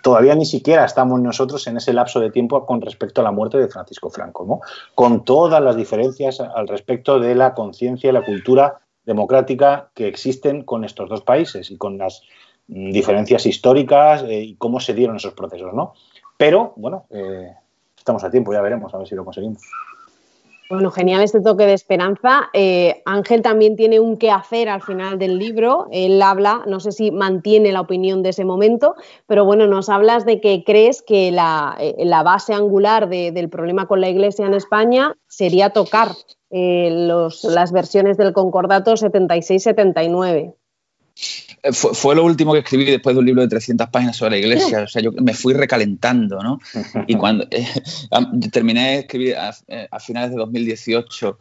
Todavía 0.05 0.35
ni 0.35 0.45
siquiera 0.45 0.85
estamos 0.85 1.19
nosotros 1.19 1.65
en 1.65 1.77
ese 1.77 1.91
lapso 1.91 2.19
de 2.19 2.29
tiempo 2.29 2.63
con 2.67 2.79
respecto 2.79 3.21
a 3.21 3.23
la 3.23 3.31
muerte 3.31 3.57
de 3.57 3.67
Francisco 3.67 4.11
Franco, 4.11 4.61
con 4.93 5.25
todas 5.25 5.63
las 5.63 5.75
diferencias 5.75 6.39
al 6.39 6.67
respecto 6.67 7.19
de 7.19 7.33
la 7.33 7.55
conciencia 7.55 8.11
y 8.11 8.13
la 8.13 8.23
cultura 8.23 8.81
democrática 9.03 9.89
que 9.95 10.07
existen 10.07 10.61
con 10.61 10.85
estos 10.85 11.09
dos 11.09 11.21
países 11.21 11.71
y 11.71 11.77
con 11.77 11.97
las 11.97 12.21
mm, 12.67 12.91
diferencias 12.91 13.47
históricas 13.47 14.21
eh, 14.27 14.41
y 14.43 14.55
cómo 14.57 14.79
se 14.79 14.93
dieron 14.93 15.15
esos 15.15 15.33
procesos, 15.33 15.73
¿no? 15.73 15.95
Pero, 16.37 16.73
bueno, 16.75 17.07
eh, 17.09 17.55
estamos 17.97 18.23
a 18.23 18.29
tiempo, 18.29 18.53
ya 18.53 18.61
veremos, 18.61 18.93
a 18.93 18.99
ver 18.99 19.07
si 19.07 19.15
lo 19.15 19.25
conseguimos. 19.25 19.63
Bueno, 20.67 20.89
genial 20.89 21.21
este 21.21 21.41
toque 21.41 21.67
de 21.67 21.73
esperanza. 21.73 22.49
Eh, 22.53 23.03
Ángel 23.05 23.43
también 23.43 23.75
tiene 23.75 23.99
un 23.99 24.17
qué 24.17 24.31
hacer 24.31 24.67
al 24.67 24.81
final 24.81 25.19
del 25.19 25.37
libro. 25.37 25.87
Él 25.91 26.19
habla, 26.23 26.63
no 26.65 26.79
sé 26.79 26.91
si 26.91 27.11
mantiene 27.11 27.71
la 27.71 27.81
opinión 27.81 28.23
de 28.23 28.29
ese 28.29 28.45
momento, 28.45 28.95
pero 29.27 29.45
bueno, 29.45 29.67
nos 29.67 29.89
hablas 29.89 30.25
de 30.25 30.41
que 30.41 30.63
crees 30.63 31.03
que 31.03 31.31
la, 31.31 31.77
base 32.23 32.53
angular 32.53 33.09
del 33.09 33.49
problema 33.49 33.85
con 33.87 34.01
la 34.01 34.09
Iglesia 34.09 34.47
en 34.47 34.55
España 34.55 35.15
sería 35.27 35.69
tocar 35.69 36.13
eh, 36.49 36.89
las 36.89 37.71
versiones 37.71 38.17
del 38.17 38.33
Concordato 38.33 38.93
76-79. 38.93 40.55
Eh, 41.65 41.73
fue, 41.73 42.15
lo 42.15 42.23
último 42.23 42.53
que 42.53 42.59
escribí 42.59 42.85
después 42.85 43.15
de 43.15 43.19
un 43.19 43.25
libro 43.25 43.41
de 43.41 43.47
300 43.47 43.89
páginas 43.89 44.15
sobre 44.15 44.31
la 44.31 44.37
iglesia. 44.37 44.83
O 44.83 44.87
sea, 44.87 45.01
yo 45.01 45.11
me 45.11 45.33
fui 45.33 45.53
recalentando, 45.53 46.41
¿no? 46.41 46.59
Y 47.07 47.15
cuando 47.15 47.47
eh, 47.51 47.67
terminé 48.51 48.91
de 48.91 48.99
escribir 48.99 49.35
a, 49.35 49.99
finales 49.99 50.31
de 50.31 50.37
2018, 50.37 51.39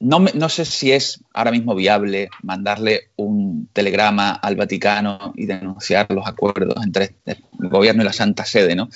no, 0.00 0.48
sé 0.48 0.64
si 0.64 0.92
es 0.92 1.20
ahora 1.34 1.50
mismo 1.50 1.74
viable 1.74 2.30
mandarle 2.42 3.10
un 3.16 3.68
telegrama 3.72 4.30
al 4.30 4.56
Vaticano 4.56 5.34
y 5.36 5.44
denunciar 5.44 6.10
los 6.10 6.26
acuerdos 6.26 6.82
entre 6.82 7.16
el 7.26 7.68
gobierno 7.68 8.02
y 8.02 8.06
la 8.06 8.12
Santa 8.14 8.46
Sede, 8.46 8.74
¿no? 8.74 8.88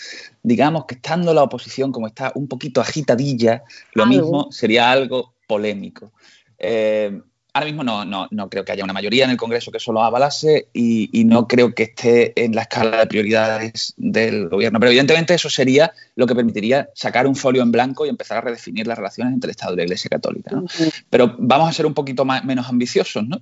Digamos 0.43 0.87
que 0.87 0.95
estando 0.95 1.35
la 1.35 1.43
oposición 1.43 1.93
como 1.93 2.07
está 2.07 2.32
un 2.35 2.49
poquito 2.49 2.80
agitadilla, 2.80 3.64
lo 3.93 4.07
mismo 4.07 4.51
sería 4.51 4.91
algo 4.91 5.35
polémico. 5.47 6.12
Eh, 6.59 7.20
Ahora 7.57 7.67
mismo 7.67 7.85
no, 7.85 8.05
no, 8.05 8.27
no, 8.33 8.51
creo 8.51 8.65
que 8.65 8.73
haya 8.73 8.83
una 8.83 8.93
mayoría 8.93 9.25
en 9.25 9.31
el 9.31 9.37
Congreso 9.37 9.71
que 9.71 9.79
solo 9.79 10.03
avalase 10.03 10.67
y, 10.73 11.09
y, 11.13 11.25
no 11.25 11.47
creo 11.47 11.73
que 11.73 11.85
esté 11.85 12.33
en 12.45 12.53
la 12.53 12.63
escala 12.63 12.99
de 12.99 13.07
prioridades 13.07 13.95
del 13.97 14.49
gobierno. 14.49 14.81
Pero 14.81 14.91
evidentemente 14.91 15.35
eso 15.35 15.49
sería 15.49 15.93
lo 16.17 16.27
que 16.27 16.35
permitiría 16.35 16.91
sacar 16.97 17.29
un 17.29 17.37
folio 17.37 17.63
en 17.63 17.71
blanco 17.71 18.07
y 18.07 18.09
empezar 18.09 18.39
a 18.39 18.41
redefinir 18.41 18.89
las 18.89 18.99
relaciones 18.99 19.35
entre 19.35 19.47
el 19.47 19.51
Estado 19.53 19.75
y 19.75 19.77
la 19.77 19.83
Iglesia 19.85 20.11
Católica. 20.11 20.51
¿no? 20.51 20.65
Pero 21.09 21.37
vamos 21.39 21.69
a 21.69 21.73
ser 21.73 21.87
un 21.87 21.95
poquito 21.95 22.25
más, 22.25 22.45
menos 22.45 22.69
ambiciosos. 22.69 23.25
¿no? 23.25 23.41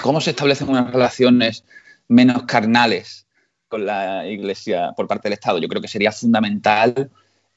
¿Cómo 0.00 0.22
se 0.22 0.30
establecen 0.30 0.70
unas 0.70 0.90
relaciones 0.90 1.64
menos 2.08 2.44
carnales 2.44 3.26
con 3.68 3.84
la 3.84 4.26
Iglesia 4.26 4.94
por 4.96 5.06
parte 5.06 5.28
del 5.28 5.34
Estado? 5.34 5.58
Yo 5.58 5.68
creo 5.68 5.82
que 5.82 5.88
sería 5.88 6.10
fundamental 6.10 7.10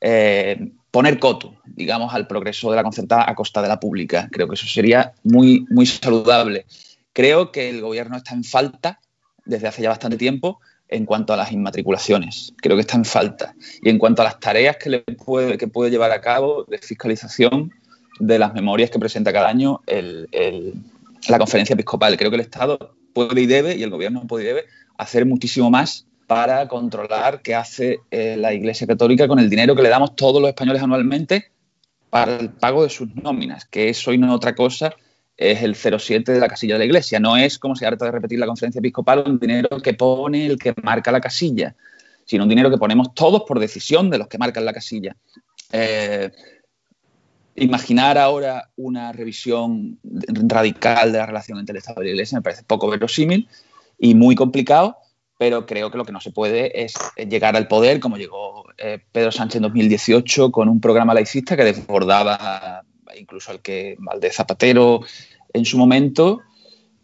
eh, 0.07 0.69
poner 0.91 1.17
coto, 1.17 1.55
digamos, 1.65 2.13
al 2.13 2.27
progreso 2.27 2.69
de 2.69 2.75
la 2.75 2.83
concertada 2.83 3.27
a 3.27 3.33
costa 3.33 3.63
de 3.63 3.67
la 3.67 3.79
pública. 3.79 4.29
Creo 4.31 4.47
que 4.47 4.53
eso 4.53 4.67
sería 4.67 5.13
muy, 5.23 5.65
muy 5.71 5.87
saludable. 5.87 6.67
Creo 7.11 7.51
que 7.51 7.71
el 7.71 7.81
gobierno 7.81 8.15
está 8.15 8.35
en 8.35 8.43
falta 8.43 8.99
desde 9.45 9.67
hace 9.67 9.81
ya 9.81 9.89
bastante 9.89 10.17
tiempo 10.17 10.59
en 10.89 11.07
cuanto 11.07 11.33
a 11.33 11.37
las 11.37 11.51
inmatriculaciones. 11.51 12.53
Creo 12.57 12.75
que 12.75 12.81
está 12.81 12.97
en 12.97 13.05
falta. 13.05 13.55
Y 13.81 13.89
en 13.89 13.97
cuanto 13.97 14.21
a 14.21 14.25
las 14.25 14.39
tareas 14.39 14.77
que, 14.77 14.91
le 14.91 14.99
puede, 14.99 15.57
que 15.57 15.67
puede 15.67 15.89
llevar 15.89 16.11
a 16.11 16.21
cabo 16.21 16.65
de 16.65 16.77
fiscalización 16.77 17.73
de 18.19 18.37
las 18.37 18.53
memorias 18.53 18.91
que 18.91 18.99
presenta 18.99 19.33
cada 19.33 19.49
año 19.49 19.81
la 19.87 21.39
conferencia 21.39 21.73
episcopal. 21.73 22.15
Creo 22.15 22.29
que 22.29 22.35
el 22.35 22.41
Estado 22.41 22.95
puede 23.11 23.41
y 23.41 23.47
debe, 23.47 23.75
y 23.75 23.81
el 23.81 23.89
gobierno 23.89 24.27
puede 24.27 24.43
y 24.43 24.47
debe, 24.49 24.65
hacer 24.99 25.25
muchísimo 25.25 25.71
más 25.71 26.05
para 26.27 26.67
controlar 26.67 27.41
qué 27.41 27.55
hace 27.55 27.99
eh, 28.09 28.35
la 28.37 28.53
Iglesia 28.53 28.87
Católica 28.87 29.27
con 29.27 29.39
el 29.39 29.49
dinero 29.49 29.75
que 29.75 29.83
le 29.83 29.89
damos 29.89 30.15
todos 30.15 30.41
los 30.41 30.49
españoles 30.49 30.81
anualmente 30.81 31.51
para 32.09 32.37
el 32.37 32.49
pago 32.49 32.83
de 32.83 32.89
sus 32.89 33.13
nóminas, 33.15 33.65
que 33.65 33.89
eso 33.89 34.13
y 34.13 34.17
no 34.17 34.33
otra 34.33 34.55
cosa 34.55 34.93
es 35.37 35.61
el 35.63 35.75
07 35.75 36.31
de 36.31 36.39
la 36.39 36.47
casilla 36.47 36.75
de 36.75 36.79
la 36.79 36.85
Iglesia. 36.85 37.19
No 37.19 37.35
es, 37.35 37.59
como 37.59 37.75
se 37.75 37.85
harta 37.85 38.05
de 38.05 38.11
repetir 38.11 38.39
la 38.39 38.47
conferencia 38.47 38.79
episcopal, 38.79 39.23
un 39.25 39.37
dinero 39.37 39.69
que 39.83 39.93
pone 39.93 40.45
el 40.45 40.57
que 40.57 40.73
marca 40.81 41.11
la 41.11 41.19
casilla, 41.19 41.75
sino 42.25 42.43
un 42.43 42.49
dinero 42.49 42.69
que 42.69 42.77
ponemos 42.77 43.13
todos 43.13 43.43
por 43.43 43.59
decisión 43.59 44.09
de 44.09 44.17
los 44.17 44.27
que 44.27 44.37
marcan 44.37 44.65
la 44.65 44.73
casilla. 44.73 45.15
Eh, 45.71 46.31
imaginar 47.55 48.17
ahora 48.17 48.69
una 48.77 49.11
revisión 49.11 49.99
radical 50.03 51.11
de 51.11 51.17
la 51.17 51.25
relación 51.25 51.59
entre 51.59 51.73
el 51.73 51.77
Estado 51.77 52.01
y 52.01 52.05
la 52.05 52.11
Iglesia 52.11 52.37
me 52.37 52.41
parece 52.41 52.63
poco 52.63 52.89
verosímil 52.89 53.47
y 53.99 54.15
muy 54.15 54.35
complicado 54.35 54.97
pero 55.37 55.65
creo 55.65 55.91
que 55.91 55.97
lo 55.97 56.05
que 56.05 56.11
no 56.11 56.21
se 56.21 56.31
puede 56.31 56.83
es 56.83 56.93
llegar 57.17 57.55
al 57.55 57.67
poder 57.67 57.99
como 57.99 58.17
llegó 58.17 58.65
eh, 58.77 58.99
Pedro 59.11 59.31
Sánchez 59.31 59.57
en 59.57 59.63
2018 59.63 60.51
con 60.51 60.69
un 60.69 60.79
programa 60.79 61.13
laicista 61.13 61.57
que 61.57 61.63
desbordaba 61.63 62.83
incluso 63.17 63.51
al 63.51 63.61
que 63.61 63.95
Valdez 63.99 64.35
Zapatero 64.35 65.01
en 65.53 65.65
su 65.65 65.77
momento 65.77 66.41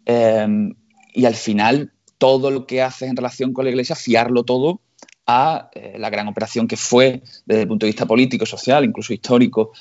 em, 0.04 0.74
y 1.14 1.24
al 1.24 1.34
final 1.34 1.92
todo 2.18 2.50
lo 2.50 2.66
que 2.66 2.82
hace 2.82 3.06
en 3.06 3.16
relación 3.16 3.52
con 3.52 3.64
la 3.64 3.70
Iglesia, 3.70 3.96
fiarlo 3.96 4.44
todo 4.44 4.80
a 5.26 5.70
eh, 5.74 5.96
la 5.98 6.10
gran 6.10 6.28
operación 6.28 6.68
que 6.68 6.76
fue 6.76 7.22
desde 7.46 7.62
el 7.62 7.68
punto 7.68 7.86
de 7.86 7.90
vista 7.90 8.06
político, 8.06 8.46
social, 8.46 8.84
incluso 8.84 9.12
histórico, 9.12 9.72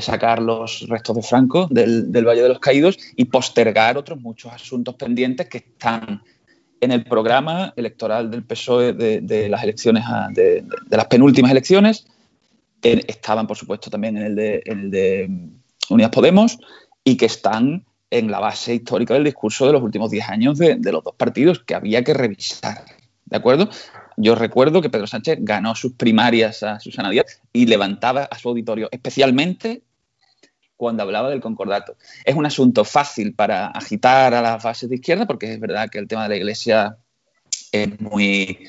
sacar 0.00 0.42
los 0.42 0.88
restos 0.88 1.14
de 1.14 1.22
Franco 1.22 1.68
del 1.70 2.26
Valle 2.26 2.42
de 2.42 2.48
los 2.48 2.58
Caídos 2.58 2.98
y 3.14 3.26
postergar 3.26 3.96
otros 3.96 4.20
muchos 4.20 4.52
asuntos 4.52 4.96
pendientes 4.96 5.48
que 5.48 5.58
están 5.58 6.20
en 6.84 6.92
el 6.92 7.04
programa 7.04 7.72
electoral 7.76 8.30
del 8.30 8.44
PSOE 8.44 8.92
de, 8.92 9.48
las 9.48 9.62
elecciones, 9.62 10.04
de, 10.34 10.64
las 10.90 11.06
penúltimas 11.06 11.50
elecciones. 11.50 12.06
estaban, 12.82 13.46
por 13.46 13.56
supuesto, 13.56 13.90
también 13.90 14.16
en 14.16 14.24
el, 14.24 14.34
de, 14.34 14.62
de 14.64 15.30
Unidas 15.90 16.10
Podemos 16.10 16.58
y 17.02 17.16
que 17.16 17.26
están 17.26 17.84
en 18.10 18.30
la 18.30 18.38
base 18.38 18.74
histórica 18.74 19.14
del 19.14 19.24
discurso 19.24 19.66
de 19.66 19.72
los 19.72 19.82
últimos 19.82 20.10
10 20.10 20.28
años 20.28 20.58
de, 20.58 20.78
los 20.92 21.02
dos 21.02 21.14
partidos, 21.16 21.60
que 21.60 21.74
había 21.74 22.04
que 22.04 22.14
revisar. 22.14 22.84
¿De 23.24 23.36
acuerdo? 23.36 23.68
Yo 24.16 24.36
recuerdo 24.36 24.80
que 24.80 24.90
Pedro 24.90 25.06
Sánchez 25.06 25.38
ganó 25.40 25.74
sus 25.74 25.94
primarias 25.94 26.62
a 26.62 26.78
Susana 26.78 27.10
Díaz 27.10 27.40
y 27.52 27.66
levantaba 27.66 28.24
a 28.24 28.38
su 28.38 28.48
auditorio, 28.48 28.88
especialmente 28.92 29.82
cuando 30.84 31.02
hablaba 31.02 31.30
del 31.30 31.40
concordato. 31.40 31.96
Es 32.26 32.34
un 32.34 32.44
asunto 32.44 32.84
fácil 32.84 33.34
para 33.34 33.68
agitar 33.68 34.34
a 34.34 34.42
las 34.42 34.62
bases 34.62 34.90
de 34.90 34.96
izquierda, 34.96 35.26
porque 35.26 35.50
es 35.50 35.58
verdad 35.58 35.88
que 35.88 35.98
el 35.98 36.06
tema 36.06 36.24
de 36.24 36.28
la 36.28 36.36
iglesia 36.36 36.98
es 37.72 37.98
muy 38.02 38.68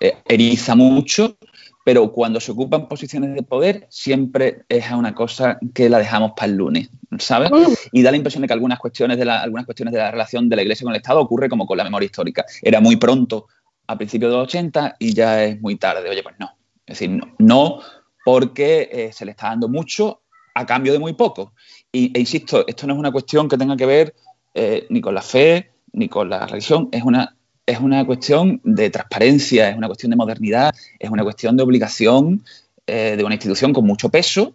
eh, 0.00 0.14
eriza 0.26 0.74
mucho, 0.74 1.36
pero 1.84 2.12
cuando 2.12 2.40
se 2.40 2.52
ocupan 2.52 2.88
posiciones 2.88 3.34
de 3.34 3.42
poder 3.42 3.86
siempre 3.90 4.62
es 4.70 4.90
una 4.90 5.14
cosa 5.14 5.58
que 5.74 5.90
la 5.90 5.98
dejamos 5.98 6.32
para 6.34 6.50
el 6.50 6.56
lunes, 6.56 6.88
¿sabes? 7.18 7.50
Mm. 7.50 7.74
Y 7.92 8.02
da 8.02 8.10
la 8.10 8.16
impresión 8.16 8.40
de 8.40 8.46
que 8.46 8.54
algunas 8.54 8.78
cuestiones 8.78 9.18
de 9.18 9.26
la, 9.26 9.42
algunas 9.42 9.66
cuestiones 9.66 9.92
de 9.92 9.98
la 9.98 10.10
relación 10.10 10.48
de 10.48 10.56
la 10.56 10.62
iglesia 10.62 10.84
con 10.84 10.94
el 10.94 11.00
Estado 11.02 11.20
ocurre 11.20 11.50
como 11.50 11.66
con 11.66 11.76
la 11.76 11.84
memoria 11.84 12.06
histórica. 12.06 12.46
Era 12.62 12.80
muy 12.80 12.96
pronto 12.96 13.48
a 13.86 13.98
principios 13.98 14.30
de 14.30 14.38
los 14.38 14.44
80 14.44 14.96
y 14.98 15.12
ya 15.12 15.44
es 15.44 15.60
muy 15.60 15.76
tarde. 15.76 16.08
Oye, 16.08 16.22
pues 16.22 16.36
no. 16.38 16.56
Es 16.86 16.98
decir, 16.98 17.10
no, 17.10 17.34
no 17.38 17.80
porque 18.24 18.88
eh, 18.90 19.12
se 19.12 19.26
le 19.26 19.32
está 19.32 19.48
dando 19.48 19.68
mucho 19.68 20.22
a 20.54 20.66
cambio 20.66 20.92
de 20.92 20.98
muy 20.98 21.12
poco. 21.12 21.52
Y, 21.92 22.16
e 22.16 22.20
insisto, 22.20 22.66
esto 22.66 22.86
no 22.86 22.94
es 22.94 22.98
una 22.98 23.12
cuestión 23.12 23.48
que 23.48 23.58
tenga 23.58 23.76
que 23.76 23.86
ver 23.86 24.14
eh, 24.54 24.86
ni 24.90 25.00
con 25.00 25.14
la 25.14 25.22
fe 25.22 25.70
ni 25.92 26.08
con 26.08 26.30
la 26.30 26.46
religión, 26.46 26.88
es 26.92 27.02
una, 27.02 27.36
es 27.66 27.80
una 27.80 28.06
cuestión 28.06 28.60
de 28.62 28.90
transparencia, 28.90 29.70
es 29.70 29.76
una 29.76 29.88
cuestión 29.88 30.10
de 30.10 30.16
modernidad, 30.16 30.74
es 30.98 31.10
una 31.10 31.24
cuestión 31.24 31.56
de 31.56 31.62
obligación 31.62 32.44
eh, 32.86 33.14
de 33.16 33.24
una 33.24 33.34
institución 33.34 33.72
con 33.72 33.84
mucho 33.86 34.08
peso 34.08 34.54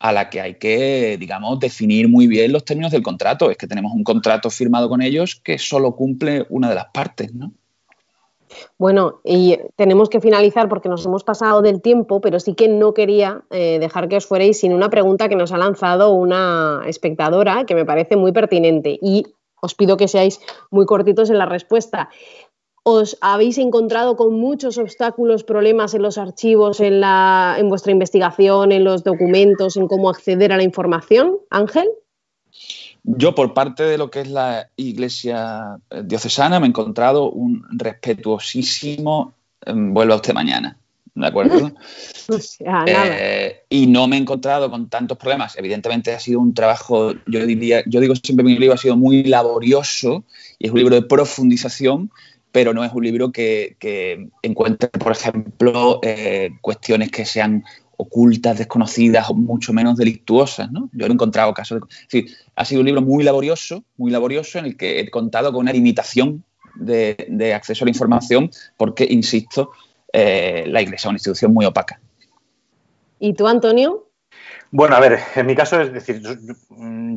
a 0.00 0.12
la 0.12 0.28
que 0.28 0.40
hay 0.40 0.56
que, 0.56 1.16
digamos, 1.18 1.58
definir 1.60 2.08
muy 2.08 2.26
bien 2.26 2.52
los 2.52 2.64
términos 2.64 2.92
del 2.92 3.02
contrato. 3.02 3.50
Es 3.50 3.56
que 3.56 3.66
tenemos 3.66 3.92
un 3.92 4.04
contrato 4.04 4.50
firmado 4.50 4.88
con 4.88 5.00
ellos 5.00 5.40
que 5.42 5.58
solo 5.58 5.96
cumple 5.96 6.44
una 6.50 6.68
de 6.68 6.74
las 6.74 6.86
partes, 6.92 7.32
¿no? 7.32 7.52
Bueno, 8.78 9.20
y 9.24 9.58
tenemos 9.76 10.08
que 10.08 10.20
finalizar 10.20 10.68
porque 10.68 10.88
nos 10.88 11.04
hemos 11.06 11.24
pasado 11.24 11.62
del 11.62 11.80
tiempo, 11.80 12.20
pero 12.20 12.40
sí 12.40 12.54
que 12.54 12.68
no 12.68 12.94
quería 12.94 13.44
eh, 13.50 13.78
dejar 13.78 14.08
que 14.08 14.16
os 14.16 14.26
fuerais 14.26 14.60
sin 14.60 14.72
una 14.72 14.90
pregunta 14.90 15.28
que 15.28 15.36
nos 15.36 15.52
ha 15.52 15.58
lanzado 15.58 16.12
una 16.12 16.82
espectadora 16.86 17.64
que 17.64 17.74
me 17.74 17.84
parece 17.84 18.16
muy 18.16 18.32
pertinente 18.32 18.98
y 19.00 19.24
os 19.60 19.74
pido 19.74 19.96
que 19.96 20.08
seáis 20.08 20.40
muy 20.70 20.86
cortitos 20.86 21.30
en 21.30 21.38
la 21.38 21.46
respuesta. 21.46 22.10
¿Os 22.86 23.16
habéis 23.22 23.56
encontrado 23.56 24.14
con 24.14 24.34
muchos 24.34 24.76
obstáculos, 24.76 25.42
problemas 25.42 25.94
en 25.94 26.02
los 26.02 26.18
archivos, 26.18 26.80
en, 26.80 27.00
la, 27.00 27.56
en 27.58 27.70
vuestra 27.70 27.92
investigación, 27.92 28.72
en 28.72 28.84
los 28.84 29.04
documentos, 29.04 29.78
en 29.78 29.88
cómo 29.88 30.10
acceder 30.10 30.52
a 30.52 30.58
la 30.58 30.64
información? 30.64 31.38
Ángel. 31.48 31.88
Yo, 33.06 33.34
por 33.34 33.52
parte 33.52 33.82
de 33.82 33.98
lo 33.98 34.10
que 34.10 34.22
es 34.22 34.28
la 34.28 34.70
Iglesia 34.76 35.76
eh, 35.90 36.02
diocesana, 36.04 36.58
me 36.58 36.66
he 36.66 36.70
encontrado 36.70 37.30
un 37.30 37.62
respetuosísimo 37.70 39.34
em, 39.60 39.92
vuelva 39.92 40.16
usted 40.16 40.32
mañana. 40.32 40.78
¿De 41.14 41.26
acuerdo? 41.26 41.70
Eh, 42.86 43.64
y 43.68 43.86
no 43.86 44.08
me 44.08 44.16
he 44.16 44.18
encontrado 44.18 44.70
con 44.70 44.88
tantos 44.88 45.18
problemas. 45.18 45.58
Evidentemente 45.58 46.14
ha 46.14 46.18
sido 46.18 46.40
un 46.40 46.54
trabajo, 46.54 47.12
yo 47.26 47.44
diría, 47.44 47.82
yo 47.86 48.00
digo 48.00 48.14
siempre 48.16 48.42
mi 48.42 48.56
libro 48.56 48.72
ha 48.72 48.78
sido 48.78 48.96
muy 48.96 49.24
laborioso 49.24 50.24
y 50.58 50.68
es 50.68 50.72
un 50.72 50.78
libro 50.78 50.94
de 50.94 51.02
profundización, 51.02 52.10
pero 52.50 52.72
no 52.72 52.82
es 52.82 52.94
un 52.94 53.04
libro 53.04 53.30
que, 53.30 53.76
encuentre, 54.40 54.88
por 54.88 55.12
ejemplo, 55.12 56.00
eh, 56.02 56.52
cuestiones 56.62 57.10
que 57.10 57.26
sean 57.26 57.64
ocultas, 57.96 58.58
desconocidas 58.58 59.30
o 59.30 59.34
mucho 59.34 59.72
menos 59.72 59.96
delictuosas, 59.96 60.70
¿no? 60.70 60.90
Yo 60.92 61.06
he 61.06 61.10
encontrado 61.10 61.52
casos 61.54 61.80
de... 62.10 62.26
ha 62.56 62.64
sido 62.64 62.80
un 62.80 62.86
libro 62.86 63.02
muy 63.02 63.24
laborioso, 63.24 63.84
muy 63.96 64.10
laborioso, 64.10 64.58
en 64.58 64.66
el 64.66 64.76
que 64.76 65.00
he 65.00 65.10
contado 65.10 65.52
con 65.52 65.62
una 65.62 65.72
limitación 65.72 66.44
de, 66.74 67.52
acceso 67.54 67.84
a 67.84 67.86
la 67.86 67.90
información, 67.90 68.50
porque, 68.76 69.06
insisto, 69.08 69.70
eh, 70.12 70.64
la 70.66 70.82
Iglesia 70.82 71.04
es 71.04 71.10
una 71.10 71.16
institución 71.16 71.52
muy 71.52 71.64
opaca. 71.64 72.00
¿Y 73.18 73.34
tú, 73.34 73.46
Antonio? 73.46 74.03
Bueno, 74.76 74.96
a 74.96 75.00
ver, 75.00 75.20
en 75.36 75.46
mi 75.46 75.54
caso 75.54 75.80
es 75.80 75.92
decir, 75.92 76.20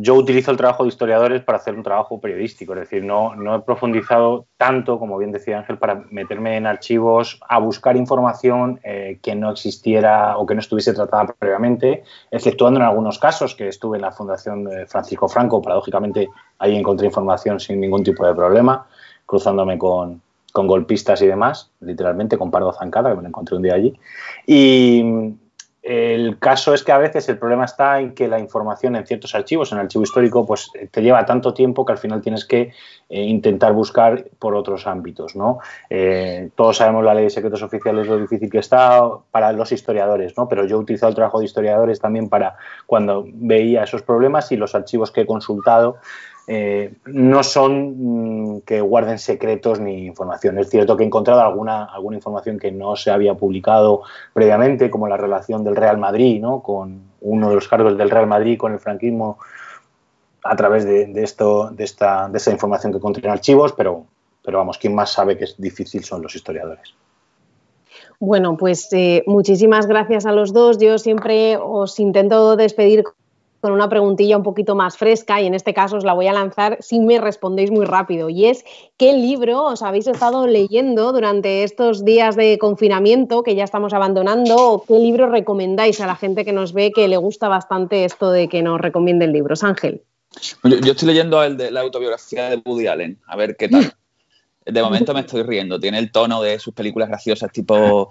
yo, 0.02 0.14
utilizo 0.14 0.52
el 0.52 0.58
trabajo 0.58 0.84
de 0.84 0.90
historiadores 0.90 1.42
para 1.42 1.58
hacer 1.58 1.74
un 1.74 1.82
trabajo 1.82 2.22
periodístico, 2.22 2.74
es 2.74 2.82
decir, 2.82 3.04
no, 3.04 3.36
no 3.36 3.56
he 3.56 3.62
profundizado 3.62 4.46
tanto, 4.58 5.00
como 5.00 5.18
bien 5.18 5.32
decía 5.32 5.58
Ángel, 5.58 5.80
para 5.80 6.04
meterme 6.12 6.56
en 6.56 6.68
archivos 6.68 7.40
a 7.50 7.58
buscar 7.58 7.98
información 7.98 8.80
eh, 8.84 9.18
que 9.24 9.34
no 9.34 9.50
existiera 9.50 10.38
o 10.38 10.46
que 10.46 10.54
no 10.54 10.60
estuviese 10.60 10.94
tratada 10.94 11.34
previamente, 11.40 12.04
exceptuando 12.30 12.80
en 12.80 12.86
algunos 12.86 13.18
casos 13.18 13.56
que 13.56 13.70
estuve 13.70 13.98
en 13.98 14.04
la 14.04 14.12
Fundación 14.12 14.70
Francisco 14.88 15.28
Franco, 15.28 15.60
paradójicamente 15.60 16.30
ahí 16.60 16.76
encontré 16.76 17.08
información 17.08 17.60
sin 17.60 17.82
ningún 17.82 18.04
tipo 18.04 18.24
de 18.24 18.36
problema, 18.36 18.86
cruzándome 19.26 19.80
con, 19.80 20.22
con 20.54 20.68
golpistas 20.68 21.24
y 21.24 21.26
demás, 21.26 21.72
literalmente 21.80 22.38
con 22.38 22.52
Pardo 22.52 22.72
Zancada, 22.72 23.10
que 23.10 23.16
me 23.16 23.24
lo 23.24 23.30
encontré 23.30 23.56
un 23.56 23.64
día 23.64 23.74
allí. 23.74 24.00
Y 24.46 25.34
el 25.88 26.38
caso 26.38 26.74
es 26.74 26.84
que 26.84 26.92
a 26.92 26.98
veces 26.98 27.30
el 27.30 27.38
problema 27.38 27.64
está 27.64 28.02
en 28.02 28.14
que 28.14 28.28
la 28.28 28.40
información 28.40 28.98
en 28.98 29.08
ciertos 29.08 29.34
archivos, 29.36 29.72
en 29.72 29.78
el 29.78 29.86
archivo 29.86 30.04
histórico, 30.04 30.46
pues 30.46 30.70
te 30.92 31.02
lleva 31.02 31.26
tanto 31.26 31.54
tiempo 31.54 31.86
que 31.86 31.94
al 31.94 31.98
final 31.98 32.22
tienes 32.22 32.44
que 32.44 32.74
eh, 33.08 33.22
intentar 33.22 33.72
buscar 33.72 34.26
por 34.38 34.54
otros 34.54 34.86
ámbitos, 34.86 35.38
¿no? 35.38 35.60
Eh, 35.90 36.50
todos 36.56 36.76
sabemos 36.76 37.06
la 37.06 37.14
ley 37.14 37.24
de 37.24 37.30
secretos 37.30 37.62
oficiales 37.64 38.06
lo 38.06 38.18
difícil 38.18 38.50
que 38.50 38.58
está 38.58 39.02
para 39.32 39.54
los 39.54 39.72
historiadores, 39.72 40.36
¿no? 40.38 40.50
Pero 40.50 40.66
yo 40.66 40.76
he 40.76 40.80
utilizado 40.80 41.10
el 41.10 41.16
trabajo 41.16 41.40
de 41.40 41.46
historiadores 41.46 42.02
también 42.02 42.28
para 42.28 42.58
cuando 42.86 43.26
veía 43.26 43.84
esos 43.84 44.02
problemas 44.02 44.52
y 44.52 44.58
los 44.58 44.76
archivos 44.76 45.12
que 45.12 45.22
he 45.22 45.26
consultado 45.26 46.00
eh, 46.50 46.94
no 47.06 47.44
son 47.44 48.56
mm, 48.56 48.62
que 48.62 48.80
guarden 48.80 49.20
secretos 49.20 49.82
ni 49.82 50.06
información. 50.06 50.58
Es 50.58 50.70
cierto 50.70 50.96
que 50.96 51.04
he 51.04 51.06
encontrado 51.06 51.42
alguna, 51.42 51.84
alguna 51.84 52.16
información 52.16 52.58
que 52.58 52.72
no 52.72 52.96
se 52.96 53.12
había 53.12 53.34
publicado 53.34 54.04
previamente, 54.34 54.90
como 54.90 55.10
la 55.10 55.18
relación 55.18 55.66
del 55.66 55.76
Real 55.76 55.98
Madrid 55.98 56.42
¿no? 56.42 56.64
con 56.64 57.02
uno 57.20 57.50
de 57.50 57.56
los 57.56 57.68
cargos 57.68 57.98
del 57.98 58.10
Real 58.10 58.28
Madrid 58.28 58.58
con 58.58 58.72
el 58.72 58.80
franquismo 58.80 59.40
a 60.44 60.56
través 60.56 60.86
de, 60.86 61.12
esto, 61.22 61.70
de, 61.72 61.84
esta, 61.84 62.30
de 62.30 62.38
esa 62.38 62.52
información 62.52 62.94
que 62.94 63.02
contiene 63.02 63.30
archivos, 63.30 63.74
pero, 63.74 64.06
pero 64.42 64.60
vamos, 64.60 64.78
quien 64.78 64.96
más 64.96 65.12
sabe 65.12 65.38
que 65.38 65.44
es 65.44 65.60
difícil 65.60 66.06
son 66.06 66.22
los 66.22 66.34
historiadores. 66.34 66.94
Bueno, 68.20 68.56
pues 68.56 68.88
eh, 68.94 69.24
muchísimas 69.28 69.86
gracias 69.86 70.26
a 70.26 70.32
los 70.32 70.54
dos. 70.54 70.78
Yo 70.78 70.98
siempre 70.98 71.58
os 71.58 72.00
intento 72.00 72.56
despedir 72.56 73.04
con 73.68 73.74
una 73.74 73.90
preguntilla 73.90 74.38
un 74.38 74.44
poquito 74.44 74.76
más 74.76 74.98
fresca 74.98 75.42
y 75.42 75.46
en 75.46 75.54
este 75.54 75.74
caso 75.74 75.98
os 75.98 76.06
la 76.06 76.14
voy 76.14 76.28
a 76.28 76.32
lanzar 76.32 76.78
si 76.80 77.02
me 77.02 77.20
respondéis 77.20 77.70
muy 77.70 77.86
rápido. 77.86 78.30
Y 78.30 78.46
es, 78.46 78.64
¿qué 78.96 79.12
libro 79.12 79.66
os 79.66 79.82
habéis 79.82 80.08
estado 80.08 80.48
leyendo 80.48 81.12
durante 81.12 81.64
estos 81.64 82.06
días 82.06 82.38
de 82.38 82.58
confinamiento 82.60 83.44
que 83.44 83.56
ya 83.56 83.66
estamos 83.66 83.92
abandonando 83.92 84.56
o 84.56 84.86
qué 84.86 84.98
libro 84.98 85.30
recomendáis 85.30 86.00
a 86.00 86.08
la 86.08 86.16
gente 86.16 86.46
que 86.46 86.54
nos 86.54 86.72
ve 86.72 86.94
que 86.94 87.10
le 87.10 87.18
gusta 87.18 87.50
bastante 87.50 88.06
esto 88.06 88.32
de 88.32 88.48
que 88.48 88.62
nos 88.62 88.80
recomienden 88.80 89.34
libros? 89.34 89.66
Ángel. 89.66 90.02
Yo, 90.64 90.94
estoy 90.94 91.10
leyendo 91.10 91.44
el 91.44 91.58
de 91.58 91.70
la 91.70 91.82
autobiografía 91.82 92.50
de 92.50 92.62
Woody 92.64 92.88
Allen, 92.88 93.20
a 93.28 93.36
ver 93.36 93.58
qué 93.58 93.68
tal. 93.68 93.94
De 94.66 94.82
momento 94.82 95.14
me 95.14 95.20
estoy 95.20 95.44
riendo, 95.44 95.78
tiene 95.78 96.00
el 96.00 96.10
tono 96.10 96.42
de 96.42 96.58
sus 96.58 96.74
películas 96.74 97.10
graciosas 97.10 97.52
tipo 97.52 98.10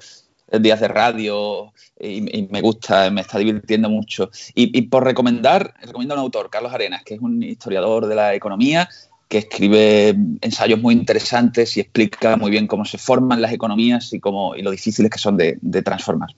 días 0.52 0.80
de 0.80 0.88
radio 0.88 1.72
y, 1.98 2.48
me 2.50 2.60
gusta, 2.60 3.10
me 3.10 3.22
está 3.22 3.38
divirtiendo 3.38 3.88
mucho. 3.88 4.30
Y, 4.54 4.82
por 4.82 5.04
recomendar, 5.04 5.74
recomiendo 5.80 6.14
a 6.14 6.18
un 6.18 6.24
autor, 6.24 6.50
Carlos 6.50 6.72
Arenas, 6.72 7.02
que 7.04 7.14
es 7.14 7.20
un 7.20 7.42
historiador 7.42 8.06
de 8.06 8.14
la 8.14 8.34
economía 8.34 8.88
que 9.28 9.38
escribe 9.38 10.14
ensayos 10.40 10.80
muy 10.80 10.94
interesantes 10.94 11.76
y 11.76 11.80
explica 11.80 12.36
muy 12.36 12.50
bien 12.50 12.68
cómo 12.68 12.84
se 12.84 12.96
forman 12.96 13.42
las 13.42 13.52
economías 13.52 14.12
y, 14.12 14.20
cómo, 14.20 14.54
y 14.54 14.62
lo 14.62 14.70
difíciles 14.70 15.10
que 15.10 15.18
son 15.18 15.36
de, 15.36 15.58
transformar. 15.82 16.30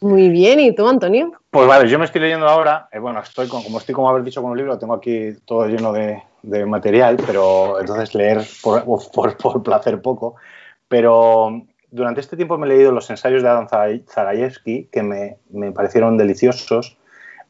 Muy 0.00 0.28
bien, 0.28 0.60
¿y 0.60 0.74
tú, 0.74 0.88
Antonio? 0.88 1.32
Pues 1.50 1.66
vale, 1.66 1.88
yo 1.88 1.98
me 1.98 2.04
estoy 2.04 2.20
leyendo 2.20 2.48
ahora, 2.48 2.88
eh, 2.92 2.98
bueno, 2.98 3.20
estoy 3.20 3.48
como 3.48 3.78
estoy 3.78 3.94
como 3.94 4.08
haber 4.08 4.22
dicho 4.22 4.42
con 4.42 4.52
un 4.52 4.56
libro, 4.56 4.78
tengo 4.78 4.94
aquí 4.94 5.32
todo 5.44 5.66
lleno 5.66 5.92
de, 5.92 6.22
material, 6.66 7.16
pero 7.26 7.80
entonces 7.80 8.14
leer 8.14 8.44
por, 8.62 8.84
por, 9.12 9.36
por 9.36 9.62
placer 9.62 10.00
poco, 10.00 10.36
pero 10.88 11.62
durante 11.90 12.20
este 12.20 12.36
tiempo 12.36 12.58
me 12.58 12.66
he 12.66 12.70
leído 12.70 12.92
los 12.92 13.08
ensayos 13.10 13.42
de 13.42 13.48
Adam 13.48 13.68
Zagajewski, 13.68 14.88
que 14.92 15.02
me, 15.02 15.38
parecieron 15.72 16.18
deliciosos. 16.18 16.96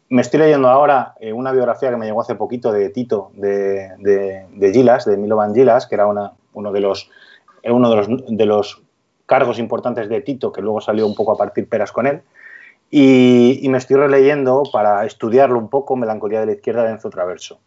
Me 0.08 0.22
estoy 0.22 0.40
leyendo 0.40 0.68
ahora 0.68 1.14
eh, 1.20 1.32
una 1.32 1.52
biografía 1.52 1.90
que 1.90 1.96
me 1.96 2.06
llegó 2.06 2.20
hace 2.20 2.34
poquito 2.34 2.72
de 2.72 2.88
Tito, 2.90 3.30
de, 3.34 3.90
de, 3.98 4.72
Gilas, 4.72 5.04
de 5.04 5.16
Milovan 5.16 5.54
Gilas, 5.54 5.86
que 5.86 5.96
era 5.96 6.06
una, 6.06 6.32
uno, 6.52 6.72
de 6.72 6.80
los, 6.80 7.10
eh, 7.62 7.70
uno 7.70 7.90
de, 7.90 7.96
los, 7.96 8.08
de 8.28 8.46
los 8.46 8.82
cargos 9.26 9.58
importantes 9.58 10.08
de 10.08 10.20
Tito, 10.20 10.52
que 10.52 10.62
luego 10.62 10.80
salió 10.80 11.06
un 11.06 11.14
poco 11.14 11.32
a 11.32 11.36
partir 11.36 11.68
peras 11.68 11.92
con 11.92 12.06
él. 12.06 12.22
Y, 12.90 13.60
y 13.62 13.68
me 13.68 13.76
estoy 13.76 13.96
releyendo 13.96 14.62
para 14.72 15.04
estudiarlo 15.04 15.58
un 15.58 15.68
poco, 15.68 15.96
Melancolía 15.96 16.40
de 16.40 16.46
la 16.46 16.52
Izquierda 16.52 16.84
de 16.84 16.92
Enzo 16.92 17.10
Traverso 17.10 17.58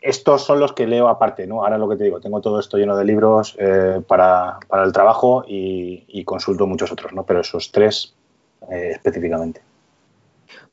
estos 0.00 0.44
son 0.44 0.60
los 0.60 0.72
que 0.72 0.86
leo 0.86 1.08
aparte, 1.08 1.46
¿no? 1.46 1.64
Ahora 1.64 1.78
lo 1.78 1.88
que 1.88 1.96
te 1.96 2.04
digo, 2.04 2.20
tengo 2.20 2.40
todo 2.40 2.60
esto 2.60 2.76
lleno 2.76 2.96
de 2.96 3.04
libros 3.04 3.56
eh, 3.58 4.00
para, 4.06 4.58
el 4.84 4.92
trabajo 4.92 5.44
y, 5.46 6.22
consulto 6.24 6.66
muchos 6.66 6.92
otros, 6.92 7.12
¿no? 7.12 7.24
Pero 7.24 7.40
esos 7.40 7.72
tres 7.72 8.14
eh, 8.70 8.90
específicamente. 8.92 9.60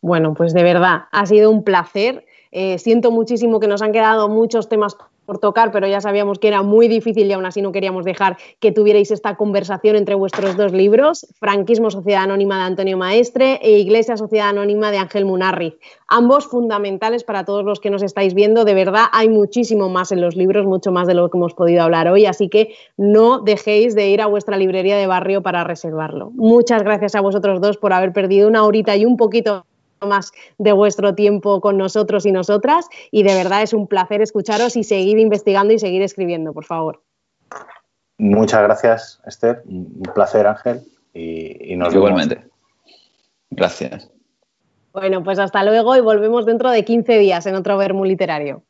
Bueno, 0.02 0.34
pues 0.34 0.54
de 0.54 0.64
verdad, 0.64 1.04
ha 1.12 1.26
sido 1.26 1.50
un 1.50 1.64
placer. 1.64 2.26
Eh, 2.52 2.78
siento 2.78 3.12
muchísimo 3.12 3.60
que 3.60 3.68
nos 3.68 3.82
han 3.82 3.92
quedado 3.92 4.30
muchos 4.30 4.70
temas 4.70 4.96
por 5.26 5.40
tocar, 5.40 5.72
pero 5.72 5.88
ya 5.88 6.02
sabíamos 6.02 6.40
que 6.40 6.48
era 6.48 6.62
muy 6.62 6.88
difícil 6.88 7.28
y 7.28 7.34
aún 7.34 7.46
así 7.46 7.62
no 7.62 7.72
queríamos 7.72 8.06
dejar 8.06 8.38
que 8.60 8.72
tuvierais 8.72 9.12
esta 9.12 9.36
conversación 9.36 9.96
entre 9.96 10.16
vuestros 10.16 10.58
dos 10.58 10.74
libros, 10.74 11.28
Franquismo 11.40 11.92
Sociedad 11.92 12.24
Anónima 12.24 12.58
de 12.58 12.64
Antonio 12.64 12.98
Maestre 12.98 13.60
e 13.62 13.80
Iglesia 13.80 14.18
Sociedad 14.18 14.50
Anónima 14.50 14.92
de 14.92 14.98
Ángel 14.98 15.26
Munarriz. 15.26 15.76
Ambos 16.08 16.48
fundamentales 16.48 17.24
para 17.24 17.46
todos 17.46 17.64
los 17.66 17.80
que 17.80 17.90
nos 17.90 18.04
estáis 18.04 18.34
viendo. 18.34 18.66
De 18.66 18.74
verdad, 18.74 19.06
hay 19.12 19.30
muchísimo 19.30 19.90
más 19.90 20.12
en 20.12 20.22
los 20.22 20.36
libros, 20.36 20.66
mucho 20.66 20.92
más 20.92 21.08
de 21.08 21.14
lo 21.14 21.30
que 21.30 21.38
hemos 21.38 21.54
podido 21.54 21.84
hablar 21.84 22.08
hoy, 22.08 22.26
así 22.26 22.50
que 22.50 22.76
no 22.98 23.40
dejéis 23.40 23.96
de 23.96 24.10
ir 24.10 24.22
a 24.22 24.28
vuestra 24.28 24.58
librería 24.58 24.98
de 24.98 25.08
barrio 25.08 25.42
para 25.42 25.64
reservarlo. 25.64 26.32
Muchas 26.36 26.84
gracias 26.84 27.16
a 27.16 27.22
vosotros 27.22 27.62
dos 27.62 27.78
por 27.78 27.94
haber 27.94 28.14
perdido 28.14 28.48
una 28.48 28.64
horita 28.64 28.96
y 28.96 29.06
un 29.06 29.18
poquito 29.18 29.66
más 30.06 30.32
de 30.58 30.72
vuestro 30.72 31.16
tiempo 31.16 31.62
con 31.62 31.78
nosotros 31.78 32.26
y 32.26 32.32
nosotras 32.32 32.88
y 33.12 33.24
de 33.24 33.34
verdad 33.36 33.62
es 33.62 33.74
un 33.74 33.88
placer 33.88 34.22
escucharos 34.22 34.76
y 34.76 34.84
seguir 34.84 35.20
investigando 35.20 35.74
y 35.74 35.80
seguir 35.80 36.02
escribiendo, 36.02 36.54
por 36.54 36.66
favor. 36.66 37.02
Muchas 38.18 38.64
gracias, 38.64 39.22
Esther. 39.26 39.64
Un 39.66 40.04
placer, 40.14 40.48
Ángel. 40.48 40.82
Y, 41.14 41.76
nos 41.76 41.94
Igualmente. 41.94 42.48
Gracias. 43.50 44.10
Bueno, 44.94 45.24
pues 45.24 45.40
hasta 45.40 45.64
luego 45.64 45.96
y 45.96 46.02
volvemos 46.02 46.46
dentro 46.46 46.72
de 46.72 46.86
15 46.86 47.18
días 47.18 47.46
en 47.46 47.56
otro 47.56 47.78
Vermo 47.78 48.06
Literario. 48.06 48.64